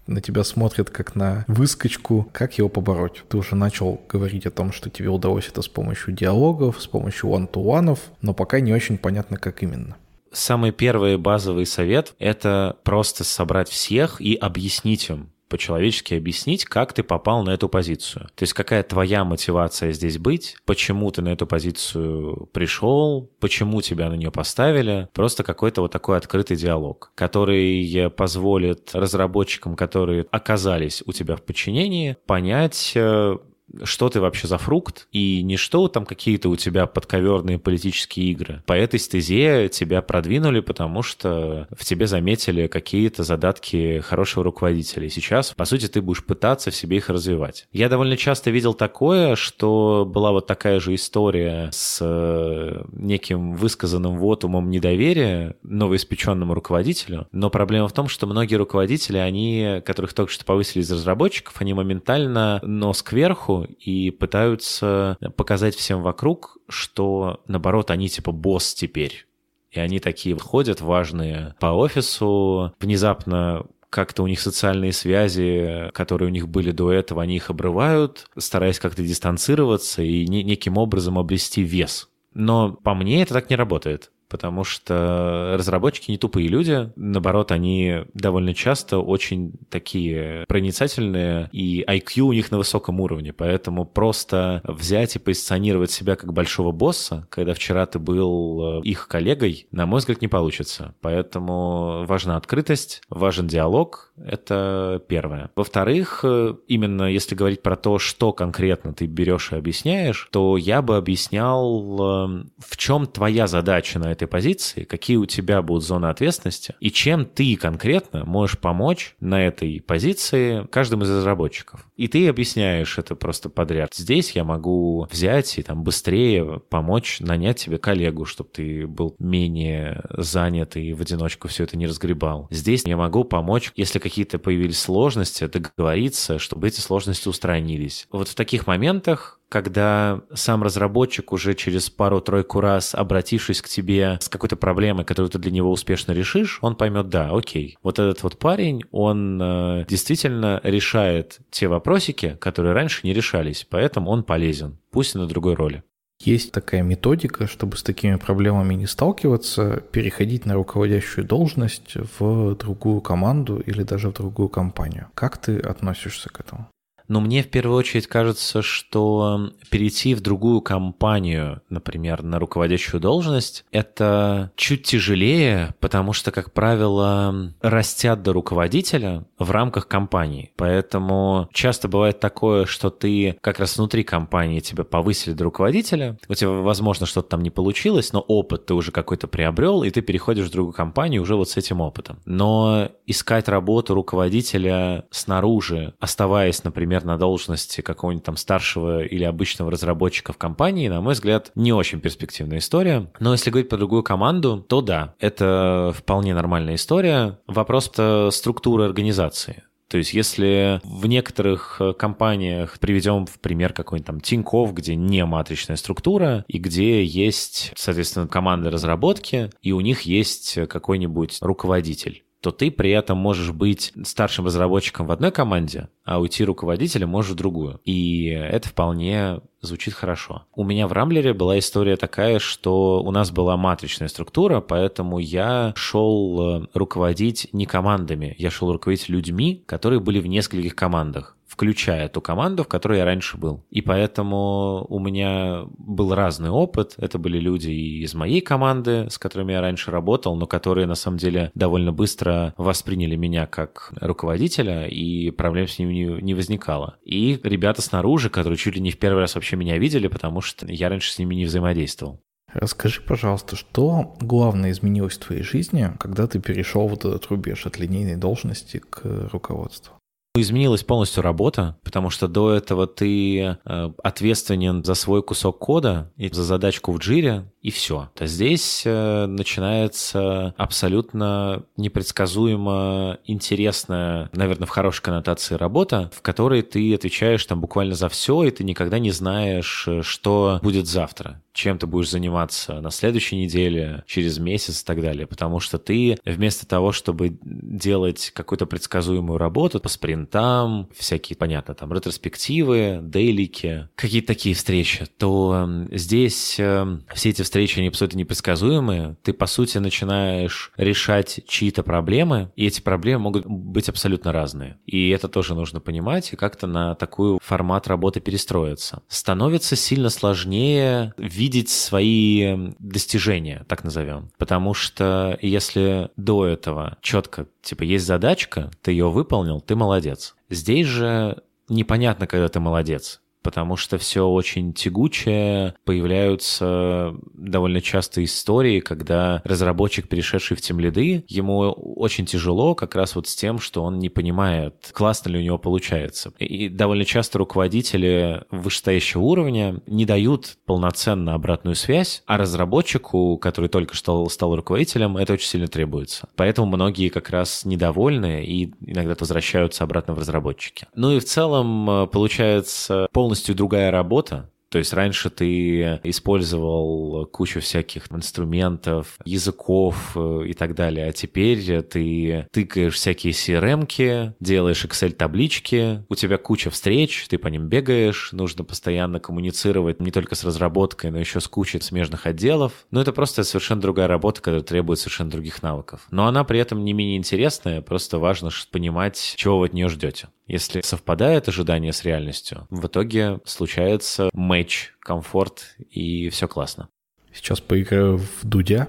на 0.06 0.20
тебя 0.20 0.44
смотрят 0.44 0.90
как 0.90 1.14
на 1.14 1.44
выскочку, 1.48 2.28
как 2.32 2.58
его 2.58 2.68
побороть? 2.68 3.24
Ты 3.28 3.36
уже 3.36 3.56
начал 3.56 4.00
говорить 4.08 4.46
о 4.46 4.50
том, 4.50 4.72
что 4.72 4.90
тебе 4.90 5.08
удалось 5.08 5.48
это 5.48 5.62
с 5.62 5.68
помощью 5.68 6.14
диалогов, 6.14 6.80
с 6.80 6.86
помощью 6.86 7.30
one-to-one, 7.30 7.98
но 8.20 8.34
пока 8.34 8.60
не 8.60 8.72
очень 8.72 8.98
понятно, 8.98 9.36
как 9.36 9.62
именно. 9.62 9.96
Самый 10.32 10.72
первый 10.72 11.18
базовый 11.18 11.66
совет— 11.66 12.14
это 12.18 12.78
просто 12.84 13.24
собрать 13.24 13.68
всех 13.68 14.20
и 14.20 14.34
объяснить 14.34 15.10
им, 15.10 15.30
по-человечески 15.52 16.14
объяснить, 16.14 16.64
как 16.64 16.94
ты 16.94 17.02
попал 17.02 17.44
на 17.44 17.50
эту 17.50 17.68
позицию. 17.68 18.28
То 18.34 18.44
есть 18.44 18.54
какая 18.54 18.82
твоя 18.82 19.22
мотивация 19.22 19.92
здесь 19.92 20.16
быть, 20.16 20.56
почему 20.64 21.10
ты 21.10 21.20
на 21.20 21.28
эту 21.28 21.46
позицию 21.46 22.48
пришел, 22.54 23.30
почему 23.38 23.82
тебя 23.82 24.08
на 24.08 24.14
нее 24.14 24.30
поставили. 24.30 25.08
Просто 25.12 25.44
какой-то 25.44 25.82
вот 25.82 25.92
такой 25.92 26.16
открытый 26.16 26.56
диалог, 26.56 27.12
который 27.14 28.10
позволит 28.16 28.94
разработчикам, 28.94 29.76
которые 29.76 30.26
оказались 30.30 31.02
у 31.04 31.12
тебя 31.12 31.36
в 31.36 31.42
подчинении, 31.42 32.16
понять, 32.26 32.92
э, 32.94 33.36
что 33.84 34.08
ты 34.08 34.20
вообще 34.20 34.46
за 34.46 34.58
фрукт, 34.58 35.08
и 35.12 35.42
не 35.42 35.56
что 35.56 35.88
там 35.88 36.04
какие-то 36.04 36.48
у 36.48 36.56
тебя 36.56 36.86
подковерные 36.86 37.58
политические 37.58 38.30
игры. 38.30 38.62
По 38.66 38.74
этой 38.74 38.98
стезе 38.98 39.68
тебя 39.68 40.02
продвинули, 40.02 40.60
потому 40.60 41.02
что 41.02 41.66
в 41.70 41.84
тебе 41.84 42.06
заметили 42.06 42.66
какие-то 42.66 43.22
задатки 43.22 44.00
хорошего 44.00 44.44
руководителя. 44.44 45.06
И 45.06 45.10
сейчас, 45.10 45.52
по 45.54 45.64
сути, 45.64 45.88
ты 45.88 46.02
будешь 46.02 46.24
пытаться 46.24 46.70
в 46.70 46.76
себе 46.76 46.98
их 46.98 47.08
развивать. 47.08 47.66
Я 47.72 47.88
довольно 47.88 48.16
часто 48.16 48.50
видел 48.50 48.74
такое, 48.74 49.36
что 49.36 50.04
была 50.06 50.32
вот 50.32 50.46
такая 50.46 50.80
же 50.80 50.94
история 50.94 51.70
с 51.72 51.98
э, 52.00 52.84
неким 52.92 53.54
высказанным 53.54 54.18
вотумом 54.18 54.70
недоверия 54.70 55.56
новоиспеченному 55.62 56.54
руководителю, 56.54 57.28
но 57.32 57.50
проблема 57.50 57.88
в 57.88 57.92
том, 57.92 58.08
что 58.08 58.26
многие 58.26 58.56
руководители, 58.56 59.18
они, 59.18 59.82
которых 59.84 60.12
только 60.14 60.32
что 60.32 60.44
повысили 60.44 60.82
из 60.82 60.90
разработчиков, 60.90 61.54
они 61.60 61.74
моментально 61.74 62.60
нос 62.62 63.02
кверху 63.02 63.51
и 63.64 64.10
пытаются 64.10 65.16
показать 65.36 65.74
всем 65.74 66.02
вокруг, 66.02 66.58
что, 66.68 67.40
наоборот, 67.46 67.90
они 67.90 68.08
типа 68.08 68.32
босс 68.32 68.74
теперь. 68.74 69.26
И 69.70 69.80
они 69.80 70.00
такие 70.00 70.36
ходят 70.38 70.80
важные 70.80 71.54
по 71.60 71.66
офису, 71.66 72.74
внезапно 72.78 73.66
как-то 73.88 74.22
у 74.22 74.26
них 74.26 74.40
социальные 74.40 74.92
связи, 74.92 75.90
которые 75.92 76.28
у 76.28 76.32
них 76.32 76.48
были 76.48 76.70
до 76.70 76.90
этого, 76.90 77.22
они 77.22 77.36
их 77.36 77.50
обрывают, 77.50 78.26
стараясь 78.38 78.78
как-то 78.78 79.02
дистанцироваться 79.02 80.02
и 80.02 80.26
неким 80.26 80.78
образом 80.78 81.18
обрести 81.18 81.62
вес. 81.62 82.08
Но 82.32 82.72
по 82.72 82.94
мне 82.94 83.22
это 83.22 83.34
так 83.34 83.50
не 83.50 83.56
работает 83.56 84.10
потому 84.32 84.64
что 84.64 85.56
разработчики 85.58 86.10
не 86.10 86.16
тупые 86.16 86.48
люди, 86.48 86.90
наоборот, 86.96 87.52
они 87.52 88.06
довольно 88.14 88.54
часто 88.54 88.98
очень 88.98 89.52
такие 89.68 90.46
проницательные, 90.48 91.50
и 91.52 91.84
IQ 91.86 92.20
у 92.22 92.32
них 92.32 92.50
на 92.50 92.56
высоком 92.56 92.98
уровне, 93.00 93.34
поэтому 93.34 93.84
просто 93.84 94.62
взять 94.64 95.16
и 95.16 95.18
позиционировать 95.18 95.90
себя 95.90 96.16
как 96.16 96.32
большого 96.32 96.72
босса, 96.72 97.26
когда 97.28 97.52
вчера 97.52 97.84
ты 97.84 97.98
был 97.98 98.78
э, 98.78 98.82
их 98.84 99.06
коллегой, 99.06 99.66
на 99.70 99.84
мой 99.84 99.98
взгляд, 99.98 100.22
не 100.22 100.28
получится. 100.28 100.94
Поэтому 101.02 102.06
важна 102.06 102.38
открытость, 102.38 103.02
важен 103.10 103.46
диалог, 103.46 104.12
это 104.16 105.02
первое. 105.08 105.50
Во-вторых, 105.54 106.20
э, 106.24 106.54
именно 106.68 107.02
если 107.02 107.34
говорить 107.34 107.60
про 107.60 107.76
то, 107.76 107.98
что 107.98 108.32
конкретно 108.32 108.94
ты 108.94 109.04
берешь 109.04 109.52
и 109.52 109.56
объясняешь, 109.56 110.28
то 110.32 110.56
я 110.56 110.80
бы 110.80 110.96
объяснял, 110.96 111.68
э, 111.68 112.44
в 112.66 112.76
чем 112.78 113.06
твоя 113.06 113.46
задача 113.46 113.98
на 113.98 114.10
это 114.10 114.21
этой 114.22 114.30
позиции, 114.30 114.84
какие 114.84 115.16
у 115.16 115.26
тебя 115.26 115.62
будут 115.62 115.84
зоны 115.84 116.06
ответственности 116.06 116.74
и 116.80 116.90
чем 116.90 117.24
ты 117.24 117.56
конкретно 117.56 118.24
можешь 118.24 118.58
помочь 118.58 119.14
на 119.20 119.46
этой 119.46 119.80
позиции 119.80 120.66
каждому 120.70 121.04
из 121.04 121.10
разработчиков. 121.10 121.86
И 121.96 122.08
ты 122.08 122.28
объясняешь 122.28 122.98
это 122.98 123.14
просто 123.14 123.48
подряд. 123.48 123.94
Здесь 123.94 124.32
я 124.32 124.44
могу 124.44 125.06
взять 125.10 125.58
и 125.58 125.62
там 125.62 125.82
быстрее 125.82 126.60
помочь 126.68 127.20
нанять 127.20 127.58
тебе 127.58 127.78
коллегу, 127.78 128.24
чтобы 128.24 128.50
ты 128.50 128.86
был 128.86 129.14
менее 129.18 130.02
занят 130.16 130.76
и 130.76 130.92
в 130.92 131.00
одиночку 131.00 131.48
все 131.48 131.64
это 131.64 131.76
не 131.76 131.86
разгребал. 131.86 132.48
Здесь 132.50 132.84
я 132.84 132.96
могу 132.96 133.24
помочь, 133.24 133.72
если 133.76 133.98
какие-то 133.98 134.38
появились 134.38 134.78
сложности, 134.78 135.46
договориться, 135.46 136.38
чтобы 136.38 136.68
эти 136.68 136.80
сложности 136.80 137.28
устранились. 137.28 138.06
Вот 138.10 138.28
в 138.28 138.34
таких 138.34 138.66
моментах 138.66 139.40
когда 139.52 140.22
сам 140.32 140.62
разработчик 140.62 141.30
уже 141.30 141.52
через 141.52 141.90
пару-тройку 141.90 142.62
раз, 142.62 142.94
обратившись 142.94 143.60
к 143.60 143.68
тебе 143.68 144.16
с 144.18 144.30
какой-то 144.30 144.56
проблемой, 144.56 145.04
которую 145.04 145.28
ты 145.28 145.38
для 145.38 145.52
него 145.52 145.70
успешно 145.70 146.12
решишь, 146.12 146.58
он 146.62 146.74
поймет, 146.74 147.10
да, 147.10 147.28
окей, 147.30 147.76
вот 147.82 147.98
этот 147.98 148.22
вот 148.22 148.38
парень, 148.38 148.82
он 148.92 149.38
э, 149.42 149.84
действительно 149.86 150.58
решает 150.64 151.40
те 151.50 151.68
вопросики, 151.68 152.38
которые 152.40 152.72
раньше 152.72 153.02
не 153.04 153.12
решались, 153.12 153.66
поэтому 153.68 154.10
он 154.10 154.24
полезен, 154.24 154.78
пусть 154.90 155.16
и 155.16 155.18
на 155.18 155.26
другой 155.26 155.52
роли. 155.52 155.82
Есть 156.18 156.52
такая 156.52 156.82
методика, 156.82 157.46
чтобы 157.46 157.76
с 157.76 157.82
такими 157.82 158.16
проблемами 158.16 158.72
не 158.72 158.86
сталкиваться, 158.86 159.82
переходить 159.92 160.46
на 160.46 160.54
руководящую 160.54 161.26
должность 161.26 161.92
в 162.18 162.54
другую 162.54 163.02
команду 163.02 163.58
или 163.58 163.82
даже 163.82 164.08
в 164.08 164.14
другую 164.14 164.48
компанию. 164.48 165.08
Как 165.14 165.36
ты 165.36 165.58
относишься 165.58 166.30
к 166.30 166.40
этому? 166.40 166.68
Но 167.12 167.20
мне 167.20 167.42
в 167.42 167.48
первую 167.48 167.76
очередь 167.76 168.06
кажется, 168.06 168.62
что 168.62 169.50
перейти 169.68 170.14
в 170.14 170.22
другую 170.22 170.62
компанию, 170.62 171.60
например, 171.68 172.22
на 172.22 172.38
руководящую 172.38 173.02
должность, 173.02 173.66
это 173.70 174.50
чуть 174.56 174.84
тяжелее, 174.84 175.74
потому 175.78 176.14
что, 176.14 176.30
как 176.30 176.54
правило, 176.54 177.52
растят 177.60 178.22
до 178.22 178.32
руководителя 178.32 179.26
в 179.38 179.50
рамках 179.50 179.88
компании. 179.88 180.52
Поэтому 180.56 181.50
часто 181.52 181.86
бывает 181.86 182.18
такое, 182.18 182.64
что 182.64 182.88
ты 182.88 183.36
как 183.42 183.58
раз 183.58 183.76
внутри 183.76 184.04
компании 184.04 184.60
тебя 184.60 184.84
повысили 184.84 185.34
до 185.34 185.44
руководителя, 185.44 186.16
у 186.28 186.34
тебя, 186.34 186.48
возможно, 186.48 187.04
что-то 187.04 187.28
там 187.28 187.42
не 187.42 187.50
получилось, 187.50 188.14
но 188.14 188.20
опыт 188.20 188.64
ты 188.64 188.72
уже 188.72 188.90
какой-то 188.90 189.28
приобрел, 189.28 189.82
и 189.82 189.90
ты 189.90 190.00
переходишь 190.00 190.46
в 190.46 190.52
другую 190.52 190.72
компанию 190.72 191.20
уже 191.20 191.36
вот 191.36 191.50
с 191.50 191.58
этим 191.58 191.82
опытом. 191.82 192.20
Но 192.24 192.88
искать 193.06 193.48
работу 193.48 193.92
руководителя 193.92 195.04
снаружи, 195.10 195.92
оставаясь, 196.00 196.64
например, 196.64 197.01
например, 197.02 197.04
на 197.04 197.18
должности 197.18 197.80
какого-нибудь 197.80 198.24
там 198.24 198.36
старшего 198.36 199.04
или 199.04 199.24
обычного 199.24 199.70
разработчика 199.70 200.32
в 200.32 200.38
компании, 200.38 200.88
на 200.88 201.00
мой 201.00 201.14
взгляд, 201.14 201.50
не 201.54 201.72
очень 201.72 202.00
перспективная 202.00 202.58
история. 202.58 203.10
Но 203.20 203.32
если 203.32 203.50
говорить 203.50 203.68
про 203.68 203.78
другую 203.78 204.02
команду, 204.02 204.64
то 204.68 204.80
да, 204.80 205.14
это 205.18 205.92
вполне 205.96 206.34
нормальная 206.34 206.76
история. 206.76 207.38
Вопрос-то 207.46 208.30
структуры 208.32 208.84
организации. 208.84 209.64
То 209.88 209.98
есть 209.98 210.14
если 210.14 210.80
в 210.84 211.06
некоторых 211.06 211.76
э, 211.78 211.92
компаниях 211.92 212.78
приведем 212.78 213.26
в 213.26 213.38
пример 213.40 213.74
какой-нибудь 213.74 214.06
там 214.06 214.20
Тиньков, 214.22 214.72
где 214.72 214.94
не 214.96 215.22
матричная 215.26 215.76
структура, 215.76 216.46
и 216.48 216.58
где 216.58 217.04
есть, 217.04 217.72
соответственно, 217.76 218.26
команда 218.26 218.70
разработки, 218.70 219.50
и 219.60 219.72
у 219.72 219.80
них 219.80 220.02
есть 220.02 220.58
какой-нибудь 220.66 221.38
руководитель 221.42 222.24
то 222.42 222.50
ты 222.50 222.72
при 222.72 222.90
этом 222.90 223.18
можешь 223.18 223.52
быть 223.52 223.92
старшим 224.02 224.46
разработчиком 224.46 225.06
в 225.06 225.12
одной 225.12 225.30
команде, 225.30 225.88
а 226.04 226.20
уйти 226.20 226.44
руководителем 226.44 227.08
можешь 227.08 227.32
в 227.32 227.36
другую. 227.36 227.80
И 227.84 228.26
это 228.26 228.68
вполне 228.68 229.40
звучит 229.60 229.94
хорошо. 229.94 230.42
У 230.52 230.64
меня 230.64 230.88
в 230.88 230.92
Рамблере 230.92 231.34
была 231.34 231.56
история 231.60 231.96
такая, 231.96 232.40
что 232.40 233.00
у 233.00 233.12
нас 233.12 233.30
была 233.30 233.56
матричная 233.56 234.08
структура, 234.08 234.60
поэтому 234.60 235.20
я 235.20 235.72
шел 235.76 236.64
э, 236.64 236.66
руководить 236.74 237.48
не 237.52 237.64
командами, 237.64 238.34
я 238.38 238.50
шел 238.50 238.72
руководить 238.72 239.08
людьми, 239.08 239.62
которые 239.66 240.00
были 240.00 240.18
в 240.18 240.26
нескольких 240.26 240.74
командах 240.74 241.36
включая 241.52 242.08
ту 242.08 242.22
команду, 242.22 242.64
в 242.64 242.68
которой 242.68 242.98
я 242.98 243.04
раньше 243.04 243.36
был. 243.36 243.62
И 243.68 243.82
поэтому 243.82 244.86
у 244.88 244.98
меня 244.98 245.64
был 245.76 246.14
разный 246.14 246.48
опыт. 246.48 246.94
Это 246.96 247.18
были 247.18 247.38
люди 247.38 247.68
и 247.68 248.02
из 248.04 248.14
моей 248.14 248.40
команды, 248.40 249.06
с 249.10 249.18
которыми 249.18 249.52
я 249.52 249.60
раньше 249.60 249.90
работал, 249.90 250.34
но 250.34 250.46
которые 250.46 250.86
на 250.86 250.94
самом 250.94 251.18
деле 251.18 251.50
довольно 251.54 251.92
быстро 251.92 252.54
восприняли 252.56 253.16
меня 253.16 253.46
как 253.46 253.92
руководителя, 254.00 254.86
и 254.86 255.30
проблем 255.30 255.68
с 255.68 255.78
ними 255.78 255.92
не, 255.92 256.22
не 256.22 256.34
возникало. 256.34 256.96
И 257.04 257.38
ребята 257.42 257.82
снаружи, 257.82 258.30
которые 258.30 258.56
чуть 258.56 258.76
ли 258.76 258.80
не 258.80 258.90
в 258.90 258.98
первый 258.98 259.20
раз 259.20 259.34
вообще 259.34 259.56
меня 259.56 259.76
видели, 259.76 260.08
потому 260.08 260.40
что 260.40 260.66
я 260.66 260.88
раньше 260.88 261.12
с 261.12 261.18
ними 261.18 261.34
не 261.34 261.44
взаимодействовал. 261.44 262.22
Расскажи, 262.54 263.02
пожалуйста, 263.02 263.56
что 263.56 264.16
главное 264.20 264.70
изменилось 264.70 265.18
в 265.18 265.26
твоей 265.26 265.42
жизни, 265.42 265.90
когда 265.98 266.26
ты 266.26 266.38
перешел 266.38 266.88
вот 266.88 267.04
этот 267.04 267.26
рубеж 267.26 267.66
от 267.66 267.78
линейной 267.78 268.16
должности 268.16 268.78
к 268.78 269.02
руководству? 269.32 269.94
Изменилась 270.34 270.82
полностью 270.82 271.22
работа, 271.22 271.76
потому 271.84 272.08
что 272.08 272.26
до 272.26 272.54
этого 272.54 272.86
ты 272.86 273.38
э, 273.38 273.90
ответственен 274.02 274.82
за 274.82 274.94
свой 274.94 275.22
кусок 275.22 275.58
кода 275.58 276.10
и 276.16 276.32
за 276.32 276.42
задачку 276.42 276.92
в 276.92 276.98
джире, 276.98 277.52
и 277.60 277.70
все. 277.70 278.08
А 278.18 278.26
здесь 278.26 278.80
э, 278.86 279.26
начинается 279.26 280.54
абсолютно 280.56 281.64
непредсказуемо 281.76 283.18
интересная, 283.26 284.30
наверное, 284.32 284.66
в 284.66 284.70
хорошей 284.70 285.02
коннотации 285.02 285.56
работа, 285.56 286.10
в 286.14 286.22
которой 286.22 286.62
ты 286.62 286.94
отвечаешь 286.94 287.44
там 287.44 287.60
буквально 287.60 287.94
за 287.94 288.08
все, 288.08 288.42
и 288.44 288.50
ты 288.50 288.64
никогда 288.64 288.98
не 288.98 289.10
знаешь, 289.10 289.84
э, 289.86 290.00
что 290.00 290.60
будет 290.62 290.86
завтра 290.86 291.42
чем 291.52 291.78
ты 291.78 291.86
будешь 291.86 292.10
заниматься 292.10 292.80
на 292.80 292.90
следующей 292.90 293.36
неделе, 293.36 294.04
через 294.06 294.38
месяц 294.38 294.82
и 294.82 294.84
так 294.84 295.00
далее. 295.00 295.26
Потому 295.26 295.60
что 295.60 295.78
ты 295.78 296.18
вместо 296.24 296.66
того, 296.66 296.92
чтобы 296.92 297.38
делать 297.42 298.32
какую-то 298.34 298.66
предсказуемую 298.66 299.38
работу 299.38 299.80
по 299.80 299.88
спринтам, 299.88 300.88
всякие, 300.96 301.36
понятно, 301.36 301.74
там, 301.74 301.92
ретроспективы, 301.92 303.00
дейлики, 303.02 303.88
какие-то 303.94 304.28
такие 304.28 304.54
встречи, 304.54 305.06
то 305.18 305.68
здесь 305.90 306.56
э, 306.58 306.98
все 307.14 307.30
эти 307.30 307.42
встречи, 307.42 307.78
они 307.78 307.88
абсолютно 307.88 308.18
непредсказуемые. 308.18 309.16
Ты, 309.22 309.32
по 309.32 309.46
сути, 309.46 309.78
начинаешь 309.78 310.72
решать 310.76 311.40
чьи-то 311.46 311.82
проблемы, 311.82 312.50
и 312.56 312.66
эти 312.66 312.80
проблемы 312.80 313.24
могут 313.24 313.46
быть 313.46 313.88
абсолютно 313.88 314.32
разные. 314.32 314.78
И 314.86 315.10
это 315.10 315.28
тоже 315.28 315.54
нужно 315.54 315.80
понимать 315.80 316.32
и 316.32 316.36
как-то 316.36 316.66
на 316.66 316.94
такой 316.94 317.38
формат 317.42 317.88
работы 317.88 318.20
перестроиться. 318.20 319.02
Становится 319.08 319.76
сильно 319.76 320.10
сложнее 320.10 321.14
видеть 321.18 321.41
свои 321.70 322.72
достижения, 322.78 323.64
так 323.68 323.84
назовем. 323.84 324.30
Потому 324.38 324.74
что 324.74 325.38
если 325.40 326.10
до 326.16 326.46
этого 326.46 326.98
четко, 327.00 327.46
типа, 327.62 327.82
есть 327.82 328.06
задачка, 328.06 328.70
ты 328.82 328.92
ее 328.92 329.08
выполнил, 329.10 329.60
ты 329.60 329.74
молодец. 329.76 330.34
Здесь 330.50 330.86
же 330.86 331.42
непонятно, 331.68 332.26
когда 332.26 332.48
ты 332.48 332.60
молодец 332.60 333.21
потому 333.42 333.76
что 333.76 333.98
все 333.98 334.26
очень 334.26 334.72
тягучее, 334.72 335.74
появляются 335.84 337.14
довольно 337.34 337.80
часто 337.80 338.24
истории, 338.24 338.80
когда 338.80 339.42
разработчик, 339.44 340.08
перешедший 340.08 340.56
в 340.56 340.60
тем 340.60 340.80
лиды, 340.80 341.24
ему 341.28 341.70
очень 341.70 342.26
тяжело 342.26 342.74
как 342.74 342.94
раз 342.94 343.14
вот 343.14 343.28
с 343.28 343.34
тем, 343.34 343.58
что 343.58 343.82
он 343.82 343.98
не 343.98 344.08
понимает, 344.08 344.90
классно 344.92 345.30
ли 345.30 345.38
у 345.38 345.42
него 345.42 345.58
получается. 345.58 346.32
И 346.38 346.68
довольно 346.68 347.04
часто 347.04 347.38
руководители 347.38 348.42
вышестоящего 348.50 349.22
уровня 349.22 349.80
не 349.86 350.04
дают 350.04 350.56
полноценно 350.66 351.34
обратную 351.34 351.74
связь, 351.74 352.22
а 352.26 352.38
разработчику, 352.38 353.38
который 353.38 353.68
только 353.68 353.94
что 353.94 354.28
стал 354.28 354.56
руководителем, 354.56 355.16
это 355.16 355.34
очень 355.34 355.48
сильно 355.48 355.68
требуется. 355.68 356.28
Поэтому 356.36 356.66
многие 356.68 357.08
как 357.08 357.30
раз 357.30 357.64
недовольны 357.64 358.44
и 358.44 358.72
иногда 358.80 359.16
возвращаются 359.18 359.84
обратно 359.84 360.14
в 360.14 360.18
разработчики. 360.18 360.86
Ну 360.94 361.12
и 361.12 361.20
в 361.20 361.24
целом 361.24 361.88
э, 361.88 362.06
получается 362.06 363.08
полный 363.12 363.31
полностью 363.32 363.54
другая 363.54 363.90
работа, 363.90 364.50
то 364.72 364.78
есть 364.78 364.94
раньше 364.94 365.28
ты 365.28 366.00
использовал 366.02 367.26
кучу 367.26 367.60
всяких 367.60 368.10
инструментов, 368.10 369.18
языков 369.26 370.12
э, 370.16 370.44
и 370.46 370.54
так 370.54 370.74
далее, 370.74 371.08
а 371.08 371.12
теперь 371.12 371.82
ты 371.82 372.48
тыкаешь 372.50 372.94
всякие 372.94 373.34
CRM-ки, 373.34 374.34
делаешь 374.40 374.84
Excel-таблички, 374.86 376.04
у 376.08 376.14
тебя 376.14 376.38
куча 376.38 376.70
встреч, 376.70 377.26
ты 377.28 377.36
по 377.36 377.48
ним 377.48 377.68
бегаешь, 377.68 378.32
нужно 378.32 378.64
постоянно 378.64 379.20
коммуницировать 379.20 380.00
не 380.00 380.10
только 380.10 380.34
с 380.34 380.42
разработкой, 380.42 381.10
но 381.10 381.18
еще 381.18 381.40
с 381.40 381.48
кучей 381.48 381.80
смежных 381.80 382.26
отделов. 382.26 382.86
Но 382.90 383.02
это 383.02 383.12
просто 383.12 383.44
совершенно 383.44 383.82
другая 383.82 384.08
работа, 384.08 384.40
которая 384.40 384.62
требует 384.62 384.98
совершенно 384.98 385.30
других 385.30 385.62
навыков. 385.62 386.06
Но 386.10 386.26
она 386.26 386.44
при 386.44 386.58
этом 386.58 386.82
не 386.82 386.94
менее 386.94 387.18
интересная, 387.18 387.82
просто 387.82 388.18
важно 388.18 388.48
понимать, 388.70 389.34
чего 389.36 389.58
вы 389.58 389.66
от 389.66 389.74
нее 389.74 389.90
ждете. 389.90 390.28
Если 390.46 390.80
совпадает 390.82 391.48
ожидание 391.48 391.92
с 391.92 392.04
реальностью, 392.04 392.66
в 392.70 392.86
итоге 392.86 393.40
случается 393.44 394.28
матч, 394.62 394.92
комфорт 395.00 395.74
и 395.90 396.28
все 396.28 396.46
классно. 396.46 396.88
Сейчас 397.34 397.60
поиграю 397.60 398.18
в 398.18 398.44
Дудя. 398.44 398.88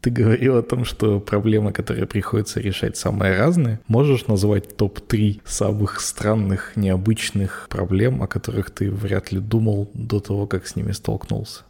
Ты 0.00 0.10
говорил 0.10 0.58
о 0.58 0.62
том, 0.62 0.84
что 0.84 1.18
проблемы, 1.18 1.72
которые 1.72 2.06
приходится 2.06 2.60
решать, 2.60 2.96
самые 2.96 3.36
разные. 3.36 3.80
Можешь 3.88 4.26
назвать 4.26 4.76
топ-3 4.76 5.40
самых 5.44 6.00
странных, 6.00 6.76
необычных 6.76 7.66
проблем, 7.70 8.22
о 8.22 8.26
которых 8.26 8.70
ты 8.70 8.90
вряд 8.90 9.32
ли 9.32 9.40
думал 9.40 9.90
до 9.94 10.20
того, 10.20 10.46
как 10.46 10.66
с 10.66 10.76
ними 10.76 10.92
столкнулся? 10.92 11.62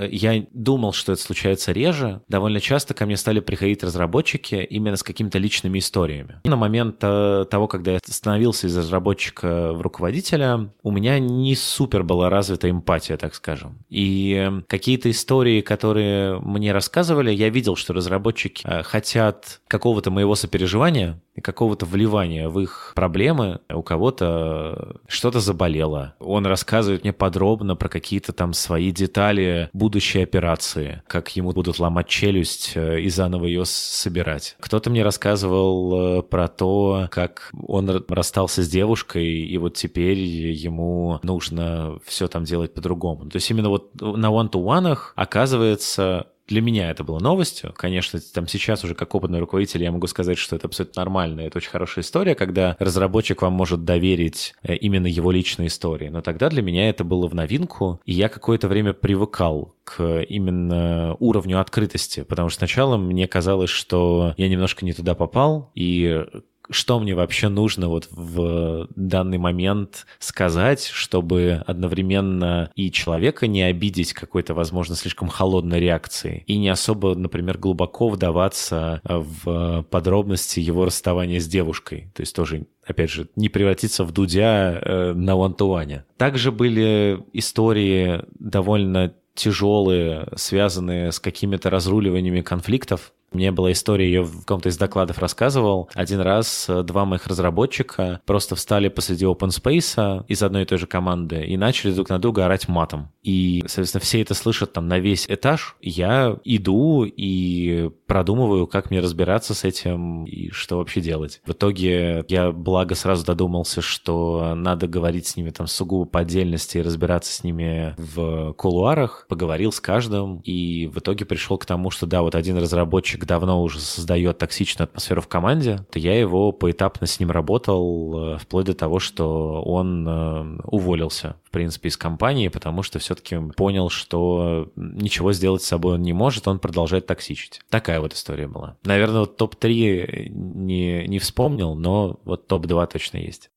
Э, 0.00 0.08
я 0.10 0.44
думал, 0.52 0.92
что 0.92 1.12
это 1.12 1.22
случается 1.22 1.72
реже. 1.72 2.22
Довольно 2.28 2.60
часто 2.60 2.94
ко 2.94 3.06
мне 3.06 3.16
стали 3.16 3.40
приходить 3.40 3.82
разработчики 3.82 4.54
именно 4.54 4.96
с 4.96 5.02
какими-то 5.02 5.38
личными 5.38 5.78
историями. 5.78 6.40
На 6.44 6.56
момент 6.56 6.96
э, 7.02 7.44
того, 7.50 7.68
когда 7.68 7.92
я 7.92 7.98
становился 8.04 8.66
из 8.66 8.76
разработчика 8.76 9.72
в 9.72 9.82
руководителя, 9.82 10.70
у 10.82 10.90
меня 10.90 11.18
не 11.18 11.54
супер 11.54 12.02
была 12.02 12.30
развита 12.30 12.70
эмпатия, 12.70 13.16
так 13.16 13.34
скажем. 13.34 13.78
И 13.88 14.50
какие-то 14.68 15.10
истории, 15.10 15.60
которые 15.60 16.40
мне 16.40 16.72
рассказывали, 16.72 17.30
я 17.30 17.50
видел, 17.50 17.76
что 17.76 17.92
разработчики 17.92 18.62
э, 18.64 18.82
хотят 18.82 19.60
какого-то 19.68 20.10
моего 20.10 20.34
сопереживания, 20.34 21.20
и 21.29 21.29
какого-то 21.42 21.86
вливания 21.86 22.48
в 22.48 22.60
их 22.60 22.92
проблемы. 22.94 23.60
У 23.72 23.82
кого-то 23.82 24.96
что-то 25.08 25.40
заболело. 25.40 26.14
Он 26.18 26.46
рассказывает 26.46 27.02
мне 27.02 27.12
подробно 27.12 27.76
про 27.76 27.88
какие-то 27.88 28.32
там 28.32 28.52
свои 28.52 28.90
детали 28.90 29.70
будущей 29.72 30.22
операции, 30.22 31.02
как 31.06 31.34
ему 31.36 31.52
будут 31.52 31.78
ломать 31.78 32.08
челюсть 32.08 32.72
э, 32.74 33.00
и 33.00 33.08
заново 33.08 33.46
ее 33.46 33.64
собирать. 33.64 34.56
Кто-то 34.60 34.90
мне 34.90 35.02
рассказывал 35.02 36.18
э, 36.18 36.22
про 36.22 36.48
то, 36.48 37.08
как 37.10 37.50
он 37.66 38.04
расстался 38.08 38.62
с 38.62 38.68
девушкой, 38.68 39.26
и 39.26 39.58
вот 39.58 39.74
теперь 39.74 40.18
ему 40.18 41.20
нужно 41.22 41.98
все 42.04 42.28
там 42.28 42.44
делать 42.44 42.74
по-другому. 42.74 43.28
То 43.30 43.36
есть 43.36 43.50
именно 43.50 43.68
вот 43.68 44.00
на 44.00 44.26
one-to-one 44.26 44.96
оказывается 45.14 46.26
для 46.50 46.60
меня 46.60 46.90
это 46.90 47.04
было 47.04 47.20
новостью. 47.20 47.72
Конечно, 47.76 48.18
там 48.34 48.48
сейчас 48.48 48.84
уже 48.84 48.94
как 48.94 49.14
опытный 49.14 49.38
руководитель 49.38 49.82
я 49.84 49.92
могу 49.92 50.08
сказать, 50.08 50.36
что 50.36 50.56
это 50.56 50.66
абсолютно 50.66 51.00
нормально. 51.00 51.42
Это 51.42 51.58
очень 51.58 51.70
хорошая 51.70 52.04
история, 52.04 52.34
когда 52.34 52.76
разработчик 52.80 53.40
вам 53.42 53.52
может 53.52 53.84
доверить 53.84 54.54
э, 54.62 54.74
именно 54.74 55.06
его 55.06 55.30
личной 55.30 55.68
истории. 55.68 56.08
Но 56.08 56.22
тогда 56.22 56.48
для 56.48 56.60
меня 56.60 56.88
это 56.88 57.04
было 57.04 57.28
в 57.28 57.34
новинку, 57.34 58.00
и 58.04 58.12
я 58.12 58.28
какое-то 58.28 58.66
время 58.66 58.92
привыкал 58.92 59.76
к 59.84 60.22
именно 60.22 61.16
уровню 61.20 61.60
открытости, 61.60 62.24
потому 62.24 62.48
что 62.48 62.58
сначала 62.58 62.96
мне 62.96 63.28
казалось, 63.28 63.70
что 63.70 64.34
я 64.36 64.48
немножко 64.48 64.84
не 64.84 64.92
туда 64.92 65.14
попал, 65.14 65.70
и 65.74 66.24
что 66.70 66.98
мне 66.98 67.14
вообще 67.14 67.48
нужно 67.48 67.88
вот 67.88 68.08
в 68.10 68.88
данный 68.94 69.38
момент 69.38 70.06
сказать, 70.18 70.86
чтобы 70.86 71.62
одновременно 71.66 72.70
и 72.74 72.90
человека 72.90 73.46
не 73.46 73.62
обидеть 73.62 74.12
какой-то, 74.12 74.54
возможно, 74.54 74.94
слишком 74.94 75.28
холодной 75.28 75.80
реакцией, 75.80 76.44
и 76.46 76.56
не 76.58 76.68
особо, 76.68 77.14
например, 77.14 77.58
глубоко 77.58 78.08
вдаваться 78.08 79.00
в 79.04 79.86
подробности 79.90 80.60
его 80.60 80.84
расставания 80.84 81.40
с 81.40 81.46
девушкой. 81.46 82.10
То 82.14 82.22
есть 82.22 82.34
тоже 82.34 82.66
опять 82.86 83.10
же, 83.10 83.28
не 83.36 83.48
превратиться 83.48 84.04
в 84.04 84.12
Дудя 84.12 84.80
э, 84.80 85.12
на 85.14 85.36
вантуане. 85.36 86.04
Также 86.16 86.50
были 86.50 87.22
истории 87.32 88.22
довольно 88.38 89.14
тяжелые, 89.34 90.28
связанные 90.36 91.12
с 91.12 91.20
какими-то 91.20 91.70
разруливаниями 91.70 92.40
конфликтов, 92.42 93.12
Меня 93.32 93.52
была 93.52 93.70
история, 93.70 94.06
ее 94.06 94.22
в 94.22 94.40
каком-то 94.40 94.68
из 94.68 94.76
докладов 94.76 95.18
рассказывал. 95.18 95.88
Один 95.94 96.20
раз 96.20 96.66
э, 96.68 96.82
два 96.82 97.04
моих 97.04 97.26
разработчика 97.28 98.20
просто 98.26 98.56
встали 98.56 98.88
посреди 98.88 99.24
open 99.24 99.50
space 99.50 100.24
из 100.26 100.42
одной 100.42 100.62
и 100.62 100.64
той 100.66 100.78
же 100.78 100.86
команды 100.86 101.44
и 101.44 101.56
начали 101.56 101.92
друг 101.92 102.08
на 102.08 102.18
друга 102.18 102.46
орать 102.46 102.68
матом. 102.68 103.12
И, 103.22 103.62
соответственно, 103.66 104.02
все 104.02 104.22
это 104.22 104.34
слышат 104.34 104.72
там 104.72 104.88
на 104.88 104.98
весь 104.98 105.26
этаж. 105.28 105.76
Я 105.80 106.38
иду 106.44 107.04
и 107.04 107.90
продумываю, 108.06 108.66
как 108.66 108.90
мне 108.90 109.00
разбираться 109.00 109.54
с 109.54 109.62
этим 109.62 110.24
и 110.24 110.50
что 110.50 110.78
вообще 110.78 111.00
делать. 111.00 111.40
В 111.46 111.52
итоге 111.52 112.24
я, 112.28 112.50
благо, 112.50 112.96
сразу 112.96 113.24
додумался, 113.24 113.80
что 113.80 114.54
надо 114.56 114.88
говорить 114.88 115.28
с 115.28 115.36
ними 115.36 115.50
там 115.50 115.68
сугубо 115.68 116.04
по 116.04 116.20
отдельности 116.20 116.78
и 116.78 116.82
разбираться 116.82 117.32
с 117.32 117.44
ними 117.44 117.94
в 117.96 118.54
кулуарах. 118.54 119.26
Поговорил 119.28 119.70
с 119.70 119.80
каждым 119.80 120.40
и 120.40 120.86
в 120.88 120.98
итоге 120.98 121.24
пришел 121.24 121.58
к 121.58 121.66
тому, 121.66 121.90
что 121.90 122.06
да, 122.06 122.22
вот 122.22 122.34
один 122.34 122.56
разработчик 122.58 123.19
давно 123.26 123.62
уже 123.62 123.80
создает 123.80 124.38
токсичную 124.38 124.84
атмосферу 124.84 125.20
в 125.20 125.28
команде, 125.28 125.84
то 125.90 125.98
я 125.98 126.18
его 126.18 126.52
поэтапно 126.52 127.06
с 127.06 127.20
ним 127.20 127.30
работал, 127.30 128.34
э, 128.34 128.38
вплоть 128.38 128.66
до 128.66 128.74
того, 128.74 128.98
что 128.98 129.62
он 129.62 130.06
э, 130.08 130.60
уволился, 130.64 131.36
в 131.44 131.50
принципе, 131.50 131.88
из 131.88 131.96
компании, 131.96 132.48
потому 132.48 132.82
что 132.82 132.98
все-таки 132.98 133.38
понял, 133.56 133.90
что 133.90 134.70
ничего 134.76 135.32
сделать 135.32 135.62
с 135.62 135.66
собой 135.66 135.94
он 135.94 136.02
не 136.02 136.12
может, 136.12 136.48
он 136.48 136.58
продолжает 136.58 137.06
токсичить. 137.06 137.60
Такая 137.70 138.00
вот 138.00 138.14
история 138.14 138.48
была. 138.48 138.76
Наверное, 138.84 139.20
вот 139.20 139.36
топ-3 139.36 140.28
не, 140.28 141.06
не 141.06 141.18
вспомнил, 141.18 141.74
но 141.74 142.20
вот 142.24 142.46
топ-2 142.46 142.88
точно 142.92 143.18
есть. 143.18 143.50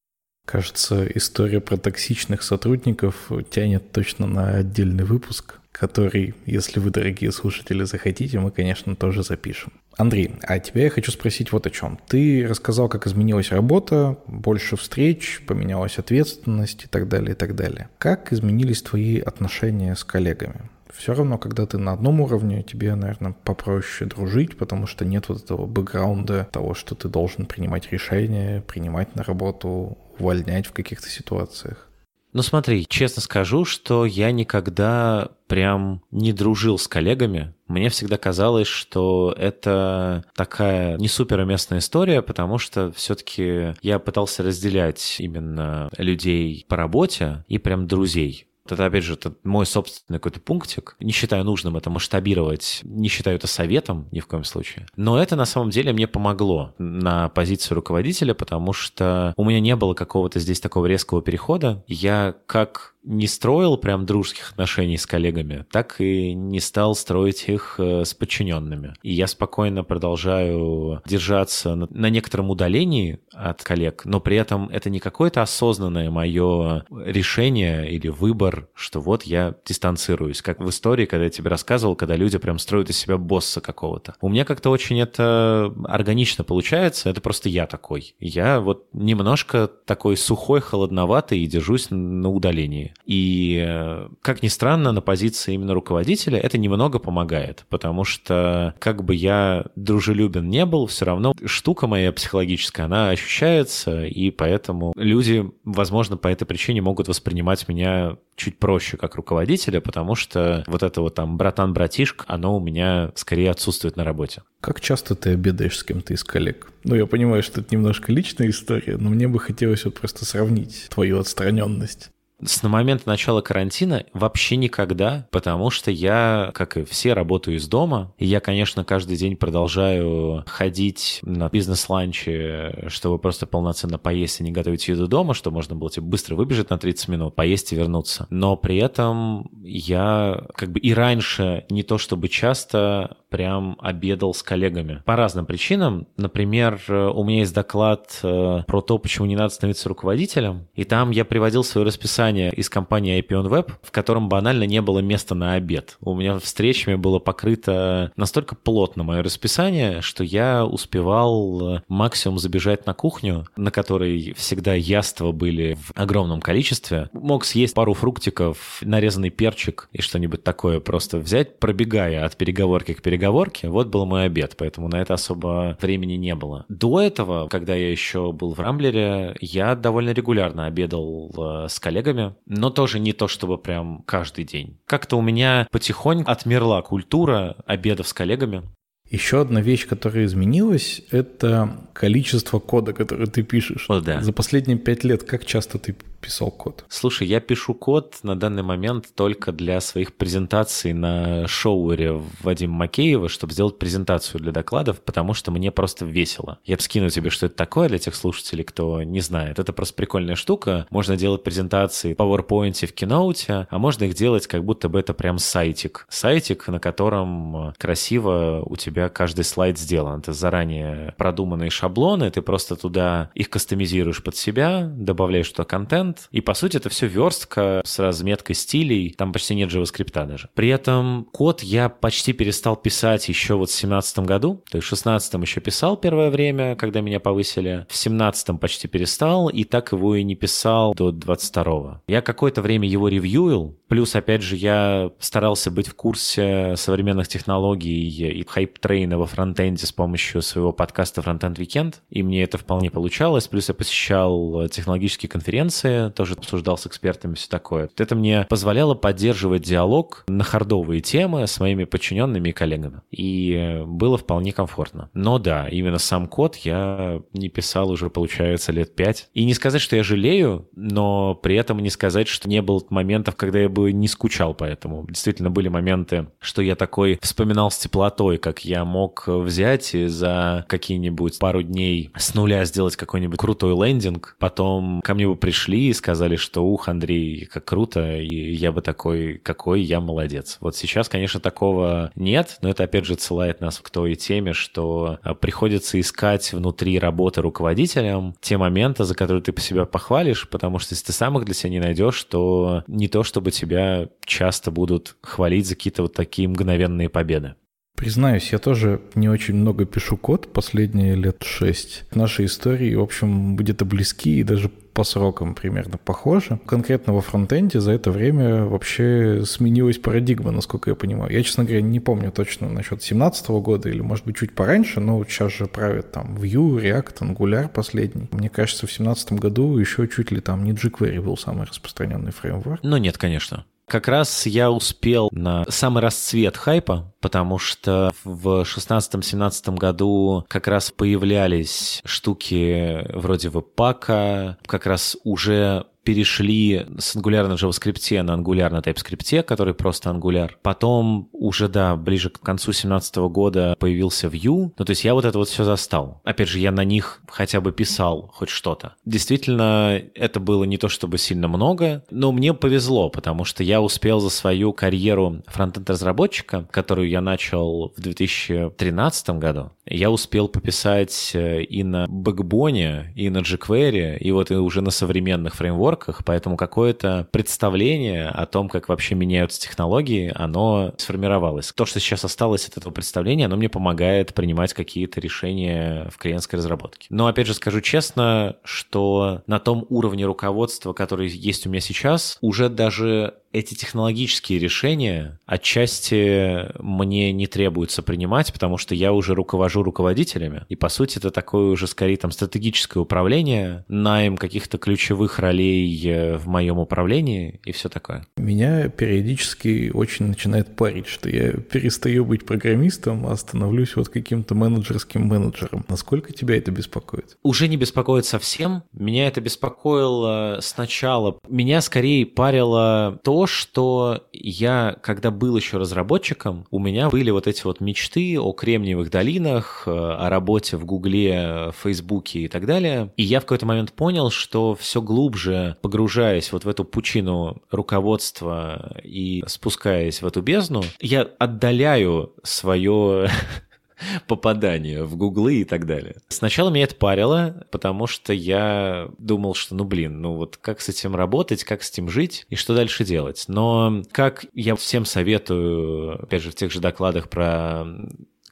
Кажется, 0.45 1.05
история 1.15 1.61
про 1.61 1.77
токсичных 1.77 2.43
сотрудников 2.43 3.31
тянет 3.49 3.91
точно 3.91 4.27
на 4.27 4.49
отдельный 4.49 5.05
выпуск 5.05 5.61
который, 5.73 6.35
если 6.45 6.79
вы, 6.79 6.91
дорогие 6.91 7.31
слушатели, 7.33 7.83
захотите, 7.83 8.39
мы, 8.39 8.51
конечно, 8.51 8.95
тоже 8.95 9.23
запишем. 9.23 9.73
Андрей, 9.97 10.35
а 10.43 10.59
тебя 10.59 10.83
я 10.83 10.89
хочу 10.89 11.11
спросить 11.11 11.51
вот 11.51 11.67
о 11.67 11.69
чем. 11.69 11.99
Ты 12.07 12.47
рассказал, 12.47 12.87
как 12.87 13.05
изменилась 13.07 13.51
работа, 13.51 14.17
больше 14.27 14.77
встреч, 14.77 15.41
поменялась 15.45 15.97
ответственность 15.97 16.85
и 16.85 16.87
так 16.87 17.09
далее, 17.09 17.31
и 17.31 17.35
так 17.35 17.55
далее. 17.55 17.89
Как 17.97 18.31
изменились 18.31 18.81
твои 18.81 19.19
отношения 19.19 19.95
с 19.95 20.03
коллегами? 20.03 20.69
Все 20.93 21.15
равно, 21.15 21.39
когда 21.39 21.65
ты 21.65 21.79
на 21.79 21.93
одном 21.93 22.21
уровне, 22.21 22.61
тебе, 22.61 22.93
наверное, 22.93 23.35
попроще 23.43 24.07
дружить, 24.07 24.57
потому 24.57 24.85
что 24.85 25.05
нет 25.05 25.27
вот 25.27 25.43
этого 25.43 25.65
бэкграунда 25.65 26.49
того, 26.51 26.75
что 26.75 26.93
ты 26.93 27.09
должен 27.09 27.47
принимать 27.47 27.91
решения, 27.91 28.61
принимать 28.61 29.15
на 29.15 29.23
работу, 29.23 29.97
увольнять 30.19 30.67
в 30.67 30.71
каких-то 30.71 31.09
ситуациях. 31.09 31.89
Ну 32.33 32.41
смотри, 32.41 32.85
честно 32.89 33.21
скажу, 33.21 33.63
что 33.63 34.05
я 34.05 34.31
никогда 34.31 35.29
прям 35.47 36.01
не 36.09 36.33
дружил 36.33 36.79
с 36.79 36.87
коллегами. 36.87 37.53
Мне 37.67 37.89
всегда 37.89 38.17
казалось, 38.17 38.67
что 38.67 39.35
это 39.37 40.25
такая 40.35 40.97
не 40.97 41.07
суперуместная 41.07 41.77
история, 41.77 42.23
потому 42.23 42.57
что 42.57 42.91
все-таки 42.91 43.75
я 43.83 43.99
пытался 43.99 44.41
разделять 44.41 45.17
именно 45.19 45.89
людей 45.97 46.65
по 46.67 46.75
работе 46.75 47.45
и 47.47 47.59
прям 47.59 47.85
друзей. 47.85 48.47
Это, 48.69 48.85
опять 48.85 49.03
же, 49.03 49.13
это 49.13 49.35
мой 49.43 49.65
собственный 49.65 50.19
какой-то 50.19 50.39
пунктик. 50.39 50.95
Не 50.99 51.11
считаю 51.11 51.43
нужным 51.43 51.75
это 51.75 51.89
масштабировать, 51.89 52.79
не 52.83 53.09
считаю 53.09 53.35
это 53.35 53.47
советом 53.47 54.07
ни 54.11 54.19
в 54.19 54.27
коем 54.27 54.43
случае. 54.43 54.87
Но 54.95 55.21
это 55.21 55.35
на 55.35 55.45
самом 55.45 55.69
деле 55.69 55.91
мне 55.91 56.07
помогло 56.07 56.73
на 56.77 57.29
позицию 57.29 57.75
руководителя, 57.75 58.33
потому 58.33 58.71
что 58.73 59.33
у 59.35 59.43
меня 59.43 59.59
не 59.59 59.75
было 59.75 59.93
какого-то 59.93 60.39
здесь 60.39 60.59
такого 60.59 60.85
резкого 60.85 61.21
перехода. 61.21 61.83
Я 61.87 62.35
как 62.45 62.92
не 63.03 63.27
строил 63.27 63.77
прям 63.77 64.05
дружеских 64.05 64.51
отношений 64.51 64.97
с 64.97 65.05
коллегами, 65.05 65.65
так 65.71 65.99
и 65.99 66.33
не 66.33 66.59
стал 66.59 66.95
строить 66.95 67.47
их 67.47 67.75
э, 67.77 68.05
с 68.05 68.13
подчиненными. 68.13 68.93
И 69.03 69.13
я 69.13 69.27
спокойно 69.27 69.83
продолжаю 69.83 71.01
держаться 71.05 71.75
на 71.75 72.09
некотором 72.09 72.49
удалении 72.49 73.19
от 73.31 73.63
коллег, 73.63 74.03
но 74.05 74.19
при 74.19 74.37
этом 74.37 74.69
это 74.69 74.89
не 74.89 74.99
какое-то 74.99 75.41
осознанное 75.41 76.09
мое 76.09 76.85
решение 77.05 77.91
или 77.91 78.07
выбор, 78.07 78.69
что 78.73 79.01
вот 79.01 79.23
я 79.23 79.55
дистанцируюсь, 79.65 80.41
как 80.41 80.59
в 80.59 80.69
истории, 80.69 81.05
когда 81.05 81.25
я 81.25 81.29
тебе 81.29 81.49
рассказывал, 81.49 81.95
когда 81.95 82.15
люди 82.15 82.37
прям 82.37 82.59
строят 82.59 82.89
из 82.89 82.97
себя 82.97 83.17
босса 83.17 83.61
какого-то. 83.61 84.15
У 84.21 84.29
меня 84.29 84.45
как-то 84.45 84.69
очень 84.69 84.99
это 84.99 85.73
органично 85.85 86.43
получается, 86.43 87.09
это 87.09 87.21
просто 87.21 87.49
я 87.49 87.67
такой. 87.67 88.15
Я 88.19 88.59
вот 88.59 88.87
немножко 88.93 89.67
такой 89.67 90.17
сухой, 90.17 90.61
холодноватый 90.61 91.39
и 91.39 91.47
держусь 91.47 91.87
на 91.89 92.29
удалении. 92.29 92.92
И, 93.05 93.63
э, 93.65 94.09
как 94.21 94.43
ни 94.43 94.47
странно, 94.47 94.91
на 94.91 95.01
позиции 95.01 95.53
именно 95.53 95.73
руководителя 95.73 96.39
это 96.39 96.57
немного 96.57 96.99
помогает, 96.99 97.65
потому 97.69 98.03
что 98.03 98.75
как 98.79 99.03
бы 99.03 99.15
я 99.15 99.65
дружелюбен 99.75 100.47
не 100.49 100.65
был, 100.65 100.87
все 100.87 101.05
равно 101.05 101.33
штука 101.45 101.87
моя 101.87 102.11
психологическая, 102.11 102.85
она 102.85 103.09
ощущается, 103.09 104.05
и 104.05 104.31
поэтому 104.31 104.93
люди, 104.95 105.49
возможно, 105.63 106.17
по 106.17 106.27
этой 106.27 106.45
причине 106.45 106.81
могут 106.81 107.07
воспринимать 107.07 107.67
меня 107.67 108.17
чуть 108.35 108.57
проще 108.57 108.97
как 108.97 109.15
руководителя, 109.15 109.79
потому 109.81 110.15
что 110.15 110.63
вот 110.67 110.83
это 110.83 111.01
вот 111.01 111.15
там 111.15 111.37
братан-братишка, 111.37 112.25
оно 112.27 112.57
у 112.57 112.59
меня 112.59 113.11
скорее 113.15 113.51
отсутствует 113.51 113.95
на 113.95 114.03
работе. 114.03 114.43
Как 114.59 114.81
часто 114.81 115.15
ты 115.15 115.31
обедаешь 115.31 115.77
с 115.77 115.83
кем-то 115.83 116.13
из 116.13 116.23
коллег? 116.23 116.71
Ну, 116.83 116.95
я 116.95 117.05
понимаю, 117.05 117.43
что 117.43 117.61
это 117.61 117.75
немножко 117.75 118.11
личная 118.11 118.49
история, 118.49 118.97
но 118.97 119.09
мне 119.09 119.27
бы 119.27 119.39
хотелось 119.39 119.85
вот 119.85 119.95
просто 119.95 120.25
сравнить 120.25 120.87
твою 120.89 121.19
отстраненность 121.19 122.12
с 122.45 122.63
момента 122.63 123.07
начала 123.07 123.41
карантина 123.41 124.05
вообще 124.13 124.55
никогда, 124.55 125.27
потому 125.31 125.69
что 125.69 125.91
я, 125.91 126.51
как 126.53 126.77
и 126.77 126.83
все, 126.83 127.13
работаю 127.13 127.57
из 127.57 127.67
дома. 127.67 128.13
И 128.17 128.25
я, 128.25 128.39
конечно, 128.39 128.83
каждый 128.83 129.17
день 129.17 129.35
продолжаю 129.35 130.43
ходить 130.47 131.19
на 131.23 131.49
бизнес-ланчи, 131.49 132.89
чтобы 132.89 133.19
просто 133.19 133.45
полноценно 133.45 133.97
поесть 133.97 134.39
и 134.39 134.43
не 134.43 134.51
готовить 134.51 134.87
еду 134.87 135.07
дома, 135.07 135.33
что 135.33 135.51
можно 135.51 135.75
было 135.75 135.89
типа, 135.89 136.05
быстро 136.05 136.35
выбежать 136.35 136.69
на 136.69 136.77
30 136.77 137.07
минут, 137.09 137.35
поесть 137.35 137.73
и 137.73 137.75
вернуться. 137.75 138.27
Но 138.29 138.55
при 138.55 138.77
этом 138.77 139.49
я 139.63 140.43
как 140.55 140.71
бы 140.71 140.79
и 140.79 140.93
раньше 140.93 141.65
не 141.69 141.83
то 141.83 141.97
чтобы 141.97 142.27
часто 142.27 143.17
прям 143.29 143.77
обедал 143.79 144.33
с 144.33 144.43
коллегами. 144.43 145.01
По 145.05 145.15
разным 145.15 145.45
причинам. 145.45 146.07
Например, 146.17 146.79
у 146.87 147.23
меня 147.23 147.39
есть 147.39 147.55
доклад 147.55 148.19
э, 148.21 148.61
про 148.67 148.81
то, 148.81 148.99
почему 148.99 149.25
не 149.25 149.35
надо 149.35 149.49
становиться 149.49 149.89
руководителем. 149.89 150.67
И 150.75 150.83
там 150.83 151.09
я 151.09 151.25
приводил 151.25 151.63
свое 151.63 151.87
расписание 151.87 152.32
расписание 152.33 152.51
из 152.51 152.69
компании 152.69 153.19
IP 153.19 153.29
on 153.29 153.49
Web, 153.49 153.71
в 153.81 153.91
котором 153.91 154.29
банально 154.29 154.63
не 154.63 154.81
было 154.81 154.99
места 154.99 155.35
на 155.35 155.53
обед. 155.53 155.97
У 156.01 156.15
меня 156.15 156.39
встречами 156.39 156.95
было 156.95 157.19
покрыто 157.19 158.11
настолько 158.15 158.55
плотно 158.55 159.03
мое 159.03 159.21
расписание, 159.21 160.01
что 160.01 160.23
я 160.23 160.65
успевал 160.65 161.81
максимум 161.87 162.39
забежать 162.39 162.85
на 162.85 162.93
кухню, 162.93 163.45
на 163.55 163.71
которой 163.71 164.33
всегда 164.35 164.73
яства 164.73 165.31
были 165.31 165.75
в 165.75 165.91
огромном 165.95 166.41
количестве. 166.41 167.09
Мог 167.13 167.45
съесть 167.45 167.75
пару 167.75 167.93
фруктиков, 167.93 168.79
нарезанный 168.81 169.29
перчик 169.29 169.89
и 169.91 170.01
что-нибудь 170.01 170.43
такое 170.43 170.79
просто 170.79 171.19
взять, 171.19 171.59
пробегая 171.59 172.25
от 172.25 172.35
переговорки 172.35 172.93
к 172.93 173.01
переговорке. 173.01 173.69
Вот 173.69 173.87
был 173.87 174.05
мой 174.05 174.25
обед, 174.25 174.55
поэтому 174.57 174.87
на 174.87 175.01
это 175.01 175.13
особо 175.13 175.77
времени 175.81 176.13
не 176.13 176.35
было. 176.35 176.65
До 176.69 176.99
этого, 176.99 177.47
когда 177.47 177.75
я 177.75 177.91
еще 177.91 178.31
был 178.31 178.53
в 178.53 178.59
Рамблере, 178.59 179.35
я 179.39 179.75
довольно 179.75 180.11
регулярно 180.11 180.65
обедал 180.65 181.31
э, 181.37 181.67
с 181.69 181.79
коллегами, 181.79 182.22
коллегами, 182.23 182.37
но 182.45 182.69
тоже 182.69 182.99
не 182.99 183.13
то, 183.13 183.27
чтобы 183.27 183.57
прям 183.57 184.03
каждый 184.05 184.45
день. 184.45 184.79
Как-то 184.85 185.17
у 185.17 185.21
меня 185.21 185.67
потихоньку 185.71 186.29
отмерла 186.29 186.81
культура 186.81 187.55
обедов 187.65 188.07
с 188.07 188.13
коллегами. 188.13 188.63
Еще 189.09 189.41
одна 189.41 189.61
вещь, 189.61 189.87
которая 189.87 190.25
изменилась, 190.25 191.01
это 191.11 191.87
количество 191.93 192.59
кода, 192.59 192.93
который 192.93 193.27
ты 193.27 193.43
пишешь. 193.43 193.85
О, 193.89 193.99
да. 193.99 194.21
За 194.21 194.33
последние 194.33 194.77
пять 194.77 195.03
лет 195.03 195.23
как 195.23 195.45
часто 195.45 195.77
ты 195.77 195.95
писал 196.23 196.49
код? 196.49 196.85
Слушай, 196.87 197.27
я 197.27 197.39
пишу 197.39 197.73
код 197.73 198.19
на 198.23 198.39
данный 198.39 198.63
момент 198.63 199.09
только 199.13 199.51
для 199.51 199.81
своих 199.81 200.15
презентаций 200.15 200.93
на 200.93 201.47
шоуэре 201.47 202.21
Вадима 202.41 202.73
Макеева, 202.73 203.29
чтобы 203.29 203.53
сделать 203.53 203.77
презентацию 203.77 204.39
для 204.39 204.51
докладов, 204.51 205.01
потому 205.01 205.33
что 205.33 205.51
мне 205.51 205.71
просто 205.71 206.05
весело. 206.05 206.59
Я 206.63 206.77
скину 206.79 207.09
тебе, 207.09 207.29
что 207.29 207.47
это 207.47 207.55
такое 207.55 207.89
для 207.89 207.99
тех 207.99 208.15
слушателей, 208.15 208.63
кто 208.63 209.03
не 209.03 209.19
знает. 209.19 209.59
Это 209.59 209.73
просто 209.73 209.95
прикольная 209.95 210.35
штука. 210.35 210.87
Можно 210.89 211.17
делать 211.17 211.43
презентации 211.43 212.13
в 212.13 212.17
PowerPoint 212.17 212.85
в 212.85 212.93
Keynote, 212.93 213.67
а 213.69 213.77
можно 213.77 214.05
их 214.05 214.15
делать 214.15 214.47
как 214.47 214.63
будто 214.63 214.89
бы 214.89 214.99
это 214.99 215.13
прям 215.13 215.37
сайтик. 215.37 216.05
Сайтик, 216.09 216.67
на 216.67 216.79
котором 216.79 217.73
красиво 217.77 218.63
у 218.65 218.75
тебя 218.77 219.09
каждый 219.09 219.43
слайд 219.43 219.77
сделан. 219.77 220.19
Это 220.19 220.33
заранее 220.33 221.13
продуманные 221.17 221.69
шаблоны, 221.69 222.31
ты 222.31 222.41
просто 222.41 222.75
туда 222.75 223.29
их 223.33 223.49
кастомизируешь 223.49 224.23
под 224.23 224.35
себя, 224.35 224.83
добавляешь 224.83 225.49
туда 225.49 225.65
контент, 225.65 226.12
фронтенд. 226.13 226.27
И, 226.31 226.41
по 226.41 226.53
сути, 226.53 226.77
это 226.77 226.89
все 226.89 227.07
верстка 227.07 227.81
с 227.85 227.99
разметкой 227.99 228.55
стилей. 228.55 229.13
Там 229.17 229.33
почти 229.33 229.55
нет 229.55 229.71
JavaScript 229.71 230.25
даже. 230.27 230.49
При 230.53 230.69
этом 230.69 231.27
код 231.31 231.63
я 231.63 231.89
почти 231.89 232.33
перестал 232.33 232.75
писать 232.75 233.27
еще 233.29 233.55
вот 233.55 233.69
в 233.69 233.73
2017 233.73 234.19
году. 234.19 234.63
То 234.69 234.77
есть 234.77 234.87
в 234.87 234.91
2016 234.91 235.33
еще 235.41 235.61
писал 235.61 235.97
первое 235.97 236.29
время, 236.29 236.75
когда 236.75 237.01
меня 237.01 237.19
повысили. 237.19 237.85
В 237.89 237.93
2017 237.93 238.59
почти 238.59 238.87
перестал, 238.87 239.49
и 239.49 239.63
так 239.63 239.91
его 239.91 240.15
и 240.15 240.23
не 240.23 240.35
писал 240.35 240.93
до 240.93 241.11
22 241.11 242.01
Я 242.07 242.21
какое-то 242.21 242.61
время 242.61 242.87
его 242.87 243.07
ревьюил, 243.07 243.77
Плюс, 243.93 244.15
опять 244.15 244.41
же, 244.41 244.55
я 244.55 245.11
старался 245.19 245.69
быть 245.69 245.87
в 245.87 245.93
курсе 245.93 246.73
современных 246.77 247.27
технологий 247.27 248.09
и 248.09 248.43
hype 248.43 248.74
train 248.74 249.12
а 249.12 249.19
во 249.19 249.27
фронтенде 249.27 249.85
с 249.85 249.91
помощью 249.91 250.41
своего 250.41 250.73
подкаста 250.73 251.21
«Frontend 251.21 251.59
Weekend, 251.59 251.97
и 252.09 252.23
мне 252.23 252.41
это 252.41 252.57
вполне 252.57 252.89
получалось. 252.89 253.47
Плюс 253.47 253.67
я 253.67 253.75
посещал 253.75 254.67
технологические 254.67 255.29
конференции, 255.29 256.02
тоже 256.09 256.33
обсуждал 256.33 256.77
с 256.77 256.87
экспертами 256.87 257.35
все 257.35 257.49
такое. 257.49 257.89
Это 257.97 258.15
мне 258.15 258.45
позволяло 258.49 258.95
поддерживать 258.95 259.63
диалог 259.63 260.23
на 260.27 260.43
хардовые 260.43 261.01
темы 261.01 261.47
с 261.47 261.59
моими 261.59 261.83
подчиненными 261.83 262.49
и 262.49 262.53
коллегами. 262.53 263.01
И 263.11 263.83
было 263.85 264.17
вполне 264.17 264.51
комфортно. 264.51 265.09
Но 265.13 265.39
да, 265.39 265.67
именно 265.67 265.99
сам 265.99 266.27
код 266.27 266.55
я 266.57 267.21
не 267.33 267.49
писал 267.49 267.89
уже, 267.89 268.09
получается, 268.09 268.71
лет 268.71 268.95
пять. 268.95 269.29
И 269.33 269.45
не 269.45 269.53
сказать, 269.53 269.81
что 269.81 269.95
я 269.95 270.03
жалею, 270.03 270.67
но 270.75 271.35
при 271.35 271.55
этом 271.55 271.79
не 271.79 271.89
сказать, 271.89 272.27
что 272.27 272.49
не 272.49 272.61
было 272.61 272.81
моментов, 272.89 273.35
когда 273.35 273.59
я 273.59 273.69
бы 273.69 273.91
не 273.91 274.07
скучал 274.07 274.53
по 274.53 274.63
этому. 274.63 275.05
Действительно, 275.07 275.49
были 275.49 275.67
моменты, 275.67 276.27
что 276.39 276.61
я 276.61 276.75
такой 276.75 277.19
вспоминал 277.21 277.71
с 277.71 277.77
теплотой, 277.77 278.37
как 278.37 278.65
я 278.65 278.85
мог 278.85 279.27
взять 279.27 279.95
и 279.95 280.07
за 280.07 280.65
какие-нибудь 280.67 281.39
пару 281.39 281.61
дней 281.63 282.11
с 282.15 282.33
нуля 282.33 282.65
сделать 282.65 282.95
какой-нибудь 282.95 283.37
крутой 283.37 283.73
лендинг. 283.75 284.35
Потом 284.39 285.01
ко 285.03 285.13
мне 285.13 285.27
бы 285.27 285.35
пришли 285.35 285.92
сказали, 285.93 286.35
что 286.35 286.65
ух, 286.65 286.87
Андрей, 286.87 287.45
как 287.45 287.65
круто, 287.65 288.17
и 288.17 288.53
я 288.53 288.71
бы 288.71 288.81
такой, 288.81 289.37
какой 289.37 289.81
я 289.81 289.99
молодец. 289.99 290.57
Вот 290.59 290.75
сейчас, 290.75 291.09
конечно, 291.09 291.39
такого 291.39 292.11
нет, 292.15 292.57
но 292.61 292.69
это 292.69 292.83
опять 292.83 293.05
же 293.05 293.13
отсылает 293.13 293.61
нас 293.61 293.79
к 293.79 293.89
той 293.89 294.15
теме, 294.15 294.53
что 294.53 295.19
а, 295.23 295.33
приходится 295.33 295.99
искать 295.99 296.53
внутри 296.53 296.99
работы 296.99 297.41
руководителям 297.41 298.35
те 298.41 298.57
моменты, 298.57 299.03
за 299.03 299.15
которые 299.15 299.43
ты 299.43 299.51
по 299.51 299.61
себя 299.61 299.85
похвалишь, 299.85 300.49
потому 300.49 300.79
что 300.79 300.93
если 300.93 301.07
ты 301.07 301.13
сам 301.13 301.37
их 301.37 301.45
для 301.45 301.53
себя 301.53 301.71
не 301.71 301.79
найдешь, 301.79 302.23
то 302.23 302.83
не 302.87 303.07
то, 303.07 303.23
чтобы 303.23 303.51
тебя 303.51 304.09
часто 304.25 304.71
будут 304.71 305.15
хвалить 305.21 305.67
за 305.67 305.75
какие-то 305.75 306.03
вот 306.03 306.13
такие 306.13 306.47
мгновенные 306.47 307.09
победы. 307.09 307.55
Признаюсь, 307.95 308.51
я 308.51 308.59
тоже 308.59 309.01
не 309.13 309.29
очень 309.29 309.55
много 309.55 309.85
пишу 309.85 310.17
код 310.17 310.51
последние 310.51 311.15
лет 311.15 311.43
шесть. 311.43 312.03
Наши 312.13 312.45
истории, 312.45 312.95
в 312.95 313.01
общем, 313.01 313.55
где-то 313.55 313.85
близки 313.85 314.39
и 314.39 314.43
даже 314.43 314.69
по 314.93 315.03
срокам 315.03 315.55
примерно 315.55 315.97
похожи. 315.97 316.59
Конкретно 316.65 317.13
во 317.13 317.21
фронтенде 317.21 317.79
за 317.79 317.91
это 317.91 318.11
время 318.11 318.65
вообще 318.65 319.43
сменилась 319.45 319.97
парадигма, 319.97 320.51
насколько 320.51 320.89
я 320.91 320.95
понимаю. 320.95 321.31
Я, 321.31 321.43
честно 321.43 321.63
говоря, 321.63 321.81
не 321.81 321.99
помню 321.99 322.31
точно 322.31 322.69
насчет 322.69 323.01
17 323.01 323.49
года 323.49 323.89
или, 323.89 324.01
может 324.01 324.25
быть, 324.25 324.37
чуть 324.37 324.53
пораньше, 324.53 324.99
но 324.99 325.23
сейчас 325.25 325.53
же 325.53 325.65
правят 325.65 326.11
там 326.11 326.35
Vue, 326.37 326.81
React, 326.81 327.19
Angular 327.19 327.69
последний. 327.69 328.29
Мне 328.31 328.49
кажется, 328.49 328.87
в 328.87 328.91
17 328.91 329.33
году 329.33 329.77
еще 329.77 330.07
чуть 330.07 330.31
ли 330.31 330.41
там 330.41 330.63
не 330.63 330.71
jQuery 330.71 331.21
был 331.21 331.37
самый 331.37 331.65
распространенный 331.65 332.31
фреймворк. 332.31 332.81
Ну 332.83 332.97
нет, 332.97 333.17
конечно. 333.17 333.65
Как 333.93 334.07
раз 334.07 334.47
я 334.47 334.71
успел 334.71 335.29
на 335.31 335.65
самый 335.69 336.01
расцвет 336.01 336.57
хайпа, 336.57 337.13
потому 337.21 337.59
что 337.59 338.11
в 338.23 338.63
16-17 338.63 339.77
году 339.77 340.43
как 340.47 340.67
раз 340.67 340.89
появлялись 340.89 342.01
штуки 342.03 343.05
вроде 343.15 343.49
веб-пака, 343.49 344.57
как 344.65 344.87
раз 344.87 345.15
уже 345.23 345.85
перешли 346.03 346.85
с 346.97 347.15
Angular 347.15 347.47
на 347.47 347.53
JavaScript 347.53 348.21
на 348.21 348.35
Angular 348.35 348.69
на 348.69 348.79
TypeScript, 348.79 349.43
который 349.43 349.73
просто 349.73 350.09
Angular. 350.09 350.51
Потом 350.61 351.29
уже, 351.31 351.67
да, 351.67 351.95
ближе 351.95 352.29
к 352.29 352.39
концу 352.39 352.71
2017 352.71 353.15
года 353.17 353.75
появился 353.79 354.27
Vue. 354.27 354.71
Ну, 354.77 354.85
то 354.85 354.89
есть 354.89 355.03
я 355.03 355.13
вот 355.13 355.25
это 355.25 355.37
вот 355.37 355.49
все 355.49 355.63
застал. 355.63 356.21
Опять 356.23 356.49
же, 356.49 356.59
я 356.59 356.71
на 356.71 356.83
них 356.83 357.21
хотя 357.27 357.61
бы 357.61 357.71
писал 357.71 358.29
хоть 358.33 358.49
что-то. 358.49 358.95
Действительно, 359.05 360.01
это 360.15 360.39
было 360.39 360.63
не 360.63 360.77
то 360.77 360.89
чтобы 360.89 361.17
сильно 361.17 361.47
много, 361.47 362.03
но 362.09 362.31
мне 362.31 362.53
повезло, 362.53 363.09
потому 363.09 363.45
что 363.45 363.63
я 363.63 363.81
успел 363.81 364.19
за 364.19 364.29
свою 364.29 364.73
карьеру 364.73 365.43
фронтенд-разработчика, 365.47 366.67
которую 366.71 367.09
я 367.09 367.21
начал 367.21 367.93
в 367.95 368.01
2013 368.01 369.29
году, 369.31 369.71
я 369.85 370.09
успел 370.09 370.47
пописать 370.47 371.31
э, 371.33 371.63
и 371.63 371.83
на 371.83 372.05
Backbone, 372.05 373.11
и 373.15 373.29
на 373.29 373.39
jQuery, 373.39 374.17
и 374.17 374.31
вот 374.31 374.51
и 374.51 374.55
уже 374.55 374.81
на 374.81 374.91
современных 374.91 375.55
фреймворках, 375.55 375.92
фреймворках, 375.93 376.23
поэтому 376.25 376.57
какое-то 376.57 377.27
представление 377.31 378.27
о 378.27 378.45
том, 378.45 378.69
как 378.69 378.89
вообще 378.89 379.15
меняются 379.15 379.61
технологии, 379.61 380.31
оно 380.35 380.93
сформировалось. 380.97 381.71
То, 381.71 381.85
что 381.85 381.99
сейчас 381.99 382.25
осталось 382.25 382.67
от 382.67 382.77
этого 382.77 382.91
представления, 382.91 383.45
оно 383.45 383.55
мне 383.55 383.69
помогает 383.69 384.33
принимать 384.33 384.73
какие-то 384.73 385.19
решения 385.19 386.09
в 386.09 386.17
клиентской 386.17 386.57
разработке. 386.57 387.07
Но, 387.09 387.27
опять 387.27 387.47
же, 387.47 387.53
скажу 387.53 387.81
честно, 387.81 388.57
что 388.63 389.41
на 389.47 389.59
том 389.59 389.85
уровне 389.89 390.25
руководства, 390.25 390.93
который 390.93 391.29
есть 391.29 391.65
у 391.67 391.69
меня 391.69 391.81
сейчас, 391.81 392.37
уже 392.41 392.69
даже 392.69 393.35
эти 393.53 393.75
технологические 393.75 394.59
решения 394.59 395.39
отчасти 395.45 396.71
мне 396.81 397.31
не 397.31 397.45
требуется 397.45 398.01
принимать, 398.01 398.51
потому 398.51 398.77
что 398.77 398.95
я 398.95 399.13
уже 399.13 399.35
руковожу 399.35 399.83
руководителями. 399.83 400.65
И, 400.69 400.75
по 400.75 400.89
сути, 400.89 401.19
это 401.19 401.29
такое 401.29 401.71
уже 401.71 401.85
скорее 401.87 402.17
там 402.17 402.31
стратегическое 402.31 402.99
управление, 402.99 403.85
найм 403.87 404.37
каких-то 404.37 404.79
ключевых 404.79 405.37
ролей 405.37 406.01
э, 406.03 406.37
в 406.37 406.47
моем 406.47 406.79
управлении 406.79 407.61
и 407.63 407.71
все 407.71 407.89
такое. 407.89 408.25
Меня 408.37 408.89
периодически 408.89 409.91
очень 409.93 410.25
начинает 410.25 410.75
парить, 410.75 411.07
что 411.07 411.29
я 411.29 411.51
перестаю 411.51 412.25
быть 412.25 412.45
программистом, 412.45 413.27
а 413.27 413.37
становлюсь 413.37 413.95
вот 413.95 414.09
каким-то 414.09 414.55
менеджерским 414.55 415.27
менеджером. 415.27 415.85
Насколько 415.87 416.33
тебя 416.33 416.57
это 416.57 416.71
беспокоит? 416.71 417.37
Уже 417.43 417.67
не 417.67 417.77
беспокоит 417.77 418.25
совсем. 418.25 418.83
Меня 418.93 419.27
это 419.27 419.41
беспокоило 419.41 420.57
сначала. 420.61 421.37
Меня 421.47 421.81
скорее 421.81 422.25
парило 422.25 423.19
то, 423.23 423.42
что 423.47 424.25
я, 424.31 424.95
когда 425.01 425.31
был 425.31 425.55
еще 425.55 425.77
разработчиком, 425.77 426.65
у 426.71 426.79
меня 426.79 427.09
были 427.09 427.31
вот 427.31 427.47
эти 427.47 427.63
вот 427.63 427.79
мечты 427.79 428.39
о 428.39 428.51
Кремниевых 428.53 429.09
долинах, 429.09 429.83
э, 429.85 429.91
о 429.91 430.29
работе 430.29 430.77
в 430.77 430.85
Гугле, 430.85 431.71
Фейсбуке 431.81 432.41
и 432.41 432.47
так 432.47 432.65
далее. 432.65 433.11
И 433.17 433.23
я 433.23 433.39
в 433.39 433.43
какой-то 433.43 433.65
момент 433.65 433.93
понял, 433.93 434.29
что 434.29 434.75
все 434.75 435.01
глубже 435.01 435.77
погружаясь 435.81 436.51
вот 436.51 436.65
в 436.65 436.69
эту 436.69 436.85
пучину 436.85 437.61
руководства 437.69 438.95
и 439.03 439.43
спускаясь 439.47 440.21
в 440.21 440.27
эту 440.27 440.41
бездну, 440.41 440.83
я 440.99 441.21
отдаляю 441.39 442.33
свое 442.43 443.29
попадания 444.27 445.03
в 445.03 445.15
гуглы 445.15 445.55
и 445.55 445.63
так 445.63 445.85
далее. 445.85 446.17
Сначала 446.29 446.69
меня 446.69 446.85
это 446.85 446.95
парило, 446.95 447.65
потому 447.71 448.07
что 448.07 448.33
я 448.33 449.09
думал, 449.17 449.55
что, 449.55 449.75
ну, 449.75 449.83
блин, 449.83 450.21
ну 450.21 450.33
вот 450.33 450.57
как 450.57 450.81
с 450.81 450.89
этим 450.89 451.15
работать, 451.15 451.63
как 451.63 451.83
с 451.83 451.89
этим 451.91 452.09
жить 452.09 452.45
и 452.49 452.55
что 452.55 452.75
дальше 452.75 453.03
делать. 453.05 453.45
Но 453.47 454.03
как 454.11 454.45
я 454.53 454.75
всем 454.75 455.05
советую, 455.05 456.23
опять 456.23 456.41
же, 456.41 456.51
в 456.51 456.55
тех 456.55 456.71
же 456.71 456.79
докладах 456.79 457.29
про 457.29 457.85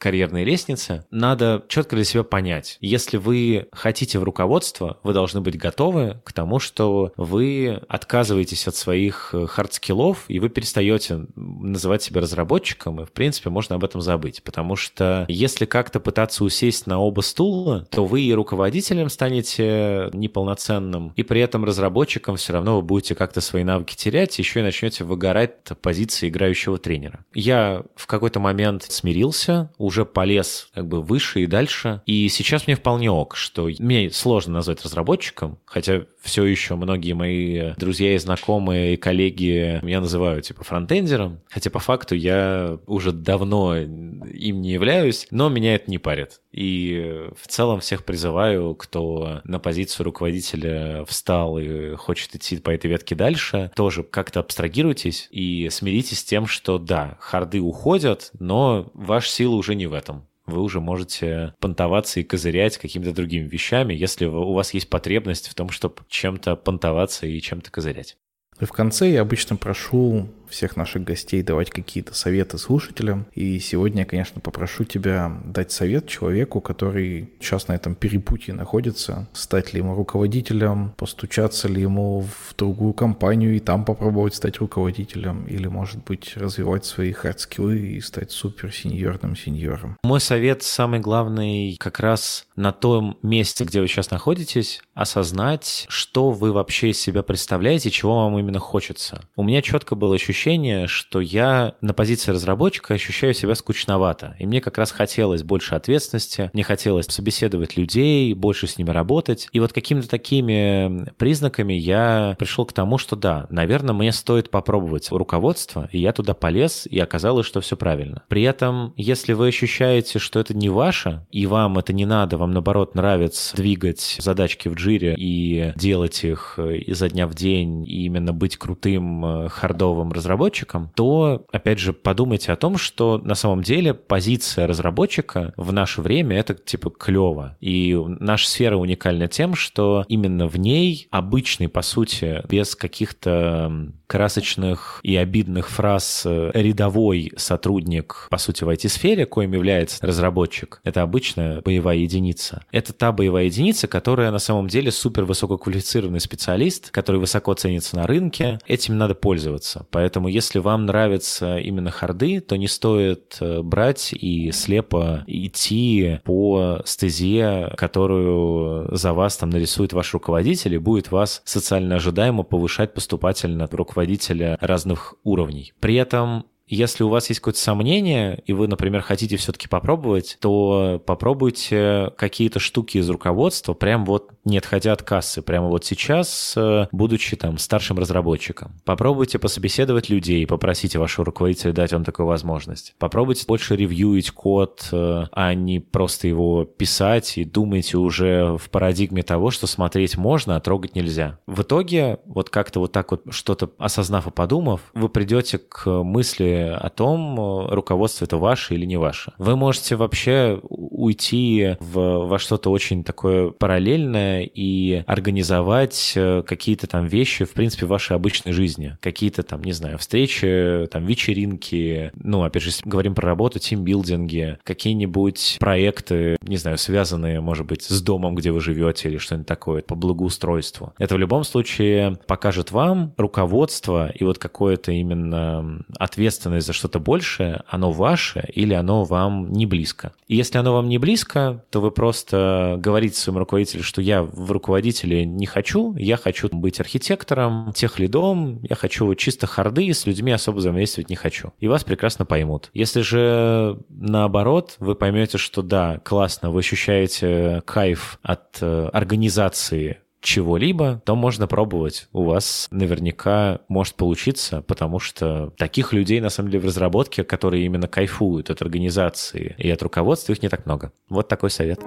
карьерной 0.01 0.43
лестнице, 0.43 1.05
надо 1.11 1.63
четко 1.67 1.95
для 1.95 2.03
себя 2.03 2.23
понять. 2.23 2.77
Если 2.81 3.17
вы 3.17 3.67
хотите 3.71 4.17
в 4.17 4.23
руководство, 4.23 4.99
вы 5.03 5.13
должны 5.13 5.41
быть 5.41 5.57
готовы 5.57 6.19
к 6.25 6.33
тому, 6.33 6.59
что 6.59 7.13
вы 7.17 7.81
отказываетесь 7.87 8.67
от 8.67 8.75
своих 8.75 9.29
э, 9.33 9.45
хардскиллов, 9.45 10.25
и 10.27 10.39
вы 10.39 10.49
перестаете 10.49 11.27
называть 11.35 12.01
себя 12.01 12.21
разработчиком, 12.21 13.01
и, 13.01 13.05
в 13.05 13.11
принципе, 13.11 13.51
можно 13.51 13.75
об 13.75 13.83
этом 13.83 14.01
забыть. 14.01 14.41
Потому 14.43 14.75
что 14.75 15.25
если 15.27 15.65
как-то 15.65 15.99
пытаться 15.99 16.43
усесть 16.43 16.87
на 16.87 16.99
оба 16.99 17.21
стула, 17.21 17.87
то 17.91 18.05
вы 18.05 18.21
и 18.21 18.33
руководителем 18.33 19.07
станете 19.09 20.09
неполноценным, 20.13 21.13
и 21.15 21.21
при 21.21 21.41
этом 21.41 21.63
разработчиком 21.63 22.37
все 22.37 22.53
равно 22.53 22.77
вы 22.77 22.81
будете 22.81 23.13
как-то 23.13 23.39
свои 23.39 23.63
навыки 23.63 23.95
терять, 23.95 24.39
еще 24.39 24.61
и 24.61 24.63
начнете 24.63 25.03
выгорать 25.03 25.57
позиции 25.81 26.29
играющего 26.29 26.79
тренера. 26.79 27.23
Я 27.35 27.83
в 27.95 28.07
какой-то 28.07 28.39
момент 28.39 28.83
смирился, 28.83 29.71
уже 29.91 30.05
полез 30.05 30.69
как 30.73 30.87
бы 30.87 31.01
выше 31.01 31.41
и 31.41 31.45
дальше. 31.45 32.01
И 32.05 32.29
сейчас 32.29 32.65
мне 32.65 32.75
вполне 32.77 33.11
ок, 33.11 33.35
что 33.35 33.69
мне 33.79 34.09
сложно 34.09 34.53
назвать 34.53 34.83
разработчиком, 34.83 35.59
хотя 35.65 36.03
все 36.21 36.45
еще 36.45 36.75
многие 36.75 37.13
мои 37.13 37.73
друзья 37.77 38.13
и 38.13 38.17
знакомые 38.17 38.93
и 38.93 38.97
коллеги 38.97 39.79
меня 39.83 40.01
называют 40.01 40.45
типа 40.45 40.63
фронтендером, 40.63 41.41
хотя 41.49 41.69
по 41.69 41.79
факту 41.79 42.15
я 42.15 42.79
уже 42.85 43.11
давно 43.11 43.77
им 43.77 44.61
не 44.61 44.71
являюсь, 44.71 45.27
но 45.31 45.49
меня 45.49 45.75
это 45.75 45.89
не 45.89 45.97
парит. 45.97 46.41
И 46.51 47.29
в 47.39 47.47
целом 47.47 47.79
всех 47.79 48.05
призываю, 48.05 48.75
кто 48.75 49.41
на 49.43 49.59
позицию 49.59 50.05
руководителя 50.05 51.05
встал 51.05 51.57
и 51.57 51.95
хочет 51.95 52.35
идти 52.35 52.57
по 52.57 52.69
этой 52.69 52.87
ветке 52.87 53.15
дальше, 53.15 53.71
тоже 53.75 54.03
как-то 54.03 54.41
абстрагируйтесь 54.41 55.27
и 55.31 55.69
смиритесь 55.69 56.19
с 56.19 56.23
тем, 56.23 56.45
что 56.45 56.77
да, 56.77 57.17
харды 57.19 57.59
уходят, 57.59 58.31
но 58.39 58.91
ваша 58.93 59.29
сила 59.29 59.55
уже 59.55 59.75
не 59.75 59.87
в 59.87 59.93
этом. 59.93 60.27
Вы 60.45 60.61
уже 60.61 60.79
можете 60.79 61.53
понтоваться 61.59 62.19
и 62.19 62.23
козырять 62.23 62.77
какими-то 62.77 63.13
другими 63.13 63.47
вещами, 63.47 63.93
если 63.93 64.25
у 64.25 64.53
вас 64.53 64.73
есть 64.73 64.89
потребность 64.89 65.47
в 65.47 65.55
том, 65.55 65.69
чтобы 65.69 65.95
чем-то 66.07 66.55
понтоваться 66.55 67.27
и 67.27 67.39
чем-то 67.39 67.71
козырять. 67.71 68.17
И 68.59 68.65
в 68.65 68.71
конце 68.71 69.09
я 69.09 69.21
обычно 69.21 69.55
прошу 69.55 70.29
всех 70.51 70.75
наших 70.75 71.03
гостей 71.03 71.41
давать 71.41 71.71
какие-то 71.71 72.13
советы 72.13 72.57
слушателям. 72.57 73.25
И 73.33 73.57
сегодня 73.59 74.01
я, 74.01 74.05
конечно, 74.05 74.39
попрошу 74.41 74.83
тебя 74.83 75.31
дать 75.45 75.71
совет 75.71 76.07
человеку, 76.07 76.61
который 76.61 77.31
сейчас 77.39 77.67
на 77.67 77.73
этом 77.73 77.95
перепутье 77.95 78.53
находится. 78.53 79.27
Стать 79.33 79.73
ли 79.73 79.79
ему 79.79 79.95
руководителем, 79.95 80.93
постучаться 80.97 81.67
ли 81.67 81.81
ему 81.81 82.21
в 82.21 82.55
другую 82.55 82.93
компанию 82.93 83.55
и 83.55 83.59
там 83.59 83.85
попробовать 83.85 84.35
стать 84.35 84.59
руководителем, 84.59 85.45
или, 85.47 85.67
может 85.67 86.03
быть, 86.03 86.35
развивать 86.35 86.85
свои 86.85 87.11
хардскиллы 87.11 87.79
и 87.79 88.01
стать 88.01 88.31
супер 88.31 88.73
сеньорным 88.73 89.35
сеньором. 89.35 89.97
Мой 90.03 90.19
совет 90.19 90.63
самый 90.63 90.99
главный 90.99 91.77
как 91.79 91.99
раз 91.99 92.45
на 92.55 92.71
том 92.71 93.17
месте, 93.21 93.63
где 93.63 93.81
вы 93.81 93.87
сейчас 93.87 94.11
находитесь, 94.11 94.81
осознать, 94.93 95.85
что 95.89 96.31
вы 96.31 96.51
вообще 96.51 96.89
из 96.89 96.99
себя 96.99 97.23
представляете, 97.23 97.89
чего 97.89 98.23
вам 98.23 98.37
именно 98.37 98.59
хочется. 98.59 99.21
У 99.35 99.43
меня 99.43 99.61
четко 99.61 99.95
было 99.95 100.15
ощущение, 100.15 100.40
ощущение, 100.41 100.87
что 100.87 101.21
я 101.21 101.75
на 101.81 101.93
позиции 101.93 102.31
разработчика 102.31 102.95
ощущаю 102.95 103.35
себя 103.35 103.53
скучновато. 103.53 104.35
И 104.39 104.47
мне 104.47 104.59
как 104.59 104.79
раз 104.79 104.91
хотелось 104.91 105.43
больше 105.43 105.75
ответственности, 105.75 106.49
мне 106.53 106.63
хотелось 106.63 107.05
собеседовать 107.05 107.77
людей, 107.77 108.33
больше 108.33 108.65
с 108.65 108.79
ними 108.79 108.89
работать. 108.89 109.47
И 109.51 109.59
вот 109.59 109.71
какими-то 109.71 110.09
такими 110.09 111.11
признаками 111.17 111.73
я 111.73 112.35
пришел 112.39 112.65
к 112.65 112.73
тому, 112.73 112.97
что 112.97 113.15
да, 113.15 113.45
наверное, 113.51 113.93
мне 113.93 114.11
стоит 114.11 114.49
попробовать 114.49 115.11
руководство, 115.11 115.87
и 115.91 115.99
я 115.99 116.11
туда 116.11 116.33
полез, 116.33 116.87
и 116.89 116.97
оказалось, 116.97 117.45
что 117.45 117.61
все 117.61 117.77
правильно. 117.77 118.23
При 118.27 118.41
этом, 118.41 118.95
если 118.97 119.33
вы 119.33 119.49
ощущаете, 119.49 120.17
что 120.17 120.39
это 120.39 120.55
не 120.55 120.69
ваше, 120.69 121.23
и 121.31 121.45
вам 121.45 121.77
это 121.77 121.93
не 121.93 122.05
надо, 122.05 122.37
вам 122.37 122.51
наоборот 122.51 122.95
нравится 122.95 123.55
двигать 123.55 124.17
задачки 124.19 124.69
в 124.69 124.73
джире 124.73 125.13
и 125.19 125.71
делать 125.75 126.23
их 126.23 126.57
изо 126.57 127.09
дня 127.09 127.27
в 127.27 127.35
день, 127.35 127.83
и 127.87 128.05
именно 128.05 128.33
быть 128.33 128.57
крутым 128.57 129.23
э, 129.23 129.49
хардовым 129.49 130.11
разработчиком, 130.11 130.30
разработчиком, 130.31 130.91
то, 130.95 131.45
опять 131.51 131.79
же, 131.79 131.93
подумайте 131.93 132.51
о 132.51 132.55
том, 132.55 132.77
что 132.77 133.17
на 133.17 133.35
самом 133.35 133.63
деле 133.63 133.93
позиция 133.93 134.65
разработчика 134.65 135.53
в 135.57 135.73
наше 135.73 136.01
время 136.01 136.37
это 136.37 136.53
типа 136.53 136.89
клево. 136.89 137.57
И 137.59 137.97
наша 138.19 138.47
сфера 138.47 138.77
уникальна 138.77 139.27
тем, 139.27 139.55
что 139.55 140.05
именно 140.07 140.47
в 140.47 140.57
ней 140.57 141.07
обычный, 141.11 141.67
по 141.67 141.81
сути, 141.81 142.41
без 142.47 142.75
каких-то 142.75 143.91
красочных 144.11 144.99
и 145.03 145.15
обидных 145.15 145.69
фраз 145.69 146.23
э, 146.25 146.51
рядовой 146.53 147.31
сотрудник, 147.37 148.27
по 148.29 148.37
сути, 148.37 148.65
в 148.65 148.69
IT-сфере, 148.69 149.25
коим 149.25 149.53
является 149.53 150.05
разработчик, 150.05 150.81
это 150.83 151.01
обычная 151.01 151.61
боевая 151.61 151.95
единица. 151.95 152.65
Это 152.73 152.91
та 152.91 153.13
боевая 153.13 153.45
единица, 153.45 153.87
которая 153.87 154.31
на 154.31 154.39
самом 154.39 154.67
деле 154.67 154.91
супер 154.91 155.23
высококвалифицированный 155.23 156.19
специалист, 156.19 156.91
который 156.91 157.21
высоко 157.21 157.53
ценится 157.53 157.95
на 157.95 158.05
рынке. 158.05 158.59
Этим 158.67 158.97
надо 158.97 159.15
пользоваться. 159.15 159.85
Поэтому 159.91 160.20
если 160.27 160.59
вам 160.59 160.85
нравятся 160.85 161.57
именно 161.57 161.91
харды, 161.91 162.39
то 162.39 162.55
не 162.55 162.67
стоит 162.67 163.37
э, 163.39 163.61
брать 163.61 164.13
и 164.13 164.51
слепо 164.51 165.23
идти 165.27 166.19
по 166.23 166.81
стезе, 166.85 167.73
которую 167.77 168.95
за 168.95 169.13
вас 169.13 169.37
там 169.37 169.49
нарисует 169.49 169.93
ваш 169.93 170.13
руководитель 170.13 170.75
и 170.75 170.79
будет 170.79 171.11
вас 171.11 171.41
социально 171.45 171.95
ожидаемо 171.95 172.43
повышать 172.43 172.93
поступательно 172.93 173.67
руководителя 173.71 174.57
разных 174.61 175.15
уровней. 175.23 175.73
При 175.79 175.95
этом 175.95 176.45
если 176.75 177.03
у 177.03 177.09
вас 177.09 177.27
есть 177.29 177.41
какое-то 177.41 177.59
сомнение, 177.59 178.41
и 178.45 178.53
вы, 178.53 178.67
например, 178.67 179.01
хотите 179.01 179.35
все-таки 179.35 179.67
попробовать, 179.67 180.37
то 180.39 181.03
попробуйте 181.05 182.11
какие-то 182.17 182.59
штуки 182.59 182.97
из 182.97 183.09
руководства, 183.09 183.73
прям 183.73 184.05
вот 184.05 184.31
не 184.45 184.57
отходя 184.57 184.93
от 184.93 185.03
кассы, 185.03 185.41
прямо 185.41 185.67
вот 185.67 185.85
сейчас, 185.85 186.53
э, 186.55 186.87
будучи 186.91 187.35
там 187.35 187.57
старшим 187.57 187.99
разработчиком. 187.99 188.81
Попробуйте 188.85 189.37
пособеседовать 189.37 190.09
людей, 190.09 190.47
попросите 190.47 190.97
вашего 190.97 191.25
руководителя 191.25 191.73
дать 191.73 191.91
вам 191.91 192.03
такую 192.03 192.25
возможность. 192.25 192.95
Попробуйте 192.97 193.45
больше 193.45 193.75
ревьюить 193.75 194.31
код, 194.31 194.87
э, 194.91 195.25
а 195.31 195.53
не 195.53 195.79
просто 195.79 196.27
его 196.27 196.63
писать, 196.63 197.37
и 197.37 197.43
думайте 197.43 197.97
уже 197.97 198.57
в 198.57 198.69
парадигме 198.69 199.23
того, 199.23 199.51
что 199.51 199.67
смотреть 199.67 200.17
можно, 200.17 200.55
а 200.55 200.61
трогать 200.61 200.95
нельзя. 200.95 201.37
В 201.45 201.61
итоге, 201.61 202.19
вот 202.25 202.49
как-то 202.49 202.79
вот 202.79 202.91
так 202.91 203.11
вот 203.11 203.23
что-то 203.29 203.71
осознав 203.77 204.27
и 204.27 204.31
подумав, 204.31 204.81
вы 204.93 205.09
придете 205.09 205.59
к 205.59 205.89
мысли 206.03 206.60
о 206.61 206.89
том, 206.89 207.67
руководство 207.69 208.25
это 208.25 208.37
ваше 208.37 208.75
или 208.75 208.85
не 208.85 208.97
ваше. 208.97 209.33
Вы 209.37 209.55
можете 209.55 209.95
вообще 209.95 210.59
уйти 210.69 211.75
в, 211.79 212.27
во 212.27 212.39
что-то 212.39 212.69
очень 212.71 213.03
такое 213.03 213.51
параллельное 213.51 214.43
и 214.43 215.03
организовать 215.07 216.13
э, 216.15 216.43
какие-то 216.45 216.87
там 216.87 217.05
вещи, 217.05 217.45
в 217.45 217.53
принципе, 217.53 217.85
в 217.85 217.89
вашей 217.89 218.15
обычной 218.15 218.51
жизни. 218.51 218.97
Какие-то 219.01 219.43
там, 219.43 219.63
не 219.63 219.73
знаю, 219.73 219.97
встречи, 219.97 220.87
там, 220.91 221.05
вечеринки, 221.05 222.11
ну, 222.15 222.43
опять 222.43 222.63
же, 222.63 222.71
говорим 222.85 223.15
про 223.15 223.27
работу, 223.27 223.59
тимбилдинги, 223.59 224.57
какие-нибудь 224.63 225.57
проекты, 225.59 226.37
не 226.41 226.57
знаю, 226.57 226.77
связанные, 226.77 227.41
может 227.41 227.65
быть, 227.65 227.83
с 227.83 228.01
домом, 228.01 228.35
где 228.35 228.51
вы 228.51 228.61
живете 228.61 229.09
или 229.09 229.17
что-нибудь 229.17 229.47
такое, 229.47 229.81
по 229.81 229.95
благоустройству. 229.95 230.93
Это 230.97 231.15
в 231.15 231.17
любом 231.17 231.43
случае 231.43 232.17
покажет 232.27 232.71
вам 232.71 233.13
руководство 233.17 234.09
и 234.09 234.23
вот 234.23 234.37
какое-то 234.37 234.91
именно 234.91 235.83
ответственность 235.97 236.50
ответственность 236.51 236.67
за 236.67 236.73
что-то 236.73 236.99
большее, 236.99 237.63
оно 237.67 237.91
ваше 237.91 238.47
или 238.53 238.73
оно 238.73 239.03
вам 239.03 239.51
не 239.51 239.65
близко. 239.65 240.13
И 240.27 240.35
если 240.35 240.57
оно 240.57 240.73
вам 240.73 240.89
не 240.89 240.97
близко, 240.97 241.63
то 241.69 241.81
вы 241.81 241.91
просто 241.91 242.77
говорите 242.77 243.17
своему 243.17 243.39
руководителю, 243.39 243.83
что 243.83 244.01
я 244.01 244.23
в 244.23 244.51
руководителе 244.51 245.25
не 245.25 245.45
хочу, 245.45 245.95
я 245.95 246.17
хочу 246.17 246.49
быть 246.51 246.79
архитектором, 246.79 247.71
тех 247.73 247.99
лидом, 247.99 248.59
я 248.63 248.75
хочу 248.75 249.13
чисто 249.15 249.47
харды, 249.47 249.93
с 249.93 250.05
людьми 250.05 250.31
особо 250.31 250.57
взаимодействовать 250.57 251.09
не 251.09 251.15
хочу. 251.15 251.51
И 251.59 251.67
вас 251.67 251.83
прекрасно 251.83 252.25
поймут. 252.25 252.69
Если 252.73 253.01
же 253.01 253.79
наоборот, 253.89 254.75
вы 254.79 254.95
поймете, 254.95 255.37
что 255.37 255.61
да, 255.61 255.99
классно, 256.03 256.51
вы 256.51 256.59
ощущаете 256.59 257.61
кайф 257.65 258.19
от 258.23 258.57
э, 258.61 258.89
организации 258.93 259.97
чего-либо, 260.21 261.01
то 261.05 261.15
можно 261.15 261.47
пробовать. 261.47 262.07
У 262.13 262.23
вас 262.23 262.67
наверняка 262.71 263.61
может 263.67 263.95
получиться, 263.95 264.61
потому 264.61 264.99
что 264.99 265.51
таких 265.57 265.93
людей, 265.93 266.21
на 266.21 266.29
самом 266.29 266.51
деле, 266.51 266.63
в 266.63 266.65
разработке, 266.67 267.23
которые 267.23 267.65
именно 267.65 267.87
кайфуют 267.87 268.49
от 268.49 268.61
организации 268.61 269.55
и 269.57 269.69
от 269.69 269.81
руководства, 269.81 270.31
их 270.31 270.41
не 270.41 270.49
так 270.49 270.65
много. 270.65 270.93
Вот 271.09 271.27
такой 271.27 271.49
совет. 271.49 271.81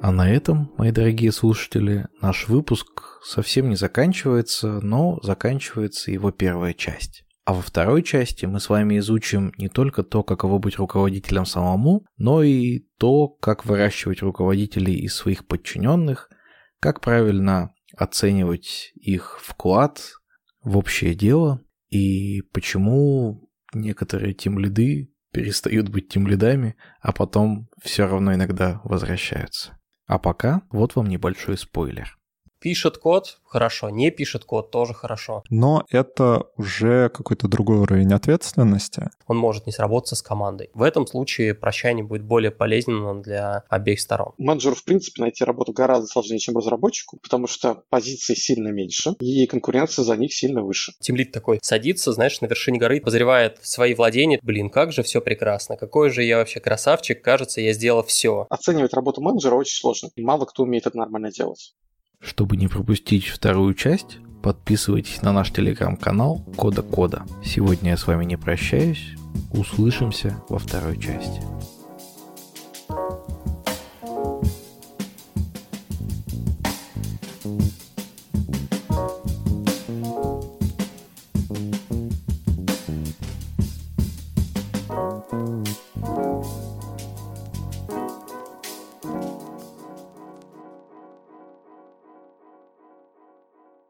А 0.00 0.12
на 0.12 0.30
этом, 0.30 0.72
мои 0.76 0.90
дорогие 0.90 1.32
слушатели, 1.32 2.06
наш 2.20 2.48
выпуск 2.48 3.20
совсем 3.24 3.68
не 3.68 3.76
заканчивается, 3.76 4.80
но 4.80 5.18
заканчивается 5.22 6.10
его 6.10 6.30
первая 6.30 6.72
часть. 6.72 7.24
А 7.48 7.54
во 7.54 7.62
второй 7.62 8.02
части 8.02 8.44
мы 8.44 8.60
с 8.60 8.68
вами 8.68 8.98
изучим 8.98 9.54
не 9.56 9.70
только 9.70 10.02
то, 10.02 10.22
каково 10.22 10.58
быть 10.58 10.76
руководителем 10.76 11.46
самому, 11.46 12.04
но 12.18 12.42
и 12.42 12.80
то, 12.98 13.26
как 13.26 13.64
выращивать 13.64 14.20
руководителей 14.20 14.96
из 14.96 15.14
своих 15.14 15.46
подчиненных, 15.46 16.28
как 16.78 17.00
правильно 17.00 17.72
оценивать 17.96 18.92
их 18.96 19.38
вклад 19.40 20.02
в 20.62 20.76
общее 20.76 21.14
дело 21.14 21.62
и 21.88 22.42
почему 22.52 23.50
некоторые 23.72 24.34
тимлиды 24.34 25.10
перестают 25.32 25.88
быть 25.88 26.10
тимлидами, 26.10 26.76
а 27.00 27.12
потом 27.12 27.70
все 27.82 28.06
равно 28.06 28.34
иногда 28.34 28.82
возвращаются. 28.84 29.78
А 30.04 30.18
пока 30.18 30.64
вот 30.70 30.96
вам 30.96 31.06
небольшой 31.06 31.56
спойлер. 31.56 32.17
Пишет 32.60 32.98
код, 32.98 33.38
хорошо, 33.44 33.88
не 33.88 34.10
пишет 34.10 34.44
код, 34.44 34.70
тоже 34.72 34.92
хорошо. 34.92 35.44
Но 35.48 35.84
это 35.90 36.46
уже 36.56 37.08
какой-то 37.08 37.46
другой 37.46 37.78
уровень 37.78 38.12
ответственности. 38.12 39.10
Он 39.28 39.36
может 39.36 39.66
не 39.66 39.72
сработаться 39.72 40.16
с 40.16 40.22
командой. 40.22 40.70
В 40.74 40.82
этом 40.82 41.06
случае 41.06 41.54
прощание 41.54 42.04
будет 42.04 42.24
более 42.24 42.50
полезным 42.50 43.22
для 43.22 43.62
обеих 43.68 44.00
сторон. 44.00 44.32
Менеджеру, 44.38 44.74
в 44.74 44.84
принципе, 44.84 45.22
найти 45.22 45.44
работу 45.44 45.72
гораздо 45.72 46.08
сложнее, 46.08 46.40
чем 46.40 46.56
разработчику, 46.56 47.18
потому 47.22 47.46
что 47.46 47.84
позиции 47.90 48.34
сильно 48.34 48.68
меньше, 48.68 49.14
и 49.20 49.46
конкуренция 49.46 50.04
за 50.04 50.16
них 50.16 50.34
сильно 50.34 50.62
выше. 50.62 50.92
Тимлит 51.00 51.30
такой 51.30 51.60
садится, 51.62 52.12
знаешь, 52.12 52.40
на 52.40 52.46
вершине 52.46 52.80
горы, 52.80 53.00
позревает 53.00 53.58
свои 53.62 53.94
владения. 53.94 54.40
Блин, 54.42 54.68
как 54.68 54.92
же 54.92 55.02
все 55.04 55.20
прекрасно. 55.20 55.76
Какой 55.76 56.10
же 56.10 56.24
я 56.24 56.38
вообще 56.38 56.58
красавчик. 56.58 57.22
Кажется, 57.22 57.60
я 57.60 57.72
сделал 57.72 58.02
все. 58.02 58.46
Оценивать 58.50 58.94
работу 58.94 59.20
менеджера 59.20 59.54
очень 59.54 59.76
сложно. 59.76 60.10
Мало 60.16 60.44
кто 60.44 60.64
умеет 60.64 60.86
это 60.86 60.98
нормально 60.98 61.30
делать. 61.30 61.74
Чтобы 62.20 62.56
не 62.56 62.66
пропустить 62.66 63.26
вторую 63.26 63.74
часть, 63.74 64.18
подписывайтесь 64.42 65.22
на 65.22 65.32
наш 65.32 65.52
телеграм-канал 65.52 66.44
Кода 66.56 66.82
Кода. 66.82 67.22
Сегодня 67.44 67.90
я 67.90 67.96
с 67.96 68.06
вами 68.06 68.24
не 68.24 68.36
прощаюсь. 68.36 69.14
Услышимся 69.52 70.42
во 70.48 70.58
второй 70.58 70.98
части. 70.98 71.40